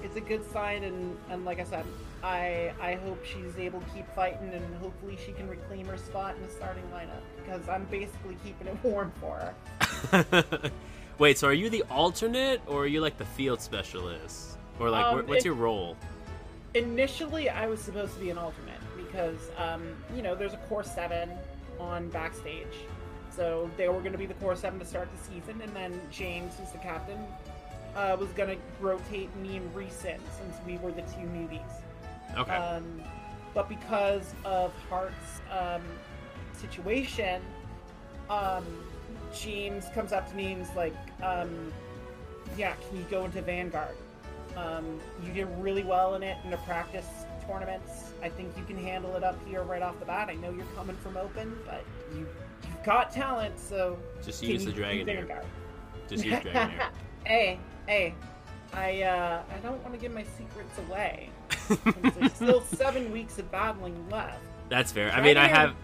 it's 0.02 0.16
a 0.16 0.20
good 0.20 0.50
sign, 0.52 0.84
and 0.84 1.16
and 1.30 1.44
like 1.44 1.60
I 1.60 1.64
said, 1.64 1.84
I 2.24 2.72
I 2.80 2.94
hope 2.96 3.24
she's 3.24 3.56
able 3.56 3.80
to 3.80 3.86
keep 3.94 4.08
fighting, 4.14 4.50
and 4.52 4.76
hopefully 4.82 5.16
she 5.24 5.32
can 5.32 5.48
reclaim 5.48 5.86
her 5.86 5.96
spot 5.96 6.34
in 6.36 6.42
the 6.46 6.52
starting 6.52 6.84
lineup 6.92 7.22
because 7.36 7.68
I'm 7.68 7.84
basically 7.84 8.36
keeping 8.44 8.66
it 8.66 8.76
warm 8.82 9.12
for 9.20 9.54
her. 10.12 10.70
Wait, 11.18 11.36
so 11.38 11.48
are 11.48 11.52
you 11.52 11.68
the 11.70 11.82
alternate, 11.90 12.60
or 12.66 12.82
are 12.82 12.86
you 12.86 13.00
like 13.00 13.16
the 13.18 13.24
field 13.24 13.60
specialist, 13.60 14.56
or 14.80 14.90
like 14.90 15.04
Um, 15.04 15.26
what's 15.28 15.44
it- 15.44 15.46
your 15.46 15.54
role? 15.54 15.96
initially 16.74 17.48
I 17.48 17.66
was 17.66 17.80
supposed 17.80 18.12
to 18.14 18.20
be 18.20 18.28
an 18.30 18.36
alternate 18.38 18.67
because 19.08 19.50
um, 19.56 19.82
you 20.14 20.22
know 20.22 20.34
there's 20.34 20.54
a 20.54 20.58
core 20.68 20.84
seven 20.84 21.30
on 21.80 22.08
backstage, 22.10 22.66
so 23.34 23.70
they 23.76 23.88
were 23.88 24.00
going 24.00 24.12
to 24.12 24.18
be 24.18 24.26
the 24.26 24.34
core 24.34 24.56
seven 24.56 24.78
to 24.78 24.84
start 24.84 25.08
the 25.16 25.34
season, 25.34 25.60
and 25.60 25.74
then 25.74 26.00
James, 26.10 26.54
who's 26.58 26.70
the 26.70 26.78
captain, 26.78 27.18
uh, 27.96 28.16
was 28.18 28.28
going 28.30 28.50
to 28.50 28.56
rotate 28.80 29.34
me 29.36 29.56
and 29.56 29.74
Reese 29.74 30.04
in 30.04 30.20
since 30.38 30.56
we 30.66 30.78
were 30.78 30.92
the 30.92 31.02
two 31.02 31.26
newbies. 31.32 31.60
Okay. 32.36 32.54
Um, 32.54 33.02
but 33.54 33.68
because 33.68 34.34
of 34.44 34.72
Hart's 34.88 35.40
um, 35.50 35.82
situation, 36.52 37.42
um, 38.28 38.64
James 39.34 39.86
comes 39.94 40.12
up 40.12 40.28
to 40.30 40.36
me 40.36 40.52
and 40.52 40.62
is 40.62 40.74
like, 40.76 40.94
um, 41.22 41.72
"Yeah, 42.56 42.74
can 42.88 42.98
you 42.98 43.04
go 43.10 43.24
into 43.24 43.40
Vanguard? 43.42 43.96
Um, 44.56 44.98
you 45.24 45.32
did 45.32 45.48
really 45.58 45.84
well 45.84 46.14
in 46.14 46.22
it 46.22 46.36
in 46.44 46.50
the 46.50 46.56
practice 46.58 47.06
tournaments. 47.46 48.07
I 48.22 48.28
think 48.28 48.56
you 48.56 48.64
can 48.64 48.76
handle 48.76 49.14
it 49.16 49.22
up 49.22 49.38
here 49.46 49.62
right 49.62 49.82
off 49.82 49.98
the 49.98 50.06
bat. 50.06 50.28
I 50.28 50.34
know 50.34 50.50
you're 50.50 50.66
coming 50.76 50.96
from 50.96 51.16
Open, 51.16 51.56
but 51.64 51.84
you 52.12 52.26
you've 52.64 52.84
got 52.84 53.12
talent, 53.12 53.58
so 53.58 53.98
Just 54.24 54.42
use 54.42 54.64
the 54.64 54.72
dragon. 54.72 55.06
Vanguard?" 55.06 55.44
Just 56.08 56.24
use 56.24 56.34
Dragonair. 56.34 56.88
hey, 57.24 57.60
hey, 57.86 58.14
I 58.72 59.02
uh, 59.02 59.42
I 59.54 59.58
don't 59.58 59.82
want 59.82 59.94
to 59.94 60.00
give 60.00 60.12
my 60.12 60.24
secrets 60.36 60.78
away. 60.88 61.30
There's 62.18 62.32
still 62.32 62.62
seven 62.62 63.12
weeks 63.12 63.38
of 63.38 63.50
battling 63.50 64.08
left. 64.10 64.40
That's 64.68 64.92
fair. 64.92 65.10
I 65.12 65.22
mean, 65.22 65.36
I 65.36 65.46
have. 65.46 65.74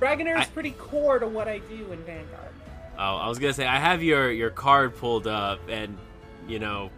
Dragonair 0.00 0.40
is 0.40 0.48
pretty 0.48 0.72
core 0.72 1.18
to 1.18 1.26
what 1.26 1.48
I 1.48 1.58
do 1.58 1.92
in 1.92 2.02
Vanguard. 2.04 2.48
Oh, 2.98 3.16
I 3.16 3.28
was 3.28 3.38
gonna 3.38 3.52
say 3.52 3.66
I 3.66 3.78
have 3.78 4.02
your 4.02 4.30
your 4.30 4.50
card 4.50 4.96
pulled 4.96 5.26
up, 5.26 5.60
and 5.68 5.96
you 6.48 6.58
know, 6.58 6.90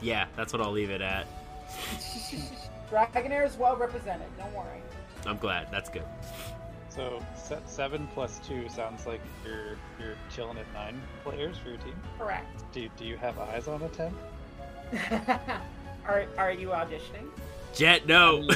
yeah, 0.00 0.26
that's 0.36 0.52
what 0.52 0.62
I'll 0.62 0.72
leave 0.72 0.90
it 0.90 1.00
at. 1.00 1.26
Dragonair 2.90 3.46
is 3.46 3.56
well 3.56 3.76
represented. 3.76 4.26
Don't 4.38 4.52
worry. 4.54 4.82
I'm 5.26 5.38
glad. 5.38 5.70
That's 5.70 5.90
good. 5.90 6.04
So 6.88 7.22
seven 7.66 8.08
plus 8.14 8.40
two 8.40 8.68
sounds 8.68 9.06
like 9.06 9.20
you're 9.44 9.76
you're 10.00 10.16
chilling 10.34 10.58
at 10.58 10.66
nine 10.72 11.00
players 11.22 11.56
for 11.58 11.68
your 11.68 11.78
team. 11.78 11.94
Correct. 12.18 12.64
Do 12.72 12.88
do 12.96 13.04
you 13.04 13.16
have 13.16 13.38
eyes 13.38 13.68
on 13.68 13.82
a 13.82 13.88
ten? 13.88 14.12
are 16.06 16.24
are 16.36 16.52
you 16.52 16.68
auditioning? 16.68 17.28
Jet, 17.74 18.06
no. 18.06 18.48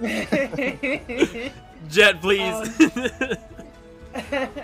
Jet, 1.88 2.20
please. 2.22 2.70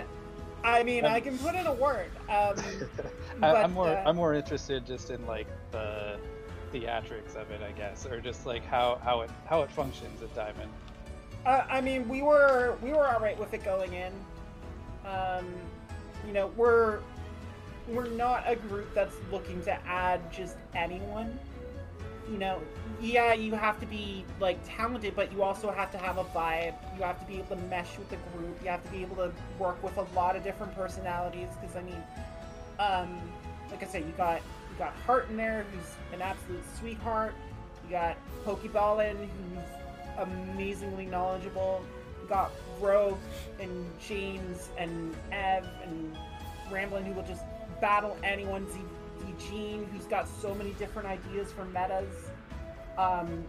I 0.63 0.81
mean, 0.83 1.05
I 1.05 1.19
can 1.19 1.37
put 1.37 1.53
in 1.55 1.67
a 1.67 1.73
word. 1.73 2.09
Um, 2.29 2.55
I, 2.55 2.55
But, 3.39 3.55
I'm 3.57 3.73
more 3.73 3.89
uh, 3.89 4.03
I'm 4.05 4.15
more 4.15 4.33
interested 4.33 4.85
just 4.85 5.11
in 5.11 5.25
like 5.27 5.47
the 5.71 6.17
theatrics 6.73 7.35
of 7.35 7.51
it, 7.51 7.61
I 7.61 7.71
guess, 7.71 8.05
or 8.05 8.19
just 8.19 8.45
like 8.45 8.65
how 8.65 8.99
how 9.03 9.21
it 9.21 9.29
how 9.45 9.61
it 9.61 9.71
functions 9.71 10.21
at 10.21 10.33
Diamond. 10.35 10.71
Uh, 11.45 11.63
I 11.69 11.81
mean, 11.81 12.07
we 12.09 12.21
were 12.21 12.77
we 12.81 12.91
were 12.91 13.07
all 13.07 13.19
right 13.19 13.37
with 13.37 13.53
it 13.53 13.63
going 13.63 13.93
in. 13.93 14.13
Um, 15.05 15.45
you 16.25 16.33
know, 16.33 16.47
we're 16.55 16.99
we're 17.87 18.07
not 18.09 18.43
a 18.47 18.55
group 18.55 18.93
that's 18.93 19.15
looking 19.31 19.61
to 19.63 19.73
add 19.85 20.31
just 20.31 20.55
anyone. 20.73 21.37
You 22.31 22.37
know, 22.37 22.61
yeah, 23.01 23.33
you 23.33 23.53
have 23.53 23.81
to 23.81 23.85
be 23.85 24.23
like 24.39 24.57
talented, 24.65 25.13
but 25.15 25.31
you 25.33 25.43
also 25.43 25.69
have 25.71 25.91
to 25.91 25.97
have 25.97 26.17
a 26.17 26.23
vibe. 26.23 26.73
You 26.97 27.03
have 27.03 27.19
to 27.19 27.25
be 27.25 27.39
able 27.39 27.57
to 27.57 27.61
mesh 27.63 27.97
with 27.97 28.09
the 28.09 28.17
group. 28.37 28.57
You 28.63 28.69
have 28.69 28.83
to 28.85 28.91
be 28.91 29.01
able 29.01 29.17
to 29.17 29.31
work 29.59 29.83
with 29.83 29.97
a 29.97 30.07
lot 30.15 30.37
of 30.37 30.43
different 30.43 30.73
personalities. 30.73 31.49
Because 31.59 31.75
I 31.75 31.81
mean, 31.81 32.01
um, 32.79 33.19
like 33.69 33.83
I 33.83 33.87
said, 33.87 34.05
you 34.05 34.13
got 34.15 34.41
you 34.73 34.79
got 34.79 34.93
Hart 35.05 35.29
in 35.29 35.37
there, 35.37 35.65
who's 35.71 35.95
an 36.13 36.21
absolute 36.21 36.63
sweetheart. 36.79 37.33
You 37.85 37.91
got 37.91 38.17
Pokeballin, 38.45 39.15
who's 39.17 39.65
amazingly 40.17 41.05
knowledgeable. 41.05 41.83
You 42.21 42.27
got 42.27 42.51
Rogue 42.79 43.19
and 43.59 43.85
James 44.05 44.69
and 44.77 45.15
Ev 45.31 45.67
and 45.83 46.17
Ramblin, 46.71 47.05
who 47.05 47.13
will 47.13 47.23
just 47.23 47.43
battle 47.81 48.17
anyone. 48.23 48.69
Z- 48.71 48.79
Eugene, 49.27 49.87
who's 49.93 50.05
got 50.05 50.27
so 50.27 50.53
many 50.55 50.71
different 50.71 51.07
ideas 51.07 51.51
for 51.51 51.65
metas. 51.65 52.29
Um, 52.97 53.43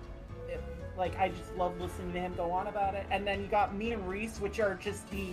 it- 0.48 0.62
like 0.96 1.18
I 1.18 1.28
just 1.30 1.52
love 1.56 1.80
listening 1.80 2.12
to 2.12 2.20
him 2.20 2.34
go 2.36 2.50
on 2.52 2.68
about 2.68 2.94
it. 2.94 3.06
And 3.10 3.26
then 3.26 3.40
you 3.40 3.48
got 3.48 3.74
me 3.74 3.92
and 3.92 4.08
Reese, 4.08 4.38
which 4.40 4.60
are 4.60 4.74
just 4.74 5.08
the, 5.10 5.28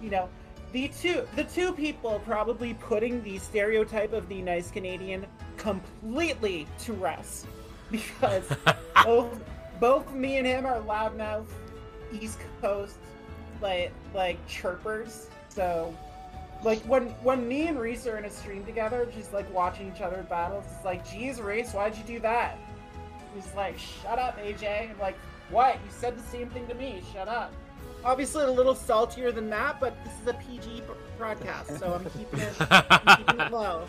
you 0.00 0.10
know, 0.10 0.28
the 0.72 0.88
two 0.88 1.26
the 1.36 1.44
two 1.44 1.72
people 1.72 2.20
probably 2.24 2.74
putting 2.74 3.22
the 3.22 3.38
stereotype 3.38 4.12
of 4.12 4.28
the 4.28 4.42
nice 4.42 4.70
Canadian 4.70 5.26
completely 5.56 6.66
to 6.80 6.92
rest 6.94 7.46
because 7.90 8.44
both 9.04 9.40
both 9.80 10.12
me 10.12 10.38
and 10.38 10.46
him 10.46 10.66
are 10.66 10.80
loudmouth 10.80 11.46
East 12.12 12.38
Coast 12.60 12.96
like 13.60 13.92
like 14.14 14.44
chirpers. 14.46 15.28
So 15.48 15.94
like 16.62 16.80
when 16.82 17.08
when 17.22 17.46
me 17.48 17.68
and 17.68 17.78
Reese 17.78 18.06
are 18.06 18.18
in 18.18 18.24
a 18.24 18.30
stream 18.30 18.64
together, 18.64 19.08
just 19.14 19.32
like 19.32 19.52
watching 19.54 19.92
each 19.94 20.02
other 20.02 20.26
battles, 20.28 20.64
it's 20.74 20.84
like, 20.84 21.08
geez, 21.08 21.40
Reese, 21.40 21.72
why'd 21.72 21.96
you 21.96 22.04
do 22.04 22.20
that? 22.20 22.58
He's 23.34 23.52
like, 23.54 23.78
shut 23.78 24.18
up, 24.18 24.38
AJ. 24.38 24.90
I'm 24.90 24.98
like, 24.98 25.16
what? 25.50 25.74
You 25.76 25.90
said 25.90 26.18
the 26.18 26.22
same 26.22 26.50
thing 26.50 26.66
to 26.66 26.74
me. 26.74 27.02
Shut 27.12 27.28
up. 27.28 27.52
Obviously, 28.04 28.44
a 28.44 28.50
little 28.50 28.74
saltier 28.74 29.30
than 29.32 29.48
that, 29.50 29.78
but 29.80 29.94
this 30.04 30.12
is 30.20 30.26
a 30.28 30.34
PG 30.34 30.82
broadcast, 31.18 31.78
so 31.78 31.94
I'm 31.94 32.04
keeping 32.10 32.40
it, 32.40 32.52
I'm 32.70 33.16
keeping 33.18 33.40
it 33.40 33.52
low. 33.52 33.86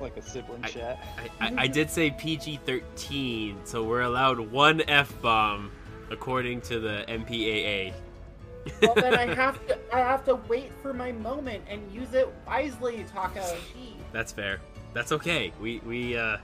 Like 0.00 0.16
a 0.16 0.22
sibling 0.22 0.64
I- 0.64 0.68
chat. 0.68 0.98
I, 1.40 1.46
I, 1.46 1.54
I 1.58 1.66
did 1.68 1.90
say 1.90 2.10
PG 2.10 2.60
13, 2.66 3.60
so 3.64 3.84
we're 3.84 4.02
allowed 4.02 4.40
one 4.40 4.82
F 4.88 5.14
bomb 5.22 5.70
according 6.10 6.60
to 6.62 6.80
the 6.80 7.04
MPAA. 7.08 7.92
Well, 8.82 8.94
then 8.94 9.14
I 9.14 9.32
have 9.34 9.64
to 9.68 9.78
I 9.92 9.98
have 10.00 10.24
to 10.24 10.36
wait 10.48 10.72
for 10.82 10.92
my 10.92 11.12
moment 11.12 11.62
and 11.68 11.80
use 11.92 12.14
it 12.14 12.28
wisely, 12.46 13.04
Taco. 13.12 13.44
That's 14.12 14.32
fair. 14.32 14.60
That's 14.92 15.12
okay. 15.12 15.52
We 15.60 15.80
we 15.80 16.16
uh 16.16 16.38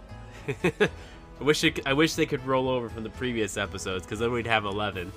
I 0.65 1.43
wish 1.43 1.65
it, 1.65 1.81
I 1.87 1.95
wish 1.95 2.15
they 2.15 2.27
could 2.27 2.45
roll 2.47 2.69
over 2.69 2.89
from 2.91 3.03
the 3.03 3.11
previous 3.11 3.57
episodes 3.57 4.05
because 4.05 4.19
then 4.19 4.31
we'd 4.31 4.47
have 4.47 4.67
11. 4.67 5.11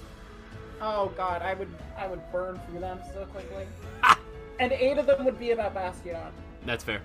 Oh 0.86 1.14
God, 1.16 1.42
I 1.42 1.54
would 1.54 1.74
I 1.98 2.08
would 2.08 2.20
burn 2.34 2.60
through 2.68 2.82
them 2.82 3.00
so 3.14 3.26
quickly. 3.28 3.66
and 4.60 4.74
eight 4.74 4.98
of 4.98 5.06
them 5.06 5.24
would 5.24 5.40
be 5.40 5.52
about 5.52 5.74
Bastion. 5.74 6.18
That's 6.66 6.84
fair. 6.84 7.02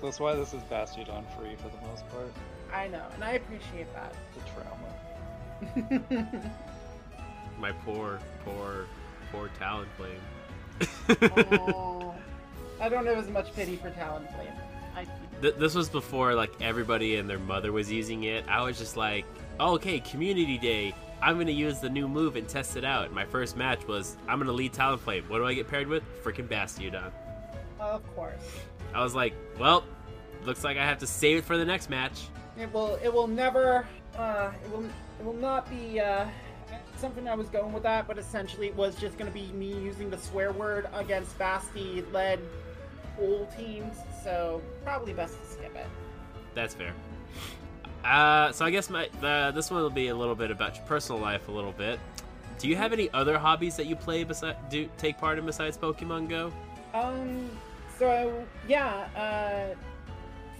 That's 0.00 0.20
why 0.20 0.36
this 0.36 0.54
is 0.54 0.62
Bastion 0.64 1.06
free 1.36 1.56
for 1.56 1.68
the 1.68 1.88
most 1.88 2.08
part. 2.10 2.32
I 2.72 2.86
know, 2.86 3.02
and 3.14 3.24
I 3.24 3.32
appreciate 3.32 3.88
that. 3.94 4.14
The 4.34 4.40
trauma. 5.74 6.22
My 7.58 7.72
poor, 7.72 8.20
poor, 8.44 8.86
poor 9.32 9.50
Talonflame. 9.58 10.20
oh, 11.68 12.14
I 12.80 12.88
don't 12.88 13.06
have 13.06 13.18
as 13.18 13.28
much 13.28 13.52
pity 13.54 13.74
for 13.74 13.90
Talonflame. 13.90 14.54
I 14.94 15.04
Th- 15.42 15.54
this 15.56 15.74
was 15.74 15.88
before 15.88 16.34
like 16.34 16.52
everybody 16.60 17.16
and 17.16 17.28
their 17.28 17.40
mother 17.40 17.72
was 17.72 17.90
using 17.90 18.22
it. 18.22 18.44
I 18.48 18.62
was 18.62 18.78
just 18.78 18.96
like, 18.96 19.24
oh, 19.58 19.74
okay, 19.74 19.98
community 19.98 20.58
day. 20.58 20.94
I'm 21.22 21.38
gonna 21.38 21.50
use 21.50 21.80
the 21.80 21.88
new 21.90 22.08
move 22.08 22.36
and 22.36 22.48
test 22.48 22.76
it 22.76 22.84
out. 22.84 23.12
My 23.12 23.24
first 23.24 23.56
match 23.56 23.86
was 23.86 24.16
I'm 24.28 24.38
gonna 24.38 24.52
lead 24.52 24.72
Talonflame. 24.72 25.28
What 25.28 25.38
do 25.38 25.46
I 25.46 25.54
get 25.54 25.68
paired 25.68 25.88
with? 25.88 26.02
Freaking 26.22 26.48
Bastiodon. 26.48 27.10
of 27.80 28.06
course. 28.14 28.42
I 28.94 29.02
was 29.02 29.14
like, 29.14 29.34
well, 29.58 29.84
looks 30.44 30.64
like 30.64 30.76
I 30.76 30.84
have 30.84 30.98
to 30.98 31.06
save 31.06 31.38
it 31.38 31.44
for 31.44 31.56
the 31.56 31.64
next 31.64 31.90
match. 31.90 32.28
It 32.58 32.72
will. 32.72 32.98
It 33.02 33.12
will 33.12 33.26
never. 33.26 33.86
Uh, 34.16 34.52
it 34.64 34.70
will. 34.70 34.84
It 35.18 35.24
will 35.24 35.34
not 35.34 35.68
be 35.70 36.00
uh, 36.00 36.26
something 36.96 37.28
I 37.28 37.34
was 37.34 37.48
going 37.48 37.72
with 37.72 37.82
that, 37.84 38.06
but 38.06 38.18
essentially 38.18 38.68
it 38.68 38.76
was 38.76 38.94
just 38.96 39.18
going 39.18 39.30
to 39.30 39.34
be 39.34 39.50
me 39.52 39.72
using 39.72 40.10
the 40.10 40.18
swear 40.18 40.52
word 40.52 40.88
against 40.94 41.38
Basti-led 41.38 42.40
old 43.18 43.50
teams. 43.56 43.96
So 44.22 44.62
probably 44.84 45.12
best 45.12 45.40
to 45.40 45.48
skip 45.48 45.74
it. 45.74 45.86
That's 46.54 46.74
fair. 46.74 46.92
Uh, 48.06 48.52
so 48.52 48.64
I 48.64 48.70
guess 48.70 48.88
my 48.88 49.08
the, 49.20 49.52
this 49.54 49.70
one 49.70 49.82
will 49.82 49.90
be 49.90 50.08
a 50.08 50.14
little 50.14 50.34
bit 50.34 50.50
about 50.50 50.76
your 50.76 50.84
personal 50.86 51.20
life, 51.20 51.48
a 51.48 51.52
little 51.52 51.72
bit. 51.72 51.98
Do 52.58 52.68
you 52.68 52.76
have 52.76 52.92
any 52.92 53.10
other 53.12 53.36
hobbies 53.38 53.76
that 53.76 53.86
you 53.86 53.96
play 53.96 54.24
beside 54.24 54.56
do 54.70 54.88
take 54.96 55.18
part 55.18 55.38
in 55.38 55.46
besides 55.46 55.76
Pokemon 55.76 56.28
Go? 56.28 56.52
Um. 56.94 57.50
So 57.98 58.44
yeah. 58.68 59.08
Uh, 59.16 59.74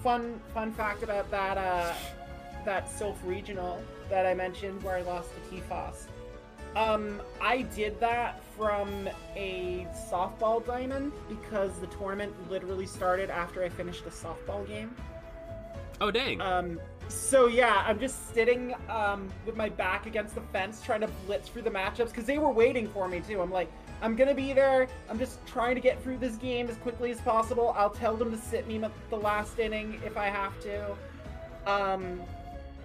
fun 0.03 0.41
fun 0.53 0.73
fact 0.73 1.03
about 1.03 1.31
that. 1.31 1.57
Uh, 1.57 1.95
that 2.65 2.89
Silph 2.89 3.17
regional 3.25 3.81
that 4.11 4.27
I 4.27 4.35
mentioned 4.35 4.83
where 4.83 4.97
I 4.97 5.03
lost 5.03 5.31
to 5.35 5.55
TFOS. 5.55 6.07
Um, 6.75 7.23
I 7.41 7.63
did 7.63 7.99
that 8.01 8.43
from 8.57 9.09
a 9.35 9.87
softball 10.11 10.65
diamond 10.67 11.13
because 11.29 11.79
the 11.79 11.87
tournament 11.87 12.35
literally 12.51 12.85
started 12.85 13.31
after 13.31 13.63
I 13.63 13.71
finished 13.71 14.05
a 14.05 14.11
softball 14.11 14.67
game. 14.69 14.95
Oh 16.01 16.11
dang! 16.11 16.41
Um, 16.43 16.79
so 17.09 17.47
yeah, 17.47 17.85
I'm 17.87 17.99
just 17.99 18.35
sitting 18.35 18.75
um, 18.89 19.29
with 19.45 19.57
my 19.57 19.69
back 19.69 20.07
against 20.07 20.35
the 20.35 20.41
fence 20.53 20.83
trying 20.83 21.01
to 21.01 21.09
blitz 21.27 21.49
through 21.49 21.63
the 21.63 21.71
matchups 21.71 22.09
because 22.09 22.25
they 22.25 22.39
were 22.39 22.51
waiting 22.51 22.89
for 22.89 23.09
me 23.09 23.21
too. 23.21 23.41
I'm 23.41 23.51
like, 23.51 23.71
I'm 24.03 24.17
gonna 24.17 24.35
be 24.35 24.53
there. 24.53 24.89
I'm 25.09 25.19
just 25.19 25.45
trying 25.47 25.75
to 25.75 25.81
get 25.81 26.03
through 26.03 26.19
this 26.19 26.37
game 26.37 26.69
as 26.69 26.77
quickly 26.77 27.11
as 27.11 27.21
possible. 27.21 27.75
I'll 27.77 27.91
tell 27.91 28.17
them 28.17 28.31
to 28.31 28.37
sit 28.37 28.67
me 28.69 28.83
the 29.11 29.17
last 29.17 29.59
inning 29.59 30.01
if 30.05 30.17
I 30.17 30.27
have 30.27 30.53
to. 30.63 30.97
Um, 31.67 32.21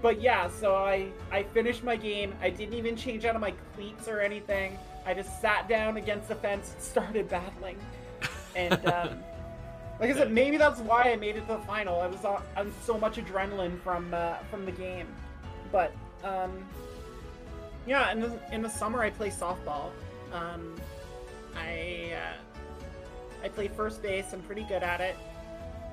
but 0.02 0.22
yeah, 0.22 0.50
so 0.50 0.76
I 0.76 1.08
I 1.32 1.44
finished 1.44 1.84
my 1.84 1.96
game. 1.96 2.34
I 2.42 2.50
didn't 2.50 2.76
even 2.76 2.96
change 2.96 3.26
out 3.26 3.36
of 3.36 3.42
my 3.42 3.54
cleats 3.76 4.08
or 4.08 4.20
anything. 4.20 4.78
I 5.06 5.14
just 5.14 5.42
sat 5.42 5.68
down 5.68 5.98
against 5.98 6.28
the 6.28 6.36
fence 6.36 6.74
and 6.74 6.82
started 6.84 7.30
battling. 7.30 7.78
And 8.56 8.86
um, 8.88 9.20
like 10.02 10.10
I 10.10 10.14
said, 10.14 10.32
maybe 10.32 10.58
that's 10.58 10.80
why 10.80 11.04
I 11.04 11.16
made 11.16 11.36
it 11.36 11.41
to 11.41 11.54
the 11.54 11.60
final. 11.60 12.02
I 12.02 12.08
was 12.08 12.26
on, 12.26 12.41
on 12.58 12.74
so 12.82 12.97
much 12.97 13.18
adrenaline 13.18 13.80
from 13.82 14.12
uh, 14.14 14.38
from 14.49 14.66
the 14.66 14.72
game. 14.72 15.08
But 15.72 15.93
um, 16.24 16.66
yeah, 17.86 18.12
in 18.12 18.20
the 18.20 18.39
in 18.52 18.64
the 18.64 18.70
summer 18.70 19.04
I 19.04 19.12
play 19.12 19.30
softball. 19.30 19.91
Um, 20.34 20.76
I 21.56 22.14
uh, 22.16 23.45
I 23.45 23.49
play 23.49 23.68
first 23.68 24.02
base. 24.02 24.34
I'm 24.34 24.41
pretty 24.41 24.64
good 24.64 24.82
at 24.82 25.02
it. 25.02 25.16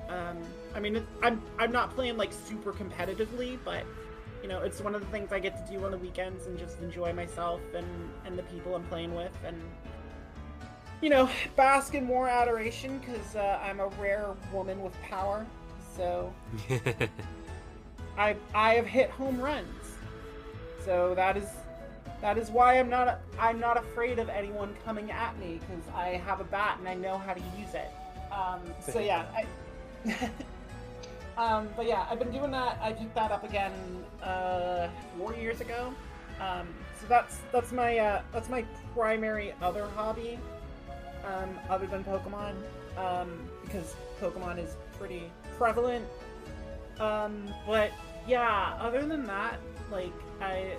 Um, 0.09 0.39
I 0.73 0.79
mean, 0.79 1.05
I'm 1.21 1.39
I'm 1.59 1.71
not 1.71 1.93
playing 1.93 2.17
like 2.17 2.33
super 2.33 2.73
competitively, 2.73 3.59
but 3.63 3.83
you 4.41 4.49
know, 4.49 4.61
it's 4.61 4.81
one 4.81 4.95
of 4.95 5.01
the 5.01 5.07
things 5.07 5.31
I 5.31 5.37
get 5.37 5.67
to 5.67 5.71
do 5.71 5.85
on 5.85 5.91
the 5.91 5.97
weekends 5.99 6.47
and 6.47 6.57
just 6.57 6.79
enjoy 6.79 7.13
myself 7.13 7.61
and 7.75 7.85
and 8.25 8.39
the 8.39 8.43
people 8.43 8.73
I'm 8.73 8.85
playing 8.85 9.13
with, 9.13 9.37
and 9.45 9.61
you 11.01 11.09
know, 11.09 11.29
bask 11.55 11.95
in 11.95 12.05
more 12.05 12.27
adoration 12.27 12.99
because 12.99 13.35
uh, 13.35 13.59
I'm 13.63 13.79
a 13.79 13.87
rare 13.99 14.27
woman 14.51 14.81
with 14.81 14.99
power. 15.01 15.45
So 15.95 16.33
I 18.17 18.35
I 18.53 18.73
have 18.75 18.85
hit 18.85 19.09
home 19.09 19.39
runs. 19.39 19.67
So 20.85 21.13
that 21.15 21.37
is 21.37 21.47
that 22.21 22.37
is 22.37 22.49
why 22.49 22.79
I'm 22.79 22.89
not 22.89 23.19
I'm 23.39 23.59
not 23.59 23.77
afraid 23.77 24.19
of 24.19 24.29
anyone 24.29 24.75
coming 24.85 25.11
at 25.11 25.37
me 25.39 25.59
because 25.59 25.83
I 25.95 26.21
have 26.25 26.41
a 26.41 26.45
bat 26.45 26.77
and 26.79 26.87
I 26.87 26.95
know 26.95 27.17
how 27.17 27.33
to 27.33 27.41
use 27.57 27.73
it. 27.73 27.89
Um, 28.31 28.61
so 28.81 28.99
yeah, 28.99 29.25
I, 30.05 30.29
um, 31.37 31.69
but 31.75 31.85
yeah, 31.85 32.05
I've 32.09 32.19
been 32.19 32.31
doing 32.31 32.51
that. 32.51 32.79
I 32.81 32.93
picked 32.93 33.15
that 33.15 33.31
up 33.31 33.43
again 33.43 33.73
uh, 34.21 34.89
four 35.17 35.33
years 35.35 35.61
ago. 35.61 35.93
Um, 36.39 36.67
so 36.99 37.07
that's 37.07 37.37
that's 37.51 37.71
my 37.71 37.97
uh, 37.97 38.21
that's 38.31 38.49
my 38.49 38.63
primary 38.93 39.53
other 39.61 39.87
hobby, 39.95 40.39
um, 41.25 41.49
other 41.69 41.87
than 41.87 42.03
Pokemon, 42.03 42.53
um, 42.97 43.49
because 43.63 43.95
Pokemon 44.21 44.57
is 44.63 44.75
pretty 44.97 45.31
prevalent. 45.57 46.05
Um, 46.99 47.45
but 47.65 47.91
yeah, 48.27 48.75
other 48.79 49.05
than 49.05 49.25
that, 49.25 49.59
like 49.91 50.13
I 50.41 50.75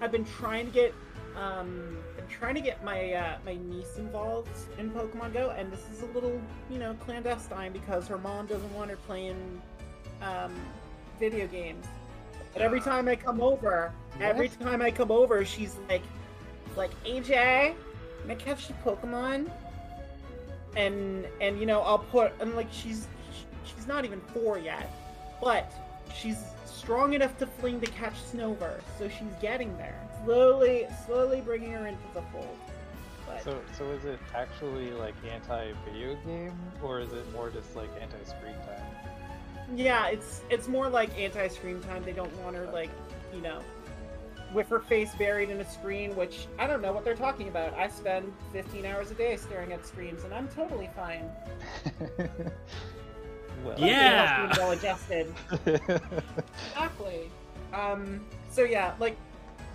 I've 0.00 0.12
been 0.12 0.24
trying 0.24 0.66
to 0.66 0.72
get 0.72 0.94
um 1.36 1.98
been 2.16 2.26
trying 2.28 2.54
to 2.54 2.60
get 2.60 2.82
my 2.84 3.12
uh, 3.12 3.38
my 3.44 3.56
niece 3.56 3.96
involved 3.96 4.48
in 4.78 4.90
Pokemon 4.90 5.32
Go, 5.32 5.50
and 5.50 5.72
this 5.72 5.84
is 5.92 6.02
a 6.02 6.06
little 6.06 6.40
you 6.70 6.78
know 6.78 6.94
clandestine 6.94 7.72
because 7.72 8.06
her 8.08 8.18
mom 8.18 8.46
doesn't 8.46 8.72
want 8.74 8.90
her 8.90 8.96
playing 8.96 9.60
um 10.22 10.54
video 11.18 11.46
games. 11.46 11.86
But 12.52 12.62
every 12.62 12.80
time 12.80 13.08
I 13.08 13.16
come 13.16 13.40
over, 13.40 13.92
every 14.20 14.48
time 14.48 14.82
I 14.82 14.90
come 14.90 15.10
over, 15.10 15.44
she's 15.44 15.76
like, 15.88 16.02
like 16.76 16.90
AJ, 17.04 17.74
can 18.22 18.30
I 18.30 18.34
catch 18.34 18.68
the 18.68 18.74
Pokemon? 18.84 19.50
And 20.76 21.26
and 21.40 21.58
you 21.58 21.66
know 21.66 21.80
I'll 21.80 21.98
put 21.98 22.32
and 22.40 22.54
like 22.54 22.68
she's 22.70 23.08
she's 23.64 23.86
not 23.86 24.04
even 24.04 24.20
four 24.32 24.58
yet, 24.58 24.92
but 25.40 25.72
she's 26.14 26.38
strong 26.66 27.12
enough 27.14 27.36
to 27.38 27.46
fling 27.46 27.80
to 27.80 27.86
catch 27.86 28.14
Snover, 28.32 28.80
so 28.98 29.08
she's 29.08 29.34
getting 29.40 29.76
there. 29.76 29.98
Slowly, 30.24 30.86
slowly 31.06 31.40
bringing 31.40 31.72
her 31.72 31.86
into 31.86 32.02
the 32.14 32.22
fold. 32.32 32.56
But 33.26 33.42
So, 33.42 33.60
so 33.76 33.84
is 33.90 34.04
it 34.04 34.18
actually 34.34 34.90
like 34.92 35.14
anti-video 35.30 36.16
game, 36.26 36.58
or 36.82 37.00
is 37.00 37.12
it 37.12 37.30
more 37.32 37.50
just 37.50 37.74
like 37.76 37.90
anti-screen 38.00 38.54
time? 38.54 38.84
yeah, 39.74 40.06
it's 40.08 40.42
it's 40.50 40.66
more 40.68 40.88
like 40.88 41.10
anti-screen 41.18 41.80
time. 41.82 42.02
They 42.04 42.12
don't 42.12 42.34
want 42.38 42.56
her 42.56 42.66
like, 42.72 42.90
you 43.34 43.40
know, 43.42 43.60
with 44.54 44.68
her 44.68 44.80
face 44.80 45.14
buried 45.14 45.50
in 45.50 45.60
a 45.60 45.70
screen, 45.70 46.16
which 46.16 46.46
I 46.58 46.66
don't 46.66 46.80
know 46.80 46.92
what 46.92 47.04
they're 47.04 47.14
talking 47.14 47.48
about. 47.48 47.74
I 47.74 47.88
spend 47.88 48.32
15 48.52 48.86
hours 48.86 49.10
a 49.10 49.14
day 49.14 49.36
staring 49.36 49.72
at 49.72 49.86
screens, 49.86 50.24
and 50.24 50.32
I'm 50.32 50.48
totally 50.48 50.88
fine. 50.96 51.30
well, 53.64 53.78
Yeah. 53.78 54.52
well 54.56 54.70
adjusted. 54.72 55.32
Exactly. 56.70 57.30
Um. 57.72 58.24
So 58.50 58.62
yeah, 58.64 58.94
like, 58.98 59.16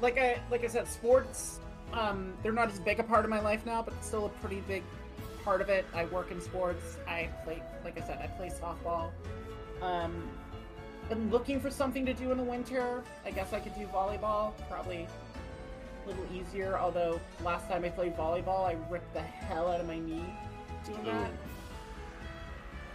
like 0.02 0.18
I 0.18 0.40
like 0.50 0.64
I 0.64 0.68
said, 0.68 0.88
sports. 0.88 1.60
Um, 1.94 2.34
they're 2.42 2.52
not 2.52 2.72
as 2.72 2.80
big 2.80 3.00
a 3.00 3.04
part 3.04 3.24
of 3.24 3.30
my 3.30 3.40
life 3.40 3.66
now, 3.68 3.84
but 3.84 3.94
still 4.04 4.26
a 4.26 4.30
pretty 4.30 4.62
big 4.68 4.82
part 5.44 5.62
of 5.62 5.70
it. 5.70 5.86
I 5.94 6.06
work 6.06 6.32
in 6.32 6.42
sports. 6.42 6.98
I 7.08 7.30
play, 7.44 7.62
like 7.84 8.02
I 8.02 8.08
said, 8.08 8.18
I 8.20 8.26
play 8.28 8.50
softball. 8.50 9.12
Um, 9.82 10.28
been 11.10 11.30
looking 11.30 11.60
for 11.60 11.70
something 11.70 12.06
to 12.06 12.14
do 12.14 12.32
in 12.32 12.38
the 12.38 12.44
winter. 12.44 13.04
I 13.26 13.32
guess 13.32 13.54
I 13.54 13.60
could 13.60 13.76
do 13.76 13.86
volleyball. 13.88 14.54
Probably 14.70 15.08
a 16.06 16.08
little 16.08 16.26
easier. 16.34 16.78
Although 16.78 17.20
last 17.44 17.68
time 17.68 17.86
I 17.86 17.90
played 17.90 18.16
volleyball, 18.16 18.68
I 18.68 18.78
ripped 18.90 19.14
the 19.14 19.22
hell 19.22 19.72
out 19.72 19.80
of 19.80 19.88
my 19.88 20.00
knee 20.00 20.26
doing 20.86 21.04
that. 21.06 21.32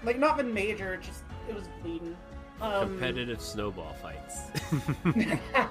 Like 0.04 0.18
not 0.18 0.36
been 0.36 0.52
major, 0.52 0.96
just 0.96 1.22
it 1.48 1.54
was 1.54 1.68
bleeding. 1.82 2.16
Um, 2.60 2.88
Competitive 2.90 3.40
snowball 3.40 3.94
fights. 4.02 4.50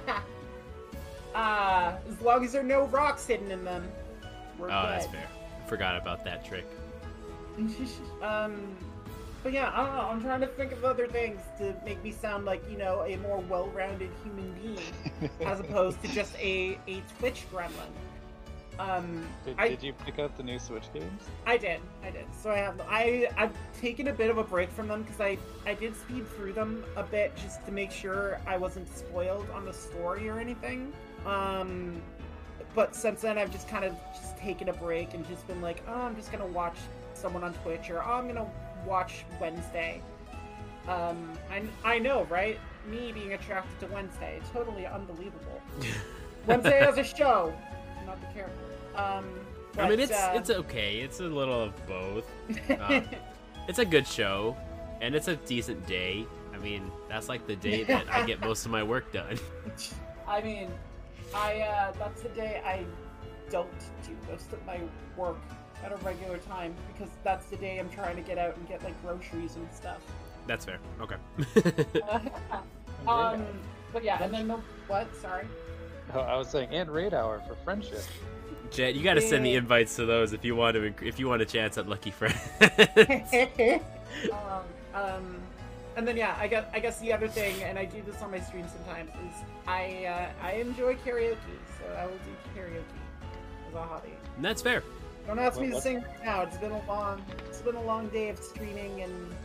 uh, 1.36 1.96
as 2.10 2.22
long 2.22 2.46
as 2.46 2.54
there 2.54 2.62
are 2.62 2.66
no 2.66 2.86
rocks 2.86 3.28
hidden 3.28 3.52
in 3.52 3.64
them, 3.64 3.88
oh, 4.24 4.66
good. 4.66 4.70
that's 4.70 5.08
fair. 5.08 5.28
Forgot 5.68 5.98
about 5.98 6.24
that 6.24 6.46
trick. 6.46 6.66
um, 8.22 8.76
but 9.48 9.54
yeah, 9.54 9.72
I 9.74 9.86
don't 9.86 9.96
know. 9.96 10.02
I'm 10.02 10.22
trying 10.22 10.42
to 10.42 10.48
think 10.48 10.74
of 10.74 10.84
other 10.84 11.08
things 11.08 11.40
to 11.58 11.74
make 11.86 12.04
me 12.04 12.12
sound 12.12 12.44
like 12.44 12.62
you 12.70 12.78
know 12.78 13.06
a 13.08 13.16
more 13.16 13.38
well-rounded 13.38 14.10
human 14.22 14.52
being, 14.62 15.32
as 15.48 15.62
opposed 15.62 16.02
to 16.02 16.10
just 16.10 16.36
a 16.36 16.78
a 16.86 17.02
Twitch 17.18 17.46
gremlin. 17.50 17.72
Um, 18.78 19.26
did, 19.46 19.56
I 19.58 19.70
did 19.70 19.82
you 19.82 19.94
pick 19.94 20.20
up 20.20 20.36
the 20.36 20.44
new 20.44 20.60
Switch 20.60 20.92
games? 20.94 21.22
I 21.46 21.56
did, 21.56 21.80
I 22.04 22.10
did. 22.10 22.26
So 22.38 22.52
I 22.52 22.58
have 22.58 22.82
I 22.90 23.30
I've 23.38 23.54
taken 23.80 24.10
a 24.10 24.14
bit 24.14 24.30
of 24.30 24.38
a 24.38 24.44
break 24.44 24.70
from 24.70 24.90
them 24.90 25.04
because 25.04 25.22
I 25.22 25.38
I 25.66 25.76
did 25.76 25.96
speed 25.96 26.28
through 26.36 26.52
them 26.52 26.84
a 26.98 27.04
bit 27.04 27.34
just 27.38 27.66
to 27.68 27.72
make 27.72 27.90
sure 27.90 28.42
I 28.46 28.58
wasn't 28.58 28.94
spoiled 28.94 29.50
on 29.52 29.64
the 29.64 29.74
story 29.74 30.28
or 30.28 30.40
anything. 30.40 30.92
Um, 31.26 32.02
but 32.76 32.94
since 32.94 33.22
then 33.22 33.38
I've 33.38 33.54
just 33.54 33.70
kind 33.70 33.86
of 33.86 33.96
just 34.14 34.38
taken 34.40 34.68
a 34.68 34.74
break 34.74 35.14
and 35.14 35.26
just 35.26 35.48
been 35.48 35.62
like, 35.62 35.82
oh, 35.88 36.02
I'm 36.02 36.18
just 36.18 36.34
gonna 36.34 36.46
watch 36.48 36.76
someone 37.14 37.46
on 37.46 37.54
Twitch 37.54 37.90
or 37.90 38.04
oh, 38.04 38.12
I'm 38.12 38.28
gonna 38.28 38.46
watch 38.88 39.26
Wednesday. 39.40 40.02
Um, 40.88 41.34
I 41.52 41.64
I 41.84 42.00
know, 42.00 42.24
right? 42.26 42.58
Me 42.90 43.12
being 43.12 43.34
attracted 43.34 43.80
to 43.82 43.94
Wednesday, 43.94 44.40
totally 44.54 44.86
unbelievable. 44.86 45.62
Wednesday 46.48 46.80
as 46.80 46.98
a 46.98 47.04
show, 47.04 47.54
not 48.06 48.20
the 48.22 48.28
character. 48.28 48.58
Um, 48.96 49.26
I 49.78 49.90
mean, 49.90 50.00
it's 50.00 50.12
uh, 50.12 50.34
it's 50.34 50.50
okay. 50.50 51.00
It's 51.00 51.20
a 51.20 51.24
little 51.24 51.62
of 51.62 51.88
both. 51.88 52.26
Uh, 52.70 53.02
it's 53.68 53.80
a 53.80 53.86
good 53.86 54.08
show, 54.08 54.56
and 55.02 55.14
it's 55.14 55.28
a 55.28 55.36
decent 55.36 55.86
day. 55.86 56.26
I 56.54 56.58
mean, 56.58 56.90
that's 57.10 57.30
like 57.30 57.46
the 57.46 57.56
day 57.56 57.84
that 57.84 58.10
I 58.10 58.26
get 58.26 58.40
most 58.42 58.66
of 58.66 58.72
my 58.72 58.82
work 58.82 59.12
done. 59.12 59.38
I 60.28 60.42
mean, 60.42 60.72
I 61.36 61.60
uh, 61.60 61.92
that's 62.00 62.22
the 62.22 62.30
day 62.30 62.62
I 62.66 62.86
don't 63.52 63.70
do 64.04 64.16
most 64.32 64.52
of 64.54 64.66
my 64.66 64.80
work 65.16 65.38
at 65.84 65.92
a 65.92 65.96
regular 65.98 66.38
time 66.40 66.74
because 66.92 67.10
that's 67.24 67.46
the 67.48 67.58
day 67.58 67.80
I'm 67.80 67.90
trying 67.90 68.16
to 68.16 68.22
get 68.22 68.38
out 68.38 68.56
and 68.56 68.68
get 68.68 68.84
like 68.84 69.00
groceries 69.04 69.56
and 69.56 69.68
stuff. 69.72 70.02
That's 70.48 70.66
fair. 70.66 70.80
Okay. 71.02 71.16
um, 73.08 73.46
but 73.94 74.04
yeah, 74.04 74.24
and 74.24 74.34
then 74.34 74.48
the 74.48 74.60
what? 74.88 75.14
Sorry. 75.16 75.46
Oh, 76.14 76.20
I 76.22 76.38
was 76.38 76.50
saying, 76.50 76.70
and 76.72 76.90
raid 76.90 77.14
hour 77.14 77.42
for 77.48 77.56
friendship. 77.56 78.04
Jet, 78.72 78.96
you 78.96 79.04
got 79.04 79.16
to 79.16 79.22
send 79.22 79.46
the 79.46 79.56
invites 79.56 79.96
to 79.96 80.06
those 80.06 80.34
if 80.34 80.44
you 80.44 80.56
want 80.56 80.76
to 80.76 80.94
if 81.06 81.20
you 81.20 81.28
want 81.28 81.42
a 81.42 81.46
chance 81.46 81.78
at 81.78 81.88
Lucky 81.88 82.12
Friends. 82.12 82.38
um, 84.32 84.62
um, 84.94 85.36
and 85.96 86.08
then 86.08 86.18
yeah, 86.18 86.36
I 86.40 86.48
guess 86.48 86.66
I 86.74 86.80
guess 86.80 87.00
the 87.00 87.14
other 87.14 87.28
thing, 87.28 87.62
and 87.64 87.80
I 87.80 87.86
do 87.86 88.02
this 88.06 88.22
on 88.22 88.32
my 88.32 88.40
stream 88.40 88.66
sometimes, 88.68 89.10
is 89.10 89.44
I 89.68 90.06
uh, 90.06 90.46
I 90.46 90.52
enjoy 90.54 90.96
karaoke, 90.96 91.38
so 91.80 91.86
I 91.98 92.06
will 92.06 92.14
do 92.14 92.60
karaoke 92.60 92.84
as 93.70 93.74
a 93.74 93.82
hobby. 93.82 94.14
And 94.36 94.44
that's 94.44 94.62
fair. 94.62 94.84
Don't 95.28 95.40
ask 95.40 95.60
me 95.60 95.70
to 95.72 95.82
sing 95.82 95.98
right 95.98 96.26
now. 96.26 96.42
It's 96.42 96.58
been 96.58 96.72
a 96.72 96.86
long, 96.88 97.22
it's 97.48 97.62
been 97.62 97.76
a 97.76 97.84
long 97.84 98.08
day 98.08 98.30
of 98.30 98.40
streaming, 98.40 99.02
and 99.02 99.36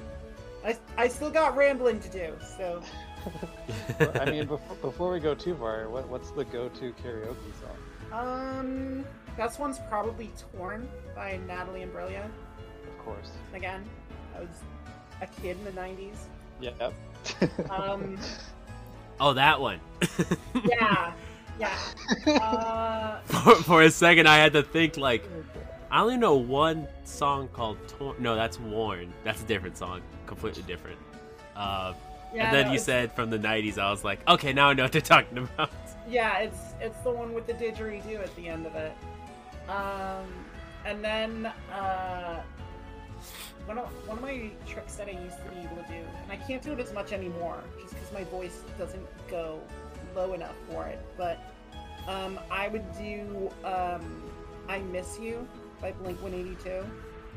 I, 0.64 0.78
I 0.96 1.08
still 1.08 1.30
got 1.30 1.56
rambling 1.56 1.98
to 2.00 2.08
do. 2.08 2.32
So 2.56 2.82
Well, 3.98 4.12
I 4.20 4.24
mean, 4.30 4.46
before, 4.46 4.76
before 4.76 5.12
we 5.12 5.20
go 5.20 5.34
too 5.34 5.54
far, 5.56 5.88
what, 5.88 6.08
what's 6.08 6.30
the 6.30 6.44
go-to 6.44 6.92
karaoke 7.04 7.36
song? 7.60 7.76
um, 8.12 9.04
this 9.36 9.58
one's 9.58 9.78
probably 9.88 10.30
"Torn" 10.56 10.88
by 11.16 11.38
Natalie 11.48 11.80
Imbruglia. 11.84 12.24
Of 12.26 13.04
course. 13.04 13.30
Again, 13.54 13.82
I 14.36 14.40
was 14.40 14.48
a 15.20 15.26
kid 15.26 15.56
in 15.58 15.64
the 15.64 15.72
'90s. 15.72 16.16
Yep. 16.60 16.92
Um, 17.70 18.18
Oh, 19.20 19.34
that 19.34 19.60
one. 19.60 19.78
yeah, 20.64 21.12
yeah. 21.60 21.78
Uh, 22.26 23.20
for, 23.22 23.54
for 23.62 23.82
a 23.82 23.90
second, 23.90 24.26
I 24.28 24.38
had 24.38 24.52
to 24.54 24.62
think 24.64 24.96
like 24.96 25.22
I 25.92 26.00
only 26.00 26.16
know 26.16 26.34
one 26.36 26.88
song 27.04 27.48
called 27.48 27.76
Torn. 27.86 28.16
No, 28.18 28.34
that's 28.34 28.58
Worn. 28.58 29.12
That's 29.24 29.42
a 29.42 29.44
different 29.46 29.76
song, 29.76 30.00
completely 30.26 30.62
different. 30.64 30.98
Uh, 31.54 31.92
Yeah, 32.34 32.46
and 32.46 32.54
then 32.56 32.66
you 32.68 32.72
it's- 32.80 32.84
said 32.86 33.12
from 33.12 33.28
the 33.28 33.38
90s. 33.38 33.76
I 33.78 33.90
was 33.90 34.02
like, 34.04 34.26
okay, 34.26 34.54
now 34.54 34.70
I 34.70 34.72
know 34.72 34.84
what 34.84 34.92
they're 34.92 35.02
talking 35.02 35.36
about. 35.38 35.70
Yeah, 36.08 36.38
it's 36.38 36.58
it's 36.80 36.98
the 37.04 37.10
one 37.10 37.32
with 37.34 37.46
the 37.46 37.52
didgeridoo 37.54 38.20
at 38.22 38.34
the 38.36 38.48
end 38.48 38.66
of 38.66 38.74
it. 38.74 38.92
Um, 39.68 40.26
and 40.86 41.04
then 41.04 41.46
uh, 41.72 42.42
one 43.66 43.78
of 43.78 43.84
one 44.08 44.16
of 44.16 44.22
my 44.22 44.50
tricks 44.66 44.94
that 44.96 45.08
I 45.08 45.12
used 45.12 45.36
to 45.44 45.50
be 45.52 45.60
able 45.60 45.76
to 45.76 45.88
do, 45.88 46.00
and 46.22 46.32
I 46.32 46.36
can't 46.36 46.62
do 46.62 46.72
it 46.72 46.80
as 46.80 46.92
much 46.94 47.12
anymore, 47.12 47.58
just 47.80 47.92
because 47.94 48.12
my 48.12 48.24
voice 48.24 48.62
doesn't 48.78 49.06
go 49.28 49.60
low 50.16 50.32
enough 50.32 50.56
for 50.70 50.86
it. 50.86 51.00
But 51.18 51.38
um, 52.08 52.40
I 52.50 52.68
would 52.68 52.86
do 52.98 53.50
um, 53.64 54.22
"I 54.68 54.78
Miss 54.80 55.18
You" 55.20 55.46
by 55.82 55.92
Blink 55.92 56.22
One 56.22 56.32
Eighty 56.32 56.56
Two, 56.64 56.82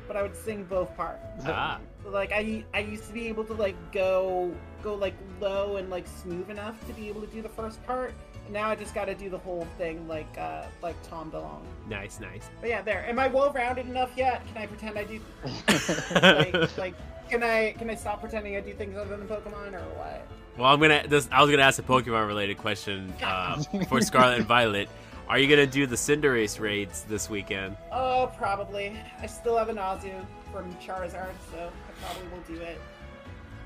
but 0.08 0.16
I 0.16 0.22
would 0.22 0.36
sing 0.36 0.64
both 0.64 0.96
parts. 0.96 1.44
ah, 1.46 1.80
So, 2.04 2.10
like 2.12 2.32
I 2.32 2.64
I 2.74 2.80
used 2.80 3.06
to 3.08 3.14
be 3.14 3.28
able 3.28 3.44
to 3.46 3.54
like 3.54 3.76
go 3.92 4.54
go 4.84 4.94
like 4.96 5.16
low 5.42 5.76
and 5.78 5.90
like 5.90 6.06
smooth 6.08 6.50
enough 6.50 6.86
to 6.88 6.94
be 6.94 7.10
able 7.10 7.22
to 7.22 7.28
do 7.28 7.42
the 7.42 7.50
first 7.50 7.84
part. 7.86 8.14
Now 8.52 8.70
I 8.70 8.76
just 8.76 8.94
got 8.94 9.06
to 9.06 9.16
do 9.16 9.28
the 9.28 9.40
whole 9.40 9.68
thing 9.78 10.08
like 10.08 10.38
uh 10.38 10.66
like 10.84 10.96
Tom 11.10 11.32
DeLonge. 11.32 11.66
nice, 11.90 12.20
nice. 12.20 12.50
But 12.62 12.70
yeah, 12.70 12.82
there. 12.84 13.04
Am 13.10 13.18
I 13.20 13.28
well 13.28 13.52
rounded 13.52 13.88
enough 13.88 14.12
yet? 14.16 14.46
Can 14.48 14.58
I 14.62 14.68
pretend 14.68 14.98
I 15.00 15.04
do 15.04 15.20
like 16.22 16.78
like 16.78 16.94
can 17.30 17.42
I 17.44 17.72
can 17.74 17.90
I 17.90 17.96
stop 17.96 18.22
pretending 18.22 18.56
I 18.56 18.62
do 18.62 18.74
things 18.74 18.96
other 18.96 19.18
than 19.18 19.28
Pokemon 19.28 19.74
or 19.74 19.82
what? 19.98 20.28
Well, 20.58 20.68
I'm 20.68 20.80
gonna. 20.80 21.06
This, 21.08 21.28
I 21.34 21.42
was 21.42 21.52
gonna 21.52 21.64
ask 21.64 21.80
a 21.80 21.84
Pokemon-related 21.84 22.58
question 22.60 23.12
uh, 23.22 23.62
for 23.90 24.00
Scarlet 24.00 24.38
and 24.38 24.46
Violet. 24.46 24.88
Are 25.28 25.40
you 25.40 25.48
gonna 25.48 25.66
do 25.66 25.88
the 25.88 25.96
Cinderace 25.96 26.60
raids 26.60 27.04
this 27.04 27.30
weekend? 27.30 27.76
Oh, 27.92 28.32
probably. 28.38 28.96
I 29.20 29.26
still 29.26 29.58
have 29.58 29.70
a 29.70 29.74
nausea 29.74 30.26
from 30.52 30.72
Charizard, 30.76 31.34
so 31.52 31.72
I 31.72 32.06
probably 32.06 32.28
will 32.32 32.44
do 32.58 32.62
it. 32.62 32.80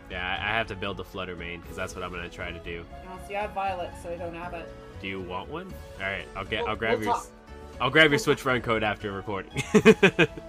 Yeah, 0.09 0.25
I 0.25 0.51
I 0.51 0.53
have 0.57 0.67
to 0.67 0.75
build 0.75 0.97
the 0.97 1.03
Flutter 1.03 1.35
Mane 1.35 1.59
because 1.59 1.75
that's 1.75 1.93
what 1.95 2.03
I'm 2.03 2.11
gonna 2.11 2.29
try 2.29 2.51
to 2.51 2.59
do. 2.59 2.85
Now, 3.03 3.19
see, 3.27 3.35
I 3.35 3.41
have 3.41 3.51
Violet, 3.51 3.91
so 4.01 4.09
I 4.09 4.15
don't 4.15 4.35
have 4.35 4.53
it. 4.53 4.71
Do 5.01 5.07
you 5.07 5.21
want 5.21 5.49
one? 5.49 5.71
All 5.99 6.05
right, 6.05 6.25
I'll 6.35 6.45
get. 6.45 6.61
We'll- 6.61 6.69
I'll 6.69 6.75
grab 6.77 6.97
we'll 6.99 7.05
your. 7.07 7.13
talk. 7.13 7.27
I'll 7.81 7.89
grab 7.89 8.09
your 8.11 8.19
Switch 8.19 8.43
run 8.45 8.61
code 8.61 8.83
after 8.83 9.11
recording. 9.11 9.51
All 9.75 9.81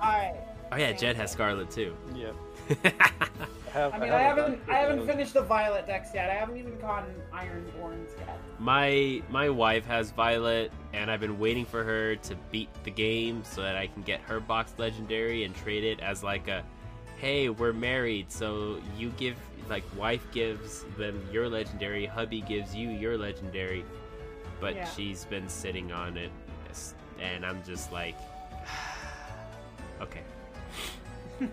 right. 0.00 0.34
oh 0.72 0.76
yeah, 0.76 0.92
Jet 0.92 1.16
has 1.16 1.30
Scarlet 1.32 1.70
too. 1.70 1.96
Yep. 2.14 2.34
I, 2.70 3.72
have, 3.72 3.94
I 3.94 3.98
mean, 3.98 4.09
have 4.09 4.18
I 4.18 4.22
a 4.22 4.24
haven't 4.24 4.60
I 4.68 4.74
haven't 4.78 5.06
finished 5.06 5.34
the 5.34 5.42
Violet 5.42 5.86
decks 5.86 6.10
yet. 6.14 6.30
I 6.30 6.34
haven't 6.34 6.56
even 6.56 6.78
gotten 6.78 7.14
Ironborns 7.32 8.09
yet. 8.18 8.38
my 8.59 9.22
my 9.30 9.48
wife 9.48 9.86
has 9.86 10.10
Violet, 10.10 10.72
and 10.92 11.10
I've 11.10 11.20
been 11.20 11.38
waiting 11.38 11.64
for 11.64 11.84
her 11.84 12.16
to 12.16 12.34
beat 12.51 12.68
the 12.84 12.90
game 12.90 13.42
so 13.44 13.62
that 13.62 13.76
I 13.76 13.86
can 13.86 14.02
get 14.02 14.20
her 14.22 14.40
box 14.40 14.72
legendary 14.78 15.44
and 15.44 15.55
trade 15.55 15.84
it 15.84 16.01
as 16.01 16.22
like 16.24 16.48
a, 16.48 16.64
hey, 17.18 17.48
we're 17.48 17.72
married, 17.72 18.30
so 18.32 18.80
you 18.97 19.10
give 19.10 19.36
like 19.68 19.84
wife 19.97 20.26
gives 20.32 20.84
them 20.98 21.22
your 21.32 21.48
legendary, 21.48 22.06
hubby 22.06 22.40
gives 22.40 22.74
you 22.74 22.88
your 22.90 23.16
legendary, 23.16 23.84
but 24.60 24.74
Yeah. 24.74 24.84
she's 24.84 25.24
been 25.26 25.48
sitting 25.48 25.92
on 25.92 26.16
it, 26.16 26.32
and 27.20 27.47
I'm 27.47 27.62
just 27.64 27.92
like, 27.92 28.16
okay, 30.01 30.22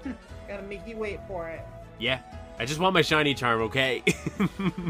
Gotta 0.47 0.63
make 0.63 0.87
you 0.87 0.97
wait 0.97 1.19
for 1.27 1.47
it. 1.49 1.61
yeah, 1.99 2.19
I 2.59 2.65
just 2.65 2.79
want 2.79 2.93
my 2.93 3.01
shiny 3.01 3.33
charm, 3.33 3.61
okay. 3.63 4.03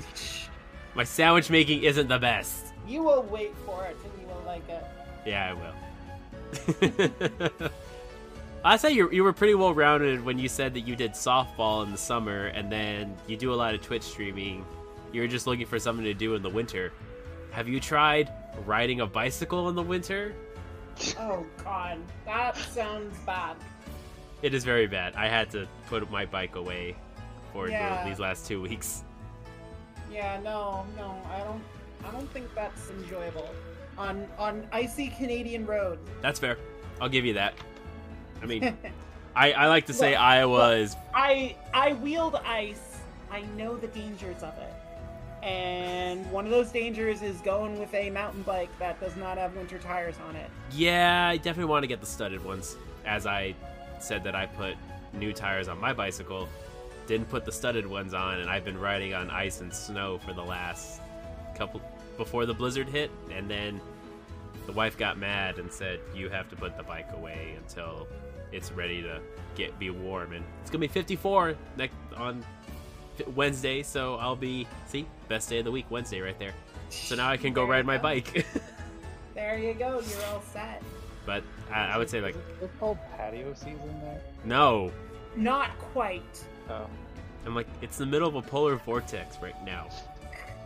my 0.95 1.03
sandwich 1.03 1.49
making 1.49 1.83
isn't 1.83 2.07
the 2.07 2.19
best. 2.19 2.67
You 2.87 3.03
will 3.03 3.23
wait 3.23 3.53
for 3.65 3.85
it 3.85 3.97
and 4.03 4.11
you 4.21 4.27
will 4.27 4.43
like 4.45 4.67
it. 4.69 4.83
Yeah, 5.25 5.49
I 5.49 5.53
will. 5.53 5.73
I 8.65 8.77
say 8.77 8.91
you 8.91 9.09
you 9.11 9.23
were 9.23 9.33
pretty 9.33 9.53
well 9.55 9.73
rounded 9.73 10.23
when 10.23 10.39
you 10.39 10.49
said 10.49 10.73
that 10.73 10.81
you 10.81 10.95
did 10.95 11.11
softball 11.11 11.85
in 11.85 11.91
the 11.91 11.97
summer 11.97 12.47
and 12.47 12.71
then 12.71 13.15
you 13.27 13.37
do 13.37 13.53
a 13.53 13.55
lot 13.55 13.73
of 13.73 13.81
Twitch 13.81 14.03
streaming. 14.03 14.65
You 15.11 15.21
were 15.21 15.27
just 15.27 15.47
looking 15.47 15.65
for 15.65 15.79
something 15.79 16.05
to 16.05 16.13
do 16.13 16.35
in 16.35 16.41
the 16.41 16.49
winter. 16.49 16.91
Have 17.51 17.67
you 17.67 17.79
tried 17.79 18.31
riding 18.65 19.01
a 19.01 19.07
bicycle 19.07 19.69
in 19.69 19.75
the 19.75 19.83
winter? 19.83 20.33
Oh 21.19 21.45
god, 21.63 21.99
that 22.25 22.57
sounds 22.57 23.17
bad. 23.25 23.55
It 24.41 24.53
is 24.53 24.63
very 24.63 24.87
bad. 24.87 25.15
I 25.15 25.27
had 25.27 25.49
to 25.51 25.67
put 25.87 26.09
my 26.11 26.25
bike 26.25 26.55
away 26.55 26.95
for 27.53 27.67
the- 27.67 28.01
these 28.05 28.19
last 28.19 28.45
two 28.47 28.61
weeks. 28.61 29.03
Yeah, 30.11 30.39
no, 30.43 30.85
no, 30.95 31.15
I 31.31 31.39
don't 31.39 31.61
I 32.07 32.11
don't 32.11 32.29
think 32.31 32.53
that's 32.55 32.89
enjoyable. 32.91 33.49
On 33.97 34.27
on 34.37 34.67
icy 34.71 35.09
Canadian 35.09 35.65
roads. 35.65 36.07
That's 36.21 36.39
fair. 36.39 36.57
I'll 37.01 37.09
give 37.09 37.25
you 37.25 37.33
that. 37.33 37.55
I 38.41 38.45
mean, 38.45 38.77
I, 39.35 39.51
I 39.53 39.67
like 39.67 39.87
to 39.87 39.93
say 39.93 40.11
Look, 40.11 40.19
Iowa 40.21 40.55
look. 40.57 40.77
is 40.79 40.95
I 41.13 41.55
I 41.73 41.93
wield 41.93 42.35
ice. 42.35 42.99
I 43.31 43.41
know 43.57 43.75
the 43.75 43.87
dangers 43.87 44.43
of 44.43 44.53
it. 44.59 44.73
And 45.43 46.29
one 46.31 46.45
of 46.45 46.51
those 46.51 46.71
dangers 46.71 47.21
is 47.21 47.37
going 47.41 47.79
with 47.79 47.93
a 47.93 48.09
mountain 48.09 48.41
bike 48.43 48.69
that 48.79 48.99
does 48.99 49.15
not 49.15 49.37
have 49.37 49.55
winter 49.55 49.77
tires 49.77 50.15
on 50.27 50.35
it. 50.35 50.49
Yeah, 50.71 51.27
I 51.27 51.37
definitely 51.37 51.69
want 51.69 51.83
to 51.83 51.87
get 51.87 51.99
the 51.99 52.05
studded 52.07 52.43
ones. 52.43 52.75
As 53.05 53.25
I 53.25 53.53
said 53.99 54.23
that 54.23 54.35
I 54.35 54.45
put 54.45 54.75
new 55.13 55.33
tires 55.33 55.67
on 55.67 55.79
my 55.79 55.93
bicycle, 55.93 56.47
didn't 57.05 57.29
put 57.29 57.45
the 57.45 57.51
studded 57.51 57.85
ones 57.85 58.13
on, 58.13 58.39
and 58.39 58.49
I've 58.49 58.65
been 58.65 58.79
riding 58.79 59.13
on 59.13 59.29
ice 59.29 59.61
and 59.61 59.73
snow 59.73 60.17
for 60.19 60.33
the 60.33 60.43
last 60.43 61.01
couple 61.55 61.81
before 62.17 62.45
the 62.45 62.53
blizzard 62.53 62.89
hit, 62.89 63.11
and 63.31 63.49
then 63.49 63.79
the 64.65 64.71
wife 64.71 64.97
got 64.97 65.17
mad 65.17 65.59
and 65.59 65.71
said 65.71 65.99
you 66.13 66.29
have 66.29 66.49
to 66.49 66.55
put 66.55 66.75
the 66.77 66.83
bike 66.83 67.07
away 67.13 67.55
until 67.57 68.07
it's 68.51 68.71
ready 68.71 69.01
to 69.01 69.19
get 69.55 69.77
be 69.79 69.89
warm, 69.89 70.33
and 70.33 70.43
it's 70.61 70.69
gonna 70.69 70.81
be 70.81 70.87
54 70.87 71.55
next 71.77 71.95
on 72.15 72.43
Wednesday, 73.35 73.83
so 73.83 74.15
I'll 74.15 74.35
be 74.35 74.67
see 74.87 75.05
best 75.27 75.49
day 75.49 75.59
of 75.59 75.65
the 75.65 75.71
week 75.71 75.85
Wednesday 75.89 76.21
right 76.21 76.37
there. 76.37 76.53
So 76.89 77.15
now 77.15 77.29
I 77.29 77.37
can 77.37 77.53
go 77.53 77.65
ride 77.65 77.85
my 77.85 77.97
bike. 77.97 78.45
There 79.37 79.59
you 79.59 79.75
go, 79.75 80.01
you're 80.01 80.25
all 80.25 80.41
set. 80.51 80.81
But 81.27 81.43
I, 81.71 81.89
I 81.89 81.97
would 81.99 82.09
say 82.09 82.21
like 82.21 82.33
Is 82.33 82.41
it- 82.41 82.63
It's 82.63 82.79
called 82.79 82.97
patio 83.15 83.53
season 83.53 83.99
there. 84.01 84.19
no. 84.45 84.91
Not 85.35 85.77
quite. 85.93 86.43
Oh, 86.67 86.87
I'm 87.45 87.53
like, 87.53 87.67
it's 87.83 87.97
the 87.99 88.05
middle 88.07 88.27
of 88.27 88.33
a 88.33 88.41
polar 88.41 88.77
vortex 88.77 89.37
right 89.39 89.53
now. 89.63 89.87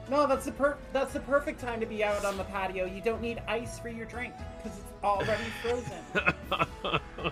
No, 0.09 0.25
that's 0.25 0.45
the 0.45 0.51
per 0.53 0.77
that's 0.93 1.11
the 1.13 1.19
perfect 1.21 1.59
time 1.59 1.79
to 1.81 1.85
be 1.85 2.03
out 2.03 2.23
on 2.23 2.37
the 2.37 2.43
patio. 2.45 2.85
You 2.85 3.01
don't 3.01 3.21
need 3.21 3.41
ice 3.47 3.79
for 3.79 3.89
your 3.89 4.05
drink 4.05 4.33
because 4.63 4.77
it's 4.79 4.87
already 5.03 5.43
frozen. 5.61 7.31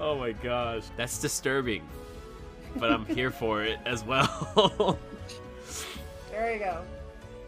oh 0.00 0.18
my 0.18 0.32
gosh. 0.32 0.82
That's 0.96 1.18
disturbing. 1.18 1.86
But 2.76 2.90
I'm 2.92 3.04
here 3.14 3.30
for 3.30 3.62
it 3.62 3.78
as 3.86 4.02
well. 4.04 4.98
there 6.30 6.52
you 6.52 6.58
go. 6.58 6.82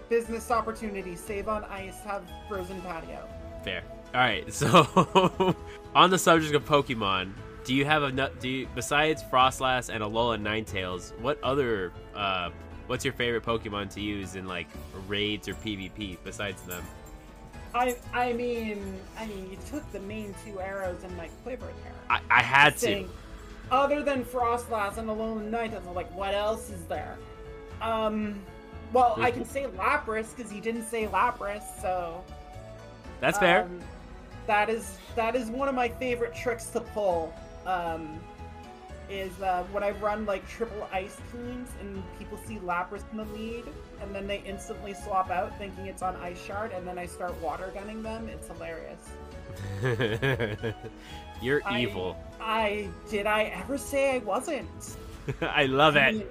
Business 0.09 0.51
opportunity. 0.51 1.17
Save 1.17 1.49
on 1.49 1.65
ice. 1.65 1.99
Have 2.05 2.23
frozen 2.49 2.81
patio. 2.83 3.29
Fair. 3.65 3.83
Alright, 4.15 4.53
so 4.55 5.55
on 5.95 6.11
the 6.11 6.19
subject 6.19 6.55
of 6.55 6.65
Pokemon, 6.65 7.33
do 7.65 7.75
you 7.75 7.85
have 7.85 8.03
a 8.03 8.13
nut 8.13 8.41
do 8.41 8.49
you 8.49 8.69
besides 8.75 9.23
Froslass 9.23 9.89
and 9.89 10.03
Alola 10.03 10.41
Ninetales, 10.41 11.19
what 11.21 11.43
other 11.43 11.93
uh 12.15 12.51
what's 12.89 13.05
your 13.05 13.15
favorite 13.15 13.45
Pokemon 13.45 13.93
to 13.95 14.01
use 14.01 14.35
in 14.35 14.47
like 14.47 14.69
raids 15.07 15.49
or 15.49 15.55
PvP 15.55 16.19
besides 16.25 16.63
them? 16.63 16.85
I 17.75 17.97
I 18.13 18.33
mean 18.33 18.99
I 19.19 19.27
mean 19.27 19.51
you 19.51 19.59
took 19.71 19.91
the 19.93 20.01
main 20.01 20.35
two 20.45 20.61
arrows 20.61 21.03
in 21.05 21.17
my 21.17 21.29
quiver 21.43 21.67
there. 21.83 21.95
I, 22.11 22.21
I 22.31 22.43
had 22.43 22.77
to. 22.79 23.09
Other 23.71 24.03
than 24.03 24.25
Froslass 24.25 24.99
and 24.99 25.09
Alola 25.09 25.43
Nine, 25.43 25.73
I'm 25.73 25.95
like, 25.95 26.15
what 26.15 26.35
else 26.35 26.69
is 26.69 26.85
there? 26.85 27.17
Um, 27.81 28.39
well, 28.93 29.15
I 29.19 29.31
can 29.31 29.47
say 29.47 29.65
Lapras 29.65 30.37
because 30.37 30.53
he 30.53 30.61
didn't 30.61 30.85
say 30.85 31.07
Lapras, 31.07 31.63
so 31.81 32.23
That's 33.21 33.39
fair. 33.39 33.63
Um, 33.63 33.81
that 34.47 34.69
is 34.69 34.99
that 35.17 35.37
is 35.37 35.49
one 35.49 35.69
of 35.69 35.75
my 35.75 35.89
favorite 35.89 36.35
tricks 36.35 36.67
to 36.71 36.81
pull. 36.81 37.33
Um, 37.67 38.19
is 39.11 39.39
uh, 39.43 39.63
when 39.73 39.83
I 39.83 39.91
run 39.91 40.25
like 40.25 40.47
triple 40.49 40.89
ice 40.91 41.19
teams 41.33 41.69
and 41.81 42.03
people 42.19 42.39
see 42.47 42.57
Lapras 42.57 43.03
in 43.11 43.19
the 43.19 43.25
lead, 43.27 43.65
and 44.01 44.15
then 44.15 44.27
they 44.27 44.43
instantly 44.47 44.95
swap 44.95 45.31
out 45.31 45.57
thinking 45.59 45.87
it's 45.87 46.01
on 46.03 46.17
Ice 46.17 46.43
Shard, 46.43 46.73
and 46.73 46.87
then 46.87 46.99
I 46.99 47.05
start 47.07 47.39
water 47.43 47.71
gunning 47.75 48.03
them. 48.03 48.29
It's 48.29 48.49
hilarious. 48.49 49.11
You're 51.43 51.61
I- 51.67 51.81
evil. 51.83 52.17
I 52.41 52.89
did 53.11 53.27
I 53.27 53.45
ever 53.45 53.77
say 53.77 54.17
I 54.17 54.19
wasn't? 54.19 54.97
I 55.43 55.67
love 55.67 55.97
I 55.97 56.09
it. 56.09 56.15
mean, 56.15 56.27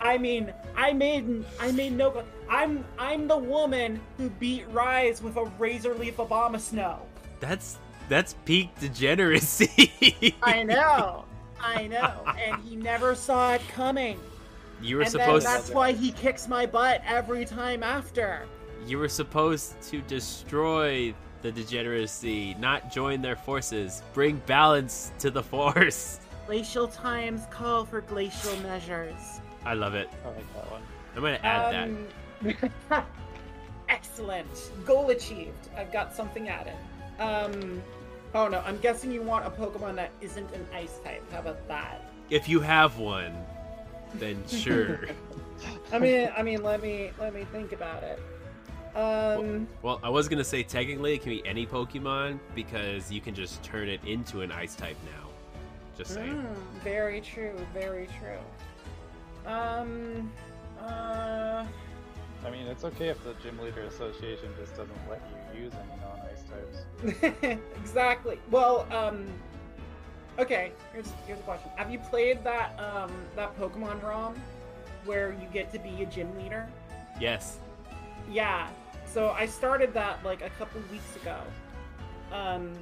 I 0.00 0.18
mean, 0.18 0.54
I 0.76 0.92
made 0.92 1.44
I 1.60 1.72
made 1.72 1.92
no. 1.92 2.22
I'm 2.48 2.84
I'm 2.98 3.28
the 3.28 3.36
woman 3.36 4.00
who 4.16 4.30
beat 4.30 4.64
Rise 4.70 5.20
with 5.22 5.36
a 5.36 5.44
razor 5.58 5.94
leaf 5.94 6.16
Abomasnow. 6.16 6.98
That's 7.40 7.78
that's 8.08 8.34
peak 8.44 8.70
degeneracy. 8.80 10.34
I 10.42 10.62
know, 10.62 11.24
I 11.60 11.86
know, 11.94 12.24
and 12.38 12.62
he 12.62 12.76
never 12.76 13.14
saw 13.14 13.54
it 13.54 13.62
coming. 13.68 14.18
you 14.80 14.96
were 14.96 15.02
and 15.02 15.10
supposed 15.10 15.46
then 15.46 15.54
that's 15.54 15.70
why 15.70 15.92
he 15.92 16.12
kicks 16.12 16.48
my 16.48 16.64
butt 16.66 17.02
every 17.06 17.44
time 17.44 17.82
after. 17.82 18.46
you 18.86 18.98
were 18.98 19.08
supposed 19.08 19.80
to 19.82 20.00
destroy 20.02 21.12
the 21.42 21.52
degeneracy, 21.52 22.54
not 22.58 22.90
join 22.90 23.22
their 23.22 23.36
forces. 23.36 24.02
Bring 24.14 24.42
balance 24.46 25.12
to 25.20 25.30
the 25.30 25.42
force. 25.42 26.18
Glacial 26.46 26.88
times 26.88 27.42
call 27.50 27.84
for 27.84 28.00
glacial 28.00 28.56
measures. 28.60 29.40
I 29.64 29.74
love 29.74 29.94
it. 29.94 30.08
I 30.24 30.28
like 30.28 30.54
that 30.54 30.70
one. 30.70 30.82
I'm 31.14 31.22
gonna 31.22 31.40
add 31.42 31.74
Um, 31.84 33.04
Excellent. 33.88 34.72
Goal 34.84 35.10
achieved. 35.10 35.68
I've 35.76 35.92
got 35.92 36.14
something 36.14 36.48
added. 36.48 36.74
Um, 37.18 37.82
oh 38.34 38.48
no, 38.48 38.60
I'm 38.60 38.78
guessing 38.78 39.10
you 39.10 39.22
want 39.22 39.46
a 39.46 39.50
Pokemon 39.50 39.96
that 39.96 40.10
isn't 40.20 40.52
an 40.52 40.66
ice 40.72 40.98
type. 41.04 41.22
How 41.32 41.40
about 41.40 41.66
that? 41.68 42.02
that. 42.02 42.10
If 42.30 42.48
you 42.48 42.60
have 42.60 42.98
one, 42.98 43.34
then 44.14 44.42
sure. 44.48 45.00
I 45.92 45.98
mean, 45.98 46.30
I 46.36 46.42
mean, 46.42 46.62
let 46.62 46.82
me 46.82 47.10
let 47.18 47.34
me 47.34 47.44
think 47.52 47.72
about 47.72 48.02
it. 48.02 48.20
Um, 48.94 49.68
well, 49.82 50.00
I 50.02 50.08
was 50.08 50.28
gonna 50.28 50.44
say 50.44 50.62
technically 50.62 51.14
it 51.14 51.22
can 51.22 51.30
be 51.30 51.46
any 51.46 51.66
Pokemon 51.66 52.38
because 52.54 53.12
you 53.12 53.20
can 53.20 53.34
just 53.34 53.62
turn 53.62 53.88
it 53.88 54.00
into 54.04 54.40
an 54.40 54.50
ice 54.50 54.74
type 54.74 54.96
now. 55.04 55.28
Just 55.96 56.14
saying. 56.14 56.34
mm, 56.34 56.82
very 56.82 57.20
true. 57.20 57.54
Very 57.74 58.08
true. 58.18 59.52
Um, 59.52 60.30
uh, 60.80 61.64
I 62.44 62.50
mean, 62.50 62.66
it's 62.66 62.84
okay 62.84 63.08
if 63.08 63.22
the 63.24 63.34
Gym 63.42 63.58
Leader 63.58 63.82
Association 63.82 64.50
just 64.58 64.76
doesn't 64.76 65.10
let 65.10 65.20
you 65.54 65.64
use 65.64 65.72
any 65.74 66.00
non-ice 66.00 66.37
types. 66.48 67.58
exactly. 67.76 68.38
Well, 68.50 68.86
um, 68.90 69.26
okay. 70.38 70.72
Here's 70.92 71.10
here's 71.26 71.38
a 71.38 71.42
question. 71.42 71.70
Have 71.76 71.90
you 71.90 71.98
played 71.98 72.42
that 72.44 72.78
um 72.78 73.12
that 73.36 73.58
Pokemon 73.58 74.02
ROM 74.02 74.34
where 75.04 75.32
you 75.32 75.46
get 75.52 75.72
to 75.72 75.78
be 75.78 76.02
a 76.02 76.06
gym 76.06 76.36
leader? 76.38 76.66
Yes. 77.20 77.58
Yeah. 78.30 78.68
So 79.06 79.30
I 79.30 79.46
started 79.46 79.94
that 79.94 80.22
like 80.24 80.42
a 80.42 80.50
couple 80.50 80.80
weeks 80.90 81.16
ago. 81.16 81.38
Um, 82.32 82.72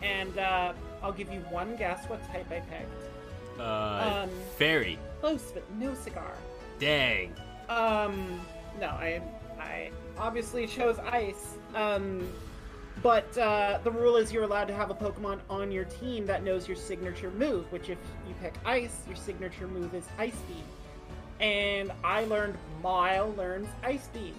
and 0.00 0.38
uh, 0.38 0.72
I'll 1.02 1.12
give 1.12 1.32
you 1.32 1.40
one 1.50 1.76
guess 1.76 2.04
what 2.08 2.20
type 2.32 2.46
I 2.50 2.60
picked. 2.60 3.60
Uh, 3.60 4.22
Um, 4.24 4.30
fairy. 4.56 4.98
Close, 5.20 5.50
but 5.52 5.64
no 5.78 5.94
cigar. 5.94 6.32
Dang. 6.78 7.34
Um, 7.68 8.40
no, 8.80 8.86
I 8.88 9.20
I 9.58 9.90
obviously 10.18 10.66
chose 10.66 10.98
ice. 11.00 11.56
Um, 11.74 12.28
but 13.02 13.36
uh, 13.36 13.78
the 13.82 13.90
rule 13.90 14.16
is 14.16 14.32
you're 14.32 14.44
allowed 14.44 14.68
to 14.68 14.74
have 14.74 14.90
a 14.90 14.94
Pokemon 14.94 15.40
on 15.50 15.72
your 15.72 15.84
team 15.84 16.26
that 16.26 16.44
knows 16.44 16.68
your 16.68 16.76
signature 16.76 17.30
move. 17.30 17.70
Which, 17.72 17.88
if 17.88 17.98
you 18.28 18.34
pick 18.40 18.54
ice, 18.64 19.00
your 19.06 19.16
signature 19.16 19.66
move 19.66 19.94
is 19.94 20.04
Ice 20.18 20.36
Beam. 20.48 20.64
And 21.40 21.90
I 22.04 22.24
learned 22.24 22.56
Mawile 22.82 23.36
learns 23.36 23.68
Ice 23.82 24.06
Beam, 24.08 24.34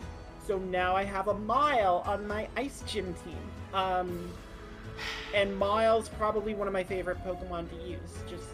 so 0.48 0.58
now 0.58 0.96
I 0.96 1.04
have 1.04 1.28
a 1.28 1.34
Mawile 1.34 2.08
on 2.08 2.26
my 2.26 2.48
Ice 2.56 2.84
Gym 2.88 3.14
team. 3.26 3.38
Um, 3.74 4.32
and 5.34 5.52
Mawile's 5.60 6.08
probably 6.08 6.54
one 6.54 6.68
of 6.68 6.74
my 6.74 6.84
favorite 6.84 7.18
Pokemon 7.26 7.70
to 7.70 7.76
use. 7.88 8.00
Just 8.30 8.48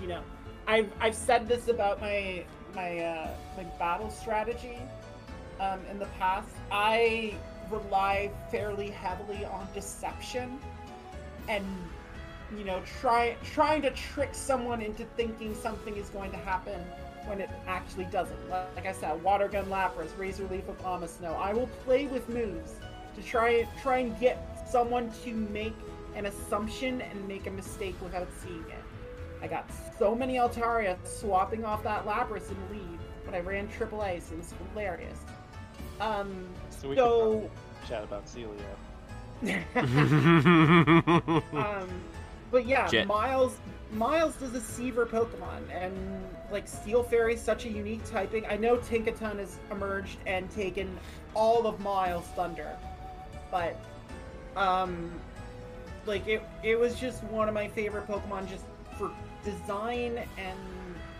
you 0.00 0.06
know, 0.06 0.22
I've 0.66 0.90
I've 1.00 1.14
said 1.14 1.48
this 1.48 1.68
about 1.68 2.00
my 2.00 2.44
my 2.74 2.98
uh, 3.00 3.30
my 3.56 3.64
battle 3.78 4.10
strategy 4.10 4.78
um, 5.58 5.80
in 5.90 5.98
the 5.98 6.06
past. 6.18 6.50
I 6.70 7.34
rely 7.70 8.30
fairly 8.50 8.90
heavily 8.90 9.44
on 9.44 9.66
deception 9.74 10.58
and 11.48 11.64
you 12.56 12.64
know 12.64 12.80
try 13.00 13.36
trying 13.44 13.82
to 13.82 13.90
trick 13.90 14.30
someone 14.32 14.80
into 14.80 15.04
thinking 15.16 15.54
something 15.54 15.96
is 15.96 16.08
going 16.10 16.30
to 16.30 16.36
happen 16.36 16.80
when 17.26 17.40
it 17.40 17.50
actually 17.66 18.04
doesn't. 18.04 18.48
Like 18.48 18.86
I 18.86 18.92
said, 18.92 19.20
water 19.22 19.48
gun 19.48 19.66
Lapras, 19.66 20.16
razor 20.16 20.46
leaf 20.48 20.64
of 20.68 21.10
Snow. 21.10 21.32
I 21.32 21.52
will 21.52 21.68
play 21.84 22.06
with 22.06 22.28
moves 22.28 22.74
to 23.16 23.22
try 23.22 23.66
try 23.82 23.98
and 23.98 24.18
get 24.20 24.68
someone 24.70 25.10
to 25.24 25.32
make 25.32 25.74
an 26.14 26.26
assumption 26.26 27.00
and 27.00 27.28
make 27.28 27.46
a 27.46 27.50
mistake 27.50 27.94
without 28.02 28.28
seeing 28.42 28.64
it. 28.68 28.82
I 29.42 29.46
got 29.46 29.68
so 29.98 30.14
many 30.14 30.34
Altaria 30.36 30.96
swapping 31.06 31.64
off 31.64 31.82
that 31.82 32.06
Lapras 32.06 32.48
and 32.48 32.70
leave 32.70 33.00
when 33.24 33.34
I 33.34 33.40
ran 33.40 33.68
Triple 33.68 34.00
Ice. 34.00 34.30
It 34.32 34.38
was 34.38 34.54
hilarious. 34.72 35.18
Um, 36.00 36.46
So 36.80 36.88
we 36.88 36.96
So- 36.96 37.40
can 37.40 37.88
chat 37.88 38.04
about 38.04 38.28
Celia. 38.28 38.54
um, 41.52 41.88
but 42.50 42.66
yeah, 42.66 42.88
Jet. 42.88 43.06
Mawile's 43.06 43.58
Mawile's 43.94 44.34
does 44.36 44.54
a 44.54 44.60
Seaver 44.60 45.04
Pokemon, 45.06 45.62
and 45.70 45.94
like 46.50 46.66
Steel 46.66 47.02
Fairy 47.02 47.34
is 47.34 47.40
such 47.40 47.66
a 47.66 47.68
unique 47.68 48.04
typing. 48.10 48.46
I 48.46 48.56
know 48.56 48.76
Tinkaton 48.78 49.38
has 49.38 49.58
emerged 49.70 50.18
and 50.26 50.50
taken 50.50 50.98
all 51.34 51.66
of 51.66 51.78
Mawile's 51.80 52.26
Thunder, 52.28 52.76
but 53.50 53.78
um, 54.56 55.10
like 56.06 56.26
it 56.26 56.42
it 56.62 56.78
was 56.78 56.98
just 56.98 57.22
one 57.24 57.46
of 57.48 57.54
my 57.54 57.68
favorite 57.68 58.08
Pokemon 58.08 58.48
just 58.48 58.64
for 58.98 59.10
design 59.44 60.18
and 60.38 60.58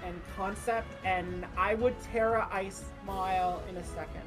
and 0.04 0.20
concept, 0.36 0.88
and 1.04 1.44
I 1.56 1.74
would 1.74 1.94
Tera 2.12 2.48
Ice 2.50 2.84
Mawile 3.06 3.60
in 3.68 3.76
a 3.76 3.84
second. 3.84 4.22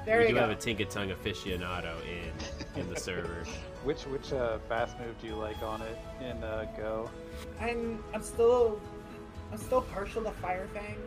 So 0.00 0.06
there 0.06 0.18
we 0.18 0.24
you 0.24 0.28
do 0.30 0.34
go. 0.34 0.40
have 0.40 0.50
a 0.50 0.56
Tinkaton 0.56 1.14
aficionado 1.14 1.94
in 2.06 2.80
in 2.80 2.88
the 2.88 2.98
server. 2.98 3.44
Which 3.84 4.02
which 4.02 4.32
uh, 4.32 4.58
fast 4.68 4.98
move 4.98 5.18
do 5.20 5.26
you 5.26 5.36
like 5.36 5.62
on 5.62 5.80
it 5.80 5.98
in 6.20 6.44
uh, 6.44 6.66
Go? 6.76 7.10
I'm 7.58 8.02
I'm 8.12 8.22
still 8.22 8.78
I'm 9.50 9.58
still 9.58 9.80
partial 9.82 10.22
to 10.24 10.30
Fire 10.32 10.68
Fang. 10.74 10.98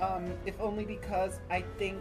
Um, 0.00 0.32
if 0.46 0.60
only 0.60 0.84
because 0.84 1.40
I 1.50 1.62
think 1.76 2.00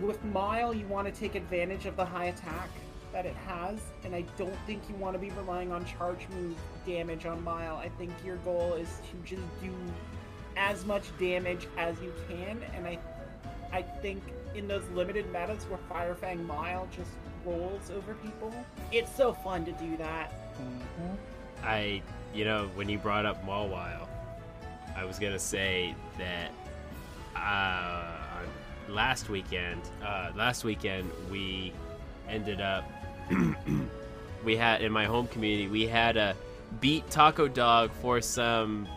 with 0.00 0.22
Mawile 0.24 0.78
you 0.78 0.86
want 0.86 1.12
to 1.12 1.20
take 1.20 1.34
advantage 1.34 1.84
of 1.84 1.96
the 1.96 2.04
high 2.04 2.26
attack 2.26 2.70
that 3.12 3.26
it 3.26 3.36
has, 3.46 3.78
and 4.04 4.14
I 4.14 4.22
don't 4.38 4.56
think 4.66 4.82
you 4.88 4.94
want 4.94 5.14
to 5.14 5.18
be 5.18 5.30
relying 5.30 5.70
on 5.70 5.84
charge 5.84 6.26
move 6.30 6.56
damage 6.86 7.26
on 7.26 7.42
Mawile. 7.42 7.76
I 7.76 7.90
think 7.98 8.10
your 8.24 8.36
goal 8.36 8.72
is 8.74 8.88
to 9.10 9.28
just 9.28 9.42
do 9.60 9.70
as 10.56 10.86
much 10.86 11.04
damage 11.18 11.68
as 11.76 12.00
you 12.00 12.12
can, 12.28 12.62
and 12.74 12.86
I 12.86 12.98
I 13.70 13.82
think 13.82 14.22
in 14.56 14.66
those 14.66 14.82
limited 14.94 15.30
metas 15.32 15.64
where 15.64 15.78
Fire 15.88 16.14
Fang 16.14 16.44
Mawile 16.46 16.88
just 16.90 17.10
rolls 17.44 17.90
over 17.90 18.14
people, 18.14 18.52
it's 18.90 19.14
so 19.14 19.32
fun 19.32 19.64
to 19.64 19.72
do 19.72 19.96
that. 19.98 20.32
Mm-hmm. 20.60 21.14
I, 21.62 22.02
you 22.34 22.44
know, 22.44 22.70
when 22.74 22.88
you 22.88 22.98
brought 22.98 23.26
up 23.26 23.44
Mawile, 23.46 24.06
I 24.96 25.04
was 25.04 25.18
gonna 25.18 25.38
say 25.38 25.94
that 26.18 26.50
uh, 27.36 28.42
last 28.88 29.28
weekend, 29.28 29.82
uh, 30.04 30.30
last 30.34 30.64
weekend 30.64 31.10
we 31.30 31.72
ended 32.28 32.60
up, 32.60 32.84
we 34.44 34.56
had 34.56 34.80
in 34.82 34.90
my 34.90 35.04
home 35.04 35.26
community, 35.28 35.68
we 35.68 35.86
had 35.86 36.16
a 36.16 36.34
beat 36.80 37.08
Taco 37.10 37.46
Dog 37.46 37.90
for 38.00 38.20
some 38.20 38.88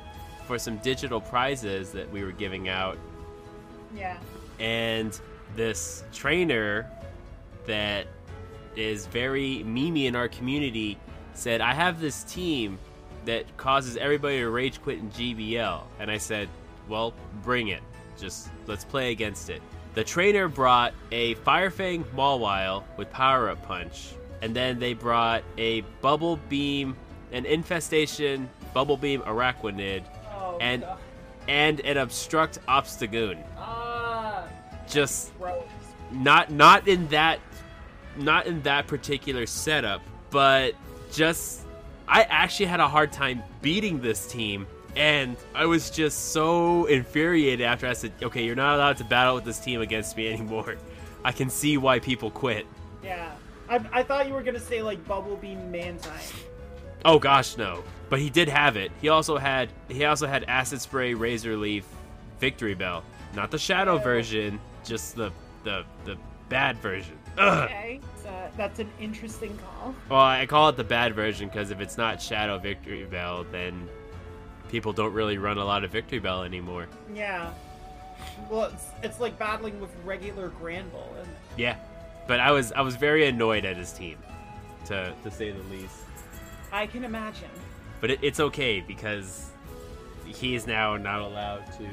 for 0.48 0.58
some 0.58 0.78
digital 0.78 1.22
prizes 1.22 1.92
that 1.92 2.10
we 2.12 2.24
were 2.24 2.32
giving 2.32 2.70
out 2.70 2.98
Yeah. 3.96 4.18
and 4.60 5.20
this 5.56 6.04
trainer 6.14 6.90
that 7.66 8.08
is 8.76 9.06
very 9.08 9.64
memey 9.66 10.06
in 10.06 10.16
our 10.16 10.28
community 10.28 10.98
said, 11.34 11.62
I 11.62 11.74
have 11.74 12.00
this 12.00 12.24
team 12.24 12.78
that 13.26 13.46
causes 13.58 13.98
everybody 13.98 14.40
to 14.40 14.50
rage 14.50 14.82
quit 14.82 15.00
in 15.00 15.10
GBL. 15.12 15.82
And 16.00 16.10
I 16.10 16.18
said, 16.18 16.50
Well, 16.88 17.14
bring 17.44 17.68
it. 17.70 17.82
Just 18.18 18.50
let's 18.68 18.84
play 18.86 19.12
against 19.12 19.50
it. 19.50 19.62
The 19.96 20.04
trainer 20.04 20.48
brought 20.48 20.94
a 21.12 21.36
Firefang 21.36 22.04
Mawile 22.16 22.84
with 22.98 23.12
Power 23.12 23.50
Up 23.50 23.66
Punch, 23.68 24.14
and 24.42 24.56
then 24.56 24.80
they 24.80 24.94
brought 24.94 25.44
a 25.58 25.82
Bubble 26.02 26.38
Beam, 26.48 26.96
an 27.32 27.46
Infestation 27.46 28.50
Bubble 28.74 28.98
Beam 28.98 29.22
Araquanid, 29.22 30.04
Oh, 30.32 30.58
And- 30.62 30.82
God. 30.84 30.98
and 31.48 31.80
an 31.82 31.98
Obstruct 31.98 32.60
Obstagoon. 32.68 33.38
Just 34.90 35.32
not 36.12 36.52
not 36.52 36.88
in 36.88 37.08
that 37.10 37.40
not 38.18 38.48
in 38.48 38.62
that 38.64 38.88
particular 38.88 39.46
setup 39.46 40.02
but 40.32 40.74
just 41.12 41.62
i 42.08 42.24
actually 42.24 42.66
had 42.66 42.80
a 42.80 42.88
hard 42.88 43.12
time 43.12 43.44
beating 43.62 44.02
this 44.02 44.26
team 44.28 44.66
and 44.96 45.38
i 45.54 45.66
was 45.66 45.92
just 45.92 46.32
so 46.32 46.86
infuriated 46.86 47.62
after 47.64 47.86
i 47.88 47.94
said 47.94 48.12
okay 48.24 48.44
you're 48.44 48.56
not 48.56 48.76
allowed 48.76 48.98
to 48.98 49.04
battle 49.04 49.36
with 49.36 49.44
this 49.46 49.60
team 49.60 49.82
against 49.82 50.18
me 50.18 50.28
anymore. 50.34 50.76
I 51.24 51.32
can 51.32 51.50
see 51.50 51.78
why 51.78 52.00
people 52.00 52.32
quit. 52.32 52.66
Yeah. 53.04 53.32
I, 53.70 53.82
I 53.92 54.04
thought 54.04 54.26
you 54.28 54.34
were 54.34 54.42
gonna 54.42 54.60
say 54.60 54.82
like 54.82 55.06
Bubble 55.08 55.36
Beam 55.36 55.70
Mantine. 55.72 56.12
oh 57.06 57.20
gosh 57.20 57.56
no. 57.58 57.84
But 58.10 58.20
he 58.20 58.30
did 58.32 58.50
have 58.50 58.76
it. 58.78 58.92
He 59.02 59.10
also 59.10 59.38
had 59.38 59.70
he 59.90 60.06
also 60.06 60.26
had 60.26 60.46
acid 60.46 60.82
spray 60.82 61.14
razor 61.14 61.56
leaf 61.56 61.86
Victreebel. 62.42 63.04
Not 63.36 63.52
the 63.52 63.60
shadow 63.60 63.96
Oh. 63.96 63.98
version 64.00 64.60
just 64.84 65.16
the 65.16 65.32
the 65.64 65.84
the 66.06 66.18
bad 66.50 66.78
version 66.80 67.20
Ugh. 67.40 67.70
Okay, 67.70 68.00
so 68.22 68.30
that's 68.58 68.80
an 68.80 68.90
interesting 69.00 69.58
call. 69.58 69.96
Well, 70.10 70.20
I 70.20 70.46
call 70.46 70.70
it 70.70 70.76
the 70.76 70.84
bad 70.84 71.16
version 71.16 71.48
because 71.48 71.72
if 71.72 71.80
it's 71.80 71.98
not 71.98 72.22
Shadow 72.22 72.60
Victreebel, 72.60 73.50
then 73.52 73.88
people 74.70 74.92
don't 74.92 75.14
really 75.14 75.38
run 75.38 75.58
a 75.58 75.64
lot 75.64 75.86
of 75.86 75.92
Victreebel 75.92 76.46
anymore. 76.46 76.88
Yeah. 77.14 77.54
Well, 78.50 78.66
it's, 78.66 78.86
it's 79.04 79.20
like 79.22 79.40
battling 79.40 79.80
with 79.80 79.90
regular 80.04 80.50
Granbull, 80.50 81.18
and 81.18 81.30
Yeah, 81.56 81.78
but 82.28 82.42
I 82.42 82.52
was 82.52 82.74
I 82.74 82.82
was 82.82 82.98
very 82.98 83.28
annoyed 83.28 83.64
at 83.64 83.78
his 83.78 83.94
team, 83.94 84.18
to 84.86 85.14
to 85.24 85.32
say 85.32 85.52
the 85.52 85.64
least. 85.72 85.96
I 86.72 86.88
can 86.88 87.06
imagine. 87.06 87.50
But 88.02 88.12
it, 88.12 88.20
it's 88.22 88.40
okay 88.40 88.82
because 88.82 89.50
he 90.26 90.56
is 90.56 90.68
now 90.68 90.98
not 90.98 91.22
allowed 91.22 91.66
to. 91.78 91.88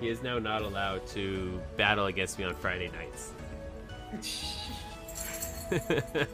He 0.00 0.08
is 0.08 0.22
now 0.22 0.38
not 0.38 0.62
allowed 0.62 1.06
to 1.08 1.60
battle 1.76 2.06
against 2.06 2.38
me 2.38 2.44
on 2.44 2.54
Friday 2.54 2.90
nights. 2.90 3.32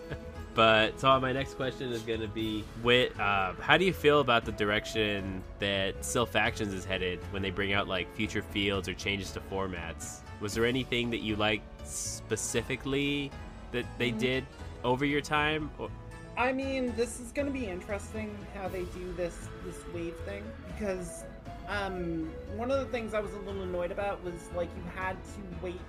but 0.55 0.99
so 1.01 1.19
my 1.19 1.33
next 1.33 1.55
question 1.55 1.93
is 1.93 2.03
going 2.03 2.21
to 2.21 2.29
be: 2.29 2.65
With 2.83 3.19
uh, 3.19 3.55
how 3.61 3.77
do 3.77 3.85
you 3.85 3.93
feel 3.93 4.21
about 4.21 4.45
the 4.45 4.53
direction 4.53 5.43
that 5.59 6.01
Silph 6.03 6.29
Factions 6.29 6.73
is 6.73 6.85
headed 6.85 7.19
when 7.31 7.43
they 7.43 7.51
bring 7.51 7.73
out 7.73 7.89
like 7.89 8.13
future 8.15 8.43
fields 8.43 8.89
or 8.89 8.95
changes 8.95 9.31
to 9.33 9.41
formats? 9.41 10.19
Was 10.41 10.55
there 10.55 10.67
anything 10.67 11.11
that 11.11 11.21
you 11.21 11.37
liked 11.37 11.65
specifically 11.87 13.31
that 13.73 13.87
they 13.99 14.11
Mm. 14.13 14.19
did 14.19 14.47
over 14.85 15.05
your 15.05 15.21
time? 15.21 15.71
Or- 15.79 15.91
I 16.37 16.53
mean, 16.53 16.95
this 16.97 17.21
is 17.21 17.31
going 17.33 17.47
to 17.47 17.53
be 17.53 17.67
interesting 17.67 18.37
how 18.55 18.69
they 18.69 18.83
do 18.85 19.13
this 19.17 19.49
this 19.65 19.79
wave 19.95 20.17
thing 20.27 20.45
because 20.67 21.25
um, 21.69 22.31
one 22.57 22.71
of 22.71 22.79
the 22.79 22.87
things 22.87 23.15
I 23.15 23.21
was 23.21 23.33
a 23.33 23.39
little 23.39 23.63
annoyed 23.63 23.91
about 23.91 24.23
was 24.25 24.35
like 24.55 24.69
you 24.77 24.83
had 24.95 25.17
to 25.23 25.65
wait 25.65 25.81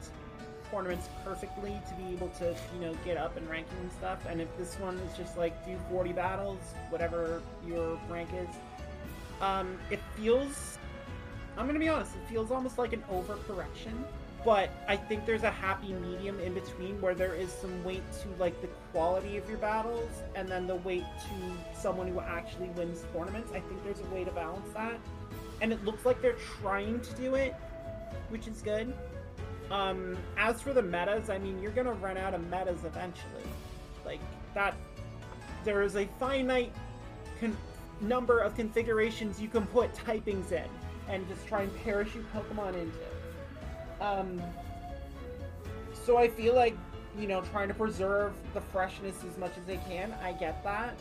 tournaments 0.71 1.07
perfectly 1.23 1.79
to 1.87 1.95
be 1.95 2.13
able 2.13 2.29
to 2.29 2.55
you 2.73 2.81
know 2.81 2.95
get 3.05 3.17
up 3.17 3.37
in 3.37 3.47
ranking 3.47 3.77
and 3.81 3.91
stuff. 3.91 4.19
And 4.27 4.41
if 4.41 4.47
this 4.57 4.75
one 4.79 4.97
is 4.99 5.17
just 5.17 5.37
like 5.37 5.65
do 5.65 5.77
40 5.89 6.13
battles, 6.13 6.59
whatever 6.89 7.41
your 7.67 7.99
rank 8.09 8.29
is, 8.33 8.55
um, 9.41 9.77
it 9.91 9.99
feels. 10.15 10.77
I'm 11.57 11.67
gonna 11.67 11.79
be 11.79 11.87
honest. 11.87 12.11
It 12.15 12.29
feels 12.29 12.51
almost 12.51 12.77
like 12.77 12.93
an 12.93 13.03
overcorrection 13.09 13.93
but 14.45 14.69
I 14.87 14.95
think 14.95 15.25
there's 15.25 15.41
a 15.41 15.49
happy 15.49 15.91
medium 15.91 16.39
in 16.39 16.53
between 16.53 17.01
where 17.01 17.15
there 17.15 17.33
is 17.33 17.51
some 17.51 17.83
weight 17.83 18.03
to 18.21 18.27
like 18.39 18.61
the 18.61 18.67
quality 18.91 19.37
of 19.37 19.49
your 19.49 19.57
battles 19.57 20.07
and 20.35 20.47
then 20.47 20.67
the 20.67 20.75
weight 20.75 21.03
to 21.03 21.79
someone 21.81 22.07
who 22.07 22.19
actually 22.19 22.69
wins 22.69 23.03
tournaments. 23.11 23.51
I 23.51 23.59
think 23.61 23.83
there's 23.83 24.01
a 24.01 24.13
way 24.13 24.23
to 24.23 24.29
balance 24.29 24.71
that. 24.75 24.99
And 25.61 25.71
it 25.71 25.83
looks 25.85 26.05
like 26.05 26.21
they're 26.21 26.37
trying 26.61 26.99
to 26.99 27.13
do 27.15 27.35
it, 27.35 27.55
which 28.29 28.47
is 28.47 28.61
good. 28.61 28.93
Um, 29.71 30.17
as 30.37 30.61
for 30.61 30.73
the 30.73 30.81
metas, 30.81 31.29
I 31.29 31.37
mean, 31.37 31.61
you're 31.61 31.71
gonna 31.71 31.93
run 31.93 32.17
out 32.17 32.33
of 32.33 32.47
metas 32.49 32.83
eventually. 32.83 33.43
Like 34.05 34.19
that, 34.53 34.75
there 35.63 35.81
is 35.81 35.95
a 35.95 36.07
finite 36.19 36.71
con- 37.39 37.57
number 38.01 38.39
of 38.39 38.55
configurations 38.55 39.41
you 39.41 39.47
can 39.47 39.65
put 39.67 39.93
typings 39.95 40.51
in, 40.51 40.69
and 41.09 41.27
just 41.27 41.47
try 41.47 41.61
and 41.61 41.75
parachute 41.83 42.25
Pokemon 42.33 42.75
into. 42.75 42.97
Um, 44.01 44.41
so 46.05 46.17
I 46.17 46.27
feel 46.27 46.53
like, 46.53 46.77
you 47.17 47.27
know, 47.27 47.41
trying 47.41 47.69
to 47.69 47.73
preserve 47.73 48.33
the 48.53 48.61
freshness 48.61 49.23
as 49.29 49.37
much 49.37 49.57
as 49.57 49.65
they 49.65 49.77
can. 49.77 50.13
I 50.21 50.33
get 50.33 50.63
that. 50.63 50.99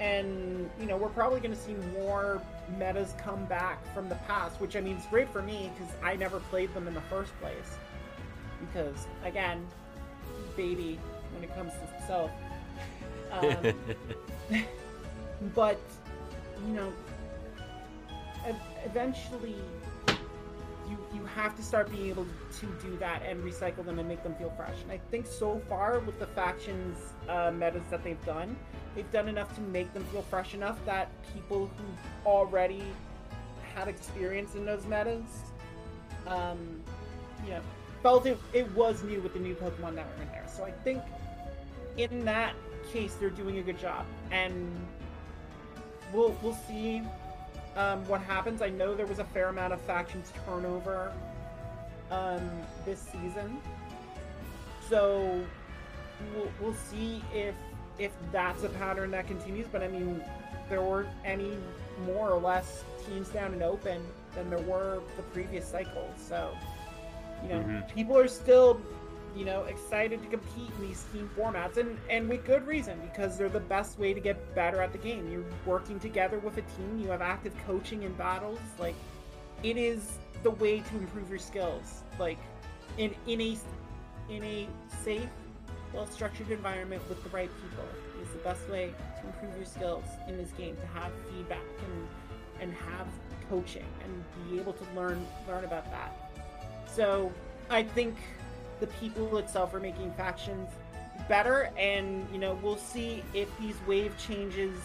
And, 0.00 0.68
you 0.80 0.86
know, 0.86 0.96
we're 0.96 1.10
probably 1.10 1.40
to 1.54 1.60
see 1.60 1.76
more 1.92 2.42
metas 2.78 3.14
come 3.18 3.44
back 3.46 3.82
from 3.94 4.08
the 4.08 4.14
past, 4.26 4.60
which 4.60 4.76
I 4.76 4.80
mean, 4.80 4.96
it's 4.96 5.06
great 5.06 5.28
for 5.30 5.42
me 5.42 5.70
because 5.74 5.94
I 6.02 6.16
never 6.16 6.40
played 6.40 6.72
them 6.74 6.88
in 6.88 6.94
the 6.94 7.00
first 7.02 7.32
place. 7.40 7.76
Because, 8.60 9.06
again, 9.24 9.66
baby 10.56 10.98
when 11.32 11.44
it 11.44 11.54
comes 11.54 11.72
to 11.72 12.04
Silph. 12.06 12.30
Um, 14.50 14.64
but, 15.54 15.78
you 16.66 16.72
know, 16.72 16.92
eventually 18.84 19.56
you 20.88 20.98
you 21.14 21.24
have 21.24 21.56
to 21.56 21.62
start 21.62 21.90
being 21.90 22.08
able 22.08 22.26
to 22.60 22.66
do 22.82 22.96
that 22.98 23.22
and 23.26 23.42
recycle 23.42 23.84
them 23.84 23.98
and 23.98 24.08
make 24.08 24.22
them 24.22 24.34
feel 24.34 24.52
fresh. 24.56 24.82
And 24.82 24.92
I 24.92 25.00
think 25.10 25.26
so 25.26 25.60
far 25.68 26.00
with 26.00 26.18
the 26.18 26.26
factions 26.26 26.98
uh, 27.28 27.50
metas 27.50 27.84
that 27.90 28.04
they've 28.04 28.24
done, 28.24 28.56
they've 28.94 29.10
done 29.12 29.28
enough 29.28 29.54
to 29.56 29.60
make 29.60 29.92
them 29.92 30.04
feel 30.04 30.22
fresh 30.22 30.54
enough 30.54 30.78
that 30.84 31.08
people 31.32 31.66
who 31.66 32.28
already 32.28 32.82
had 33.74 33.88
experience 33.88 34.54
in 34.54 34.64
those 34.64 34.86
metas, 34.86 35.24
um, 36.26 36.58
you 37.44 37.50
know, 37.50 37.60
felt 38.02 38.26
it, 38.26 38.38
it 38.52 38.70
was 38.74 39.02
new 39.02 39.20
with 39.20 39.32
the 39.32 39.40
new 39.40 39.54
Pokemon 39.54 39.94
that 39.96 40.06
were 40.16 40.22
in 40.22 40.28
there. 40.30 40.44
So 40.46 40.64
I 40.64 40.70
think 40.70 41.02
in 41.96 42.24
that 42.24 42.54
case 42.92 43.14
they're 43.14 43.30
doing 43.30 43.58
a 43.58 43.62
good 43.62 43.78
job, 43.78 44.04
and 44.30 44.70
we'll 46.12 46.36
we'll 46.42 46.58
see 46.68 47.02
um, 47.76 48.06
what 48.06 48.20
happens. 48.20 48.62
I 48.62 48.68
know 48.68 48.94
there 48.94 49.06
was 49.06 49.18
a 49.18 49.24
fair 49.24 49.48
amount 49.48 49.72
of 49.72 49.80
factions 49.80 50.32
turnover 50.46 51.12
um, 52.10 52.48
this 52.84 53.00
season, 53.00 53.58
so 54.88 55.42
we'll, 56.34 56.50
we'll 56.60 56.74
see 56.74 57.22
if 57.32 57.54
if 57.98 58.12
that's 58.32 58.62
a 58.64 58.68
pattern 58.70 59.10
that 59.12 59.26
continues. 59.26 59.66
But 59.70 59.82
I 59.82 59.88
mean, 59.88 60.22
there 60.68 60.82
weren't 60.82 61.08
any 61.24 61.56
more 62.06 62.30
or 62.30 62.40
less 62.40 62.84
teams 63.06 63.28
down 63.28 63.52
and 63.52 63.62
open 63.62 64.02
than 64.34 64.50
there 64.50 64.60
were 64.60 65.00
the 65.16 65.22
previous 65.22 65.66
cycle. 65.66 66.10
So 66.16 66.50
you 67.42 67.48
know, 67.50 67.60
Mhm. 67.60 67.94
people 67.94 68.16
are 68.18 68.28
still 68.28 68.80
you 69.36 69.44
know 69.44 69.64
excited 69.64 70.22
to 70.22 70.28
compete 70.28 70.70
in 70.78 70.86
these 70.86 71.04
team 71.12 71.28
formats 71.36 71.76
and 71.76 71.98
and 72.08 72.28
with 72.28 72.44
good 72.44 72.64
reason 72.66 73.00
because 73.00 73.36
they're 73.36 73.48
the 73.48 73.58
best 73.58 73.98
way 73.98 74.14
to 74.14 74.20
get 74.20 74.54
better 74.54 74.80
at 74.80 74.92
the 74.92 74.98
game 74.98 75.28
you're 75.28 75.44
working 75.66 75.98
together 75.98 76.38
with 76.38 76.56
a 76.56 76.62
team 76.62 77.00
you 77.00 77.08
have 77.10 77.20
active 77.20 77.52
coaching 77.66 78.04
in 78.04 78.12
battles 78.12 78.60
like 78.78 78.94
it 79.64 79.76
is 79.76 80.18
the 80.44 80.50
way 80.50 80.78
to 80.78 80.96
improve 80.98 81.28
your 81.28 81.40
skills 81.40 82.04
like 82.20 82.38
in 82.96 83.12
in 83.26 83.40
a 83.40 83.58
in 84.30 84.44
a 84.44 84.68
safe 85.02 85.28
well 85.94 86.06
structured 86.06 86.50
environment 86.50 87.02
with 87.08 87.22
the 87.22 87.30
right 87.30 87.50
people 87.62 87.84
is 88.22 88.28
the 88.30 88.38
best 88.38 88.68
way 88.68 88.92
to 89.20 89.26
improve 89.26 89.56
your 89.56 89.64
skills 89.64 90.04
in 90.28 90.36
this 90.36 90.50
game 90.52 90.76
to 90.76 90.86
have 90.86 91.12
feedback 91.30 91.62
and 91.86 92.08
and 92.60 92.72
have 92.72 93.06
coaching 93.48 93.86
and 94.02 94.50
be 94.50 94.58
able 94.58 94.72
to 94.72 94.84
learn 94.94 95.24
learn 95.46 95.64
about 95.64 95.90
that 95.90 96.12
so 96.92 97.32
i 97.70 97.82
think 97.82 98.16
the 98.80 98.86
people 98.86 99.36
itself 99.38 99.74
are 99.74 99.80
making 99.80 100.10
factions 100.12 100.68
better 101.28 101.70
and 101.78 102.26
you 102.32 102.38
know 102.38 102.58
we'll 102.62 102.76
see 102.76 103.22
if 103.34 103.48
these 103.58 103.76
wave 103.86 104.16
changes 104.18 104.78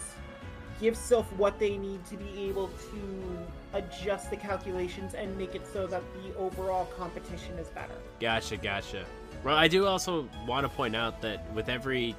give 0.80 0.94
Silph 0.94 1.30
what 1.36 1.58
they 1.58 1.76
need 1.76 2.04
to 2.06 2.16
be 2.16 2.48
able 2.48 2.68
to 2.68 3.46
adjust 3.74 4.30
the 4.30 4.36
calculations 4.36 5.14
and 5.14 5.36
make 5.36 5.54
it 5.54 5.66
so 5.70 5.86
that 5.86 6.02
the 6.22 6.34
overall 6.36 6.86
competition 6.96 7.58
is 7.58 7.68
better. 7.68 7.94
Gotcha, 8.18 8.56
gotcha. 8.56 9.04
Well, 9.44 9.56
I 9.56 9.68
do 9.68 9.86
also 9.86 10.28
want 10.46 10.64
to 10.64 10.68
point 10.68 10.94
out 10.94 11.22
that 11.22 11.50
with 11.54 11.68
every, 11.68 12.14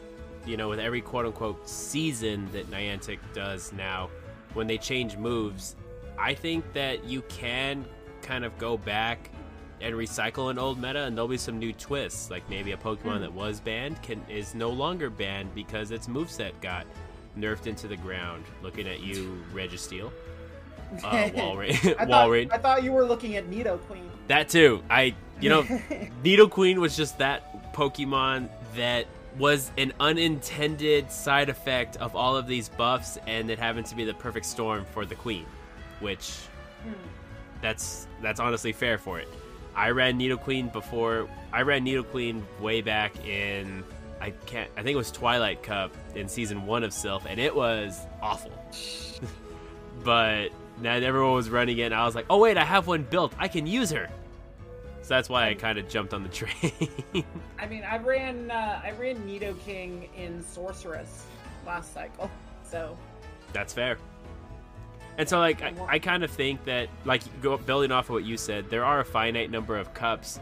you 0.45 0.57
know, 0.57 0.69
with 0.69 0.79
every 0.79 1.01
quote 1.01 1.25
unquote 1.25 1.67
season 1.69 2.49
that 2.51 2.69
Niantic 2.71 3.19
does 3.33 3.71
now, 3.73 4.09
when 4.53 4.67
they 4.67 4.77
change 4.77 5.17
moves, 5.17 5.75
I 6.17 6.33
think 6.33 6.73
that 6.73 7.03
you 7.05 7.21
can 7.23 7.85
kind 8.21 8.43
of 8.45 8.57
go 8.57 8.77
back 8.77 9.29
and 9.81 9.95
recycle 9.95 10.51
an 10.51 10.59
old 10.59 10.79
meta, 10.79 11.03
and 11.05 11.17
there'll 11.17 11.27
be 11.27 11.37
some 11.37 11.57
new 11.57 11.73
twists. 11.73 12.29
Like 12.29 12.47
maybe 12.49 12.71
a 12.71 12.77
Pokemon 12.77 13.15
Hmm. 13.17 13.21
that 13.21 13.33
was 13.33 13.59
banned 13.59 14.01
can 14.03 14.21
is 14.29 14.53
no 14.53 14.69
longer 14.69 15.09
banned 15.09 15.55
because 15.55 15.89
its 15.91 16.07
moveset 16.07 16.51
got 16.61 16.85
nerfed 17.37 17.65
into 17.67 17.87
the 17.87 17.97
ground. 17.97 18.43
Looking 18.61 18.87
at 18.87 18.99
you, 19.01 19.41
Registeel. 19.53 20.11
Uh, 21.03 21.29
Walrein. 21.33 21.71
I, 21.71 22.05
thought, 22.05 22.27
Walrein. 22.29 22.51
I 22.51 22.57
thought 22.57 22.83
you 22.83 22.91
were 22.91 23.05
looking 23.05 23.37
at 23.37 23.49
Nidoqueen. 23.49 24.09
That 24.27 24.49
too. 24.49 24.83
I, 24.89 25.15
you 25.39 25.49
know, 25.49 25.63
Nidoqueen 26.23 26.77
was 26.77 26.95
just 26.95 27.17
that 27.17 27.73
Pokemon 27.73 28.49
that 28.75 29.05
was 29.37 29.71
an 29.77 29.93
unintended 29.99 31.11
side 31.11 31.49
effect 31.49 31.97
of 31.97 32.15
all 32.15 32.35
of 32.35 32.47
these 32.47 32.69
buffs, 32.69 33.17
and 33.27 33.49
it 33.49 33.57
happened 33.59 33.85
to 33.87 33.95
be 33.95 34.03
the 34.05 34.13
perfect 34.13 34.45
storm 34.45 34.85
for 34.93 35.05
the 35.05 35.15
Queen, 35.15 35.45
which 35.99 36.33
Hmm. 36.83 36.93
that's 37.61 38.07
that's 38.23 38.39
honestly 38.39 38.71
fair 38.71 38.97
for 38.97 39.19
it. 39.19 39.27
I 39.75 39.91
ran 39.91 40.19
Nidoqueen 40.19 40.73
before. 40.73 41.29
I 41.53 41.61
ran 41.61 41.85
Nidoqueen 41.85 42.41
way 42.59 42.81
back 42.81 43.25
in 43.25 43.83
I 44.19 44.31
can't. 44.45 44.69
I 44.77 44.83
think 44.83 44.93
it 44.93 44.97
was 44.97 45.11
Twilight 45.11 45.63
Cup 45.63 45.95
in 46.15 46.27
season 46.27 46.65
one 46.65 46.83
of 46.83 46.91
Silph, 46.91 47.25
and 47.27 47.39
it 47.39 47.55
was 47.55 47.99
awful. 48.21 48.51
but 50.03 50.49
that 50.83 51.03
everyone 51.03 51.33
was 51.33 51.49
running 51.49 51.77
it, 51.77 51.85
and 51.85 51.95
I 51.95 52.05
was 52.05 52.15
like, 52.15 52.25
oh 52.29 52.37
wait, 52.39 52.57
I 52.57 52.65
have 52.65 52.87
one 52.87 53.03
built. 53.03 53.33
I 53.37 53.47
can 53.47 53.67
use 53.67 53.91
her. 53.91 54.09
So 55.01 55.15
that's 55.15 55.29
why 55.29 55.49
I 55.49 55.55
kind 55.55 55.79
of 55.79 55.89
jumped 55.89 56.13
on 56.13 56.23
the 56.23 56.29
train. 56.29 56.73
I 57.59 57.65
mean, 57.67 57.83
I 57.83 57.97
ran 57.97 58.51
uh, 58.51 58.81
I 58.83 58.91
ran 58.91 59.25
Nido 59.25 59.53
King 59.65 60.09
in 60.15 60.43
Sorceress 60.43 61.25
last 61.65 61.93
cycle, 61.93 62.29
so 62.63 62.97
That's 63.53 63.73
fair. 63.73 63.97
And 65.17 65.27
so, 65.27 65.39
like, 65.39 65.61
I, 65.61 65.73
I 65.87 65.99
kind 65.99 66.23
of 66.23 66.31
think 66.31 66.63
that, 66.63 66.87
like, 67.03 67.21
go, 67.41 67.57
building 67.57 67.91
off 67.91 68.05
of 68.05 68.13
what 68.13 68.23
you 68.23 68.37
said, 68.37 68.69
there 68.69 68.85
are 68.85 69.01
a 69.01 69.05
finite 69.05 69.51
number 69.51 69.77
of 69.77 69.93
cups. 69.93 70.39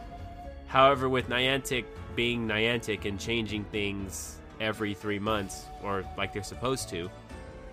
However, 0.68 1.10
with 1.10 1.28
Niantic 1.28 1.86
being 2.16 2.48
Niantic 2.48 3.06
and 3.06 3.20
changing 3.20 3.64
things 3.66 4.38
every 4.60 4.94
three 4.94 5.20
months, 5.20 5.66
or 5.84 6.06
like 6.18 6.34
they're 6.34 6.44
supposed 6.44 6.90
to, 6.90 7.10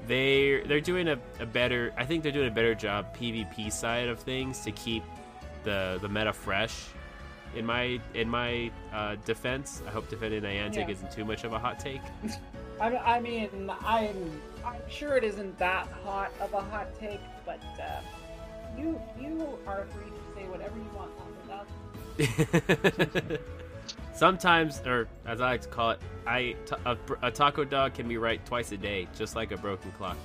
they 0.07 0.63
they're 0.67 0.81
doing 0.81 1.09
a, 1.09 1.19
a 1.41 1.47
better. 1.47 1.93
I 1.97 2.05
think 2.05 2.23
they're 2.23 2.33
doing 2.33 2.49
a 2.49 2.55
better 2.55 2.75
job 2.75 3.17
PvP 3.17 3.73
side 3.73 4.09
of 4.09 4.19
things 4.21 4.61
to 4.61 4.73
keep 4.73 5.03
the 5.65 5.99
the 6.01 6.09
meta 6.09 6.33
fresh. 6.33 6.87
In 7.55 7.65
my 7.65 8.01
in 8.15 8.29
my 8.29 8.71
uh, 8.93 9.17
defense, 9.25 9.83
I 9.87 9.91
hope 9.91 10.09
defending 10.11 10.43
Niantic 10.43 10.77
Yeah. 10.77 10.91
isn't 10.91 11.11
too 11.11 11.25
much 11.25 11.45
of 11.45 11.53
a 11.53 11.59
hot 11.59 11.79
take. 11.81 12.03
I, 12.81 12.97
I 12.97 13.21
mean, 13.21 13.71
I'm 13.81 14.43
I'm 14.65 14.83
sure 14.89 15.17
it 15.17 15.25
isn't 15.25 15.59
that 15.59 15.89
hot 16.05 16.33
of 16.41 16.53
a 16.53 16.61
hot 16.61 16.89
take, 17.01 17.21
but 17.47 17.61
uh, 17.81 18.01
you 18.77 19.01
you 19.19 19.59
are 19.67 19.87
free 19.87 20.11
to 20.11 20.41
say 20.41 20.47
whatever 20.49 20.77
you 20.77 20.91
want 20.95 21.11
on 21.19 21.65
the. 22.19 23.41
Sometimes, 24.17 24.81
or 24.87 25.09
as 25.27 25.43
I 25.43 25.51
like 25.51 25.61
to 25.61 25.69
call 25.69 25.91
it, 25.91 26.01
I 26.27 26.57
t- 26.65 26.75
a, 26.87 26.97
a 27.23 27.31
taco 27.31 27.65
dog 27.65 27.93
can 27.93 28.09
be 28.09 28.17
right 28.17 28.45
twice 28.47 28.73
a 28.73 28.79
day, 28.79 29.07
just 29.15 29.37
like 29.37 29.53
a 29.53 29.59
broken 29.59 29.93
clock. 29.93 30.17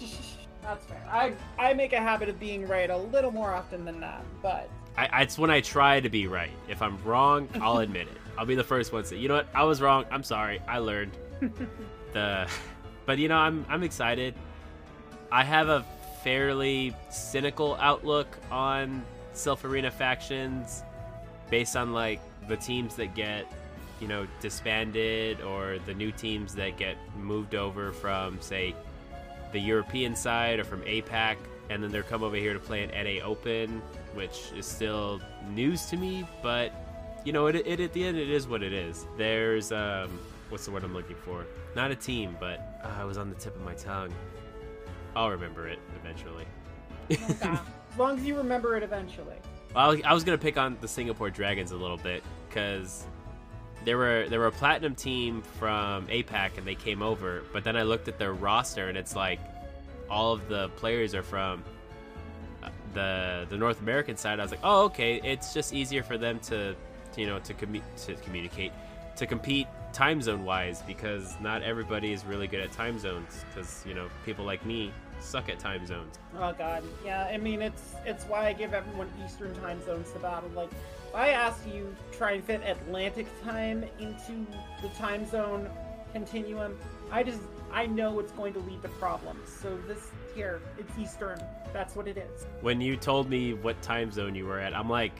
That's 0.62 0.86
fair. 0.86 1.06
I 1.10 1.34
I 1.58 1.74
make 1.74 1.92
a 1.92 2.00
habit 2.00 2.30
of 2.30 2.40
being 2.40 2.66
right 2.66 2.88
a 2.88 2.96
little 2.96 3.30
more 3.30 3.52
often 3.52 3.84
than 3.84 4.00
that, 4.00 4.24
but 4.40 4.70
I, 4.96 5.08
I, 5.12 5.22
it's 5.22 5.38
when 5.38 5.50
I 5.50 5.60
try 5.60 6.00
to 6.00 6.08
be 6.08 6.26
right. 6.26 6.52
If 6.68 6.80
I'm 6.80 6.96
wrong, 7.04 7.50
I'll 7.60 7.78
admit 7.78 8.06
it. 8.06 8.16
I'll 8.38 8.46
be 8.46 8.54
the 8.54 8.64
first 8.64 8.94
one 8.94 9.02
to 9.02 9.08
say, 9.10 9.18
you 9.18 9.28
know 9.28 9.34
what, 9.34 9.48
I 9.54 9.64
was 9.64 9.82
wrong. 9.82 10.06
I'm 10.10 10.22
sorry. 10.22 10.62
I 10.66 10.78
learned. 10.78 11.12
the, 12.14 12.48
but 13.04 13.18
you 13.18 13.28
know, 13.28 13.36
I'm 13.36 13.66
I'm 13.68 13.82
excited. 13.82 14.34
I 15.30 15.44
have 15.44 15.68
a 15.68 15.84
fairly 16.22 16.96
cynical 17.10 17.76
outlook 17.78 18.38
on 18.50 19.04
Silph 19.34 19.64
Arena 19.64 19.90
factions, 19.90 20.82
based 21.50 21.76
on 21.76 21.92
like 21.92 22.20
the 22.48 22.56
teams 22.56 22.96
that 22.96 23.14
get, 23.14 23.50
you 24.00 24.08
know, 24.08 24.26
disbanded 24.40 25.40
or 25.40 25.78
the 25.86 25.94
new 25.94 26.12
teams 26.12 26.54
that 26.54 26.76
get 26.76 26.96
moved 27.16 27.54
over 27.54 27.92
from 27.92 28.40
say 28.40 28.74
the 29.52 29.60
European 29.60 30.16
side 30.16 30.58
or 30.58 30.64
from 30.64 30.82
APAC, 30.82 31.36
and 31.70 31.82
then 31.82 31.90
they're 31.90 32.02
come 32.02 32.22
over 32.22 32.36
here 32.36 32.52
to 32.52 32.58
play 32.58 32.82
an 32.82 32.90
NA 32.90 33.24
Open, 33.24 33.80
which 34.12 34.52
is 34.56 34.66
still 34.66 35.20
news 35.50 35.86
to 35.86 35.96
me, 35.96 36.26
but 36.42 36.72
you 37.24 37.32
know, 37.32 37.46
it, 37.46 37.56
it 37.56 37.80
at 37.80 37.92
the 37.92 38.04
end 38.04 38.18
it 38.18 38.28
is 38.28 38.46
what 38.46 38.62
it 38.62 38.72
is. 38.72 39.06
There's 39.16 39.72
um, 39.72 40.18
what's 40.50 40.66
the 40.66 40.70
word 40.70 40.84
I'm 40.84 40.92
looking 40.92 41.16
for? 41.16 41.46
Not 41.74 41.90
a 41.90 41.96
team, 41.96 42.36
but 42.38 42.80
uh, 42.84 43.00
I 43.00 43.04
was 43.04 43.16
on 43.16 43.30
the 43.30 43.36
tip 43.36 43.56
of 43.56 43.62
my 43.62 43.74
tongue. 43.74 44.12
I'll 45.16 45.30
remember 45.30 45.68
it 45.68 45.78
eventually. 46.00 46.44
okay. 47.10 47.58
as 47.92 47.98
long 47.98 48.18
as 48.18 48.24
you 48.24 48.36
remember 48.36 48.76
it 48.76 48.82
eventually. 48.82 49.36
Well, 49.74 49.96
I 50.04 50.14
was 50.14 50.22
gonna 50.22 50.38
pick 50.38 50.56
on 50.56 50.76
the 50.80 50.86
Singapore 50.86 51.30
Dragons 51.30 51.72
a 51.72 51.76
little 51.76 51.96
bit 51.96 52.22
because 52.48 53.06
there 53.84 53.98
were 53.98 54.26
there 54.28 54.38
were 54.38 54.46
a 54.46 54.52
platinum 54.52 54.94
team 54.94 55.42
from 55.58 56.06
APAC 56.06 56.58
and 56.58 56.66
they 56.66 56.76
came 56.76 57.02
over, 57.02 57.42
but 57.52 57.64
then 57.64 57.76
I 57.76 57.82
looked 57.82 58.06
at 58.06 58.18
their 58.18 58.32
roster 58.32 58.88
and 58.88 58.96
it's 58.96 59.16
like 59.16 59.40
all 60.08 60.32
of 60.32 60.48
the 60.48 60.68
players 60.76 61.12
are 61.14 61.24
from 61.24 61.64
uh, 62.62 62.68
the 62.94 63.46
the 63.50 63.56
North 63.56 63.80
American 63.80 64.16
side. 64.16 64.38
I 64.38 64.42
was 64.42 64.52
like, 64.52 64.60
oh 64.62 64.84
okay, 64.84 65.20
it's 65.24 65.52
just 65.52 65.74
easier 65.74 66.04
for 66.04 66.16
them 66.16 66.38
to, 66.40 66.76
to 67.12 67.20
you 67.20 67.26
know 67.26 67.40
to 67.40 67.52
commu- 67.52 67.82
to 68.04 68.14
communicate 68.16 68.72
to 69.16 69.26
compete 69.26 69.66
time 69.92 70.22
zone 70.22 70.44
wise 70.44 70.82
because 70.82 71.34
not 71.40 71.62
everybody 71.62 72.12
is 72.12 72.24
really 72.24 72.46
good 72.46 72.60
at 72.60 72.70
time 72.70 72.98
zones 72.98 73.44
because 73.48 73.84
you 73.86 73.94
know 73.94 74.08
people 74.24 74.44
like 74.44 74.64
me 74.64 74.92
suck 75.24 75.48
at 75.48 75.58
time 75.58 75.86
zones. 75.86 76.18
Oh 76.38 76.52
god, 76.52 76.84
yeah. 77.04 77.24
I 77.24 77.36
mean, 77.38 77.62
it's 77.62 77.94
it's 78.04 78.24
why 78.24 78.46
I 78.46 78.52
give 78.52 78.74
everyone 78.74 79.10
Eastern 79.24 79.54
time 79.56 79.84
zones 79.84 80.10
to 80.12 80.18
battle. 80.18 80.50
Like, 80.54 80.70
if 80.70 81.14
I 81.14 81.30
ask 81.30 81.60
you 81.72 81.94
try 82.12 82.32
and 82.32 82.44
fit 82.44 82.62
Atlantic 82.64 83.26
time 83.42 83.84
into 83.98 84.46
the 84.82 84.88
time 84.90 85.26
zone 85.26 85.68
continuum, 86.12 86.78
I 87.10 87.22
just 87.22 87.40
I 87.72 87.86
know 87.86 88.18
it's 88.20 88.32
going 88.32 88.52
to 88.54 88.60
lead 88.60 88.82
to 88.82 88.88
problems. 88.88 89.48
So 89.48 89.76
this 89.88 90.10
here, 90.34 90.60
it's 90.78 90.96
Eastern. 90.98 91.40
That's 91.72 91.96
what 91.96 92.06
it 92.06 92.16
is. 92.16 92.46
When 92.60 92.80
you 92.80 92.96
told 92.96 93.28
me 93.28 93.54
what 93.54 93.80
time 93.82 94.12
zone 94.12 94.34
you 94.34 94.46
were 94.46 94.60
at, 94.60 94.74
I'm 94.74 94.88
like, 94.88 95.12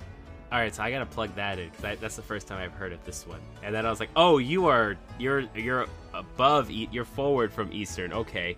all 0.52 0.60
right, 0.60 0.72
so 0.72 0.84
I 0.84 0.90
gotta 0.90 1.06
plug 1.06 1.34
that 1.34 1.58
in 1.58 1.70
because 1.70 1.98
that's 1.98 2.16
the 2.16 2.22
first 2.22 2.46
time 2.46 2.60
I've 2.60 2.74
heard 2.74 2.92
of 2.92 3.04
this 3.04 3.26
one. 3.26 3.40
And 3.62 3.74
then 3.74 3.84
I 3.86 3.90
was 3.90 3.98
like, 3.98 4.10
oh, 4.14 4.38
you 4.38 4.66
are 4.66 4.96
you're 5.18 5.44
you're 5.56 5.86
above, 6.12 6.70
you're 6.70 7.04
forward 7.04 7.52
from 7.52 7.72
Eastern. 7.72 8.12
Okay. 8.12 8.56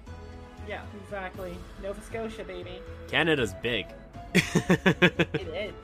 Yeah, 0.68 0.82
exactly. 1.04 1.56
Nova 1.82 2.00
Scotia, 2.02 2.44
baby. 2.44 2.80
Canada's 3.08 3.54
big. 3.62 3.86
it 4.34 5.34
is. 5.54 5.74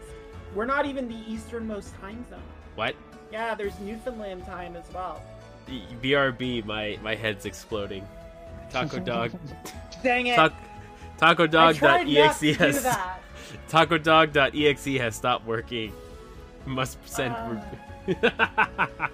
We're 0.54 0.66
not 0.66 0.86
even 0.86 1.08
the 1.08 1.18
easternmost 1.30 1.94
time 2.00 2.24
zone. 2.28 2.42
What? 2.74 2.94
Yeah, 3.30 3.54
there's 3.54 3.78
Newfoundland 3.80 4.44
time 4.44 4.76
as 4.76 4.84
well. 4.92 5.22
BRB, 6.02 6.64
my 6.64 6.98
my 7.02 7.14
head's 7.14 7.46
exploding. 7.46 8.06
Taco 8.70 8.98
dog. 9.12 9.32
Dang 10.02 10.26
it. 10.26 10.36
Ta- 10.36 10.52
taco 11.18 11.46
dog.exe 11.46 12.56
has 12.56 12.98
taco 13.68 13.96
dog.exe 13.98 14.84
has 14.98 15.14
stopped 15.14 15.46
working. 15.46 15.92
Must 16.66 16.98
send. 17.08 17.34
Uh, 17.34 19.08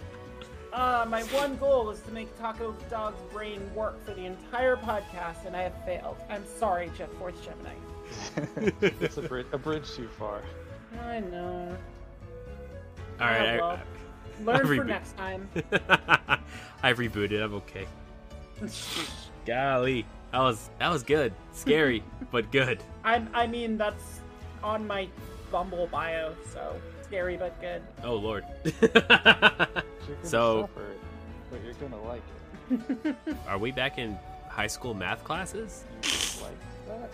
uh, 0.79 1.05
my 1.09 1.23
one 1.25 1.57
goal 1.57 1.91
is 1.91 2.01
to 2.03 2.13
make 2.13 2.37
Taco 2.39 2.73
Dog's 2.89 3.21
brain 3.33 3.61
work 3.75 4.05
for 4.05 4.15
the 4.15 4.25
entire 4.25 4.77
podcast, 4.77 5.45
and 5.45 5.57
I 5.57 5.63
have 5.63 5.85
failed. 5.85 6.17
I'm 6.31 6.45
sorry, 6.47 6.91
Jeff 6.97 7.11
Fourth 7.19 7.35
Gemini. 7.45 7.75
it's 9.01 9.17
a 9.17 9.23
bridge, 9.23 9.47
a 9.53 9.59
bridge 9.59 9.91
too 9.93 10.07
far. 10.07 10.41
I 11.03 11.19
know. 11.21 11.77
All 13.21 13.27
right. 13.27 13.59
Oh, 13.59 13.67
well. 13.67 13.71
I, 13.71 14.45
Learn 14.45 14.67
for 14.67 14.85
next 14.85 15.17
time. 15.17 15.49
I've 16.85 16.99
rebooted. 16.99 17.43
I'm 17.43 17.55
okay. 17.55 17.87
Golly, 19.47 20.07
that 20.31 20.39
was 20.39 20.71
that 20.79 20.91
was 20.91 21.03
good. 21.03 21.33
Scary, 21.53 22.05
but 22.31 22.53
good. 22.53 22.85
I 23.03 23.27
I 23.35 23.49
mean 23.49 23.77
that's 23.77 24.21
on 24.63 24.87
my 24.87 25.09
Bumble 25.51 25.89
bio, 25.89 26.35
so 26.53 26.77
scary 27.09 27.37
but 27.37 27.61
good. 27.61 27.83
Oh 28.05 28.15
lord. 28.15 28.45
so, 30.23 30.63
suffer, 30.63 30.93
but 31.51 31.61
you're 31.65 31.75
gonna 31.75 32.03
like 32.03 32.23
it. 32.71 33.17
Are 33.49 33.59
we 33.59 33.73
back 33.73 33.99
in 33.99 34.19
high 34.49 34.67
school 34.67 34.95
math 34.95 35.25
classes? 35.25 35.85
like 36.43 36.53
that? 36.87 37.11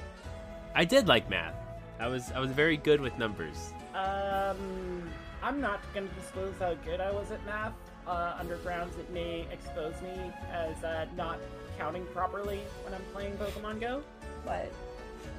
I 0.75 0.85
did 0.85 1.09
like 1.09 1.31
math. 1.31 1.55
I 2.01 2.09
was 2.09 2.33
I 2.33 2.41
was 2.41 2.51
very 2.51 2.77
good 2.77 3.01
with 3.01 3.17
numbers. 3.19 3.73
Um, 3.95 5.09
I'm 5.43 5.61
not 5.61 5.81
going 5.95 6.09
to 6.09 6.15
disclose 6.15 6.55
how 6.59 6.75
good 6.85 7.01
I 7.01 7.13
was 7.13 7.31
at 7.31 7.45
math. 7.47 7.75
Uh, 8.07 8.37
undergrounds, 8.39 8.99
it 8.99 9.09
may 9.13 9.47
expose 9.53 9.95
me 10.03 10.33
as 10.51 10.83
uh, 10.83 11.07
not 11.17 11.39
counting 11.79 12.05
properly 12.07 12.61
when 12.83 12.95
I'm 12.95 13.05
playing 13.13 13.37
Pokemon 13.37 13.81
Go, 13.81 14.03
but. 14.45 14.73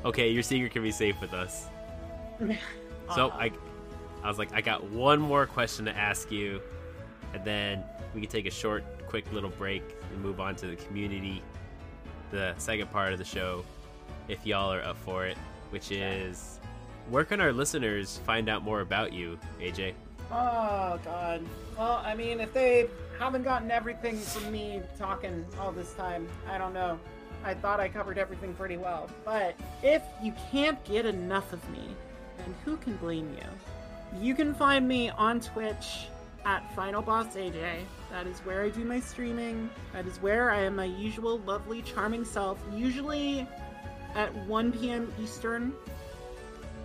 Okay, 0.06 0.30
your 0.30 0.44
secret 0.44 0.72
can 0.72 0.84
be 0.84 0.92
safe 0.92 1.20
with 1.20 1.34
us. 1.34 1.68
so 3.16 3.32
I, 3.32 3.52
I 4.26 4.28
was 4.28 4.40
like, 4.40 4.52
I 4.56 4.62
got 4.62 4.84
one 4.86 5.20
more 5.20 5.46
question 5.46 5.86
to 5.86 5.96
ask 5.96 6.32
you, 6.32 6.60
and 7.36 7.46
then 7.46 7.84
we 8.16 8.22
can 8.22 8.30
take 8.30 8.48
a 8.48 8.52
short, 8.52 8.84
quick 9.08 9.32
little 9.32 9.52
break 9.52 9.84
and 10.12 10.20
move 10.20 10.40
on 10.40 10.56
to 10.56 10.66
the 10.66 10.76
community, 10.76 11.44
the 12.32 12.56
second 12.58 12.92
part 12.92 13.14
of 13.14 13.20
the 13.20 13.24
show, 13.24 13.64
if 14.28 14.44
y'all 14.44 14.74
are 14.74 14.82
up 14.82 14.98
for 14.98 15.28
it, 15.28 15.38
which 15.70 15.92
is 15.92 16.60
where 17.12 17.24
can 17.24 17.40
our 17.40 17.54
listeners 17.54 18.20
find 18.26 18.50
out 18.50 18.64
more 18.64 18.82
about 18.82 19.14
you, 19.14 19.38
AJ? 19.62 19.94
Oh 20.32 21.00
God. 21.06 21.46
Well, 21.78 22.02
I 22.04 22.16
mean, 22.16 22.40
if 22.40 22.52
they 22.52 22.90
haven't 23.20 23.44
gotten 23.44 23.70
everything 23.70 24.18
from 24.18 24.52
me 24.52 24.82
talking 24.98 25.46
all 25.60 25.72
this 25.72 25.94
time, 25.94 26.28
I 26.50 26.58
don't 26.58 26.74
know. 26.74 27.00
I 27.44 27.54
thought 27.54 27.80
I 27.80 27.90
covered 27.90 28.18
everything 28.18 28.56
pretty 28.56 28.78
well. 28.78 29.08
But 29.24 29.56
if 29.84 30.02
you 30.24 30.34
can't 30.52 30.84
get 30.84 31.06
enough 31.06 31.54
of 31.54 31.70
me, 31.70 31.90
then 32.40 32.56
who 32.66 32.76
can 32.78 32.96
blame 32.98 33.32
you? 33.36 33.48
You 34.22 34.34
can 34.34 34.54
find 34.54 34.88
me 34.88 35.10
on 35.10 35.40
Twitch 35.40 36.08
at 36.46 36.74
Final 36.76 37.02
Boss 37.02 37.36
AJ. 37.36 37.82
That 38.12 38.28
is 38.28 38.40
where 38.40 38.64
I 38.64 38.70
do 38.70 38.86
my 38.86 39.00
streaming. 39.00 39.70
That 39.94 40.06
is 40.06 40.22
where 40.22 40.52
I 40.52 40.62
am 40.62 40.76
my 40.76 40.86
usual 40.86 41.40
lovely, 41.40 41.82
charming 41.82 42.24
self. 42.24 42.60
Usually 42.74 43.48
at 44.16 44.34
1 44.48 44.72
p.m. 44.72 45.14
Eastern, 45.22 45.74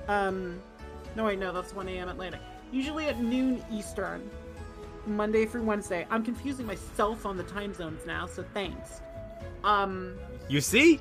um, 0.09 0.61
no, 1.15 1.25
wait, 1.25 1.39
no, 1.39 1.53
that's 1.53 1.75
1 1.75 1.89
a.m. 1.89 2.09
Atlantic. 2.09 2.41
Usually 2.73 3.07
at 3.07 3.21
noon 3.21 3.63
Eastern, 3.71 4.29
Monday 5.07 5.47
through 5.47 5.63
Wednesday. 5.63 6.07
I'm 6.11 6.25
confusing 6.25 6.67
myself 6.67 7.27
on 7.27 7.37
the 7.37 7.45
time 7.45 7.75
zones 7.75 8.05
now, 8.07 8.27
so 8.27 8.45
thanks. 8.55 9.01
Um, 9.63 10.17
you 10.49 10.61
see? 10.61 11.01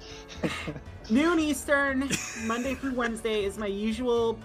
noon 1.10 1.38
Eastern, 1.40 2.08
Monday 2.44 2.74
through 2.74 2.94
Wednesday 2.94 3.44
is 3.44 3.58
my 3.58 3.66
usual 3.66 4.38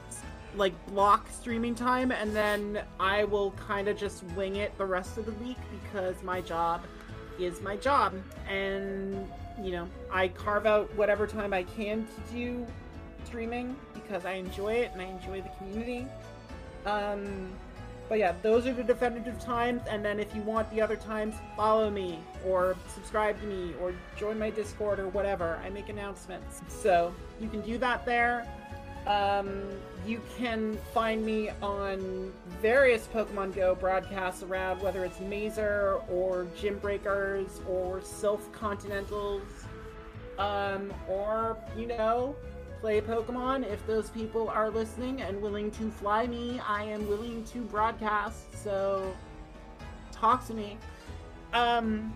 like 0.58 0.74
block 0.88 1.28
streaming 1.32 1.76
time, 1.76 2.12
and 2.12 2.36
then 2.36 2.82
I 3.00 3.24
will 3.26 3.52
kind 3.52 3.88
of 3.88 3.98
just 3.98 4.24
wing 4.36 4.58
it 4.58 4.78
the 4.78 4.86
rest 4.86 5.18
of 5.18 5.26
the 5.26 5.34
week 5.34 5.58
because 5.84 6.22
my 6.24 6.42
job 6.42 6.84
is 7.40 7.62
my 7.62 7.76
job, 7.78 8.14
and 8.50 9.30
you 9.62 9.72
know 9.72 9.88
I 10.12 10.30
carve 10.30 10.66
out 10.66 10.94
whatever 10.96 11.28
time 11.28 11.54
I 11.54 11.64
can 11.64 12.06
to 12.06 12.34
do 12.34 12.68
streaming 13.26 13.76
because 13.94 14.26
I 14.26 14.34
enjoy 14.34 14.74
it 14.74 14.92
and 14.94 15.02
I 15.02 15.06
enjoy 15.06 15.42
the 15.42 15.50
community. 15.58 16.08
Um, 16.86 17.52
but 18.08 18.20
yeah, 18.20 18.34
those 18.44 18.68
are 18.68 18.74
the 18.74 18.84
definitive 18.84 19.40
times. 19.40 19.82
And 19.90 20.06
then 20.06 20.20
if 20.20 20.34
you 20.36 20.42
want 20.44 20.70
the 20.72 20.82
other 20.82 20.96
times, 20.96 21.36
follow 21.58 21.90
me 21.90 22.20
or 22.46 22.76
subscribe 22.94 23.40
to 23.42 23.48
me 23.48 23.74
or 23.82 23.94
join 24.16 24.38
my 24.38 24.52
Discord 24.52 25.00
or 25.00 25.08
whatever. 25.10 25.60
I 25.66 25.70
make 25.70 25.90
announcements. 25.90 26.62
So 26.68 27.14
you 27.42 27.50
can 27.50 27.62
do 27.62 27.78
that 27.80 28.06
there. 28.06 28.48
Um, 29.08 29.64
you 30.06 30.22
can 30.38 30.78
find 30.94 31.26
me 31.26 31.50
on 31.62 32.32
various 32.62 33.08
Pokemon 33.08 33.56
Go 33.56 33.76
broadcasts 33.76 34.44
around, 34.44 34.82
whether 34.82 35.04
it's 35.04 35.20
Mazer 35.20 36.00
or 36.10 36.48
Gym 36.60 36.78
Breakers 36.80 37.62
or 37.68 38.00
Silph 38.00 38.52
Continentals, 38.52 39.42
um, 40.38 40.94
or 41.10 41.58
you 41.78 41.88
know, 41.88 42.36
play 42.82 43.02
Pokemon. 43.02 43.70
If 43.72 43.86
those 43.88 44.10
people 44.10 44.50
are 44.50 44.70
listening 44.70 45.22
and 45.22 45.42
willing 45.42 45.72
to 45.72 45.90
fly 45.90 46.28
me, 46.28 46.62
I 46.68 46.84
am 46.84 47.08
willing 47.08 47.44
to 47.46 47.62
broadcast. 47.62 48.64
So 48.64 49.16
talk 50.12 50.46
to 50.48 50.54
me. 50.54 50.78
Um, 51.54 52.14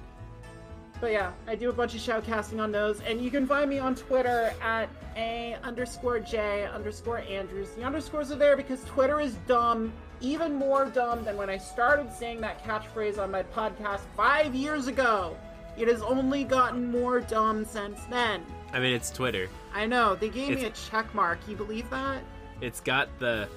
but 1.02 1.12
yeah, 1.12 1.32
I 1.48 1.56
do 1.56 1.70
a 1.70 1.74
bunch 1.74 1.96
of 1.96 2.02
shoutcasting 2.02 2.62
on 2.62 2.72
those, 2.72 3.00
and 3.02 3.22
you 3.22 3.32
can 3.32 3.48
find 3.48 3.70
me 3.70 3.80
on 3.80 3.96
Twitter 3.96 4.54
at 4.62 4.90
a 5.20 5.58
underscore 5.64 6.20
j 6.20 6.66
underscore 6.66 7.20
Andrews. 7.20 7.70
The 7.72 7.84
underscores 7.84 8.32
are 8.32 8.36
there 8.36 8.56
because 8.56 8.84
Twitter 8.86 9.20
is 9.20 9.36
dumb, 9.48 9.92
even 10.22 10.56
more 10.56 10.86
dumb 10.86 11.24
than 11.24 11.36
when 11.38 11.50
I 11.50 11.58
started 11.58 12.12
saying 12.12 12.42
that 12.42 12.64
catchphrase 12.64 13.20
on 13.20 13.30
my 13.32 13.44
podcast 13.44 14.02
five 14.16 14.56
years 14.56 14.88
ago. 14.88 15.38
It 15.78 15.88
has 15.88 16.02
only 16.02 16.44
gotten 16.44 16.92
more 16.92 17.20
dumb 17.20 17.66
since 17.66 18.02
then. 18.10 18.44
I 18.74 18.80
mean, 18.80 18.94
it's 18.94 19.12
Twitter. 19.12 19.50
I 19.74 19.86
know 19.86 20.16
they 20.16 20.30
gave 20.30 20.56
me 20.56 20.66
a 20.66 20.72
check 20.72 21.14
mark. 21.14 21.40
You 21.48 21.56
believe 21.56 21.90
that? 21.90 22.22
It's 22.62 22.82
got 22.82 23.08
the, 23.20 23.48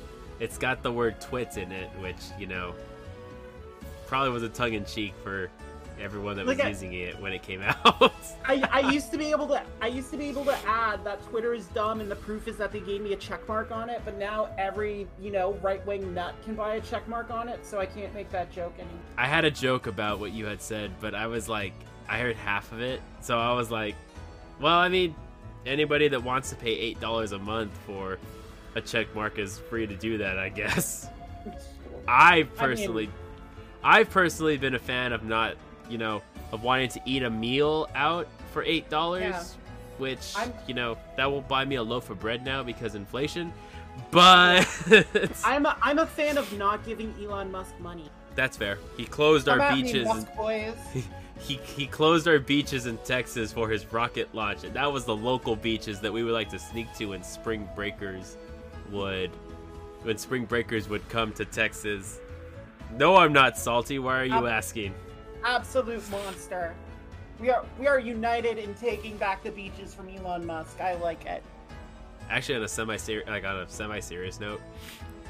it's 0.40 0.58
got 0.58 0.82
the 0.82 0.92
word 0.92 1.20
"twits" 1.20 1.56
in 1.56 1.72
it, 1.72 1.90
which 2.00 2.16
you 2.38 2.46
know, 2.46 2.74
probably 4.06 4.30
was 4.30 4.42
a 4.42 4.48
tongue 4.48 4.74
in 4.74 4.84
cheek 4.84 5.14
for 5.22 5.50
everyone 6.02 6.36
that 6.36 6.46
was 6.46 6.58
at- 6.58 6.68
using 6.68 6.92
it 6.94 7.18
when 7.20 7.32
it 7.32 7.42
came 7.42 7.62
out. 7.84 8.12
I, 8.44 8.68
I 8.70 8.90
used 8.90 9.10
to 9.12 9.18
be 9.18 9.30
able 9.30 9.46
to 9.48 9.62
I 9.80 9.86
used 9.86 10.10
to 10.10 10.16
be 10.16 10.28
able 10.28 10.44
to 10.46 10.56
add 10.66 11.04
that 11.04 11.22
Twitter 11.24 11.54
is 11.54 11.66
dumb 11.68 12.00
and 12.00 12.10
the 12.10 12.16
proof 12.16 12.48
is 12.48 12.56
that 12.56 12.72
they 12.72 12.80
gave 12.80 13.00
me 13.00 13.12
a 13.12 13.16
check 13.16 13.46
mark 13.48 13.70
on 13.70 13.88
it, 13.88 14.02
but 14.04 14.18
now 14.18 14.48
every, 14.58 15.06
you 15.20 15.30
know, 15.30 15.54
right 15.62 15.84
wing 15.86 16.12
nut 16.14 16.34
can 16.44 16.54
buy 16.54 16.74
a 16.74 16.80
check 16.80 17.06
mark 17.08 17.30
on 17.30 17.48
it, 17.48 17.64
so 17.64 17.78
I 17.78 17.86
can't 17.86 18.12
make 18.14 18.30
that 18.30 18.52
joke 18.52 18.74
anymore. 18.78 18.98
I 19.16 19.26
had 19.26 19.44
a 19.44 19.50
joke 19.50 19.86
about 19.86 20.18
what 20.20 20.32
you 20.32 20.46
had 20.46 20.60
said, 20.60 20.90
but 21.00 21.14
I 21.14 21.26
was 21.26 21.48
like, 21.48 21.72
I 22.08 22.18
heard 22.18 22.36
half 22.36 22.70
of 22.72 22.80
it, 22.80 23.00
so 23.20 23.38
I 23.38 23.52
was 23.54 23.70
like, 23.70 23.94
well, 24.60 24.78
I 24.78 24.88
mean, 24.88 25.14
anybody 25.64 26.08
that 26.08 26.22
wants 26.22 26.50
to 26.50 26.56
pay 26.56 26.72
eight 26.72 27.00
dollars 27.00 27.32
a 27.32 27.38
month 27.38 27.72
for 27.86 28.18
a 28.74 28.80
check 28.80 29.14
mark 29.14 29.38
is 29.38 29.58
free 29.58 29.86
to 29.86 29.94
do 29.94 30.18
that, 30.18 30.38
I 30.38 30.48
guess. 30.48 31.08
I 32.08 32.44
personally, 32.56 33.08
I've 33.82 34.10
personally 34.10 34.56
been 34.56 34.74
a 34.74 34.78
fan 34.78 35.12
of 35.12 35.24
not, 35.24 35.56
you 35.92 35.98
know, 35.98 36.22
of 36.52 36.62
wanting 36.62 36.88
to 36.88 37.00
eat 37.04 37.22
a 37.22 37.30
meal 37.30 37.88
out 37.94 38.26
for 38.52 38.62
eight 38.64 38.88
dollars, 38.88 39.22
Yeah. 39.22 39.42
which 39.98 40.34
I'm- 40.36 40.52
you 40.66 40.74
know 40.74 40.96
that 41.16 41.30
will 41.30 41.42
buy 41.42 41.64
me 41.66 41.76
a 41.76 41.82
loaf 41.82 42.08
of 42.10 42.18
bread 42.18 42.44
now 42.44 42.62
because 42.62 42.94
inflation. 42.94 43.52
But 44.10 44.66
I'm 45.44 45.66
a, 45.66 45.76
I'm 45.82 45.98
a 45.98 46.06
fan 46.06 46.38
of 46.38 46.50
not 46.56 46.84
giving 46.86 47.14
Elon 47.22 47.52
Musk 47.52 47.78
money. 47.78 48.08
that's 48.34 48.56
fair. 48.56 48.78
He 48.96 49.04
closed 49.04 49.44
Come 49.46 49.60
our 49.60 49.66
at 49.68 49.76
me, 49.76 49.82
beaches. 49.82 50.08
and- 50.08 50.26
boys. 50.34 50.74
he, 51.38 51.56
he 51.76 51.86
closed 51.86 52.26
our 52.26 52.38
beaches 52.38 52.86
in 52.86 52.96
Texas 52.98 53.52
for 53.52 53.68
his 53.68 53.84
rocket 53.92 54.34
launch, 54.34 54.64
and 54.64 54.72
that 54.74 54.90
was 54.90 55.04
the 55.04 55.14
local 55.14 55.56
beaches 55.56 56.00
that 56.00 56.10
we 56.12 56.22
would 56.24 56.32
like 56.32 56.48
to 56.50 56.58
sneak 56.58 56.90
to 56.94 57.06
when 57.06 57.22
spring 57.22 57.68
breakers 57.76 58.36
would 58.90 59.30
when 60.04 60.16
spring 60.18 60.46
breakers 60.46 60.88
would 60.88 61.06
come 61.10 61.32
to 61.34 61.44
Texas. 61.44 62.18
No, 62.96 63.16
I'm 63.16 63.32
not 63.32 63.56
salty. 63.58 63.98
Why 63.98 64.20
are 64.20 64.24
you 64.24 64.34
Um, 64.34 64.46
asking? 64.46 64.94
Absolute 65.44 66.08
monster. 66.10 66.74
We 67.40 67.50
are 67.50 67.64
we 67.78 67.86
are 67.88 67.98
united 67.98 68.58
in 68.58 68.74
taking 68.74 69.16
back 69.16 69.42
the 69.42 69.50
beaches 69.50 69.92
from 69.92 70.08
Elon 70.08 70.46
Musk. 70.46 70.80
I 70.80 70.94
like 70.94 71.26
it. 71.26 71.42
Actually, 72.30 72.56
on 72.56 72.62
a 72.62 72.68
semi 72.68 72.96
like 73.26 73.44
on 73.44 73.58
a 73.58 73.68
semi 73.68 74.00
serious 74.00 74.38
note, 74.38 74.60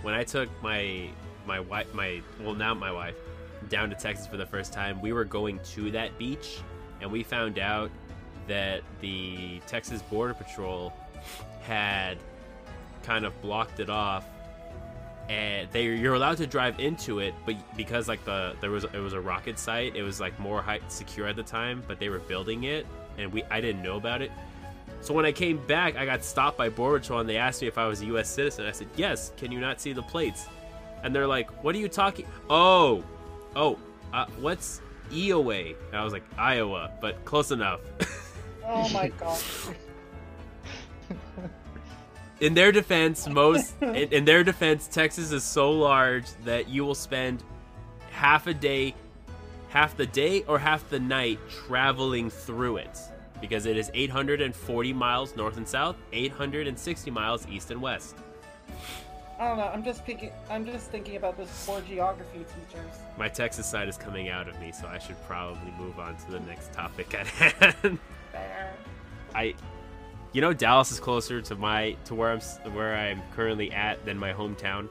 when 0.03 0.15
I 0.15 0.23
took 0.25 0.49
my 0.63 1.09
my 1.47 1.61
wife 1.61 1.93
my 1.95 2.21
well 2.41 2.55
now 2.55 2.75
my 2.75 2.93
wife 2.93 3.17
down 3.69 3.89
to 3.91 3.97
Texas 3.97 4.27
for 4.27 4.37
the 4.37 4.47
first 4.47 4.73
time, 4.73 5.01
we 5.01 5.13
were 5.13 5.25
going 5.25 5.59
to 5.73 5.91
that 5.93 6.19
beach, 6.19 6.59
and 7.01 7.11
we 7.11 7.23
found 7.23 7.59
out 7.59 7.91
that 8.49 8.83
the 9.01 9.61
Texas 9.67 10.03
Border 10.03 10.35
Patrol 10.35 10.93
had 11.63 12.19
kind 13.03 13.25
of 13.25 13.41
blocked 13.41 13.81
it 13.81 13.89
off 13.89 14.27
and 15.33 15.67
they 15.71 15.85
you're 15.85 16.13
allowed 16.13 16.37
to 16.37 16.47
drive 16.47 16.79
into 16.79 17.19
it 17.19 17.35
but 17.47 17.57
because 17.75 18.07
like 18.07 18.23
the 18.27 18.55
there 18.61 18.71
was 18.71 18.85
it 18.85 18.99
was 18.99 19.15
a 19.15 19.21
rocket 19.21 19.59
site 19.59 19.97
it 19.97 20.03
was 20.03 20.21
like 20.21 20.39
more 20.39 20.61
high 20.61 20.79
secure 20.89 21.27
at 21.27 21.37
the 21.37 21.43
time 21.43 21.83
but 21.89 21.99
they 21.99 22.11
were 22.11 22.19
building 22.19 22.65
it 22.65 22.87
and 23.17 23.33
we 23.33 23.43
I 23.45 23.61
didn't 23.61 23.83
know 23.83 23.97
about 23.97 24.23
it. 24.23 24.31
So 25.01 25.13
when 25.15 25.25
I 25.25 25.33
came 25.33 25.59
back 25.67 25.97
I 25.97 26.05
got 26.05 26.23
stopped 26.23 26.59
by 26.59 26.69
border 26.69 26.99
patrol 26.99 27.21
and 27.21 27.29
they 27.29 27.39
asked 27.39 27.63
me 27.63 27.69
if 27.69 27.79
I 27.79 27.87
was 27.87 28.03
a 28.03 28.07
US 28.07 28.29
citizen. 28.29 28.67
I 28.67 28.73
said 28.73 28.89
yes 28.97 29.33
can 29.39 29.51
you 29.51 29.59
not 29.59 29.81
see 29.81 29.95
the 29.95 30.03
plates? 30.03 30.47
And 31.03 31.15
they're 31.15 31.27
like 31.27 31.51
what 31.65 31.75
are 31.75 31.79
you 31.79 31.89
talking 31.89 32.27
oh 32.51 33.03
oh 33.57 33.79
uh, 34.13 34.27
what's 34.39 34.83
EOA 35.11 35.77
and 35.89 35.97
I 35.97 36.05
was 36.05 36.13
like 36.13 36.25
Iowa 36.37 36.91
but 37.01 37.25
close 37.25 37.53
enough. 37.53 37.81
Oh 38.67 38.87
my 38.91 39.09
god. 39.19 39.43
In 42.43 42.55
their 42.55 42.73
defense, 42.73 43.27
most 43.43 43.81
in, 43.81 43.95
in 43.95 44.25
their 44.27 44.45
defense, 44.45 44.89
Texas 44.89 45.33
is 45.33 45.45
so 45.45 45.71
large 45.71 46.27
that 46.45 46.69
you 46.69 46.85
will 46.85 46.95
spend 46.95 47.43
half 48.11 48.47
a 48.47 48.53
day, 48.53 48.95
half 49.71 49.97
the 49.97 50.07
day 50.07 50.43
or 50.43 50.59
half 50.59 50.87
the 50.91 51.01
night 51.01 51.39
traveling 51.49 52.29
through 52.29 52.77
it 52.77 52.99
because 53.41 53.65
it 53.67 53.77
is 53.77 53.91
840 53.95 54.93
miles 54.93 55.35
north 55.37 55.57
and 55.57 55.67
south, 55.67 55.97
860 56.13 57.11
miles 57.11 57.47
east 57.49 57.71
and 57.71 57.81
west. 57.81 58.17
I 59.39 59.49
don't 59.49 59.57
know. 59.57 59.65
I'm 59.65 59.83
just 59.83 60.05
thinking. 60.05 60.31
I'm 60.49 60.65
just 60.65 60.91
thinking 60.91 61.17
about 61.17 61.37
those 61.37 61.49
poor 61.67 61.81
geography 61.81 62.39
teachers. 62.39 62.93
My 63.19 63.29
Texas 63.29 63.67
side 63.67 63.89
is 63.89 63.97
coming 63.97 64.29
out 64.29 64.49
of 64.49 64.61
me, 64.61 64.71
so 64.71 64.87
I 64.87 64.99
should 64.99 65.21
probably 65.27 65.73
move 65.79 65.99
on 65.99 66.17
to 66.17 66.31
the 66.31 66.41
next 66.41 66.73
topic 66.73 67.13
at 67.15 67.27
hand. 67.27 67.99
There. 68.31 68.73
I, 69.35 69.55
you 70.33 70.41
know, 70.41 70.53
Dallas 70.53 70.91
is 70.93 70.99
closer 71.01 71.41
to 71.43 71.55
my 71.57 71.97
to 72.07 72.15
where 72.15 72.31
I'm 72.33 72.41
where 72.75 72.97
I'm 72.97 73.23
currently 73.35 73.71
at 73.73 74.05
than 74.05 74.19
my 74.19 74.33
hometown, 74.33 74.89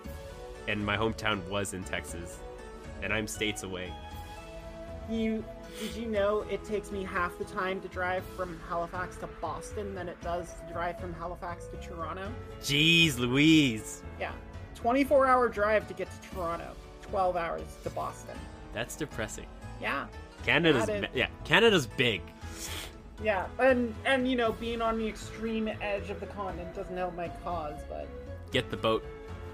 and 0.68 0.86
my 0.86 0.96
hometown 0.98 1.48
was 1.50 1.74
in 1.74 1.84
Texas, 1.84 2.40
and 3.02 3.12
I'm 3.14 3.28
states 3.28 3.64
away. 3.64 3.92
You 5.10 5.44
did 5.80 5.96
you 5.96 6.08
know 6.08 6.46
it 6.50 6.64
takes 6.64 6.92
me 6.92 7.04
half 7.04 7.38
the 7.38 7.46
time 7.46 7.82
to 7.82 7.88
drive 7.88 8.24
from 8.38 8.60
Halifax 8.70 9.18
to 9.18 9.28
Boston 9.42 9.96
than 9.96 10.08
it 10.08 10.20
does 10.22 10.54
to 10.54 10.74
drive 10.74 11.00
from 11.00 11.14
Halifax 11.14 11.68
to 11.68 11.78
Toronto? 11.78 12.32
Jeez, 12.62 13.18
Louise, 13.18 14.04
Yeah. 14.20 14.32
24 14.76 15.28
hour 15.28 15.48
drive 15.50 15.88
to 15.88 15.94
get 15.94 16.10
to 16.12 16.30
Toronto. 16.30 16.72
12 17.02 17.36
hours 17.36 17.64
to 17.84 17.90
Boston. 17.90 18.36
that's 18.74 18.96
depressing. 18.96 19.46
Yeah. 19.82 20.06
Canada's 20.46 20.86
Got 20.86 20.96
it. 20.96 21.02
ma- 21.02 21.08
yeah, 21.14 21.28
Canada's 21.44 21.86
big. 21.88 22.22
Yeah. 23.24 23.48
And 23.60 23.94
and 24.06 24.28
you 24.30 24.36
know, 24.36 24.54
being 24.54 24.82
on 24.82 24.98
the 24.98 25.08
extreme 25.08 25.70
edge 25.82 26.10
of 26.10 26.20
the 26.20 26.28
continent 26.28 26.74
doesn't 26.76 26.96
help 26.96 27.16
my 27.16 27.30
cause, 27.44 27.80
but 27.90 28.08
Get 28.52 28.70
the 28.70 28.78
boat. 28.78 29.04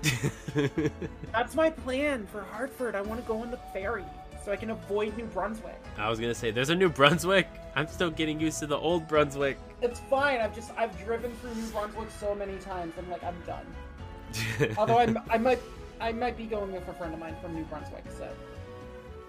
that's 1.31 1.56
my 1.56 1.69
plan 1.69 2.26
for 2.27 2.41
Hartford. 2.41 2.95
I 2.95 3.02
want 3.02 3.22
to 3.22 3.27
go 3.27 3.41
on 3.41 3.52
the 3.52 3.60
ferry 3.73 4.06
so 4.44 4.52
I 4.52 4.56
can 4.56 4.69
avoid 4.69 5.15
New 5.18 5.26
Brunswick. 5.26 5.80
I 5.98 6.10
was 6.10 6.19
gonna 6.19 6.34
say, 6.34 6.52
there's 6.52 6.69
a 6.69 6.76
New 6.76 6.89
Brunswick. 6.89 7.48
I'm 7.76 7.88
still 7.88 8.10
getting 8.10 8.39
used 8.39 8.60
to 8.60 8.68
the 8.68 8.77
old 8.77 9.07
Brunswick. 9.07 9.57
It's 9.81 9.99
fine. 9.99 10.39
I've 10.39 10.56
just 10.56 10.72
I've 10.77 10.98
driven 11.03 11.31
through 11.35 11.53
New 11.56 11.68
Brunswick 11.68 12.10
so 12.19 12.34
many 12.34 12.57
times. 12.60 12.94
I'm 12.98 13.10
like 13.10 13.23
I'm 13.23 13.35
done. 13.45 14.76
Although 14.77 14.99
I'm, 14.99 15.19
I 15.30 15.38
might 15.38 15.60
I 15.99 16.11
might 16.11 16.38
be 16.38 16.45
going 16.45 16.72
with 16.72 16.88
a 16.88 16.94
friend 16.94 17.14
of 17.14 17.19
mine 17.19 17.35
from 17.41 17.56
New 17.56 17.64
Brunswick, 17.65 18.06
so 18.18 18.30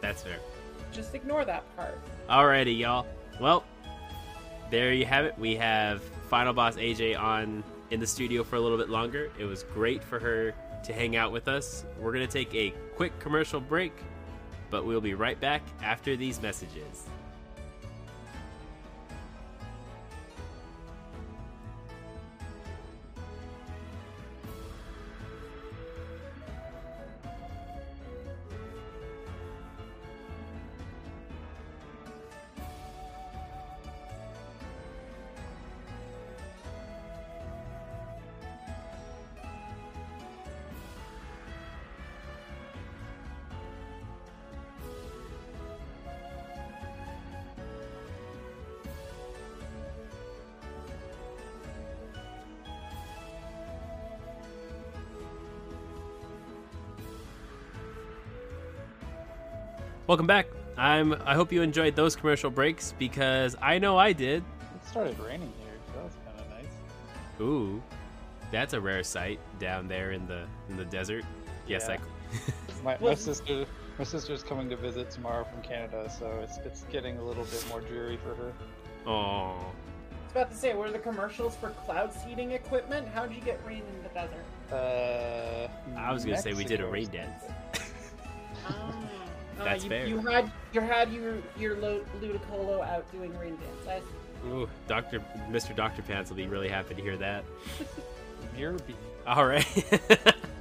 that's 0.01 0.23
fair. 0.23 0.39
just 0.93 1.15
ignore 1.15 1.45
that 1.45 1.65
part. 1.77 1.99
Alrighty, 2.31 2.79
y'all. 2.79 3.07
Well, 3.41 3.65
there 4.71 4.93
you 4.93 5.07
have 5.07 5.25
it. 5.25 5.39
We 5.39 5.57
have 5.57 6.03
Final 6.29 6.53
Boss 6.53 6.77
AJ 6.77 7.19
on 7.19 7.65
in 7.91 8.01
the 8.01 8.07
studio 8.07 8.45
for 8.45 8.57
a 8.57 8.61
little 8.61 8.79
bit 8.79 8.91
longer. 8.91 9.31
It 9.39 9.45
was 9.45 9.63
great 9.63 10.05
for 10.05 10.19
her 10.19 10.55
to 10.85 10.93
hang 10.93 11.17
out 11.17 11.33
with 11.33 11.49
us. 11.49 11.85
We're 11.99 12.13
going 12.13 12.27
to 12.27 12.33
take 12.33 12.55
a 12.55 12.73
quick 12.97 13.19
commercial 13.19 13.61
break, 13.61 13.93
but 14.71 14.85
we'll 14.85 15.01
be 15.01 15.15
right 15.15 15.41
back 15.41 15.63
after 15.83 16.17
these 16.17 16.41
messages. 16.43 17.07
Welcome 60.09 60.27
back. 60.27 60.47
I'm. 60.79 61.13
I 61.27 61.35
hope 61.35 61.53
you 61.53 61.61
enjoyed 61.61 61.95
those 61.95 62.17
commercial 62.17 62.49
breaks 62.49 62.95
because 62.99 63.55
I 63.61 63.79
know 63.79 63.99
I 63.99 64.15
did. 64.15 64.43
It 64.75 64.89
started 64.89 65.19
raining 65.21 65.53
here, 65.61 65.75
so 65.87 66.01
that's 66.03 66.17
kind 66.25 66.41
of 66.41 66.49
nice. 66.49 67.43
Ooh, 67.43 67.83
that's 68.51 68.73
a 68.73 68.81
rare 68.81 69.03
sight 69.03 69.39
down 69.61 69.87
there 69.87 70.13
in 70.13 70.27
the 70.27 70.47
in 70.71 70.79
the 70.79 70.87
desert. 70.87 71.27
Yes, 71.67 71.89
Yeah. 71.91 71.97
I. 71.97 72.53
My, 72.85 72.97
my 73.01 73.15
sister, 73.15 73.67
my 73.99 74.05
sister's 74.05 74.43
coming 74.43 74.71
to 74.71 74.77
visit 74.77 75.11
tomorrow 75.11 75.45
from 75.45 75.61
Canada, 75.63 76.09
so 76.09 76.27
it's 76.43 76.57
it's 76.65 76.85
getting 76.85 77.19
a 77.19 77.23
little 77.23 77.45
bit 77.45 77.67
more 77.69 77.83
dreary 77.83 78.17
for 78.17 78.35
her. 78.37 78.53
Oh, 79.05 79.11
I 79.11 79.57
was 79.57 80.31
about 80.31 80.51
to 80.53 80.57
say, 80.57 80.75
were 80.75 80.91
the 80.91 80.99
commercials 81.01 81.55
for 81.57 81.71
cloud 81.71 82.15
seeding 82.15 82.53
equipment? 82.53 83.09
How'd 83.09 83.35
you 83.35 83.43
get 83.43 83.61
rain 83.67 83.83
in 83.97 84.03
the 84.05 84.09
desert? 84.11 84.45
Uh, 84.73 85.99
I 85.99 86.13
was 86.13 86.25
gonna 86.25 86.41
say 86.41 86.55
we 86.55 86.65
did 86.65 86.81
a 86.81 86.87
rain 86.87 87.09
dance. 87.11 87.43
Oh. 88.71 88.95
Uh, 89.59 89.65
That's 89.65 89.85
you, 89.85 89.91
fair. 89.91 90.07
You 90.07 90.19
had 90.19 90.51
you 90.73 90.81
had 90.81 91.13
your 91.13 91.37
your 91.59 91.77
Ludicolo 91.77 92.87
out 92.87 93.11
doing 93.13 93.37
rain 93.39 93.57
dance. 93.57 94.03
I, 94.45 94.49
Ooh, 94.49 94.69
Doctor, 94.87 95.21
Mr. 95.51 95.75
Doctor 95.75 96.03
Pants 96.03 96.31
will 96.31 96.37
be 96.37 96.47
really 96.47 96.69
happy 96.69 96.95
to 96.95 97.03
hear 97.03 97.17
that. 97.17 97.45
something. 97.79 98.05
Mirror. 98.57 98.77
All 99.27 99.45
right, 99.45 99.67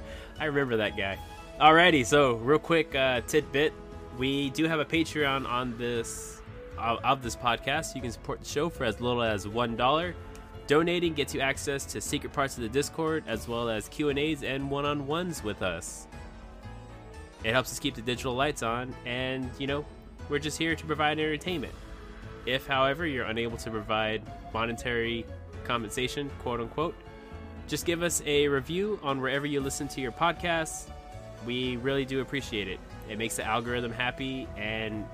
I 0.40 0.44
remember 0.44 0.76
that 0.78 0.96
guy. 0.96 1.18
Alrighty, 1.60 2.04
so 2.04 2.34
real 2.34 2.58
quick 2.58 2.94
uh, 2.94 3.22
tidbit: 3.26 3.72
we 4.18 4.50
do 4.50 4.64
have 4.64 4.80
a 4.80 4.84
Patreon 4.84 5.48
on 5.48 5.76
this 5.78 6.42
of, 6.76 6.98
of 7.04 7.22
this 7.22 7.36
podcast. 7.36 7.94
You 7.94 8.02
can 8.02 8.12
support 8.12 8.40
the 8.40 8.48
show 8.48 8.68
for 8.68 8.84
as 8.84 9.00
little 9.00 9.22
as 9.22 9.46
one 9.48 9.76
dollar. 9.76 10.14
Donating 10.66 11.14
gets 11.14 11.34
you 11.34 11.40
access 11.40 11.86
to 11.86 12.00
secret 12.00 12.32
parts 12.34 12.56
of 12.58 12.62
the 12.62 12.68
Discord, 12.68 13.24
as 13.26 13.48
well 13.48 13.70
as 13.70 13.88
Q 13.88 14.10
and 14.10 14.18
A's 14.18 14.42
and 14.42 14.70
one-on-ones 14.70 15.42
with 15.42 15.62
us. 15.62 16.07
It 17.44 17.52
helps 17.52 17.70
us 17.72 17.78
keep 17.78 17.94
the 17.94 18.02
digital 18.02 18.34
lights 18.34 18.62
on, 18.62 18.94
and 19.06 19.50
you 19.58 19.66
know, 19.66 19.84
we're 20.28 20.38
just 20.38 20.58
here 20.58 20.74
to 20.74 20.84
provide 20.84 21.18
entertainment. 21.18 21.72
If, 22.46 22.66
however, 22.66 23.06
you're 23.06 23.26
unable 23.26 23.56
to 23.58 23.70
provide 23.70 24.22
monetary 24.52 25.24
compensation, 25.64 26.30
quote 26.40 26.60
unquote, 26.60 26.94
just 27.68 27.84
give 27.84 28.02
us 28.02 28.22
a 28.24 28.48
review 28.48 28.98
on 29.02 29.20
wherever 29.20 29.46
you 29.46 29.60
listen 29.60 29.86
to 29.88 30.00
your 30.00 30.12
podcasts. 30.12 30.88
We 31.46 31.76
really 31.76 32.04
do 32.04 32.20
appreciate 32.20 32.66
it. 32.66 32.80
It 33.08 33.18
makes 33.18 33.36
the 33.36 33.44
algorithm 33.44 33.92
happy, 33.92 34.48
and 34.56 35.04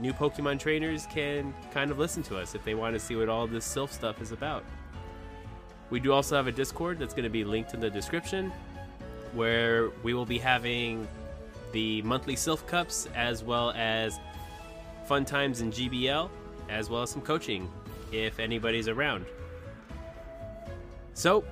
new 0.00 0.12
Pokemon 0.12 0.58
trainers 0.58 1.06
can 1.06 1.54
kind 1.72 1.90
of 1.90 1.98
listen 1.98 2.22
to 2.24 2.38
us 2.38 2.54
if 2.54 2.64
they 2.64 2.74
want 2.74 2.94
to 2.94 3.00
see 3.00 3.16
what 3.16 3.28
all 3.28 3.46
this 3.46 3.66
Silph 3.66 3.90
stuff 3.90 4.20
is 4.20 4.32
about. 4.32 4.64
We 5.90 6.00
do 6.00 6.12
also 6.12 6.36
have 6.36 6.46
a 6.46 6.52
Discord 6.52 6.98
that's 6.98 7.14
going 7.14 7.24
to 7.24 7.30
be 7.30 7.44
linked 7.44 7.74
in 7.74 7.80
the 7.80 7.90
description, 7.90 8.52
where 9.32 9.90
we 10.02 10.14
will 10.14 10.26
be 10.26 10.38
having 10.38 11.06
the 11.72 12.02
monthly 12.02 12.34
Silph 12.34 12.66
Cups 12.66 13.08
as 13.14 13.42
well 13.42 13.72
as 13.72 14.18
fun 15.06 15.24
times 15.24 15.60
in 15.60 15.70
GBL, 15.70 16.28
as 16.68 16.90
well 16.90 17.02
as 17.02 17.10
some 17.10 17.22
coaching 17.22 17.70
if 18.12 18.38
anybody's 18.38 18.88
around. 18.88 19.26
So, 21.14 21.44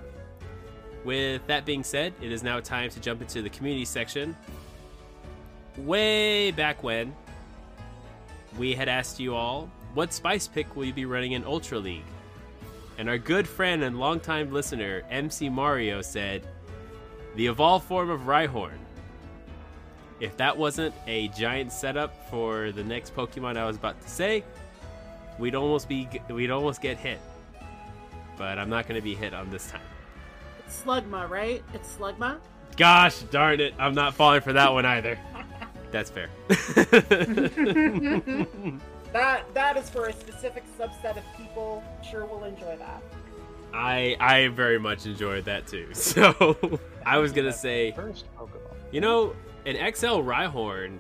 with 1.05 1.47
that 1.47 1.65
being 1.65 1.85
said, 1.85 2.13
it 2.21 2.33
is 2.33 2.43
now 2.43 2.61
time 2.61 2.91
to 2.91 3.01
jump 3.01 3.21
into 3.21 3.43
the 3.43 3.51
community 3.51 3.85
section. 3.85 4.37
Way 5.79 6.51
back 6.51 6.83
when, 6.83 7.15
we 8.59 8.75
had 8.75 8.89
asked 8.89 9.21
you 9.21 9.35
all, 9.35 9.71
what 9.95 10.13
spice 10.13 10.49
pick 10.49 10.77
will 10.77 10.85
you 10.85 10.93
be 10.93 11.05
running 11.05 11.33
in 11.33 11.45
Ultra 11.45 11.79
League? 11.79 12.05
And 12.99 13.09
our 13.09 13.19
good 13.19 13.47
friend 13.47 13.83
and 13.83 13.99
longtime 13.99 14.53
listener, 14.53 15.03
MC 15.11 15.49
Mario, 15.49 16.01
said, 16.01 16.47
the 17.35 17.47
evolved 17.47 17.87
form 17.87 18.09
of 18.09 18.23
Rhyhorn. 18.23 18.79
If 20.21 20.37
that 20.39 20.57
wasn't 20.57 20.95
a 21.07 21.29
giant 21.29 21.73
setup 21.73 22.29
for 22.31 22.73
the 22.73 22.83
next 22.83 23.15
Pokemon 23.15 23.57
I 23.57 23.67
was 23.67 23.77
about 23.77 24.01
to 24.01 24.09
say, 24.09 24.43
we'd 25.39 25.55
almost 25.55 25.89
be 25.89 26.09
we'd 26.31 26.51
almost 26.51 26.81
get 26.81 26.97
hit. 26.97 27.21
But 28.39 28.59
I'm 28.59 28.71
not 28.71 28.89
going 28.89 28.99
to 29.01 29.05
be 29.05 29.15
hit 29.15 29.35
on 29.35 29.51
this 29.51 29.71
time. 29.71 29.81
it's 30.67 30.83
Slugma, 30.83 31.29
right? 31.29 31.63
It's 31.75 31.97
Slugma. 31.97 32.39
Gosh 32.77 33.21
darn 33.31 33.61
it, 33.61 33.73
I'm 33.79 33.95
not 33.95 34.15
falling 34.15 34.43
for 34.43 34.53
that 34.53 34.73
one 34.73 34.85
either. 34.85 35.19
That's 35.91 36.11
fair. 36.11 36.29
That 39.13 39.45
that 39.55 39.79
is 39.79 39.89
for 39.89 40.07
a 40.09 40.13
specific 40.13 40.63
subset 40.79 41.17
of 41.17 41.23
people. 41.39 41.83
Sure, 42.09 42.27
will 42.27 42.45
enjoy 42.45 42.77
that. 42.77 43.03
I 43.73 44.15
I 44.21 44.49
very 44.49 44.79
much 44.79 45.07
enjoyed 45.07 45.45
that 45.47 45.67
too. 45.67 45.89
So 45.95 46.59
I 47.07 47.17
was 47.19 47.33
gonna 47.33 47.53
say, 47.53 47.93
first 47.93 48.27
Pokemon. 48.37 48.75
you 48.93 49.01
know, 49.01 49.35
an 49.67 49.93
XL 49.95 50.23
Rhyhorn. 50.23 50.99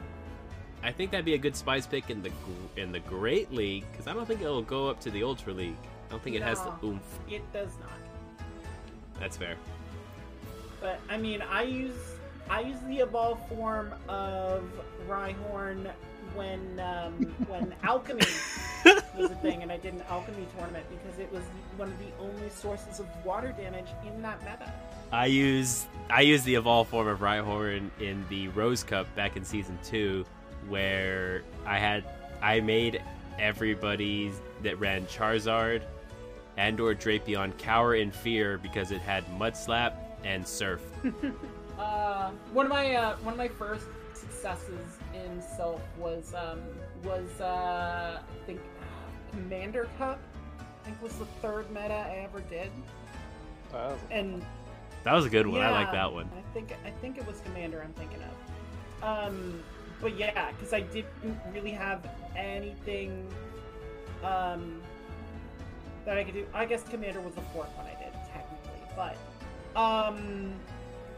I 0.82 0.92
think 0.92 1.10
that'd 1.10 1.24
be 1.24 1.34
a 1.34 1.38
good 1.38 1.56
spice 1.56 1.86
pick 1.86 2.10
in 2.10 2.22
the 2.22 2.30
in 2.76 2.92
the 2.92 3.00
Great 3.00 3.52
League 3.52 3.84
because 3.90 4.06
I 4.06 4.12
don't 4.12 4.26
think 4.26 4.42
it'll 4.42 4.62
go 4.62 4.88
up 4.88 5.00
to 5.00 5.10
the 5.10 5.22
Ultra 5.22 5.52
League. 5.52 5.76
I 6.08 6.10
don't 6.10 6.22
think 6.22 6.36
it 6.36 6.42
has 6.42 6.60
the 6.60 6.72
oomph. 6.84 7.18
It 7.28 7.50
does 7.52 7.72
not. 7.80 7.90
That's 9.18 9.36
fair. 9.36 9.56
But 10.80 11.00
I 11.08 11.16
mean, 11.16 11.42
I 11.42 11.62
use 11.62 11.94
I 12.50 12.60
use 12.60 12.78
the 12.86 12.98
evolved 12.98 13.48
form 13.48 13.94
of 14.08 14.62
Rhyhorn 15.08 15.90
when 16.34 16.80
um, 16.80 17.34
when 17.48 17.74
alchemy 17.82 18.26
was 19.16 19.30
a 19.30 19.35
I 19.76 19.78
did 19.78 19.92
an 19.92 20.02
alchemy 20.08 20.46
tournament 20.56 20.86
because 20.88 21.18
it 21.18 21.30
was 21.30 21.42
one 21.76 21.88
of 21.88 21.98
the 21.98 22.06
only 22.18 22.48
sources 22.48 22.98
of 22.98 23.06
water 23.26 23.52
damage 23.52 23.88
in 24.06 24.22
that 24.22 24.40
meta. 24.40 24.72
I 25.12 25.26
use 25.26 25.84
I 26.08 26.22
use 26.22 26.42
the 26.44 26.54
evolved 26.54 26.88
form 26.88 27.06
of 27.06 27.18
Rhyhorn 27.18 27.90
in 28.00 28.24
the 28.30 28.48
Rose 28.48 28.82
Cup 28.82 29.14
back 29.14 29.36
in 29.36 29.44
season 29.44 29.78
two, 29.84 30.24
where 30.66 31.42
I 31.66 31.78
had 31.78 32.04
I 32.40 32.60
made 32.60 33.02
everybody 33.38 34.32
that 34.62 34.80
ran 34.80 35.04
Charizard 35.08 35.82
and 36.56 36.80
or 36.80 36.94
Drapion 36.94 37.56
cower 37.58 37.96
in 37.96 38.10
fear 38.10 38.56
because 38.56 38.92
it 38.92 39.02
had 39.02 39.30
Mud 39.38 39.54
Slap 39.54 40.18
and 40.24 40.46
Surf. 40.46 40.82
Uh, 41.78 42.30
one 42.54 42.64
of 42.64 42.70
my 42.70 42.94
uh, 42.94 43.16
one 43.16 43.34
of 43.34 43.38
my 43.38 43.48
first 43.48 43.84
successes 44.14 44.96
in 45.12 45.42
Silph 45.42 45.82
was 45.98 46.32
um, 46.32 46.62
was 47.04 47.28
uh, 47.38 48.18
I 48.18 48.46
think 48.46 48.60
Commander 49.40 49.88
Cup. 49.98 50.18
I 50.58 50.86
think 50.88 51.02
was 51.02 51.18
the 51.18 51.26
third 51.42 51.68
meta 51.70 51.94
I 51.94 52.24
ever 52.24 52.40
did, 52.40 52.70
That 53.72 53.90
was- 53.90 54.00
and 54.10 54.44
That 55.04 55.12
was 55.14 55.26
a 55.26 55.30
good 55.30 55.46
one. 55.46 55.60
I 55.60 55.70
like 55.70 55.92
that 55.92 56.12
one. 56.12 56.28
I 56.36 56.52
think 56.52 56.74
I 56.84 56.90
think 56.90 57.18
it 57.18 57.26
was 57.26 57.40
Commander. 57.44 57.82
I'm 57.82 57.92
thinking 57.92 58.18
of. 58.22 59.04
Um, 59.04 59.62
but 60.00 60.16
yeah, 60.16 60.50
because 60.52 60.72
I 60.72 60.80
didn't 60.80 61.38
really 61.52 61.70
have 61.70 62.08
anything 62.36 63.26
um 64.24 64.80
that 66.04 66.16
I 66.18 66.24
could 66.24 66.34
do. 66.34 66.46
I 66.54 66.64
guess 66.64 66.82
Commander 66.88 67.20
was 67.20 67.34
the 67.34 67.40
fourth 67.52 67.68
one 67.76 67.86
I 67.86 68.02
did 68.02 68.12
technically, 68.32 68.80
but 68.96 69.16
um, 69.80 70.52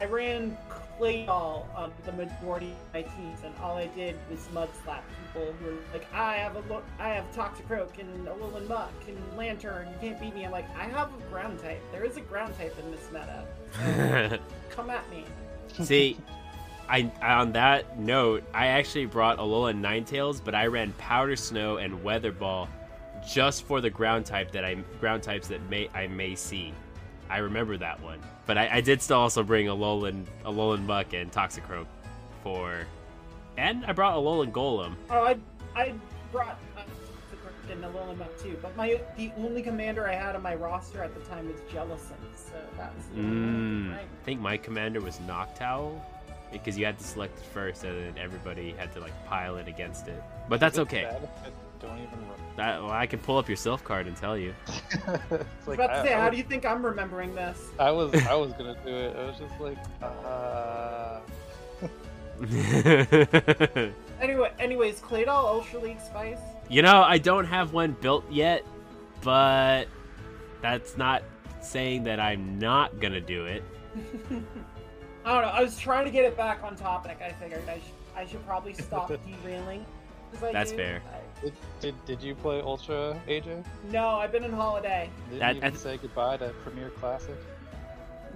I 0.01 0.07
ran 0.07 0.57
Claydol 0.99 1.67
on 1.75 1.85
um, 1.85 1.93
the 2.05 2.13
majority 2.13 2.71
of 2.71 2.95
my 2.95 3.03
teams, 3.03 3.39
and 3.45 3.55
all 3.63 3.77
I 3.77 3.87
did 3.87 4.17
was 4.31 4.49
mud 4.53 4.69
slap 4.85 5.05
people 5.33 5.53
who 5.53 5.67
were 5.67 5.79
like, 5.93 6.07
"I 6.13 6.37
have 6.37 6.57
a 6.57 6.61
look, 6.73 6.85
I 6.99 7.11
have 7.11 7.25
Toxicroak 7.33 7.99
and 7.99 8.27
a 8.27 8.33
Alolan 8.33 8.69
Muck 8.69 8.93
and 9.07 9.19
Lanturn. 9.37 9.89
You 9.89 10.09
can't 10.09 10.21
beat 10.21 10.35
me." 10.35 10.45
I'm 10.45 10.51
like, 10.51 10.67
"I 10.77 10.85
have 10.85 11.11
a 11.15 11.31
ground 11.31 11.61
type. 11.61 11.81
There 11.93 12.05
is 12.05 12.17
a 12.17 12.21
ground 12.21 12.57
type 12.59 12.77
in 12.79 12.91
this 12.91 13.09
meta. 13.13 14.41
Come 14.71 14.91
at 14.91 15.09
me." 15.11 15.25
See, 15.83 16.17
I 16.89 17.11
on 17.23 17.53
that 17.53 17.99
note, 17.99 18.45
I 18.55 18.69
actually 18.69 19.07
brought 19.07 19.39
Alolan 19.39 19.81
Ninetales, 19.81 20.43
but 20.43 20.55
I 20.55 20.67
ran 20.67 20.93
Powder 20.95 21.37
Snow 21.37 21.77
and 21.77 22.03
Weather 22.03 22.33
Ball 22.33 22.69
just 23.27 23.65
for 23.65 23.81
the 23.81 23.91
ground 23.91 24.25
type 24.27 24.53
that 24.53 24.65
I 24.65 24.75
ground 25.01 25.23
types 25.23 25.49
that 25.49 25.63
may 25.69 25.89
I 25.95 26.07
may 26.07 26.35
see. 26.35 26.73
I 27.29 27.39
remember 27.39 27.77
that 27.77 28.03
one, 28.03 28.21
but 28.49 28.57
I, 28.57 28.69
I 28.73 28.81
did 28.81 29.03
still 29.03 29.19
also 29.19 29.45
bring 29.45 29.67
Alolan 29.67 30.25
Alolan 30.45 30.85
Muck 30.87 31.13
and 31.13 31.31
Toxicroak 31.31 31.87
for, 32.43 32.87
and 33.59 33.85
I 33.85 33.93
brought 33.93 34.15
Alolan 34.15 34.51
Golem. 34.51 34.95
Oh, 35.11 35.23
I 35.23 35.37
I 35.77 35.93
brought 36.33 36.59
uh, 36.77 36.81
Toxicroak 36.81 37.71
and 37.71 37.85
Alolan 37.85 38.17
Muck 38.17 38.37
too, 38.39 38.57
but 38.63 38.75
my 38.75 38.99
the 39.19 39.31
only 39.37 39.63
commander 39.63 40.09
I 40.09 40.15
had 40.15 40.35
on 40.35 40.43
my 40.43 40.55
roster 40.55 41.05
at 41.05 41.15
the 41.15 41.21
time 41.29 41.47
was 41.47 41.61
Jellicent, 41.71 42.17
so 42.35 42.55
that 42.79 42.97
was 42.97 43.05
the 43.15 43.21
Mm, 43.21 43.95
I 43.95 44.01
I 44.01 44.05
think 44.25 44.41
my 44.41 44.57
commander 44.57 45.01
was 45.03 45.19
Noctowl 45.29 46.01
because 46.51 46.79
you 46.79 46.87
had 46.87 46.99
to 46.99 47.05
select 47.05 47.39
it 47.39 47.45
first, 47.45 47.85
and 47.85 48.17
then 48.17 48.25
everybody 48.25 48.73
had 48.79 48.95
to 48.95 49.01
like 49.01 49.13
pile 49.27 49.59
it 49.59 49.69
against 49.69 50.09
it. 50.09 50.23
But 50.49 50.59
that's 50.59 50.79
It's 50.79 50.89
okay. 50.91 51.19
Bad 51.81 51.85
if 51.85 51.91
I 51.91 51.97
don't 51.97 51.99
even 52.07 52.19
remember. 52.21 52.35
That 52.57 52.83
well, 52.83 52.91
I 52.93 53.07
can 53.07 53.19
pull 53.21 53.39
up 53.39 53.49
your 53.49 53.57
Silph 53.57 53.85
card 53.85 54.07
and 54.07 54.17
tell 54.17 54.37
you. 54.37 54.55
it's 54.67 54.97
I 55.07 55.19
was 55.67 55.75
about 55.75 55.87
to 55.89 55.95
I, 56.01 56.05
say, 56.05 56.15
I 56.15 56.19
how 56.19 56.25
was, 56.27 56.33
do 56.33 56.37
you 56.39 56.43
think 56.45 56.65
I'm 56.67 56.85
remembering 56.85 57.35
this? 57.35 57.69
I 57.79 57.91
was 57.91 58.13
I 58.27 58.35
was 58.35 58.53
gonna 58.59 58.77
do 58.85 58.91
it. 58.91 59.17
I 59.17 59.25
was 59.27 59.39
just 59.39 59.61
like, 59.61 59.79
uh, 60.03 61.21
Anyway, 64.21 64.51
anyways, 64.59 65.01
Claydol 65.01 65.29
Ultra 65.29 65.81
League 65.81 66.01
Spice. 66.01 66.39
you 66.69 66.83
know, 66.83 67.03
I 67.03 67.19
don't 67.19 67.45
have 67.45 67.73
one 67.73 67.93
built 68.01 68.25
yet, 68.31 68.65
but 69.23 69.85
that's 70.61 70.97
not 70.97 71.23
saying 71.61 72.05
that 72.05 72.19
I'm 72.19 72.59
not 72.59 72.99
gonna 73.01 73.21
do 73.21 73.45
it. 73.47 73.63
I 75.25 75.33
don't 75.33 75.43
know. 75.43 75.49
I 75.49 75.63
was 75.63 75.79
trying 75.79 76.05
to 76.05 76.11
get 76.11 76.25
it 76.25 76.37
back 76.37 76.63
on 76.65 76.75
topic. 76.77 77.19
I 77.25 77.31
figured 77.33 77.63
I 77.69 77.75
should 77.75 77.83
I 78.17 78.27
should 78.27 78.45
probably 78.47 78.75
stop 78.75 79.13
derailing. 79.43 79.85
That's 80.53 80.71
do- 80.73 80.77
fair. 80.77 81.03
I- 81.13 81.19
Did, 81.43 81.53
did, 81.81 82.05
did 82.07 82.23
you 82.23 82.35
play 82.35 82.61
Ultra, 82.61 83.21
AJ? 83.29 83.65
no, 83.91 84.09
I've 84.09 84.33
been 84.33 84.45
in 84.45 84.53
holiday. 84.53 85.09
Didn't 85.29 85.39
That- 85.41 85.55
you 85.55 85.61
that's- 85.61 85.81
say 85.81 85.97
goodbye 85.97 86.37
to 86.39 86.49
Premier 86.65 86.91
Classic? 86.91 87.37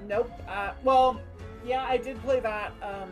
Nope. 0.07 0.31
Uh, 0.49 0.73
well, 0.83 1.21
yeah, 1.65 1.85
I 1.89 1.97
did 1.97 2.21
play 2.23 2.41
that. 2.41 2.73
Um, 2.83 3.11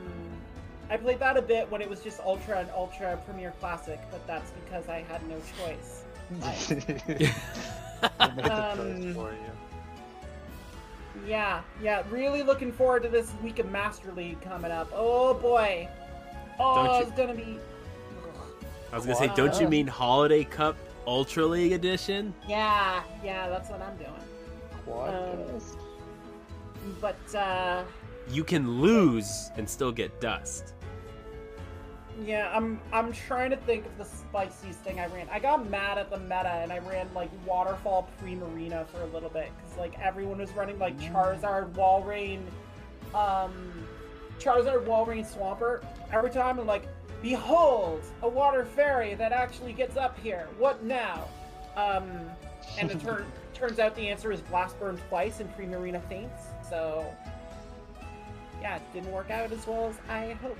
I 0.89 0.97
played 0.97 1.21
that 1.21 1.37
a 1.37 1.43
bit 1.43 1.71
when 1.71 1.81
it 1.81 1.89
was 1.89 2.01
just 2.01 2.21
Ultra 2.21 2.59
and 2.59 2.69
Ultra 2.71 3.17
Premier 3.27 3.53
Classic, 3.61 4.01
but 4.11 4.25
that's 4.27 4.51
because 4.51 4.89
I 4.89 5.03
had 5.03 5.27
no 5.29 5.37
choice. 5.59 6.05
I 6.43 8.29
made 8.35 8.45
the 8.45 8.71
Um, 8.71 8.77
choice 8.79 9.15
for 9.15 9.33
you. 9.33 9.39
Yeah, 11.27 11.61
yeah, 11.83 12.03
really 12.11 12.43
looking 12.43 12.73
forward 12.73 13.03
to 13.03 13.09
this 13.09 13.31
week 13.43 13.59
of 13.59 13.71
Master 13.71 14.11
League 14.13 14.41
coming 14.41 14.71
up. 14.71 14.89
Oh 14.95 15.35
boy. 15.35 15.89
Oh, 16.59 16.97
you- 16.99 17.03
it's 17.03 17.13
gonna 17.13 17.35
be. 17.35 17.59
I 18.93 18.97
was 18.97 19.05
gonna 19.07 19.17
say, 19.19 19.31
don't 19.37 19.59
you 19.61 19.69
mean 19.69 19.87
Holiday 19.87 20.45
Cup 20.45 20.77
Ultra 21.07 21.47
League 21.47 21.73
Edition? 21.73 22.35
Yeah, 22.49 23.03
yeah, 23.25 23.49
that's 23.49 23.71
what 23.71 23.81
I'm 23.81 23.97
doing. 23.97 24.11
Quadcast? 24.87 25.77
But 27.01 27.35
uh, 27.35 27.85
You 28.31 28.43
can 28.45 28.81
lose 28.81 29.51
and 29.57 29.69
still 29.69 29.93
get 29.93 30.21
dust. 30.21 30.75
yeah, 32.25 32.51
I'm 32.55 32.81
I'm 32.93 33.13
trying 33.13 33.51
to 33.51 33.57
think 33.59 33.87
of 33.87 33.97
the 33.99 34.05
spiciest 34.05 34.81
thing 34.81 34.99
I 34.99 35.07
ran. 35.07 35.29
I 35.31 35.39
got 35.39 35.69
mad 35.71 35.99
at 35.99 36.11
the 36.11 36.19
meta 36.19 36.51
and 36.63 36.73
I 36.73 36.79
ran 36.81 37.09
like 37.15 37.31
Waterfall 37.47 38.09
Primarina 38.23 38.87
for 38.89 39.03
a 39.03 39.07
little 39.07 39.31
bit 39.31 39.51
because 39.63 39.79
like 39.79 39.99
everyone 40.01 40.39
was 40.39 40.51
running 40.53 40.79
like 40.79 40.99
Charizard, 40.99 41.73
Walrein, 41.75 42.41
um, 43.15 43.87
Charizard, 44.39 44.85
Walrein, 44.87 45.25
Swampert. 45.31 45.85
Every 46.13 46.31
time 46.31 46.59
I'm 46.59 46.67
like, 46.67 46.87
behold, 47.23 48.03
a 48.23 48.29
water 48.29 48.65
fairy 48.65 49.15
that 49.15 49.33
actually 49.33 49.73
gets 49.73 49.97
up 49.97 50.19
here. 50.19 50.49
What 50.59 50.83
now? 50.83 51.29
Um, 51.77 52.11
and 52.79 52.91
it 52.91 53.01
turn, 53.01 53.25
turns 53.55 53.79
out 53.79 53.95
the 53.95 54.09
answer 54.09 54.33
is 54.33 54.41
Blast 54.41 54.79
Burn 54.79 54.99
twice 55.09 55.41
and 55.41 55.55
Primarina 55.57 56.03
faints. 56.09 56.43
So 56.69 57.05
yeah, 58.61 58.77
it 58.77 58.83
didn't 58.93 59.13
work 59.13 59.31
out 59.31 59.53
as 59.53 59.67
well 59.67 59.89
as 59.89 59.97
I 60.09 60.37
hoped. 60.43 60.59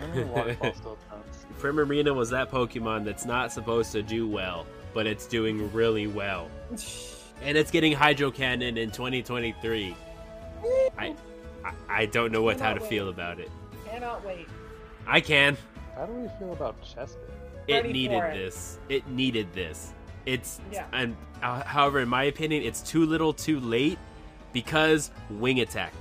I 0.00 0.06
mean, 0.08 0.28
Waterfall 0.28 0.74
still 0.74 0.98
counts. 1.10 1.46
Primarina 1.60 2.14
was 2.14 2.30
that 2.30 2.50
Pokemon 2.50 3.04
that's 3.04 3.24
not 3.24 3.50
supposed 3.52 3.92
to 3.92 4.02
do 4.02 4.28
well, 4.28 4.66
but 4.92 5.06
it's 5.06 5.26
doing 5.26 5.72
really 5.72 6.06
well. 6.06 6.50
And 7.42 7.58
it's 7.58 7.70
getting 7.70 7.92
Hydro 7.92 8.30
Cannon 8.30 8.78
in 8.78 8.90
2023. 8.90 9.94
I, 10.98 11.14
I, 11.62 11.72
I 11.86 12.06
don't 12.06 12.32
know 12.32 12.42
what 12.42 12.58
how 12.58 12.72
to 12.72 12.80
feel 12.80 13.10
about 13.10 13.38
it. 13.38 13.50
Cannot 13.84 14.24
wait. 14.24 14.48
I 15.06 15.20
can. 15.20 15.56
How 15.94 16.06
do 16.06 16.12
we 16.12 16.28
feel 16.38 16.52
about 16.52 16.80
Chespin? 16.82 17.16
It 17.68 17.90
needed 17.90 18.22
it. 18.22 18.34
this. 18.34 18.78
It 18.88 19.06
needed 19.08 19.52
this. 19.52 19.92
It's 20.24 20.60
Yeah. 20.72 20.86
and 20.92 21.16
uh, 21.42 21.62
however, 21.62 22.00
in 22.00 22.08
my 22.08 22.24
opinion, 22.24 22.62
it's 22.62 22.80
too 22.80 23.06
little, 23.06 23.32
too 23.32 23.60
late, 23.60 23.98
because 24.52 25.10
Wing 25.30 25.60
Attack. 25.60 25.92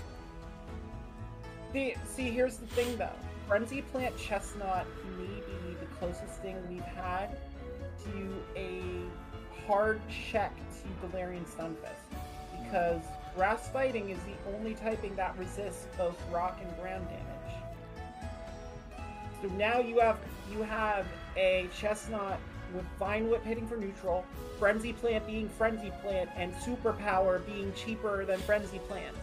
See, 1.74 1.96
see, 2.06 2.30
here's 2.30 2.58
the 2.58 2.68
thing 2.68 2.98
though. 2.98 3.10
Frenzy 3.48 3.82
Plant 3.82 4.16
Chesnaught 4.18 4.86
may 5.18 5.26
be 5.26 5.76
the 5.80 5.86
closest 6.00 6.42
thing 6.42 6.58
we've 6.70 6.82
had 6.82 7.38
to 8.06 8.44
a 8.56 8.82
hard 9.68 10.02
check 10.32 10.56
to 10.56 11.08
Galarian 11.08 11.46
Stunfisk. 11.46 12.18
Because 12.64 13.02
Grass 13.36 13.70
Fighting 13.70 14.10
is 14.10 14.20
the 14.20 14.56
only 14.56 14.74
typing 14.74 15.16
that 15.16 15.38
resists 15.38 15.88
both 15.98 16.18
rock 16.32 16.60
and 16.64 16.76
ground 16.82 17.06
damage. 17.10 17.25
So 19.46 19.52
now 19.56 19.80
you 19.80 20.00
have 20.00 20.18
you 20.52 20.64
have 20.64 21.06
a 21.38 21.70
Chesnaught 21.80 22.38
with 22.74 22.86
Vine 22.98 23.30
Whip 23.30 23.44
hitting 23.44 23.68
for 23.68 23.78
neutral, 23.78 24.26
Frenzy 24.58 24.94
Plant 24.94 25.28
being 25.28 25.50
Frenzy 25.50 25.92
Plant, 26.02 26.32
and 26.36 26.54
Superpower 26.56 27.46
being 27.46 27.72
cheaper 27.74 28.26
than 28.26 28.40
Frenzy 28.40 28.80
Plant. 28.80 29.16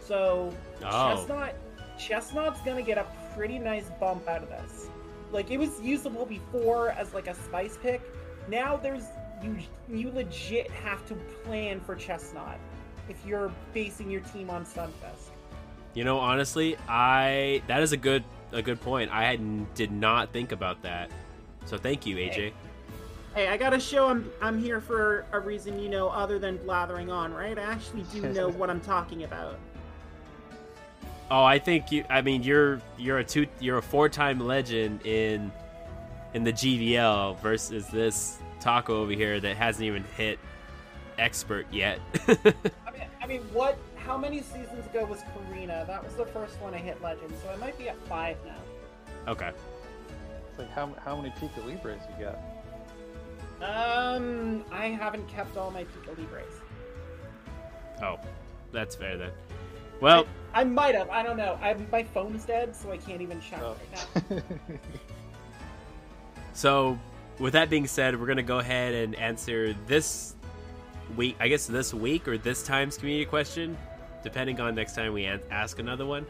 So 0.00 0.52
Oh. 0.82 0.84
Chesnaught 0.84 1.52
Chesnaught's 1.96 2.60
gonna 2.62 2.82
get 2.82 2.98
a 2.98 3.06
pretty 3.36 3.60
nice 3.60 3.88
bump 4.00 4.28
out 4.28 4.42
of 4.42 4.48
this. 4.48 4.88
Like 5.30 5.52
it 5.52 5.58
was 5.58 5.80
usable 5.80 6.26
before 6.26 6.90
as 6.90 7.14
like 7.14 7.28
a 7.28 7.34
spice 7.34 7.78
pick. 7.80 8.00
Now 8.48 8.76
there's 8.76 9.04
you 9.40 9.56
you 9.88 10.10
legit 10.10 10.68
have 10.70 11.06
to 11.06 11.14
plan 11.44 11.80
for 11.80 11.94
Chesnaught 11.94 12.58
if 13.08 13.24
you're 13.24 13.52
basing 13.72 14.10
your 14.10 14.22
team 14.22 14.50
on 14.50 14.64
Stunfisk. 14.64 15.30
You 15.94 16.02
know, 16.02 16.18
honestly, 16.18 16.76
I 16.88 17.62
that 17.68 17.82
is 17.84 17.92
a 17.92 17.96
good 17.96 18.24
a 18.54 18.62
good 18.62 18.80
point. 18.80 19.10
I 19.10 19.24
had, 19.24 19.74
did 19.74 19.92
not 19.92 20.32
think 20.32 20.52
about 20.52 20.80
that. 20.82 21.10
So 21.66 21.76
thank 21.76 22.06
you, 22.06 22.16
AJ. 22.16 22.52
Hey, 23.34 23.48
I 23.48 23.56
gotta 23.56 23.80
show 23.80 24.08
I'm 24.08 24.30
I'm 24.40 24.62
here 24.62 24.80
for 24.80 25.26
a 25.32 25.40
reason, 25.40 25.80
you 25.80 25.88
know, 25.88 26.08
other 26.08 26.38
than 26.38 26.56
blathering 26.58 27.10
on, 27.10 27.34
right? 27.34 27.58
I 27.58 27.62
actually 27.62 28.04
do 28.12 28.20
know 28.32 28.48
what 28.48 28.70
I'm 28.70 28.80
talking 28.80 29.24
about. 29.24 29.58
Oh, 31.30 31.42
I 31.42 31.58
think 31.58 31.90
you. 31.90 32.04
I 32.08 32.22
mean, 32.22 32.44
you're 32.44 32.80
you're 32.96 33.18
a 33.18 33.24
two. 33.24 33.46
You're 33.58 33.78
a 33.78 33.82
four-time 33.82 34.38
legend 34.38 35.04
in 35.04 35.50
in 36.34 36.44
the 36.44 36.52
GBL 36.52 37.40
versus 37.40 37.88
this 37.88 38.38
taco 38.60 39.02
over 39.02 39.12
here 39.12 39.40
that 39.40 39.56
hasn't 39.56 39.84
even 39.84 40.04
hit 40.16 40.38
expert 41.18 41.66
yet. 41.72 41.98
I 42.28 42.36
mean, 42.92 43.08
I 43.22 43.26
mean, 43.26 43.40
what? 43.52 43.78
How 44.06 44.18
many 44.18 44.42
seasons 44.42 44.84
ago 44.86 45.04
was 45.06 45.22
Karina? 45.48 45.84
That 45.86 46.04
was 46.04 46.14
the 46.14 46.26
first 46.26 46.60
one 46.60 46.74
I 46.74 46.78
hit 46.78 47.00
Legend, 47.02 47.32
so 47.42 47.50
I 47.50 47.56
might 47.56 47.78
be 47.78 47.88
at 47.88 47.96
five 48.06 48.36
now. 48.46 49.32
okay. 49.32 49.50
It's 50.50 50.58
like 50.58 50.70
how, 50.72 50.94
how 51.04 51.16
many 51.16 51.30
Pika 51.30 51.64
Libres 51.64 52.00
you 52.18 52.26
got? 52.26 52.38
Um, 53.62 54.64
I 54.70 54.88
haven't 54.88 55.26
kept 55.28 55.56
all 55.56 55.70
my 55.70 55.84
Pika 55.84 56.16
Libres. 56.18 56.52
Oh, 58.02 58.18
that's 58.72 58.94
fair 58.94 59.16
then. 59.16 59.30
Well, 60.00 60.26
I 60.52 60.64
might 60.64 60.94
have. 60.94 61.08
I 61.08 61.22
don't 61.22 61.36
know. 61.36 61.58
I 61.62 61.74
my 61.90 62.02
phone's 62.02 62.44
dead, 62.44 62.76
so 62.76 62.92
I 62.92 62.98
can't 62.98 63.22
even 63.22 63.40
check 63.40 63.60
Oh. 63.62 63.76
right 64.30 64.32
now. 64.50 64.58
so 66.52 66.98
with 67.38 67.52
that 67.54 67.70
being 67.70 67.86
said, 67.86 68.18
we're 68.20 68.26
gonna 68.26 68.42
go 68.42 68.58
ahead 68.58 68.94
and 68.94 69.14
answer 69.14 69.74
this 69.86 70.34
week. 71.16 71.36
I 71.40 71.48
guess 71.48 71.66
this 71.66 71.94
week 71.94 72.28
or 72.28 72.36
this 72.36 72.62
time's 72.62 72.96
community 72.98 73.24
question, 73.24 73.76
depending 74.24 74.60
on 74.60 74.74
next 74.74 74.96
time 74.96 75.12
we 75.12 75.26
ask 75.26 75.78
another 75.78 76.06
one. 76.06 76.26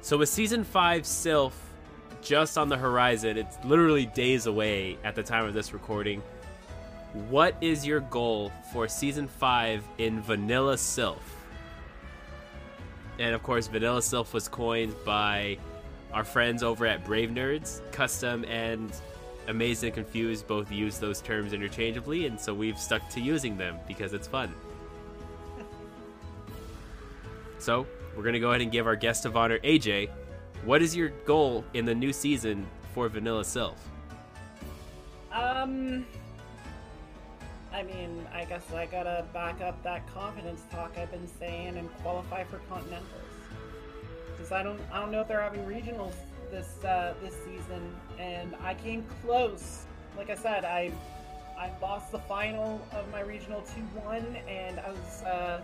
So 0.00 0.16
with 0.16 0.30
season 0.30 0.64
five 0.64 1.02
Silph 1.02 1.52
just 2.22 2.56
on 2.56 2.68
the 2.68 2.76
horizon, 2.76 3.36
it's 3.36 3.58
literally 3.64 4.06
days 4.06 4.46
away 4.46 4.96
at 5.04 5.14
the 5.14 5.22
time 5.22 5.44
of 5.44 5.52
this 5.52 5.74
recording. 5.74 6.22
What 7.28 7.54
is 7.60 7.84
your 7.84 8.00
goal 8.00 8.50
for 8.72 8.88
season 8.88 9.28
five 9.28 9.84
in 9.98 10.22
Vanilla 10.22 10.76
Silph? 10.76 11.18
And 13.18 13.34
of 13.34 13.42
course, 13.42 13.66
Vanilla 13.66 14.00
Silph 14.00 14.32
was 14.32 14.48
coined 14.48 14.94
by 15.04 15.58
our 16.12 16.24
friends 16.24 16.62
over 16.62 16.86
at 16.86 17.04
Brave 17.04 17.30
Nerds. 17.30 17.80
Custom 17.92 18.44
and 18.46 18.90
Amazed 19.48 19.84
and 19.84 19.92
Confused 19.92 20.46
both 20.46 20.70
use 20.70 20.98
those 20.98 21.20
terms 21.20 21.52
interchangeably, 21.52 22.26
and 22.26 22.40
so 22.40 22.54
we've 22.54 22.78
stuck 22.78 23.08
to 23.10 23.20
using 23.20 23.56
them 23.56 23.76
because 23.86 24.14
it's 24.14 24.28
fun. 24.28 24.54
So, 27.62 27.86
we're 28.16 28.24
going 28.24 28.32
to 28.32 28.40
go 28.40 28.48
ahead 28.48 28.60
and 28.60 28.72
give 28.72 28.88
our 28.88 28.96
guest 28.96 29.24
of 29.24 29.36
honor, 29.36 29.60
AJ, 29.60 30.10
what 30.64 30.82
is 30.82 30.96
your 30.96 31.10
goal 31.26 31.64
in 31.74 31.84
the 31.84 31.94
new 31.94 32.12
season 32.12 32.66
for 32.92 33.08
Vanilla 33.08 33.44
Silph? 33.44 33.76
Um, 35.30 36.04
I 37.72 37.84
mean, 37.84 38.26
I 38.34 38.46
guess 38.46 38.64
I 38.72 38.86
gotta 38.86 39.24
back 39.32 39.60
up 39.60 39.80
that 39.84 40.12
confidence 40.12 40.64
talk 40.72 40.98
I've 40.98 41.12
been 41.12 41.28
saying 41.38 41.76
and 41.76 41.88
qualify 41.98 42.42
for 42.42 42.58
continentals. 42.68 43.06
Because 44.32 44.50
I 44.50 44.64
don't, 44.64 44.80
I 44.92 45.00
don't 45.00 45.12
know 45.12 45.20
if 45.20 45.28
they're 45.28 45.40
having 45.40 45.64
regionals 45.64 46.14
this 46.50 46.82
uh, 46.84 47.14
this 47.22 47.34
season, 47.44 47.94
and 48.18 48.56
I 48.62 48.74
came 48.74 49.04
close. 49.24 49.86
Like 50.16 50.30
I 50.30 50.34
said, 50.34 50.64
I 50.64 50.90
I 51.56 51.70
lost 51.80 52.10
the 52.10 52.18
final 52.18 52.84
of 52.92 53.08
my 53.12 53.20
regional 53.20 53.62
two 53.62 53.82
one, 54.00 54.36
and 54.48 54.80
I 54.80 54.90
was 54.90 55.22
uh, 55.22 55.62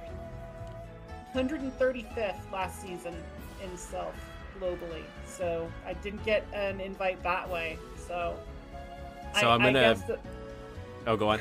135th 1.34 2.52
last 2.52 2.80
season 2.82 3.14
in 3.62 3.70
Silph 3.70 4.12
globally. 4.60 5.02
So 5.26 5.70
I 5.86 5.92
didn't 5.94 6.24
get 6.24 6.46
an 6.52 6.80
invite 6.80 7.22
that 7.22 7.48
way. 7.48 7.78
So. 8.06 8.36
So 9.40 9.48
I, 9.48 9.55
I'm 9.55 9.60
gonna- 9.62 9.94
that, 9.94 10.20
Oh, 11.06 11.16
go 11.16 11.28
on. 11.30 11.40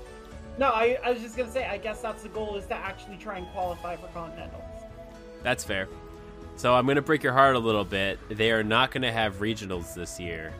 no, 0.58 0.68
I, 0.68 0.98
I 1.04 1.10
was 1.10 1.20
just 1.20 1.36
gonna 1.36 1.50
say. 1.50 1.66
I 1.66 1.76
guess 1.78 2.00
that's 2.00 2.22
the 2.22 2.28
goal 2.30 2.56
is 2.56 2.66
to 2.66 2.74
actually 2.74 3.16
try 3.16 3.38
and 3.38 3.46
qualify 3.48 3.96
for 3.96 4.06
continentals. 4.08 4.62
That's 5.42 5.64
fair. 5.64 5.88
So 6.56 6.74
I'm 6.74 6.86
gonna 6.86 7.02
break 7.02 7.22
your 7.22 7.32
heart 7.32 7.56
a 7.56 7.58
little 7.58 7.84
bit. 7.84 8.18
They 8.30 8.52
are 8.52 8.62
not 8.62 8.90
gonna 8.90 9.12
have 9.12 9.36
regionals 9.36 9.94
this 9.94 10.18
year. 10.20 10.52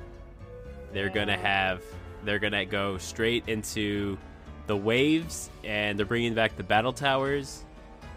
They're 0.92 1.08
gonna 1.10 1.36
have. 1.36 1.82
They're 2.24 2.38
gonna 2.38 2.64
go 2.66 2.98
straight 2.98 3.48
into 3.48 4.18
the 4.66 4.76
waves, 4.76 5.50
and 5.64 5.98
they're 5.98 6.06
bringing 6.06 6.34
back 6.34 6.56
the 6.56 6.62
battle 6.62 6.92
towers, 6.92 7.64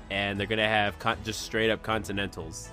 and 0.09 0.39
they're 0.39 0.47
gonna 0.47 0.67
have 0.67 0.97
con- 0.99 1.17
just 1.23 1.41
straight 1.41 1.69
up 1.69 1.83
continentals. 1.83 2.69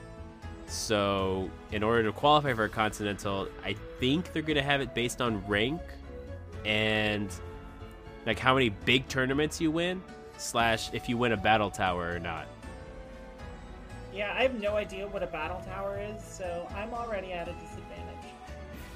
So, 0.72 1.50
in 1.70 1.82
order 1.82 2.04
to 2.04 2.12
qualify 2.12 2.54
for 2.54 2.64
a 2.64 2.68
continental, 2.68 3.46
I 3.62 3.74
think 4.00 4.32
they're 4.32 4.40
going 4.40 4.56
to 4.56 4.62
have 4.62 4.80
it 4.80 4.94
based 4.94 5.20
on 5.20 5.46
rank 5.46 5.82
and 6.64 7.28
like 8.24 8.38
how 8.38 8.54
many 8.54 8.70
big 8.70 9.06
tournaments 9.06 9.60
you 9.60 9.70
win, 9.70 10.02
slash 10.38 10.92
if 10.94 11.10
you 11.10 11.18
win 11.18 11.32
a 11.32 11.36
battle 11.36 11.70
tower 11.70 12.14
or 12.14 12.18
not. 12.18 12.46
Yeah, 14.14 14.34
I 14.34 14.42
have 14.42 14.60
no 14.60 14.76
idea 14.76 15.06
what 15.06 15.22
a 15.22 15.26
battle 15.26 15.60
tower 15.66 16.00
is, 16.00 16.22
so 16.24 16.66
I'm 16.74 16.94
already 16.94 17.32
at 17.32 17.48
a 17.48 17.52
disadvantage. 17.52 18.30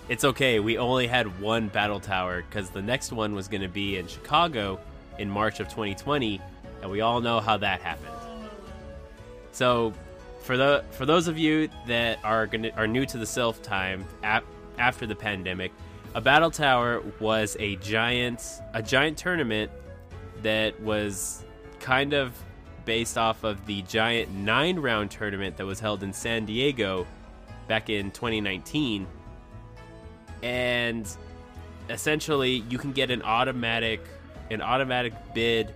It's 0.08 0.24
okay. 0.24 0.60
We 0.60 0.78
only 0.78 1.06
had 1.06 1.40
one 1.40 1.68
battle 1.68 2.00
tower 2.00 2.42
because 2.48 2.70
the 2.70 2.82
next 2.82 3.12
one 3.12 3.34
was 3.34 3.48
going 3.48 3.62
to 3.62 3.68
be 3.68 3.98
in 3.98 4.06
Chicago 4.06 4.80
in 5.18 5.28
March 5.28 5.60
of 5.60 5.68
2020, 5.68 6.40
and 6.80 6.90
we 6.90 7.02
all 7.02 7.20
know 7.20 7.40
how 7.40 7.58
that 7.58 7.82
happened. 7.82 8.26
So, 9.57 9.95
for 10.43 10.59
the 10.59 10.85
for 10.91 11.07
those 11.07 11.28
of 11.28 11.39
you 11.39 11.70
that 11.87 12.19
are 12.23 12.47
gonna 12.47 12.73
are 12.77 12.87
new 12.87 13.07
to 13.07 13.16
the 13.16 13.24
Silph 13.24 13.62
time 13.62 14.05
ap- 14.23 14.45
after 14.77 15.07
the 15.07 15.15
pandemic, 15.15 15.73
a 16.15 16.20
battle 16.20 16.51
tower 16.51 17.03
was 17.20 17.57
a 17.59 17.77
giant 17.77 18.43
a 18.74 18.83
giant 18.83 19.16
tournament 19.16 19.70
that 20.43 20.78
was 20.83 21.43
kind 21.81 22.12
of 22.12 22.35
based 22.85 23.16
off 23.16 23.45
of 23.45 23.65
the 23.65 23.81
giant 23.83 24.31
nine 24.31 24.78
round 24.78 25.11
tournament 25.11 25.57
that 25.57 25.65
was 25.65 25.81
held 25.81 26.03
in 26.03 26.12
San 26.12 26.45
Diego 26.45 27.07
back 27.66 27.89
in 27.89 28.11
2019 28.11 29.07
and 30.43 31.16
essentially 31.89 32.62
you 32.69 32.77
can 32.77 32.93
get 32.93 33.11
an 33.11 33.23
automatic 33.23 34.07
an 34.51 34.61
automatic 34.61 35.15
bid 35.33 35.74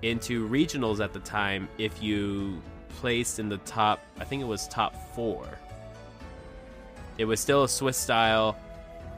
into 0.00 0.48
regionals 0.48 1.04
at 1.04 1.12
the 1.12 1.20
time 1.20 1.68
if 1.76 2.02
you 2.02 2.60
placed 3.00 3.38
in 3.38 3.48
the 3.48 3.58
top 3.58 4.00
I 4.18 4.24
think 4.24 4.42
it 4.42 4.46
was 4.46 4.68
top 4.68 4.94
4 5.14 5.46
it 7.18 7.24
was 7.24 7.40
still 7.40 7.64
a 7.64 7.68
Swiss 7.68 7.96
style 7.96 8.56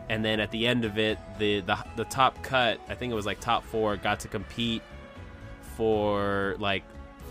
and 0.09 0.25
then 0.25 0.41
at 0.41 0.51
the 0.51 0.67
end 0.67 0.85
of 0.85 0.99
it 0.99 1.19
the 1.39 1.61
the, 1.61 1.79
the 1.97 2.05
top 2.05 2.43
cut 2.43 2.81
I 2.89 2.95
think 2.95 3.11
it 3.11 3.17
was 3.17 3.27
like 3.27 3.41
top 3.41 3.65
4 3.65 3.97
got 3.97 4.21
to 4.21 4.29
compete 4.29 4.83
for 5.77 6.57
like 6.59 6.83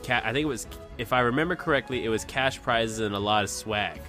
ca- 0.03 0.21
I 0.23 0.33
think 0.33 0.43
it 0.43 0.49
was 0.49 0.67
if 0.97 1.13
I 1.13 1.21
remember 1.21 1.55
correctly 1.55 2.03
it 2.05 2.09
was 2.09 2.25
cash 2.25 2.61
prizes 2.61 2.99
and 2.99 3.15
a 3.15 3.19
lot 3.19 3.43
of 3.43 3.49
swag 3.49 3.99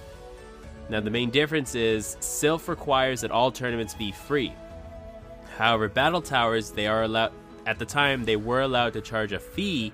now, 0.91 0.99
the 0.99 1.09
main 1.09 1.29
difference 1.29 1.73
is 1.73 2.17
Silph 2.19 2.67
requires 2.67 3.21
that 3.21 3.31
all 3.31 3.49
tournaments 3.49 3.93
be 3.93 4.11
free. 4.11 4.51
However, 5.57 5.87
Battle 5.87 6.21
Towers, 6.21 6.71
they 6.71 6.85
are 6.85 7.03
allowed, 7.03 7.31
at 7.65 7.79
the 7.79 7.85
time, 7.85 8.25
they 8.25 8.35
were 8.35 8.59
allowed 8.59 8.91
to 8.93 9.01
charge 9.01 9.31
a 9.31 9.39
fee 9.39 9.93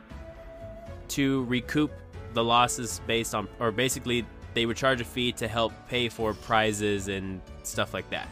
to 1.10 1.44
recoup 1.44 1.92
the 2.38 2.44
losses 2.44 3.02
based 3.08 3.34
on, 3.34 3.48
or 3.60 3.72
basically, 3.72 4.24
they 4.54 4.68
would 4.68 4.78
charge 4.78 5.02
a 5.02 5.04
fee 5.04 5.32
to 5.32 5.48
help 5.48 5.74
pay 5.90 6.08
for 6.08 6.36
prizes 6.36 7.08
and 7.08 7.42
stuff 7.64 7.96
like 7.96 8.08
that. 8.12 8.30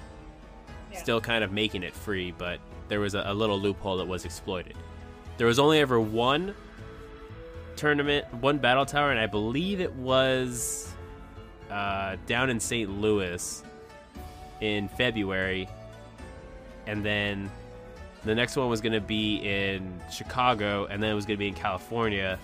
Yeah. 0.91 0.99
Still 0.99 1.19
kind 1.19 1.43
of 1.43 1.51
making 1.51 1.81
it 1.81 1.95
free, 1.95 2.31
but 2.31 2.59
there 2.87 2.99
was 2.99 3.15
a, 3.15 3.23
a 3.25 3.33
little 3.33 3.59
loophole 3.59 3.97
that 3.97 4.05
was 4.05 4.23
exploited. 4.23 4.75
There 5.37 5.47
was 5.47 5.57
only 5.57 5.79
ever 5.79 5.99
one 5.99 6.53
tournament, 7.75 8.31
one 8.35 8.59
Battle 8.59 8.85
Tower, 8.85 9.09
and 9.09 9.19
I 9.19 9.25
believe 9.25 9.81
it 9.81 9.93
was 9.95 10.93
uh, 11.71 12.17
down 12.27 12.51
in 12.51 12.59
St. 12.59 12.87
Louis 13.01 13.63
in 14.61 14.87
February, 14.87 15.67
and 16.85 17.03
then 17.03 17.49
the 18.23 18.35
next 18.35 18.55
one 18.55 18.69
was 18.69 18.81
going 18.81 18.93
to 18.93 19.01
be 19.01 19.37
in 19.37 19.99
Chicago, 20.11 20.85
and 20.91 21.01
then 21.01 21.09
it 21.09 21.15
was 21.15 21.25
going 21.25 21.37
to 21.37 21.39
be 21.39 21.47
in 21.47 21.55
California 21.55 22.37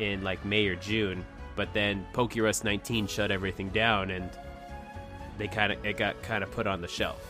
in 0.00 0.22
like 0.22 0.44
May 0.44 0.66
or 0.66 0.76
June. 0.76 1.24
But 1.56 1.72
then 1.72 2.06
Pokerus 2.12 2.64
19 2.64 3.06
shut 3.06 3.30
everything 3.30 3.68
down, 3.70 4.10
and 4.10 4.30
they 5.38 5.48
kind 5.48 5.72
of 5.72 5.84
it 5.84 5.96
got 5.96 6.20
kind 6.22 6.42
of 6.42 6.50
put 6.50 6.66
on 6.66 6.80
the 6.80 6.88
shelf. 6.88 7.20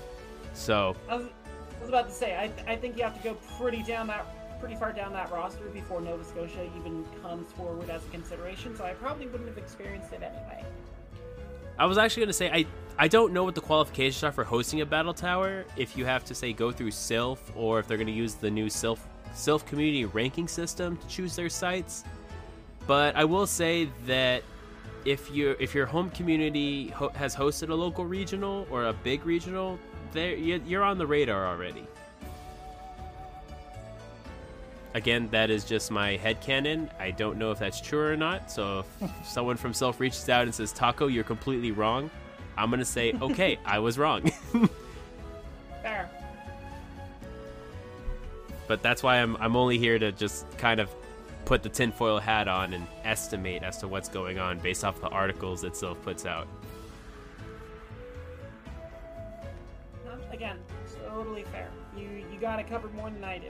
So 0.54 0.96
I 1.08 1.16
was, 1.16 1.26
I 1.26 1.80
was 1.80 1.88
about 1.88 2.08
to 2.08 2.14
say, 2.14 2.36
I, 2.36 2.72
I 2.72 2.76
think 2.76 2.96
you 2.96 3.02
have 3.04 3.16
to 3.16 3.22
go 3.22 3.34
pretty 3.58 3.82
down 3.82 4.06
that, 4.08 4.60
pretty 4.60 4.76
far 4.76 4.92
down 4.92 5.12
that 5.14 5.30
roster 5.32 5.64
before 5.66 6.00
Nova 6.00 6.24
Scotia 6.24 6.68
even 6.76 7.04
comes 7.22 7.50
forward 7.52 7.88
as 7.90 8.04
a 8.04 8.08
consideration. 8.08 8.76
So 8.76 8.84
I 8.84 8.92
probably 8.92 9.26
wouldn't 9.26 9.48
have 9.48 9.58
experienced 9.58 10.12
it 10.12 10.22
anyway. 10.22 10.64
I 11.78 11.86
was 11.86 11.96
actually 11.96 12.20
going 12.20 12.28
to 12.28 12.34
say 12.34 12.50
I 12.50 12.66
I 12.98 13.08
don't 13.08 13.32
know 13.32 13.44
what 13.44 13.54
the 13.54 13.62
qualifications 13.62 14.22
are 14.22 14.32
for 14.32 14.44
hosting 14.44 14.82
a 14.82 14.86
battle 14.86 15.14
tower. 15.14 15.64
If 15.76 15.96
you 15.96 16.04
have 16.04 16.24
to 16.26 16.34
say 16.34 16.52
go 16.52 16.70
through 16.70 16.90
Silph, 16.90 17.38
or 17.56 17.78
if 17.78 17.88
they're 17.88 17.96
going 17.96 18.06
to 18.06 18.12
use 18.12 18.34
the 18.34 18.50
new 18.50 18.66
Silph 18.66 18.98
Silph 19.34 19.64
community 19.64 20.04
ranking 20.04 20.48
system 20.48 20.96
to 20.98 21.08
choose 21.08 21.34
their 21.36 21.48
sites. 21.48 22.04
But 22.86 23.16
I 23.16 23.24
will 23.24 23.46
say 23.46 23.88
that 24.06 24.42
if 25.04 25.30
your 25.30 25.52
if 25.60 25.74
your 25.74 25.86
home 25.86 26.10
community 26.10 26.88
ho- 26.88 27.12
has 27.14 27.34
hosted 27.34 27.70
a 27.70 27.74
local 27.74 28.04
regional 28.04 28.66
or 28.70 28.86
a 28.86 28.92
big 28.92 29.24
regional, 29.24 29.78
there 30.12 30.34
you- 30.34 30.62
you're 30.66 30.82
on 30.82 30.98
the 30.98 31.06
radar 31.06 31.46
already. 31.46 31.86
Again, 34.92 35.28
that 35.30 35.50
is 35.50 35.64
just 35.64 35.90
my 35.92 36.16
head 36.16 36.40
headcanon. 36.42 36.88
I 36.98 37.12
don't 37.12 37.38
know 37.38 37.52
if 37.52 37.60
that's 37.60 37.80
true 37.80 38.00
or 38.08 38.16
not. 38.16 38.50
So 38.50 38.84
if 39.00 39.10
someone 39.24 39.56
from 39.56 39.72
Silph 39.72 40.00
reaches 40.00 40.28
out 40.28 40.42
and 40.42 40.54
says, 40.54 40.72
Taco, 40.72 41.06
you're 41.06 41.22
completely 41.22 41.70
wrong, 41.70 42.10
I'm 42.58 42.70
going 42.70 42.80
to 42.80 42.84
say, 42.84 43.12
okay, 43.22 43.58
I 43.64 43.78
was 43.78 43.98
wrong. 43.98 44.22
Fair. 45.82 46.10
but 48.66 48.82
that's 48.82 49.02
why 49.02 49.16
I'm, 49.22 49.36
I'm 49.36 49.54
only 49.56 49.78
here 49.78 49.98
to 49.98 50.10
just 50.12 50.44
kind 50.58 50.80
of 50.80 50.90
put 51.50 51.64
the 51.64 51.68
tinfoil 51.68 52.20
hat 52.20 52.46
on 52.46 52.72
and 52.74 52.86
estimate 53.02 53.64
as 53.64 53.76
to 53.76 53.88
what's 53.88 54.08
going 54.08 54.38
on 54.38 54.56
based 54.60 54.84
off 54.84 55.00
the 55.00 55.08
articles 55.08 55.62
that 55.62 55.72
Silph 55.72 56.00
puts 56.02 56.24
out. 56.24 56.46
Again, 60.30 60.58
totally 61.08 61.42
fair. 61.42 61.68
You 61.96 62.24
you 62.32 62.38
got 62.40 62.60
it 62.60 62.68
covered 62.68 62.94
more 62.94 63.10
than 63.10 63.24
I 63.24 63.40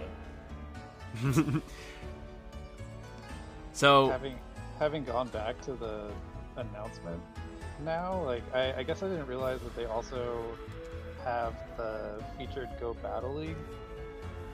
do. 1.22 1.62
So, 3.72 4.10
having 4.10 4.39
having 4.78 5.05
gone 5.05 5.28
back 5.28 5.60
to 5.62 5.72
the 5.72 6.10
announcement 6.56 7.20
now, 7.82 8.22
like 8.24 8.43
I, 8.55 8.74
I 8.78 8.82
guess 8.82 9.02
I 9.02 9.09
didn't 9.09 9.27
realize 9.27 9.60
that 9.60 9.74
they 9.77 9.86
also 9.86 10.43
have 11.24 11.55
the 11.77 12.22
featured 12.36 12.68
Go 12.78 12.94
Battle 12.94 13.35
League 13.35 13.56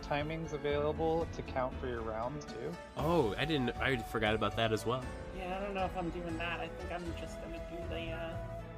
timings 0.08 0.52
available 0.52 1.26
to 1.34 1.42
count 1.42 1.74
for 1.80 1.88
your 1.88 2.00
rounds 2.02 2.44
too. 2.44 2.72
oh, 2.96 3.34
I 3.38 3.44
didn't, 3.44 3.70
I 3.80 3.96
forgot 3.96 4.34
about 4.34 4.56
that 4.56 4.72
as 4.72 4.86
well. 4.86 5.02
Yeah, 5.36 5.58
I 5.58 5.64
don't 5.64 5.74
know 5.74 5.84
if 5.84 5.96
I'm 5.96 6.10
doing 6.10 6.36
that. 6.38 6.60
I 6.60 6.68
think 6.68 6.92
I'm 6.92 7.04
just 7.20 7.36
gonna 7.42 7.60
do 7.70 7.76
the 7.90 8.10
uh, 8.12 8.30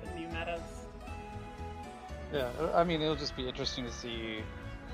the 0.05 0.19
new 0.19 0.29
metas. 0.29 0.61
Yeah, 2.33 2.51
I 2.75 2.85
mean 2.85 3.01
it'll 3.01 3.17
just 3.17 3.37
be 3.37 3.47
interesting 3.49 3.85
to 3.85 3.93
see 3.93 4.41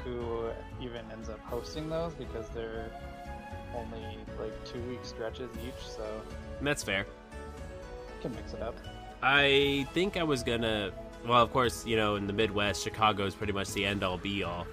who 0.05 0.49
even 0.81 1.01
ends 1.11 1.29
up 1.29 1.41
hosting 1.41 1.89
those 1.89 2.15
because 2.15 2.49
they're 2.51 2.91
only 3.75 4.19
like 4.39 4.53
two 4.65 4.81
week 4.83 5.01
stretches 5.05 5.51
each, 5.67 5.87
so 5.87 6.05
That's 6.61 6.83
fair. 6.83 7.07
can 8.23 8.33
mix 8.35 8.53
it 8.53 8.63
up. 8.63 8.77
I 9.23 9.87
think 9.95 10.17
I 10.17 10.23
was 10.23 10.43
gonna. 10.43 10.93
Well, 11.27 11.43
of 11.43 11.51
course, 11.53 11.87
you 11.87 11.97
know, 11.97 12.17
in 12.17 12.27
the 12.27 12.35
Midwest, 12.35 12.85
Chicago 12.85 13.25
is 13.25 13.35
pretty 13.35 13.55
much 13.55 13.73
the 13.73 13.87
end 13.87 14.05
all 14.05 14.19
be 14.19 14.45
all. 14.45 14.67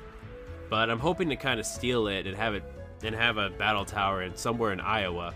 But 0.72 0.90
I'm 0.90 1.00
hoping 1.00 1.28
to 1.28 1.36
kind 1.36 1.60
of 1.60 1.66
steal 1.66 2.08
it 2.08 2.26
and 2.26 2.36
have 2.38 2.56
it 2.56 2.64
and 3.04 3.14
have 3.14 3.36
a 3.36 3.50
battle 3.50 3.84
tower 3.84 4.24
in 4.24 4.38
somewhere 4.38 4.72
in 4.72 4.80
Iowa. 4.80 5.34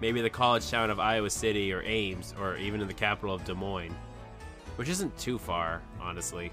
Maybe 0.00 0.20
the 0.20 0.30
college 0.30 0.70
town 0.70 0.90
of 0.90 1.00
Iowa 1.00 1.28
City 1.28 1.72
or 1.72 1.82
Ames, 1.82 2.32
or 2.40 2.56
even 2.56 2.80
in 2.80 2.86
the 2.86 2.94
capital 2.94 3.34
of 3.34 3.44
Des 3.44 3.54
Moines, 3.54 3.96
which 4.76 4.88
isn't 4.88 5.18
too 5.18 5.38
far, 5.38 5.82
honestly. 6.00 6.52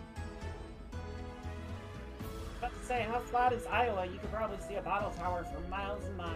About 2.58 2.72
to 2.82 2.88
say, 2.88 3.06
how 3.08 3.20
flat 3.20 3.54
is 3.54 3.68
Iowa? 3.68 4.08
You 4.08 4.18
could 4.18 4.32
probably 4.32 4.58
see 4.68 4.76
a 4.76 4.82
battle 4.82 5.12
tower 5.12 5.44
for 5.44 5.60
miles 5.70 6.04
and 6.06 6.18
miles. 6.18 6.34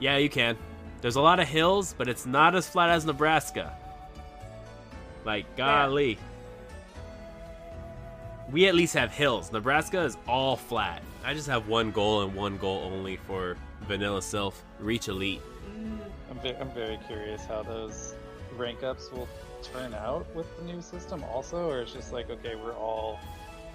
Yeah, 0.00 0.16
you 0.16 0.30
can. 0.30 0.56
There's 1.02 1.16
a 1.16 1.20
lot 1.20 1.38
of 1.38 1.48
hills, 1.48 1.94
but 1.98 2.08
it's 2.08 2.24
not 2.24 2.54
as 2.54 2.66
flat 2.66 2.88
as 2.88 3.04
Nebraska. 3.04 3.76
Like, 5.26 5.54
golly. 5.54 6.18
We 8.54 8.68
at 8.68 8.76
least 8.76 8.94
have 8.94 9.10
hills. 9.10 9.50
Nebraska 9.50 10.00
is 10.02 10.16
all 10.28 10.54
flat. 10.54 11.02
I 11.24 11.34
just 11.34 11.48
have 11.48 11.66
one 11.66 11.90
goal 11.90 12.22
and 12.22 12.32
one 12.36 12.56
goal 12.56 12.88
only 12.94 13.16
for 13.16 13.56
Vanilla 13.88 14.20
Silph: 14.20 14.54
reach 14.78 15.08
elite. 15.08 15.42
I'm, 16.30 16.38
ve- 16.38 16.54
I'm 16.60 16.70
very 16.70 17.00
curious 17.08 17.44
how 17.46 17.64
those 17.64 18.14
rank 18.56 18.84
ups 18.84 19.10
will 19.10 19.28
turn 19.60 19.92
out 19.92 20.32
with 20.36 20.46
the 20.56 20.62
new 20.72 20.80
system 20.80 21.24
also, 21.24 21.68
or 21.68 21.80
it's 21.80 21.92
just 21.92 22.12
like, 22.12 22.30
okay, 22.30 22.54
we're 22.54 22.76
all 22.76 23.18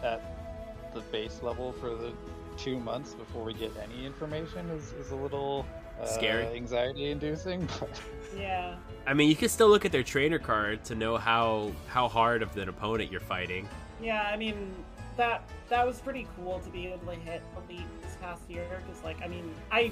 at 0.02 0.94
the 0.94 1.02
base 1.12 1.42
level 1.44 1.74
for 1.74 1.90
the 1.90 2.14
two 2.56 2.80
months 2.80 3.16
before 3.16 3.44
we 3.44 3.54
get 3.54 3.74
any 3.84 4.06
information 4.06 4.70
is, 4.70 4.94
is 4.94 5.12
a 5.12 5.16
little 5.16 5.66
uh, 6.00 6.06
Scary. 6.06 6.46
anxiety 6.56 7.12
inducing, 7.12 7.68
but 7.82 8.02
yeah. 8.34 8.78
I 9.06 9.14
mean, 9.14 9.28
you 9.28 9.36
can 9.36 9.50
still 9.50 9.68
look 9.68 9.84
at 9.84 9.92
their 9.92 10.04
trainer 10.04 10.40
card 10.40 10.86
to 10.86 10.96
know 10.96 11.18
how 11.18 11.74
how 11.90 12.08
hard 12.08 12.42
of 12.42 12.56
an 12.56 12.70
opponent 12.70 13.12
you're 13.12 13.20
fighting. 13.20 13.68
Yeah, 14.02 14.24
I 14.24 14.38
mean 14.38 14.74
that 15.18 15.50
that 15.70 15.86
was 15.86 16.00
pretty 16.00 16.28
cool 16.36 16.60
to 16.60 16.70
be 16.70 16.88
able 16.88 17.12
to 17.14 17.20
hit 17.20 17.42
elite 17.58 17.86
this 18.02 18.16
past 18.22 18.42
year 18.50 18.66
because, 18.86 19.04
like, 19.04 19.22
I 19.22 19.28
mean, 19.28 19.54
I 19.72 19.92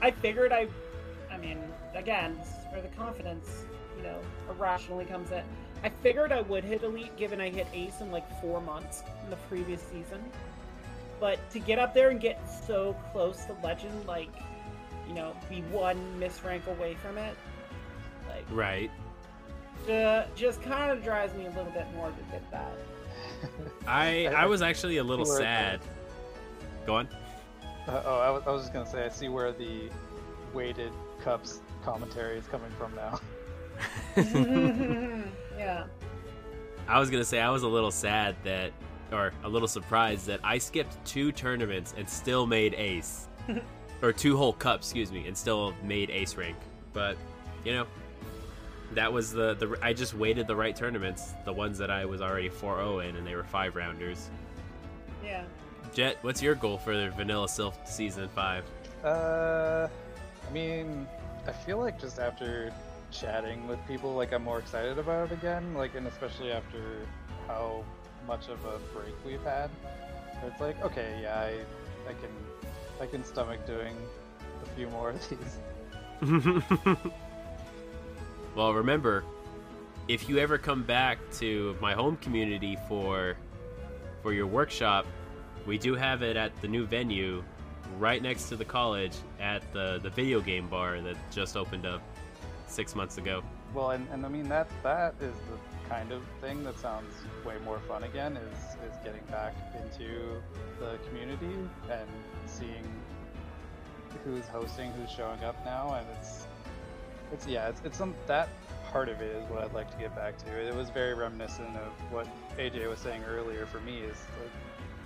I 0.00 0.10
figured 0.10 0.52
I, 0.52 0.68
I 1.30 1.36
mean, 1.36 1.58
again, 1.94 2.36
this 2.38 2.48
is 2.48 2.64
for 2.72 2.80
the 2.80 2.88
confidence 2.96 3.48
you 3.98 4.04
know, 4.04 4.18
irrationally 4.48 5.04
comes 5.04 5.30
in. 5.32 5.42
I 5.82 5.88
figured 5.88 6.32
I 6.32 6.42
would 6.42 6.64
hit 6.64 6.82
elite 6.82 7.16
given 7.16 7.40
I 7.40 7.50
hit 7.50 7.66
ace 7.72 8.00
in 8.00 8.10
like 8.10 8.40
four 8.40 8.60
months 8.60 9.02
in 9.24 9.30
the 9.30 9.36
previous 9.48 9.82
season. 9.82 10.22
But 11.20 11.38
to 11.50 11.58
get 11.58 11.78
up 11.80 11.94
there 11.94 12.10
and 12.10 12.20
get 12.20 12.40
so 12.66 12.94
close 13.10 13.44
to 13.46 13.56
legend, 13.64 14.06
like, 14.06 14.30
you 15.08 15.14
know, 15.14 15.34
be 15.50 15.62
one 15.62 15.98
miss 16.18 16.44
rank 16.44 16.64
away 16.68 16.94
from 16.94 17.18
it, 17.18 17.36
like, 18.28 18.44
Right. 18.50 18.90
uh, 19.90 20.24
just 20.36 20.62
kind 20.62 20.92
of 20.92 21.02
drives 21.02 21.34
me 21.34 21.46
a 21.46 21.50
little 21.50 21.72
bit 21.72 21.86
more 21.94 22.06
to 22.08 22.22
get 22.30 22.48
that. 22.52 22.70
I 23.86 24.26
I- 24.26 24.42
I 24.42 24.46
was 24.46 24.62
actually 24.62 24.96
a 24.98 25.04
little 25.04 25.24
where 25.26 25.38
it 25.40 25.42
sad. 25.42 25.80
Go 26.86 26.96
on. 26.96 27.08
Uh, 27.86 28.02
oh, 28.04 28.18
I 28.18 28.30
was, 28.30 28.42
I 28.46 28.50
was 28.50 28.62
just 28.62 28.72
gonna 28.72 28.88
say, 28.88 29.04
I 29.04 29.08
see 29.08 29.28
where 29.28 29.52
the 29.52 29.90
weighted 30.52 30.92
cups 31.22 31.60
commentary 31.82 32.38
is 32.38 32.46
coming 32.46 32.70
from 32.78 32.94
now. 32.94 33.20
yeah. 35.58 35.84
I 36.86 36.98
was 36.98 37.10
gonna 37.10 37.24
say 37.24 37.40
I 37.40 37.50
was 37.50 37.62
a 37.62 37.68
little 37.68 37.90
sad 37.90 38.36
that, 38.44 38.72
or 39.12 39.32
a 39.44 39.48
little 39.48 39.68
surprised 39.68 40.26
that 40.26 40.40
I 40.42 40.58
skipped 40.58 41.02
two 41.04 41.32
tournaments 41.32 41.94
and 41.96 42.08
still 42.08 42.46
made 42.46 42.74
ace, 42.74 43.28
or 44.02 44.12
two 44.12 44.36
whole 44.36 44.52
cups, 44.52 44.86
excuse 44.88 45.12
me, 45.12 45.26
and 45.26 45.36
still 45.36 45.74
made 45.82 46.10
ace 46.10 46.34
rank. 46.36 46.56
But 46.92 47.16
you 47.64 47.72
know, 47.74 47.86
that 48.94 49.12
was 49.12 49.32
the 49.32 49.54
the 49.54 49.78
I 49.82 49.92
just 49.92 50.14
waited 50.14 50.46
the 50.46 50.56
right 50.56 50.74
tournaments, 50.74 51.32
the 51.44 51.52
ones 51.52 51.78
that 51.78 51.90
I 51.90 52.04
was 52.04 52.20
already 52.20 52.48
4-0 52.48 53.08
in, 53.08 53.16
and 53.16 53.26
they 53.26 53.34
were 53.34 53.44
five 53.44 53.76
rounders. 53.76 54.30
Yeah. 55.24 55.44
Jet, 55.94 56.18
what's 56.22 56.42
your 56.42 56.54
goal 56.54 56.78
for 56.78 56.96
the 56.96 57.10
Vanilla 57.10 57.46
Silph 57.46 57.86
season 57.86 58.28
five? 58.28 58.64
Uh, 59.04 59.88
I 60.46 60.52
mean, 60.52 61.06
I 61.46 61.52
feel 61.52 61.78
like 61.78 62.00
just 62.00 62.18
after 62.18 62.72
chatting 63.10 63.66
with 63.66 63.78
people, 63.86 64.14
like 64.14 64.32
I'm 64.32 64.44
more 64.44 64.58
excited 64.58 64.98
about 64.98 65.30
it 65.30 65.34
again. 65.34 65.74
Like, 65.74 65.94
and 65.94 66.06
especially 66.06 66.52
after 66.52 67.06
how 67.46 67.84
much 68.26 68.48
of 68.48 68.64
a 68.64 68.78
break 68.94 69.14
we've 69.24 69.42
had, 69.42 69.70
it's 70.44 70.60
like, 70.60 70.80
okay, 70.82 71.18
yeah, 71.22 71.38
I, 71.38 72.10
I 72.10 72.12
can, 72.12 72.30
I 73.00 73.06
can 73.06 73.24
stomach 73.24 73.66
doing 73.66 73.96
a 74.62 74.68
few 74.76 74.88
more 74.88 75.10
of 75.10 75.28
these. 75.28 75.58
well, 78.58 78.74
remember, 78.74 79.22
if 80.08 80.28
you 80.28 80.38
ever 80.38 80.58
come 80.58 80.82
back 80.82 81.18
to 81.34 81.76
my 81.80 81.94
home 81.94 82.16
community 82.16 82.76
for 82.88 83.36
for 84.20 84.32
your 84.32 84.48
workshop, 84.48 85.06
we 85.64 85.78
do 85.78 85.94
have 85.94 86.22
it 86.22 86.36
at 86.36 86.60
the 86.60 86.66
new 86.66 86.84
venue 86.84 87.44
right 87.98 88.20
next 88.20 88.48
to 88.48 88.56
the 88.56 88.64
college 88.64 89.16
at 89.38 89.62
the 89.72 90.00
the 90.02 90.10
video 90.10 90.40
game 90.40 90.66
bar 90.66 91.00
that 91.00 91.16
just 91.30 91.56
opened 91.56 91.86
up 91.86 92.02
6 92.66 92.96
months 92.96 93.16
ago. 93.16 93.44
Well, 93.72 93.92
and, 93.92 94.08
and 94.10 94.26
I 94.26 94.28
mean 94.28 94.48
that 94.48 94.68
that 94.82 95.14
is 95.20 95.36
the 95.52 95.88
kind 95.88 96.10
of 96.10 96.22
thing 96.40 96.64
that 96.64 96.76
sounds 96.80 97.14
way 97.46 97.54
more 97.64 97.78
fun 97.86 98.02
again. 98.02 98.36
Is 98.36 98.58
is 98.90 98.96
getting 99.04 99.22
back 99.30 99.54
into 99.80 100.42
the 100.80 100.98
community 101.06 101.54
and 101.88 102.08
seeing 102.46 102.84
who's 104.24 104.48
hosting, 104.48 104.90
who's 104.94 105.12
showing 105.12 105.44
up 105.44 105.64
now, 105.64 105.94
and 105.94 106.06
it's 106.18 106.47
it's 107.32 107.46
yeah, 107.46 107.68
it's 107.68 107.80
it's 107.84 107.98
some 107.98 108.14
that 108.26 108.48
part 108.90 109.08
of 109.08 109.20
it 109.20 109.36
is 109.36 109.44
what 109.50 109.62
I'd 109.62 109.74
like 109.74 109.90
to 109.90 109.98
get 109.98 110.14
back 110.14 110.38
to. 110.38 110.50
It 110.50 110.74
was 110.74 110.90
very 110.90 111.14
reminiscent 111.14 111.76
of 111.76 112.12
what 112.12 112.26
AJ 112.58 112.88
was 112.88 112.98
saying 112.98 113.22
earlier. 113.24 113.66
For 113.66 113.80
me, 113.80 113.98
is 113.98 114.16
like 114.40 114.50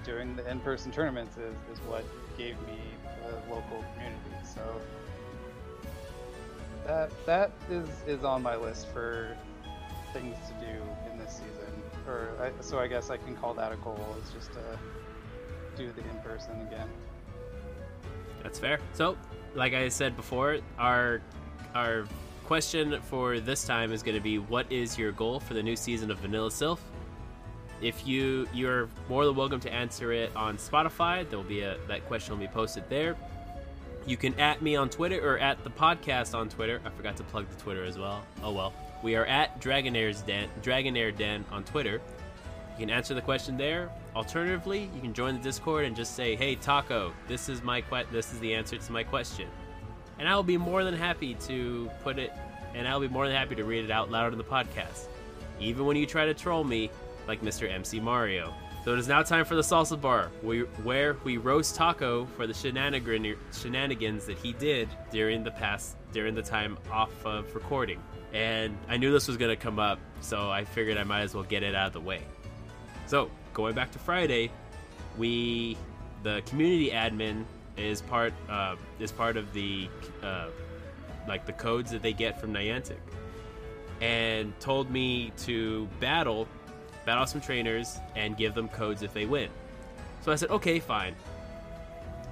doing 0.04 0.36
the 0.36 0.48
in-person 0.50 0.92
tournaments 0.92 1.36
is, 1.36 1.54
is 1.72 1.78
what 1.86 2.04
gave 2.36 2.56
me 2.66 2.78
the 3.22 3.54
local 3.54 3.84
community. 3.94 4.46
So 4.54 4.60
that 6.86 7.10
that 7.26 7.52
is 7.70 7.88
is 8.06 8.24
on 8.24 8.42
my 8.42 8.56
list 8.56 8.88
for 8.88 9.36
things 10.12 10.36
to 10.48 10.66
do 10.66 11.10
in 11.10 11.18
this 11.18 11.32
season. 11.34 11.82
Or 12.06 12.28
I, 12.40 12.50
so 12.62 12.78
I 12.78 12.86
guess 12.88 13.10
I 13.10 13.16
can 13.16 13.36
call 13.36 13.54
that 13.54 13.72
a 13.72 13.76
goal. 13.76 14.16
Is 14.22 14.32
just 14.32 14.52
to 14.52 14.78
do 15.76 15.92
the 15.92 16.00
in 16.02 16.18
person 16.22 16.60
again. 16.66 16.88
That's 18.42 18.58
fair. 18.58 18.80
So, 18.92 19.16
like 19.54 19.72
I 19.72 19.88
said 19.88 20.16
before, 20.16 20.58
our 20.78 21.20
our 21.74 22.04
question 22.44 23.00
for 23.02 23.40
this 23.40 23.64
time 23.64 23.92
is 23.92 24.02
going 24.02 24.16
to 24.16 24.20
be 24.20 24.38
what 24.38 24.70
is 24.70 24.98
your 24.98 25.12
goal 25.12 25.40
for 25.40 25.54
the 25.54 25.62
new 25.62 25.76
season 25.76 26.10
of 26.10 26.18
Vanilla 26.18 26.50
Silph? 26.50 26.80
If 27.80 28.06
you 28.06 28.46
you're 28.52 28.88
more 29.08 29.24
than 29.24 29.34
welcome 29.34 29.60
to 29.60 29.72
answer 29.72 30.12
it 30.12 30.34
on 30.36 30.56
Spotify, 30.56 31.28
there 31.28 31.38
will 31.38 31.46
be 31.46 31.62
a 31.62 31.76
that 31.88 32.06
question 32.06 32.34
will 32.34 32.40
be 32.40 32.52
posted 32.52 32.88
there. 32.88 33.16
You 34.06 34.16
can 34.16 34.38
at 34.38 34.62
me 34.62 34.76
on 34.76 34.90
Twitter 34.90 35.20
or 35.26 35.38
at 35.38 35.62
the 35.64 35.70
podcast 35.70 36.36
on 36.36 36.48
Twitter. 36.48 36.80
I 36.84 36.90
forgot 36.90 37.16
to 37.16 37.22
plug 37.24 37.48
the 37.48 37.56
Twitter 37.56 37.84
as 37.84 37.98
well. 37.98 38.22
Oh 38.42 38.52
well. 38.52 38.72
We 39.02 39.16
are 39.16 39.26
at 39.26 39.60
Dragonair's 39.60 40.22
Den, 40.22 40.48
Dragonair 40.62 41.16
Den 41.16 41.44
on 41.50 41.64
Twitter. 41.64 42.00
You 42.78 42.86
can 42.86 42.90
answer 42.90 43.14
the 43.14 43.20
question 43.20 43.56
there. 43.56 43.90
Alternatively, 44.14 44.88
you 44.94 45.00
can 45.00 45.12
join 45.12 45.34
the 45.34 45.40
Discord 45.40 45.84
and 45.84 45.96
just 45.96 46.14
say, 46.14 46.36
"Hey 46.36 46.54
Taco, 46.54 47.12
this 47.26 47.48
is 47.48 47.62
my 47.62 47.80
que- 47.80 48.06
this 48.12 48.32
is 48.32 48.38
the 48.40 48.54
answer 48.54 48.76
to 48.76 48.92
my 48.92 49.02
question," 49.02 49.48
and 50.18 50.28
I 50.28 50.34
will 50.36 50.42
be 50.42 50.56
more 50.56 50.84
than 50.84 50.94
happy 50.94 51.34
to 51.46 51.90
put 52.02 52.18
it, 52.18 52.32
and 52.74 52.86
I'll 52.86 53.00
be 53.00 53.08
more 53.08 53.26
than 53.26 53.36
happy 53.36 53.54
to 53.56 53.64
read 53.64 53.84
it 53.84 53.90
out 53.90 54.10
loud 54.10 54.32
in 54.32 54.38
the 54.38 54.44
podcast, 54.44 55.06
even 55.60 55.86
when 55.86 55.96
you 55.96 56.06
try 56.06 56.26
to 56.26 56.34
troll 56.34 56.64
me 56.64 56.90
like 57.26 57.42
Mr. 57.42 57.70
MC 57.70 58.00
Mario. 58.00 58.54
So 58.84 58.92
it 58.92 58.98
is 58.98 59.06
now 59.06 59.22
time 59.22 59.44
for 59.44 59.54
the 59.54 59.62
salsa 59.62 60.00
bar, 60.00 60.30
where 60.42 61.16
we 61.22 61.36
roast 61.36 61.76
Taco 61.76 62.26
for 62.36 62.48
the 62.48 62.54
shenanigans 62.54 64.26
that 64.26 64.38
he 64.38 64.52
did 64.54 64.88
during 65.12 65.44
the 65.44 65.52
past 65.52 65.96
during 66.12 66.34
the 66.34 66.42
time 66.42 66.76
off 66.90 67.24
of 67.24 67.54
recording. 67.54 68.02
And 68.32 68.76
I 68.88 68.96
knew 68.96 69.12
this 69.12 69.28
was 69.28 69.36
gonna 69.36 69.56
come 69.56 69.78
up, 69.78 70.00
so 70.20 70.50
I 70.50 70.64
figured 70.64 70.96
I 70.98 71.04
might 71.04 71.20
as 71.20 71.32
well 71.34 71.44
get 71.44 71.62
it 71.62 71.74
out 71.74 71.86
of 71.88 71.92
the 71.92 72.00
way. 72.00 72.22
So, 73.06 73.30
going 73.54 73.74
back 73.74 73.92
to 73.92 73.98
Friday, 73.98 74.50
we 75.16 75.76
the 76.22 76.42
community 76.46 76.90
admin 76.90 77.44
is 77.76 78.02
part 78.02 78.32
uh, 78.48 78.76
is 78.98 79.12
part 79.12 79.36
of 79.36 79.52
the 79.52 79.88
uh, 80.22 80.48
like 81.26 81.46
the 81.46 81.52
codes 81.52 81.90
that 81.90 82.02
they 82.02 82.12
get 82.12 82.40
from 82.40 82.52
Niantic, 82.52 82.98
and 84.00 84.58
told 84.60 84.90
me 84.90 85.32
to 85.38 85.88
battle 86.00 86.46
battle 87.04 87.26
some 87.26 87.40
trainers 87.40 87.98
and 88.14 88.36
give 88.36 88.54
them 88.54 88.68
codes 88.68 89.02
if 89.02 89.12
they 89.12 89.26
win. 89.26 89.48
So 90.20 90.30
I 90.30 90.36
said, 90.36 90.50
okay, 90.50 90.78
fine. 90.78 91.16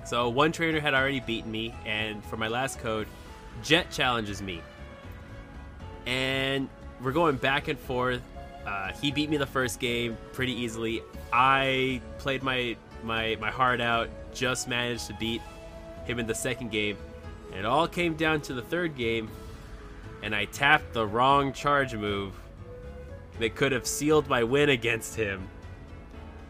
So 0.04 0.28
one 0.28 0.52
trainer 0.52 0.80
had 0.80 0.94
already 0.94 1.20
beaten 1.20 1.50
me, 1.50 1.74
and 1.84 2.24
for 2.24 2.36
my 2.36 2.48
last 2.48 2.78
code, 2.78 3.06
Jet 3.62 3.90
challenges 3.90 4.40
me, 4.40 4.60
and 6.06 6.68
we're 7.02 7.12
going 7.12 7.36
back 7.36 7.68
and 7.68 7.78
forth. 7.78 8.22
Uh, 8.66 8.92
he 8.92 9.10
beat 9.10 9.30
me 9.30 9.36
the 9.36 9.46
first 9.46 9.80
game 9.80 10.16
pretty 10.32 10.52
easily. 10.52 11.02
I 11.32 12.00
played 12.18 12.42
my 12.42 12.76
my 13.02 13.36
my 13.40 13.50
heart 13.50 13.80
out, 13.80 14.08
just 14.32 14.68
managed 14.68 15.06
to 15.08 15.14
beat 15.14 15.42
him 16.04 16.18
in 16.18 16.26
the 16.26 16.34
second 16.34 16.70
game, 16.70 16.96
and 17.50 17.60
it 17.60 17.64
all 17.64 17.88
came 17.88 18.14
down 18.14 18.40
to 18.42 18.54
the 18.54 18.62
third 18.62 18.96
game, 18.96 19.30
and 20.22 20.34
I 20.34 20.44
tapped 20.46 20.92
the 20.92 21.06
wrong 21.06 21.52
charge 21.52 21.94
move 21.94 22.34
that 23.38 23.54
could 23.54 23.72
have 23.72 23.86
sealed 23.86 24.28
my 24.28 24.44
win 24.44 24.68
against 24.68 25.14
him. 25.14 25.48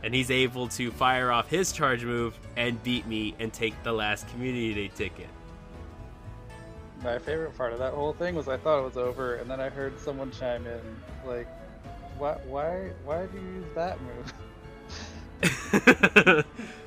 And 0.03 0.15
he's 0.15 0.31
able 0.31 0.69
to 0.69 0.91
fire 0.91 1.31
off 1.31 1.49
his 1.49 1.73
charge 1.73 2.05
move 2.05 2.39
and 2.57 2.83
beat 2.83 3.07
me 3.07 3.35
and 3.39 3.53
take 3.53 3.81
the 3.83 3.93
last 3.93 4.27
community 4.29 4.75
day 4.75 4.89
ticket. 4.95 5.29
My 7.03 7.19
favorite 7.19 7.57
part 7.57 7.73
of 7.73 7.79
that 7.79 7.95
whole 7.95 8.13
thing 8.13 8.35
was 8.35 8.49
I 8.49 8.57
thought 8.57 8.81
it 8.81 8.85
was 8.85 8.97
over, 8.97 9.37
and 9.37 9.51
then 9.51 9.61
I 9.61 9.69
heard 9.69 9.99
someone 10.01 10.31
chime 10.31 10.67
in 10.67 10.81
like, 11.27 11.49
"Why? 12.19 12.33
Why? 12.47 12.91
Why 13.05 13.27
do 13.27 13.39
you 13.39 13.45
use 13.45 13.67
that 13.75 13.99
move?" 14.03 14.35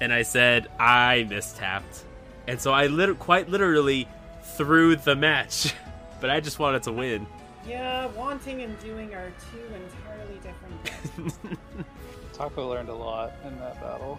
and 0.00 0.12
I 0.12 0.22
said 0.22 0.68
I 0.78 1.26
mistapped, 1.28 2.04
and 2.46 2.60
so 2.60 2.72
I 2.72 2.86
lit- 2.86 3.18
quite 3.18 3.48
literally 3.48 4.08
threw 4.56 4.96
the 4.96 5.16
match, 5.16 5.74
but 6.20 6.30
I 6.30 6.40
just 6.40 6.58
wanted 6.58 6.82
to 6.84 6.92
win. 6.92 7.26
Yeah, 7.66 8.06
wanting 8.16 8.62
and 8.62 8.78
doing 8.80 9.14
are 9.14 9.30
two 9.52 9.60
entirely 9.74 10.40
different 10.42 10.88
things. 10.88 11.38
Taco 12.32 12.68
learned 12.70 12.88
a 12.88 12.94
lot 12.94 13.32
in 13.44 13.58
that 13.58 13.80
battle. 13.80 14.18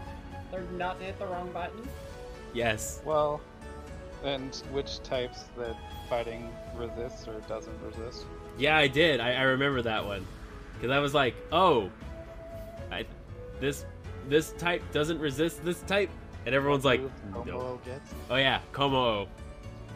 Learn 0.52 0.78
not 0.78 1.00
to 1.00 1.06
hit 1.06 1.18
the 1.20 1.26
wrong 1.26 1.50
button. 1.52 1.88
yes, 2.54 3.02
Well, 3.06 3.40
and 4.24 4.56
which 4.72 5.02
types 5.04 5.46
that 5.58 5.76
fighting 6.10 6.52
resists 6.76 7.28
or 7.28 7.40
doesn't 7.48 7.74
resist? 7.82 8.26
yeah, 8.58 8.76
I 8.78 8.88
did. 8.88 9.20
I, 9.20 9.34
I 9.34 9.42
remember 9.44 9.82
that 9.84 10.06
one 10.06 10.26
because 10.74 10.92
I 10.92 11.00
was 11.00 11.14
like, 11.14 11.36
oh, 11.52 11.90
I, 12.92 13.06
this 13.60 13.86
this 14.28 14.52
type 14.54 14.82
doesn't 14.92 15.20
resist 15.20 15.64
this 15.64 15.82
type, 15.82 16.10
and 16.46 16.54
everyone's 16.54 16.86
like, 16.86 17.02
no. 17.46 17.80
Oh 18.30 18.36
yeah, 18.36 18.62
Como. 18.72 19.28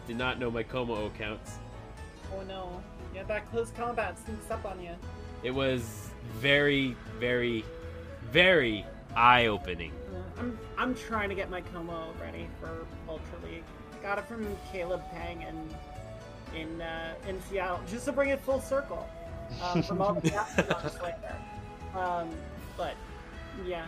Did 0.06 0.18
not 0.18 0.38
know 0.38 0.50
my 0.50 0.62
Como 0.62 1.10
counts. 1.10 1.58
Oh 2.32 2.42
no. 2.42 2.82
Yeah, 3.14 3.22
that 3.24 3.50
close 3.50 3.70
combat 3.70 4.18
sneaks 4.18 4.50
up 4.50 4.64
on 4.64 4.80
you. 4.80 4.90
It 5.42 5.52
was 5.52 6.10
very, 6.34 6.96
very, 7.18 7.64
very 8.32 8.84
eye-opening. 9.14 9.92
Uh, 10.12 10.40
I'm 10.40 10.58
I'm 10.76 10.94
trying 10.94 11.28
to 11.28 11.34
get 11.34 11.50
my 11.50 11.60
Como 11.60 12.12
ready 12.20 12.48
for 12.60 12.86
Ultra 13.08 13.38
League. 13.44 13.62
Got 14.02 14.18
it 14.18 14.26
from 14.26 14.46
Caleb 14.72 15.02
Pang 15.12 15.44
and 15.44 15.74
in 16.54 16.80
uh, 16.80 17.14
in 17.28 17.40
Seattle, 17.42 17.80
just 17.88 18.04
to 18.06 18.12
bring 18.12 18.30
it 18.30 18.40
full 18.40 18.60
circle 18.60 19.08
um, 19.62 19.82
from 19.82 20.00
all 20.00 20.14
the 20.14 20.30
astronauts 20.30 21.00
right 21.00 21.20
there. 21.20 21.40
Um, 22.00 22.30
but 22.76 22.94
yeah, 23.66 23.86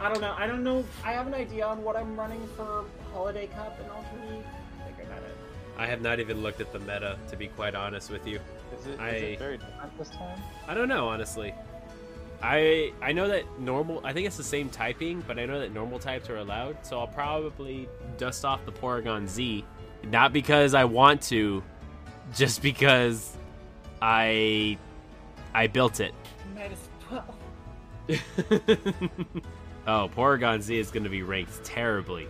I 0.00 0.08
don't 0.12 0.20
know. 0.20 0.34
I 0.36 0.46
don't 0.46 0.64
know. 0.64 0.84
I 1.04 1.12
have 1.12 1.26
an 1.26 1.34
idea 1.34 1.66
on 1.66 1.82
what 1.82 1.96
I'm 1.96 2.16
running 2.16 2.46
for 2.56 2.84
Holiday 3.12 3.46
Cup 3.48 3.78
and 3.80 3.90
Ultra 3.90 4.18
League. 4.36 4.44
Figure 4.86 5.04
that 5.10 5.18
out. 5.18 5.78
I 5.78 5.86
have 5.86 6.02
not 6.02 6.20
even 6.20 6.42
looked 6.42 6.60
at 6.60 6.72
the 6.72 6.78
meta, 6.80 7.16
to 7.30 7.36
be 7.36 7.48
quite 7.48 7.74
honest 7.74 8.10
with 8.10 8.26
you. 8.26 8.38
Is 8.78 8.86
it, 8.86 8.90
is 8.94 8.98
I- 9.00 9.08
it 9.10 9.38
very 9.38 9.58
different 9.58 9.98
this 9.98 10.10
time? 10.10 10.38
I 10.68 10.74
don't 10.74 10.88
know, 10.88 11.08
honestly. 11.08 11.54
I 12.42 12.92
I 13.00 13.12
know 13.12 13.28
that 13.28 13.44
normal. 13.58 14.00
I 14.04 14.12
think 14.12 14.26
it's 14.26 14.36
the 14.36 14.42
same 14.44 14.68
typing, 14.68 15.22
but 15.26 15.38
I 15.38 15.46
know 15.46 15.60
that 15.60 15.72
normal 15.72 15.98
types 15.98 16.28
are 16.28 16.36
allowed. 16.38 16.76
So 16.84 16.98
I'll 17.00 17.06
probably 17.06 17.88
dust 18.18 18.44
off 18.44 18.64
the 18.66 18.72
Porygon 18.72 19.26
Z, 19.26 19.64
not 20.04 20.32
because 20.32 20.74
I 20.74 20.84
want 20.84 21.22
to, 21.22 21.62
just 22.34 22.60
because 22.60 23.34
I 24.02 24.76
I 25.54 25.68
built 25.68 26.00
it. 26.00 26.12
Might 26.54 26.72
as 26.72 26.88
well. 27.10 27.34
oh, 29.86 30.10
Porygon 30.14 30.60
Z 30.60 30.78
is 30.78 30.90
going 30.90 31.04
to 31.04 31.10
be 31.10 31.22
ranked 31.22 31.62
terribly, 31.64 32.26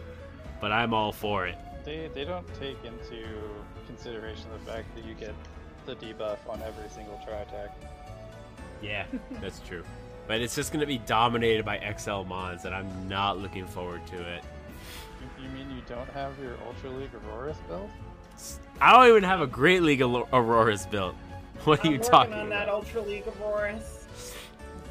but 0.61 0.73
I'm 0.73 0.93
all 0.95 1.13
for 1.13 1.47
it. 1.47 1.57
They 1.85 2.09
they 2.15 2.25
don't 2.25 2.47
take 2.59 2.79
into 2.85 3.27
consideration 3.87 4.47
the 4.53 4.71
fact 4.71 4.95
that 4.95 5.05
you 5.05 5.15
get 5.15 5.35
the 5.87 5.95
debuff 5.97 6.39
on 6.49 6.63
every 6.63 6.89
single 6.89 7.21
tri 7.25 7.35
attack. 7.37 7.71
Yeah, 8.83 9.05
that's 9.41 9.61
true. 9.61 9.85
But 10.27 10.41
it's 10.41 10.55
just 10.55 10.73
going 10.73 10.81
to 10.81 10.87
be 10.87 10.99
dominated 10.99 11.65
by 11.67 11.79
XL 11.99 12.23
mods, 12.23 12.65
and 12.65 12.75
I'm 12.75 13.09
not 13.09 13.39
looking 13.39 13.67
forward 13.67 14.07
to 14.07 14.17
it. 14.17 14.43
You, 15.21 15.45
you 15.45 15.51
mean 15.51 15.71
you 15.71 15.83
don't 15.87 16.09
have 16.11 16.33
your 16.43 16.57
Ultra 16.67 16.91
League 16.91 17.11
Aurorus 17.29 17.59
build? 17.69 17.91
I 18.81 18.93
don't 18.93 19.09
even 19.09 19.23
have 19.23 19.43
a 19.43 19.47
Great 19.47 19.83
League 19.83 20.01
Aur- 20.03 20.27
Aurorus 20.33 20.87
built. 20.87 21.15
What 21.65 21.79
are 21.81 21.87
I'm 21.87 21.93
you 21.93 21.99
working 21.99 22.11
talking 22.11 22.33
on 22.35 22.47
about? 22.49 22.67
that 22.67 22.69
Ultra 22.69 23.03
League 23.03 23.25
Aurorus. 23.41 24.07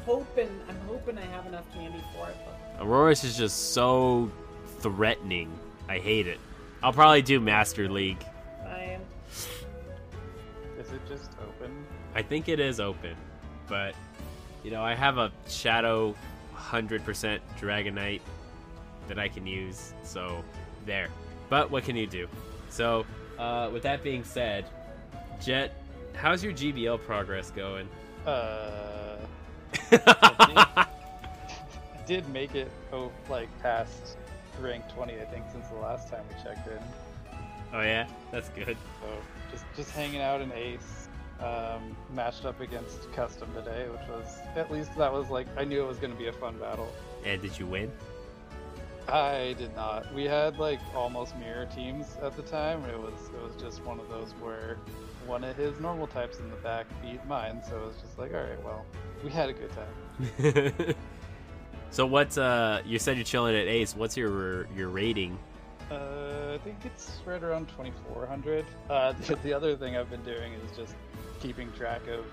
Hoping, 0.06 0.48
I'm 0.68 0.80
hoping 0.88 1.18
I 1.18 1.24
have 1.26 1.46
enough 1.46 1.70
candy 1.74 2.02
for 2.14 2.28
it. 2.28 2.36
But 2.44 2.53
Aurorus 2.80 3.24
is 3.24 3.36
just 3.36 3.72
so 3.72 4.30
threatening. 4.78 5.50
I 5.88 5.98
hate 5.98 6.26
it. 6.26 6.38
I'll 6.82 6.92
probably 6.92 7.22
do 7.22 7.40
Master 7.40 7.88
League. 7.88 8.24
Am. 8.66 9.00
Is 10.78 10.92
it 10.92 11.00
just 11.08 11.30
open? 11.40 11.84
I 12.14 12.22
think 12.22 12.48
it 12.48 12.60
is 12.60 12.80
open, 12.80 13.16
but 13.68 13.94
you 14.62 14.70
know, 14.70 14.82
I 14.82 14.94
have 14.94 15.18
a 15.18 15.30
Shadow 15.48 16.14
100% 16.56 17.40
Dragonite 17.60 18.20
that 19.08 19.18
I 19.18 19.28
can 19.28 19.46
use, 19.46 19.92
so 20.02 20.42
there. 20.86 21.08
But 21.50 21.70
what 21.70 21.84
can 21.84 21.96
you 21.96 22.06
do? 22.06 22.26
So, 22.70 23.04
uh, 23.38 23.70
with 23.72 23.82
that 23.82 24.02
being 24.02 24.24
said, 24.24 24.64
Jet, 25.40 25.74
how's 26.14 26.42
your 26.42 26.52
GBL 26.52 27.04
progress 27.04 27.50
going? 27.50 27.88
Uh, 28.26 29.16
did 32.06 32.28
make 32.28 32.54
it 32.54 32.70
oh 32.92 33.10
like 33.28 33.48
past 33.62 34.16
rank 34.60 34.84
20 34.94 35.14
I 35.14 35.24
think 35.24 35.44
since 35.52 35.66
the 35.68 35.76
last 35.76 36.08
time 36.08 36.22
we 36.28 36.42
checked 36.42 36.68
in. 36.68 36.78
oh 37.72 37.80
yeah, 37.80 38.06
that's 38.30 38.48
good. 38.50 38.76
So 39.00 39.08
just 39.50 39.64
just 39.76 39.90
hanging 39.90 40.20
out 40.20 40.40
in 40.40 40.52
Ace, 40.52 41.08
um, 41.40 41.96
matched 42.14 42.44
up 42.44 42.60
against 42.60 43.10
Custom 43.12 43.52
today, 43.54 43.86
which 43.88 44.08
was 44.08 44.38
at 44.56 44.70
least 44.70 44.94
that 44.96 45.12
was 45.12 45.28
like 45.30 45.46
I 45.56 45.64
knew 45.64 45.82
it 45.82 45.86
was 45.86 45.98
going 45.98 46.12
to 46.12 46.18
be 46.18 46.28
a 46.28 46.32
fun 46.32 46.56
battle. 46.58 46.92
And 47.24 47.40
did 47.42 47.58
you 47.58 47.66
win? 47.66 47.90
I 49.08 49.54
did 49.58 49.74
not. 49.76 50.12
We 50.14 50.24
had 50.24 50.58
like 50.58 50.80
almost 50.94 51.36
mirror 51.36 51.66
teams 51.66 52.16
at 52.22 52.36
the 52.36 52.42
time. 52.42 52.84
It 52.84 52.98
was 52.98 53.28
it 53.34 53.42
was 53.42 53.54
just 53.60 53.84
one 53.84 54.00
of 54.00 54.08
those 54.08 54.32
where 54.40 54.78
one 55.26 55.44
of 55.44 55.56
his 55.56 55.78
normal 55.80 56.06
types 56.06 56.38
in 56.38 56.48
the 56.50 56.56
back 56.56 56.86
beat 57.02 57.24
mine, 57.26 57.60
so 57.68 57.76
it 57.76 57.86
was 57.86 57.96
just 57.96 58.18
like, 58.18 58.32
all 58.34 58.40
right, 58.40 58.62
well, 58.64 58.84
we 59.22 59.30
had 59.30 59.48
a 59.48 59.52
good 59.52 59.70
time. 59.72 60.94
so 61.94 62.04
what's 62.04 62.36
uh? 62.36 62.82
You 62.84 62.98
said 62.98 63.16
you're 63.16 63.24
chilling 63.24 63.54
at 63.54 63.68
Ace. 63.68 63.94
What's 63.94 64.16
your 64.16 64.66
your 64.74 64.88
rating? 64.88 65.38
Uh, 65.92 66.54
I 66.54 66.58
think 66.64 66.78
it's 66.84 67.20
right 67.24 67.40
around 67.40 67.68
2400. 67.68 68.66
Uh, 68.90 69.12
the, 69.12 69.36
the 69.44 69.52
other 69.52 69.76
thing 69.76 69.96
I've 69.96 70.10
been 70.10 70.24
doing 70.24 70.54
is 70.54 70.76
just 70.76 70.96
keeping 71.38 71.70
track 71.74 72.00
of 72.08 72.24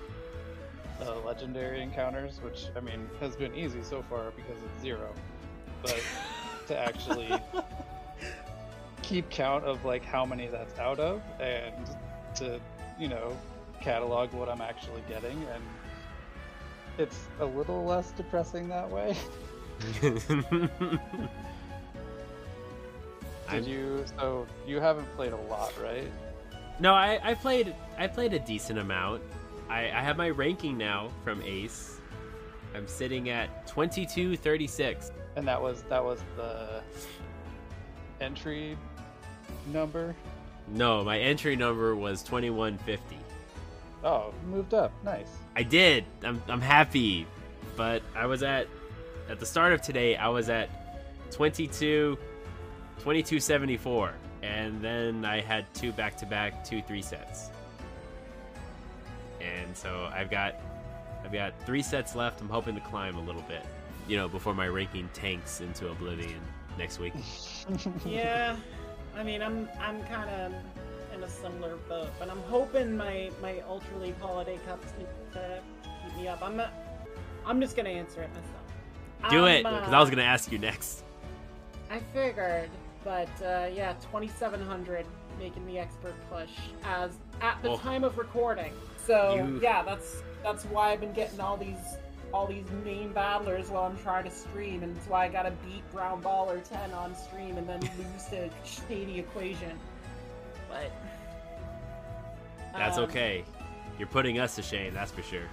uh, 1.08 1.20
legendary 1.20 1.84
encounters, 1.84 2.42
which 2.42 2.70
I 2.76 2.80
mean 2.80 3.08
has 3.20 3.36
been 3.36 3.54
easy 3.54 3.84
so 3.84 4.02
far 4.10 4.32
because 4.32 4.58
it's 4.64 4.82
zero. 4.82 5.14
But 5.84 6.02
to 6.68 6.80
actually 6.80 7.32
keep 9.04 9.30
count 9.30 9.64
of 9.64 9.86
like 9.86 10.04
how 10.04 10.26
many 10.26 10.48
that's 10.48 10.80
out 10.80 11.00
of 11.00 11.22
and 11.40 11.76
to 12.38 12.60
you 13.00 13.10
know 13.10 13.38
catalog 13.80 14.34
what 14.34 14.50
I'm 14.50 14.62
actually 14.62 15.04
getting 15.08 15.38
and 15.54 15.64
it's 16.98 17.28
a 17.40 17.46
little 17.46 17.84
less 17.84 18.12
depressing 18.12 18.68
that 18.70 18.90
way. 18.90 19.16
Did 23.52 23.66
you? 23.66 24.06
So 24.18 24.48
you 24.66 24.80
haven't 24.80 25.14
played 25.16 25.34
a 25.34 25.38
lot, 25.38 25.74
right? 25.82 26.10
No, 26.80 26.94
I, 26.94 27.20
I 27.24 27.34
played 27.34 27.76
I 27.98 28.08
played 28.08 28.34
a 28.34 28.40
decent 28.40 28.80
amount. 28.80 29.22
I, 29.70 29.84
I 29.84 30.02
have 30.02 30.18
my 30.18 30.30
ranking 30.30 30.78
now 30.78 31.10
from 31.24 31.42
Ace. 31.44 32.00
I'm 32.76 32.88
sitting 32.88 33.30
at 33.30 33.68
2236. 33.68 35.12
And 35.36 35.48
that 35.48 35.62
was 35.62 35.84
that 35.84 36.04
was 36.04 36.20
the 36.36 36.82
entry 38.20 38.78
number. 39.68 40.16
No, 40.68 41.04
my 41.04 41.20
entry 41.20 41.56
number 41.56 41.96
was 41.96 42.24
2150. 42.24 43.18
Oh, 44.04 44.34
moved 44.48 44.74
up. 44.74 44.92
Nice. 45.04 45.28
I 45.56 45.64
did. 45.64 46.06
I'm 46.24 46.42
I'm 46.48 46.62
happy. 46.62 47.28
But 47.76 48.02
I 48.16 48.26
was 48.26 48.44
at 48.44 48.68
at 49.32 49.40
the 49.40 49.46
start 49.46 49.72
of 49.72 49.82
today, 49.82 50.18
I 50.18 50.28
was 50.28 50.50
at 50.50 50.70
22 51.32 52.18
2274 52.98 54.14
and 54.44 54.82
then 54.82 55.26
I 55.26 55.40
had 55.42 55.74
two 55.74 55.92
back-to-back 55.92 56.66
2-3 56.66 57.04
sets. 57.04 57.50
And 59.40 59.76
so 59.76 60.10
I've 60.14 60.30
got 60.30 60.56
I've 61.24 61.32
got 61.32 61.54
3 61.66 61.82
sets 61.82 62.16
left. 62.16 62.42
I'm 62.42 62.50
hoping 62.50 62.76
to 62.76 62.82
climb 62.82 63.16
a 63.16 63.22
little 63.22 63.44
bit, 63.44 63.66
you 64.08 64.18
know, 64.18 64.28
before 64.28 64.54
my 64.54 64.68
ranking 64.68 65.10
tanks 65.14 65.62
into 65.62 65.90
oblivion 65.90 66.42
next 66.78 67.00
week. 67.00 67.14
Yeah, 68.06 68.58
I 69.16 69.24
mean, 69.24 69.42
I'm 69.42 69.70
I'm 69.80 70.04
kind 70.06 70.30
of 70.30 70.54
in 71.16 71.24
a 71.24 71.30
similar 71.30 71.78
boat, 71.88 72.10
but 72.20 72.30
I'm 72.30 72.42
hoping 72.44 72.98
my 72.98 73.32
my 73.42 73.62
Ultra 73.62 73.98
League 74.00 74.20
Holiday 74.20 74.60
Cups 74.68 74.92
keep, 74.98 75.08
uh, 75.36 75.40
keep 76.04 76.18
me 76.18 76.28
up. 76.28 76.42
I'm 76.42 76.58
not. 76.58 76.74
I'm 77.46 77.62
just 77.62 77.76
gonna 77.76 77.90
answer 77.90 78.22
it 78.22 78.30
myself. 78.30 78.61
Do 79.30 79.46
I'm, 79.46 79.52
it 79.52 79.64
cuz 79.64 79.94
I 79.94 80.00
was 80.00 80.10
going 80.10 80.18
to 80.20 80.24
ask 80.26 80.52
you 80.52 80.58
next. 80.58 81.04
I 81.90 82.00
figured, 82.14 82.70
but 83.04 83.30
uh, 83.44 83.68
yeah, 83.74 83.94
2,700 84.12 85.06
making 85.40 85.66
the 85.66 85.78
expert 85.80 86.16
push 86.32 86.50
as 86.86 87.12
at 87.42 87.62
the 87.62 87.72
Oh. 87.72 87.78
time 87.78 88.04
of 88.04 88.18
recording. 88.18 88.74
So 89.06 89.36
You- 89.36 89.60
yeah, 89.62 89.84
that's 89.84 90.22
that's 90.44 90.66
why 90.66 90.92
I've 90.92 91.00
been 91.02 91.14
getting 91.14 91.40
all 91.40 91.58
these 91.58 91.98
all 92.34 92.48
these 92.48 92.64
main 92.86 93.12
battlers 93.12 93.70
while 93.70 93.84
I'm 93.84 93.98
trying 93.98 94.24
to 94.24 94.32
stream, 94.32 94.84
and 94.84 94.96
it's 94.96 95.06
why 95.08 95.26
I 95.26 95.28
gotta 95.28 95.52
beat 95.66 95.84
Brown 95.92 96.24
Baller 96.24 96.64
10 96.64 96.94
on 96.94 97.14
stream 97.14 97.58
and 97.58 97.68
then 97.68 97.82
lose 97.82 98.26
to 98.30 98.50
Shady 98.88 99.20
Equation. 99.20 99.78
But 100.70 100.90
That's 102.74 102.98
um, 102.98 103.04
okay. 103.04 103.44
You're 104.00 104.08
putting 104.08 104.40
us 104.40 104.56
to 104.56 104.62
shame, 104.62 104.94
that's 104.94 105.12
for 105.12 105.22
sure. 105.24 105.50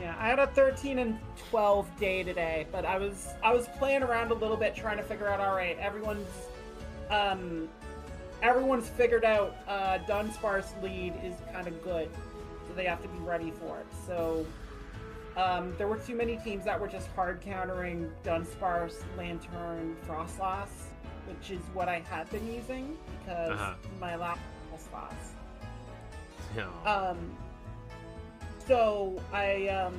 Yeah, 0.00 0.14
I 0.18 0.28
had 0.28 0.38
a 0.40 0.46
13 0.48 0.98
and 0.98 1.18
12 1.50 1.98
day 2.00 2.22
today, 2.24 2.66
but 2.72 2.84
I 2.84 2.98
was 2.98 3.28
I 3.42 3.52
was 3.52 3.68
playing 3.78 4.02
around 4.02 4.30
a 4.32 4.34
little 4.34 4.56
bit 4.56 4.74
trying 4.74 4.96
to 4.96 5.02
figure 5.04 5.28
out 5.28 5.40
all 5.40 5.54
right, 5.54 5.78
everyone's 5.78 6.26
um 7.10 7.68
everyone's 8.42 8.88
figured 8.88 9.24
out 9.24 9.56
uh 9.68 9.98
Dunsparce 10.08 10.80
lead 10.82 11.14
is 11.22 11.34
kind 11.52 11.66
of 11.68 11.82
good. 11.84 12.08
So 12.68 12.74
they 12.74 12.84
have 12.86 13.02
to 13.02 13.08
be 13.08 13.18
ready 13.18 13.50
for 13.52 13.78
it. 13.80 13.86
So 14.06 14.44
um, 15.36 15.74
there 15.78 15.88
were 15.88 15.98
too 15.98 16.14
many 16.16 16.36
teams 16.38 16.64
that 16.64 16.80
were 16.80 16.86
just 16.88 17.08
hard 17.08 17.40
countering 17.40 18.10
Dunsparce, 18.24 19.02
Lanturn, 19.16 19.96
Froslass, 20.08 20.68
which 21.28 21.50
is 21.50 21.60
what 21.72 21.88
I 21.88 22.00
had 22.08 22.30
been 22.30 22.46
using 22.52 22.96
because 23.20 23.50
Uh-huh. 23.50 23.74
my 24.00 24.14
last 24.16 24.40
Froslass. 24.72 25.34
No. 26.56 26.68
Um, 26.86 27.36
so 28.66 29.20
I 29.32 29.68
um, 29.68 29.94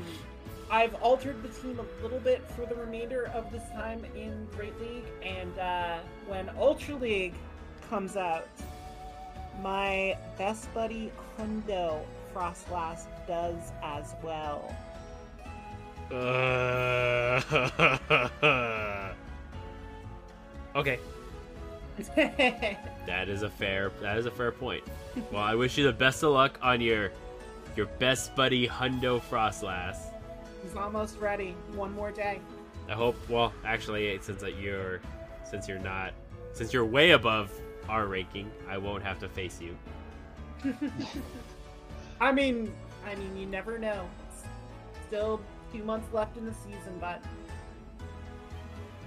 I've 0.69 0.95
altered 0.95 1.41
the 1.43 1.49
team 1.49 1.79
a 1.79 2.03
little 2.03 2.19
bit 2.19 2.41
for 2.51 2.65
the 2.65 2.75
remainder 2.75 3.27
of 3.33 3.51
this 3.51 3.63
time 3.73 4.03
in 4.15 4.47
Great 4.55 4.79
League, 4.79 5.05
and 5.23 5.57
uh, 5.59 5.97
when 6.27 6.49
Ultra 6.57 6.95
League 6.95 7.35
comes 7.89 8.17
out, 8.17 8.47
my 9.61 10.17
best 10.37 10.73
buddy 10.73 11.11
Hundo 11.37 12.01
Froslass 12.33 13.05
does 13.27 13.71
as 13.83 14.13
well. 14.23 14.75
Uh, 16.11 17.41
okay. 20.75 20.99
That 23.05 23.29
is 23.29 23.43
a 23.43 23.49
fair 23.49 23.91
that 24.01 24.17
is 24.17 24.25
a 24.25 24.31
fair 24.31 24.51
point. 24.51 24.83
Well, 25.31 25.43
I 25.43 25.55
wish 25.55 25.77
you 25.77 25.85
the 25.85 25.93
best 25.93 26.23
of 26.23 26.31
luck 26.31 26.57
on 26.61 26.81
your 26.81 27.11
your 27.77 27.87
best 27.99 28.35
buddy 28.35 28.67
Hundo 28.67 29.21
Froslass. 29.21 29.97
He's 30.63 30.75
almost 30.75 31.19
ready. 31.19 31.55
One 31.73 31.93
more 31.93 32.11
day. 32.11 32.39
I 32.89 32.93
hope. 32.93 33.17
Well, 33.29 33.53
actually, 33.63 34.17
since 34.21 34.41
that 34.41 34.57
you're 34.57 35.01
since 35.49 35.67
you're 35.67 35.79
not 35.79 36.13
since 36.53 36.73
you're 36.73 36.85
way 36.85 37.11
above 37.11 37.51
our 37.89 38.07
ranking, 38.07 38.51
I 38.69 38.77
won't 38.77 39.03
have 39.03 39.19
to 39.19 39.29
face 39.29 39.59
you. 39.61 39.77
I 42.21 42.31
mean, 42.31 42.73
I 43.05 43.15
mean, 43.15 43.35
you 43.37 43.45
never 43.45 43.77
know. 43.77 44.07
Still 45.07 45.41
two 45.71 45.83
months 45.83 46.11
left 46.13 46.37
in 46.37 46.45
the 46.45 46.53
season, 46.53 46.97
but 46.99 47.21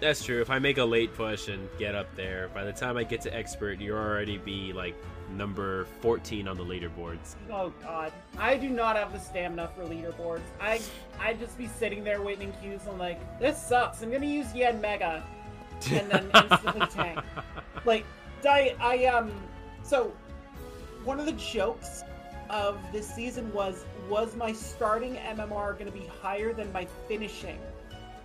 That's 0.01 0.25
true. 0.25 0.41
If 0.41 0.51
I 0.51 0.59
make 0.59 0.79
a 0.79 0.85
late 0.85 1.15
push 1.15 1.49
and 1.49 1.69
get 1.79 1.95
up 1.95 2.15
there, 2.15 2.49
by 2.55 2.65
the 2.65 2.73
time 2.73 2.97
I 2.97 3.05
get 3.05 3.21
to 3.23 3.35
expert, 3.35 3.81
you'll 3.81 3.99
already 3.99 4.39
be 4.39 4.73
like 4.73 4.95
number 5.31 5.85
14 6.01 6.49
on 6.49 6.57
the 6.57 6.65
leaderboards. 6.65 7.37
oh 7.51 7.73
god, 7.83 8.13
I 8.39 8.57
do 8.57 8.69
not 8.69 8.97
have 8.97 9.13
the 9.13 9.19
stamina 9.19 9.71
for 9.77 9.85
leaderboards. 9.85 10.43
I 10.61 10.81
I'd 11.21 11.39
just 11.39 11.57
be 11.59 11.67
sitting 11.67 12.05
there 12.05 12.23
waiting 12.23 12.49
in 12.49 12.55
queues. 12.61 12.83
I'm 12.89 12.99
like, 12.99 13.21
this 13.39 13.61
sucks. 13.61 14.03
I'm 14.03 14.11
gonna 14.11 14.27
use 14.27 14.47
Yanmega, 14.49 15.23
and 15.91 16.11
then 16.11 16.31
instantly 16.51 16.87
tank. 16.89 17.21
Like, 17.85 18.05
I 18.49 18.75
I 18.81 19.07
um. 19.07 19.31
So, 19.83 20.13
one 21.05 21.19
of 21.19 21.27
the 21.27 21.33
jokes 21.33 22.05
of 22.51 22.79
this 22.93 23.07
season 23.07 23.53
was 23.53 23.85
was 24.09 24.35
my 24.37 24.53
starting 24.53 25.17
MMR 25.17 25.75
going 25.79 25.87
to 25.87 25.93
be 25.93 26.07
higher 26.23 26.53
than 26.53 26.73
my 26.73 26.87
finishing 27.07 27.59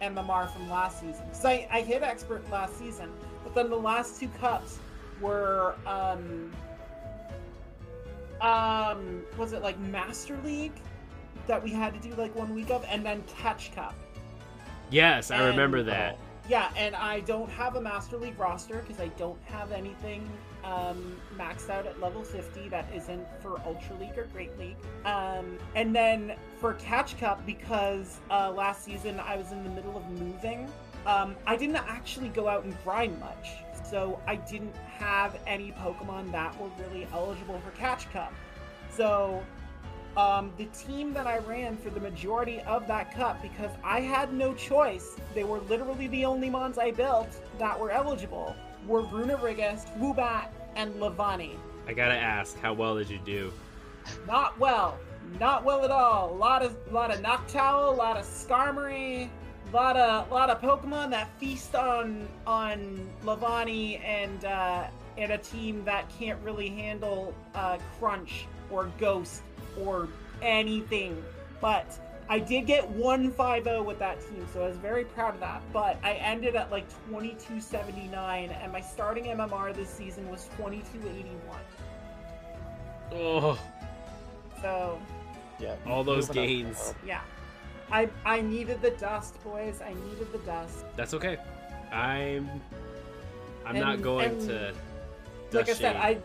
MMR 0.01 0.51
from 0.51 0.69
last 0.69 0.99
season? 1.01 1.25
Because 1.29 1.45
I, 1.45 1.67
I 1.71 1.81
hit 1.81 2.03
expert 2.03 2.49
last 2.49 2.77
season, 2.77 3.09
but 3.43 3.53
then 3.53 3.69
the 3.69 3.77
last 3.77 4.19
two 4.19 4.29
cups 4.39 4.79
were 5.21 5.75
um 5.85 6.51
um 8.41 9.23
was 9.37 9.53
it 9.53 9.61
like 9.61 9.79
Master 9.79 10.37
League 10.43 10.79
that 11.47 11.61
we 11.61 11.71
had 11.71 11.93
to 11.93 12.07
do 12.07 12.15
like 12.15 12.35
one 12.35 12.53
week 12.53 12.69
of, 12.69 12.85
and 12.89 13.05
then 13.05 13.23
Catch 13.27 13.73
Cup. 13.73 13.95
yes, 14.89 15.31
I 15.31 15.47
remember 15.47 15.83
that. 15.83 16.17
Yeah, 16.49 16.71
and 16.75 16.93
I 16.95 17.21
don't 17.21 17.49
have 17.49 17.75
a 17.77 17.81
Master 17.81 18.17
League 18.17 18.37
roster 18.37 18.83
because 18.85 18.99
I 18.99 19.07
don't 19.17 19.41
have 19.45 19.71
anything 19.71 20.29
um, 20.65 21.17
maxed 21.37 21.69
out 21.69 21.85
at 21.85 21.99
level 22.01 22.21
50 22.21 22.67
that 22.69 22.85
isn't 22.93 23.25
for 23.41 23.61
Ultra 23.65 23.97
League 23.97 24.17
or 24.17 24.25
Great 24.25 24.57
League. 24.59 24.75
Um, 25.05 25.57
and 25.75 25.95
then 25.95 26.35
for 26.59 26.73
Catch 26.73 27.17
Cup, 27.17 27.45
because 27.45 28.19
uh, 28.29 28.51
last 28.51 28.83
season 28.83 29.21
I 29.21 29.37
was 29.37 29.53
in 29.53 29.63
the 29.63 29.69
middle 29.69 29.95
of 29.95 30.09
moving, 30.19 30.69
um, 31.05 31.35
I 31.47 31.55
didn't 31.55 31.77
actually 31.77 32.29
go 32.29 32.49
out 32.49 32.65
and 32.65 32.75
grind 32.83 33.17
much. 33.19 33.49
So 33.93 34.19
I 34.25 34.37
didn't 34.37 34.75
have 34.97 35.37
any 35.45 35.71
Pokemon 35.73 36.31
that 36.31 36.59
were 36.59 36.71
really 36.79 37.07
eligible 37.13 37.59
for 37.59 37.69
Catch 37.77 38.11
Cup. 38.11 38.33
So 38.89 39.43
um, 40.17 40.51
the 40.57 40.65
team 40.65 41.13
that 41.13 41.27
I 41.27 41.37
ran 41.37 41.77
for 41.77 41.91
the 41.91 41.99
majority 41.99 42.59
of 42.61 42.87
that 42.87 43.13
cup 43.13 43.39
because 43.43 43.69
I 43.83 43.99
had 43.99 44.33
no 44.33 44.55
choice. 44.55 45.15
They 45.35 45.43
were 45.43 45.59
literally 45.59 46.07
the 46.07 46.25
only 46.25 46.49
mons 46.49 46.79
I 46.79 46.89
built 46.89 47.29
that 47.59 47.79
were 47.79 47.91
eligible. 47.91 48.55
Were 48.87 49.03
Runerigus, 49.03 49.85
Woobat, 49.99 50.47
and 50.75 50.95
Lavani. 50.95 51.55
I 51.87 51.93
gotta 51.93 52.17
ask, 52.17 52.57
how 52.57 52.73
well 52.73 52.97
did 52.97 53.11
you 53.11 53.19
do? 53.23 53.53
Not 54.25 54.59
well. 54.59 54.97
Not 55.39 55.65
well 55.65 55.85
at 55.85 55.91
all. 55.91 56.33
A 56.33 56.35
lot 56.35 56.63
of 56.63 56.75
lot 56.91 57.13
of 57.13 57.21
Noctowl, 57.21 57.93
a 57.93 57.95
lot 57.95 58.17
of 58.17 58.25
Skarmory, 58.25 59.29
lot 59.73 59.97
of 59.97 60.31
lot 60.31 60.49
of 60.49 60.61
Pokemon 60.61 61.09
that 61.11 61.29
feast 61.39 61.75
on 61.75 62.27
on 62.45 63.09
Lavani 63.23 63.99
and 64.03 64.45
uh, 64.45 64.87
and 65.17 65.31
a 65.31 65.37
team 65.37 65.83
that 65.85 66.09
can't 66.17 66.39
really 66.43 66.69
handle 66.69 67.33
uh, 67.55 67.77
Crunch 67.99 68.45
or 68.69 68.91
Ghost 68.99 69.41
or 69.79 70.07
anything. 70.41 71.23
But 71.59 71.99
I 72.29 72.39
did 72.39 72.65
get 72.65 72.89
150 72.89 73.81
with 73.81 73.99
that 73.99 74.21
team, 74.21 74.47
so 74.53 74.63
I 74.63 74.67
was 74.67 74.77
very 74.77 75.05
proud 75.05 75.33
of 75.35 75.39
that. 75.41 75.61
But 75.71 75.97
I 76.03 76.13
ended 76.13 76.55
at 76.55 76.71
like 76.71 76.87
2279, 77.09 78.49
and 78.49 78.71
my 78.71 78.81
starting 78.81 79.25
MMR 79.25 79.75
this 79.75 79.89
season 79.89 80.29
was 80.29 80.45
2281. 80.57 81.59
Oh, 83.15 83.59
So 84.61 84.99
Yeah. 85.59 85.75
All 85.85 86.03
those 86.03 86.29
moving 86.29 86.43
up. 86.43 86.47
gains. 86.47 86.93
Yeah. 87.05 87.21
I 87.93 88.09
I 88.25 88.41
needed 88.41 88.81
the 88.81 88.91
dust, 88.91 89.41
boys. 89.43 89.79
I 89.81 89.93
needed 89.93 90.31
the 90.31 90.39
dust. 90.39 90.83
that's 90.97 91.13
okay. 91.13 91.37
I'm 91.91 92.49
I'm 93.65 93.79
not 93.79 94.01
going 94.01 94.45
to 94.47 94.73
like 95.51 95.69
I 95.69 95.73
said. 95.73 95.95
I 95.95 96.17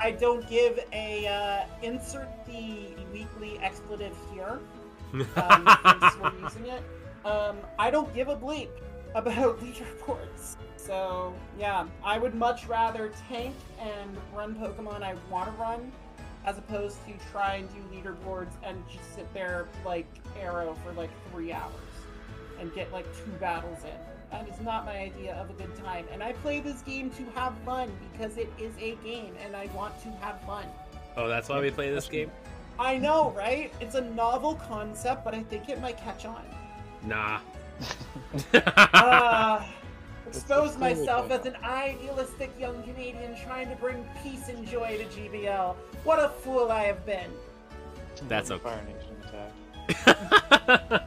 I 0.00 0.10
don't 0.10 0.46
give 0.50 0.80
a 0.92 1.26
uh, 1.26 1.86
insert 1.86 2.28
the 2.46 2.88
weekly 3.12 3.58
expletive 3.60 4.16
here. 4.32 4.58
Um, 5.14 5.68
since 6.00 6.16
we're 6.20 6.32
using 6.42 6.66
it. 6.66 6.82
Um, 7.24 7.56
I 7.78 7.90
don't 7.90 8.12
give 8.12 8.28
a 8.28 8.36
bleep 8.36 8.68
about 9.14 9.60
leaderboards. 9.62 10.56
So 10.76 11.32
yeah, 11.58 11.86
I 12.04 12.18
would 12.18 12.34
much 12.34 12.66
rather 12.66 13.12
tank 13.28 13.54
and 13.80 14.16
run 14.34 14.56
Pokemon 14.56 15.02
I 15.02 15.14
want 15.30 15.46
to 15.46 15.62
run, 15.62 15.92
as 16.46 16.58
opposed 16.58 17.04
to 17.06 17.12
try 17.30 17.56
and 17.56 17.68
do 17.68 17.80
leaderboards 17.94 18.52
and 18.62 18.82
just 18.88 19.14
sit 19.14 19.32
there 19.34 19.66
like 19.84 20.06
Arrow 20.40 20.76
for 20.84 20.92
like 20.92 21.10
three 21.32 21.52
hours 21.52 21.72
and 22.60 22.72
get 22.74 22.90
like 22.92 23.04
two 23.24 23.30
battles 23.32 23.82
in. 23.84 23.90
That 24.30 24.48
is 24.48 24.60
not 24.60 24.84
my 24.86 24.96
idea 24.96 25.34
of 25.34 25.50
a 25.50 25.52
good 25.52 25.74
time. 25.76 26.06
And 26.12 26.22
I 26.22 26.32
play 26.32 26.60
this 26.60 26.82
game 26.82 27.10
to 27.10 27.24
have 27.34 27.54
fun 27.64 27.90
because 28.12 28.36
it 28.36 28.52
is 28.58 28.72
a 28.80 28.94
game 29.04 29.34
and 29.44 29.54
I 29.54 29.66
want 29.74 30.00
to 30.02 30.10
have 30.20 30.40
fun. 30.42 30.66
Oh, 31.16 31.28
that's 31.28 31.48
why 31.48 31.60
we 31.60 31.70
play 31.70 31.90
this 31.90 32.08
game? 32.08 32.30
I 32.78 32.98
know, 32.98 33.32
right? 33.36 33.72
It's 33.80 33.94
a 33.94 34.00
novel 34.00 34.54
concept, 34.54 35.24
but 35.24 35.34
I 35.34 35.42
think 35.42 35.68
it 35.68 35.80
might 35.80 35.96
catch 35.96 36.24
on. 36.24 36.44
Nah. 37.04 37.40
Uh, 38.54 39.62
expose 40.26 40.72
cool, 40.72 40.80
myself 40.80 41.28
though. 41.28 41.36
as 41.36 41.46
an 41.46 41.56
idealistic 41.62 42.50
young 42.58 42.82
Canadian 42.82 43.36
trying 43.44 43.68
to 43.68 43.76
bring 43.76 44.04
peace 44.22 44.48
and 44.48 44.66
joy 44.66 44.98
to 44.98 45.04
GBL. 45.04 45.76
What 46.06 46.20
a 46.20 46.28
fool 46.28 46.70
I 46.70 46.84
have 46.84 47.04
been. 47.04 47.32
That's 48.28 48.48
Moving 48.50 48.66
okay. 48.68 48.76
Fire 48.76 48.86
Nation 49.88 50.16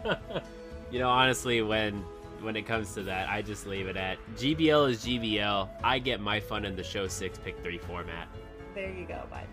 attack. 0.02 0.44
you 0.92 1.00
know, 1.00 1.08
honestly, 1.08 1.62
when 1.62 2.04
when 2.42 2.58
it 2.58 2.64
comes 2.64 2.94
to 2.96 3.04
that, 3.04 3.30
I 3.30 3.42
just 3.42 3.66
leave 3.66 3.88
it 3.88 3.96
at 3.96 4.18
GBL 4.36 4.90
is 4.90 5.06
GBL. 5.06 5.70
I 5.86 6.00
get 6.00 6.20
my 6.20 6.42
fun 6.42 6.66
in 6.66 6.76
the 6.76 6.84
show 6.84 7.08
six 7.08 7.38
pick 7.38 7.58
three 7.64 7.78
format. 7.78 8.28
There 8.76 8.92
you 8.92 9.06
go, 9.06 9.24
bud. 9.32 9.48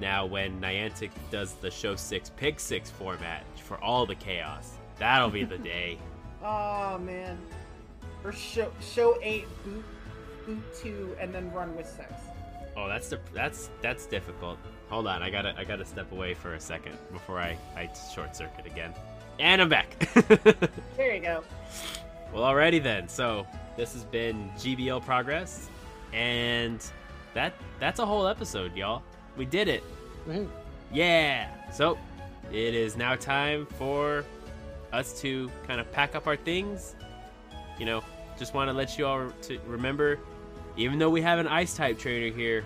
Now, 0.00 0.24
when 0.24 0.60
Niantic 0.60 1.10
does 1.32 1.54
the 1.54 1.70
show 1.70 1.96
six 1.96 2.30
pick 2.30 2.60
six 2.60 2.88
format 2.88 3.42
for 3.58 3.82
all 3.82 4.06
the 4.06 4.14
chaos, 4.14 4.78
that'll 5.00 5.30
be 5.30 5.42
the 5.42 5.58
day. 5.74 5.98
Oh 6.44 6.96
man. 6.98 7.38
Or 8.22 8.30
show 8.30 8.70
show 8.80 9.18
eight, 9.20 9.48
boot 9.64 9.84
boot 10.46 10.62
two, 10.80 11.16
and 11.18 11.34
then 11.34 11.52
run 11.52 11.74
with 11.74 11.88
six. 11.88 12.12
Oh, 12.76 12.86
that's 12.88 13.08
the 13.08 13.18
that's 13.34 13.68
that's 13.80 14.06
difficult. 14.06 14.58
Hold 14.92 15.06
on, 15.06 15.22
I 15.22 15.30
gotta 15.30 15.54
I 15.56 15.64
gotta 15.64 15.86
step 15.86 16.12
away 16.12 16.34
for 16.34 16.52
a 16.52 16.60
second 16.60 16.98
before 17.12 17.38
I 17.38 17.56
I 17.74 17.88
short 18.14 18.36
circuit 18.36 18.66
again. 18.66 18.92
And 19.40 19.62
I'm 19.62 19.70
back. 19.70 19.96
There 20.98 21.14
you 21.14 21.22
go. 21.22 21.42
Well, 22.30 22.42
alrighty 22.42 22.82
then. 22.82 23.08
So 23.08 23.46
this 23.74 23.94
has 23.94 24.04
been 24.04 24.50
GBL 24.58 25.02
progress, 25.02 25.70
and 26.12 26.84
that 27.32 27.54
that's 27.80 28.00
a 28.00 28.04
whole 28.04 28.26
episode, 28.26 28.76
y'all. 28.76 29.02
We 29.38 29.46
did 29.46 29.66
it. 29.66 29.82
Woohoo. 30.28 30.46
Yeah. 30.92 31.48
So 31.72 31.96
it 32.52 32.74
is 32.74 32.94
now 32.94 33.14
time 33.14 33.64
for 33.78 34.26
us 34.92 35.18
to 35.22 35.50
kind 35.66 35.80
of 35.80 35.90
pack 35.92 36.14
up 36.14 36.26
our 36.26 36.36
things. 36.36 36.96
You 37.78 37.86
know, 37.86 38.04
just 38.38 38.52
want 38.52 38.68
to 38.68 38.74
let 38.74 38.98
you 38.98 39.06
all 39.06 39.32
to 39.44 39.58
remember, 39.66 40.18
even 40.76 40.98
though 40.98 41.08
we 41.08 41.22
have 41.22 41.38
an 41.38 41.48
ice 41.48 41.74
type 41.74 41.98
trainer 41.98 42.30
here, 42.36 42.62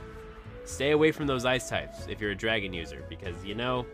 stay 0.66 0.90
away 0.90 1.12
from 1.12 1.26
those 1.26 1.44
ice 1.44 1.68
types 1.68 2.06
if 2.08 2.20
you're 2.20 2.32
a 2.32 2.36
dragon 2.36 2.72
user, 2.72 3.04
because 3.08 3.42
you 3.44 3.54
know, 3.54 3.86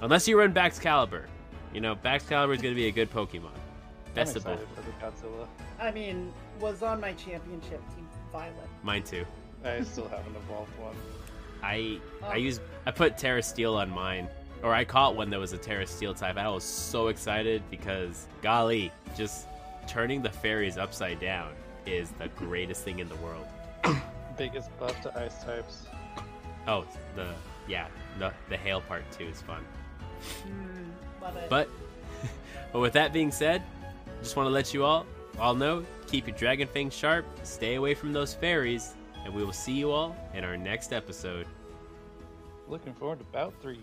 unless 0.00 0.26
you 0.26 0.38
run 0.38 0.52
Baxcalibur, 0.54 1.24
you 1.72 1.80
know 1.80 1.94
Baxcalibur 1.96 2.54
is 2.54 2.62
going 2.62 2.74
to 2.74 2.80
be 2.80 2.86
a 2.86 2.92
good 2.92 3.10
Pokemon. 3.10 3.50
Best 4.14 4.32
I'm 4.32 4.38
of 4.38 4.44
both. 4.44 4.60
excited 4.62 4.68
for 4.74 4.82
the 4.82 5.28
Godzilla. 5.32 5.46
I 5.80 5.90
mean, 5.90 6.32
was 6.60 6.82
on 6.82 7.00
my 7.00 7.12
championship 7.14 7.80
team 7.94 8.06
Violet. 8.32 8.54
Mine 8.82 9.02
too. 9.02 9.24
I 9.64 9.82
still 9.82 10.08
haven't 10.08 10.36
evolved 10.36 10.70
one. 10.78 10.94
I 11.62 11.98
oh. 12.22 12.26
I 12.26 12.34
Oh. 12.34 12.36
use 12.36 12.60
I 12.86 12.90
put 12.90 13.18
Tera 13.18 13.42
Steel 13.42 13.74
on 13.74 13.90
mine, 13.90 14.28
or 14.62 14.72
I 14.74 14.84
caught 14.84 15.16
one 15.16 15.30
that 15.30 15.40
was 15.40 15.52
a 15.52 15.58
Tera 15.58 15.86
Steel 15.86 16.14
type. 16.14 16.36
I 16.36 16.48
was 16.48 16.62
so 16.64 17.08
excited 17.08 17.62
because 17.70 18.26
golly, 18.42 18.92
just 19.16 19.48
turning 19.88 20.22
the 20.22 20.30
fairies 20.30 20.78
upside 20.78 21.18
down 21.20 21.52
is 21.86 22.10
the 22.12 22.28
greatest 22.28 22.82
thing 22.84 22.98
in 23.00 23.08
the 23.08 23.16
world. 23.16 23.46
Biggest 24.38 24.70
buff 24.78 25.00
to 25.02 25.18
ice 25.18 25.42
types. 25.44 25.86
Oh, 26.66 26.86
the 27.16 27.28
yeah, 27.68 27.88
the 28.18 28.32
the 28.48 28.56
hail 28.56 28.80
part 28.80 29.04
too 29.12 29.26
is 29.26 29.42
fun. 29.42 29.64
Mm, 30.46 31.22
love 31.22 31.36
it. 31.36 31.50
But 31.50 31.68
but 32.72 32.80
with 32.80 32.92
that 32.94 33.12
being 33.12 33.30
said, 33.30 33.62
just 34.20 34.36
want 34.36 34.46
to 34.46 34.50
let 34.52 34.72
you 34.72 34.84
all 34.84 35.06
all 35.38 35.54
know 35.54 35.84
keep 36.06 36.26
your 36.26 36.36
dragon 36.36 36.68
fangs 36.68 36.94
sharp, 36.94 37.26
stay 37.42 37.74
away 37.74 37.94
from 37.94 38.12
those 38.12 38.34
fairies, 38.34 38.94
and 39.24 39.34
we 39.34 39.44
will 39.44 39.52
see 39.52 39.72
you 39.72 39.90
all 39.90 40.16
in 40.34 40.44
our 40.44 40.56
next 40.56 40.92
episode. 40.92 41.46
Looking 42.68 42.94
forward 42.94 43.18
to 43.18 43.24
bout 43.26 43.52
three. 43.60 43.80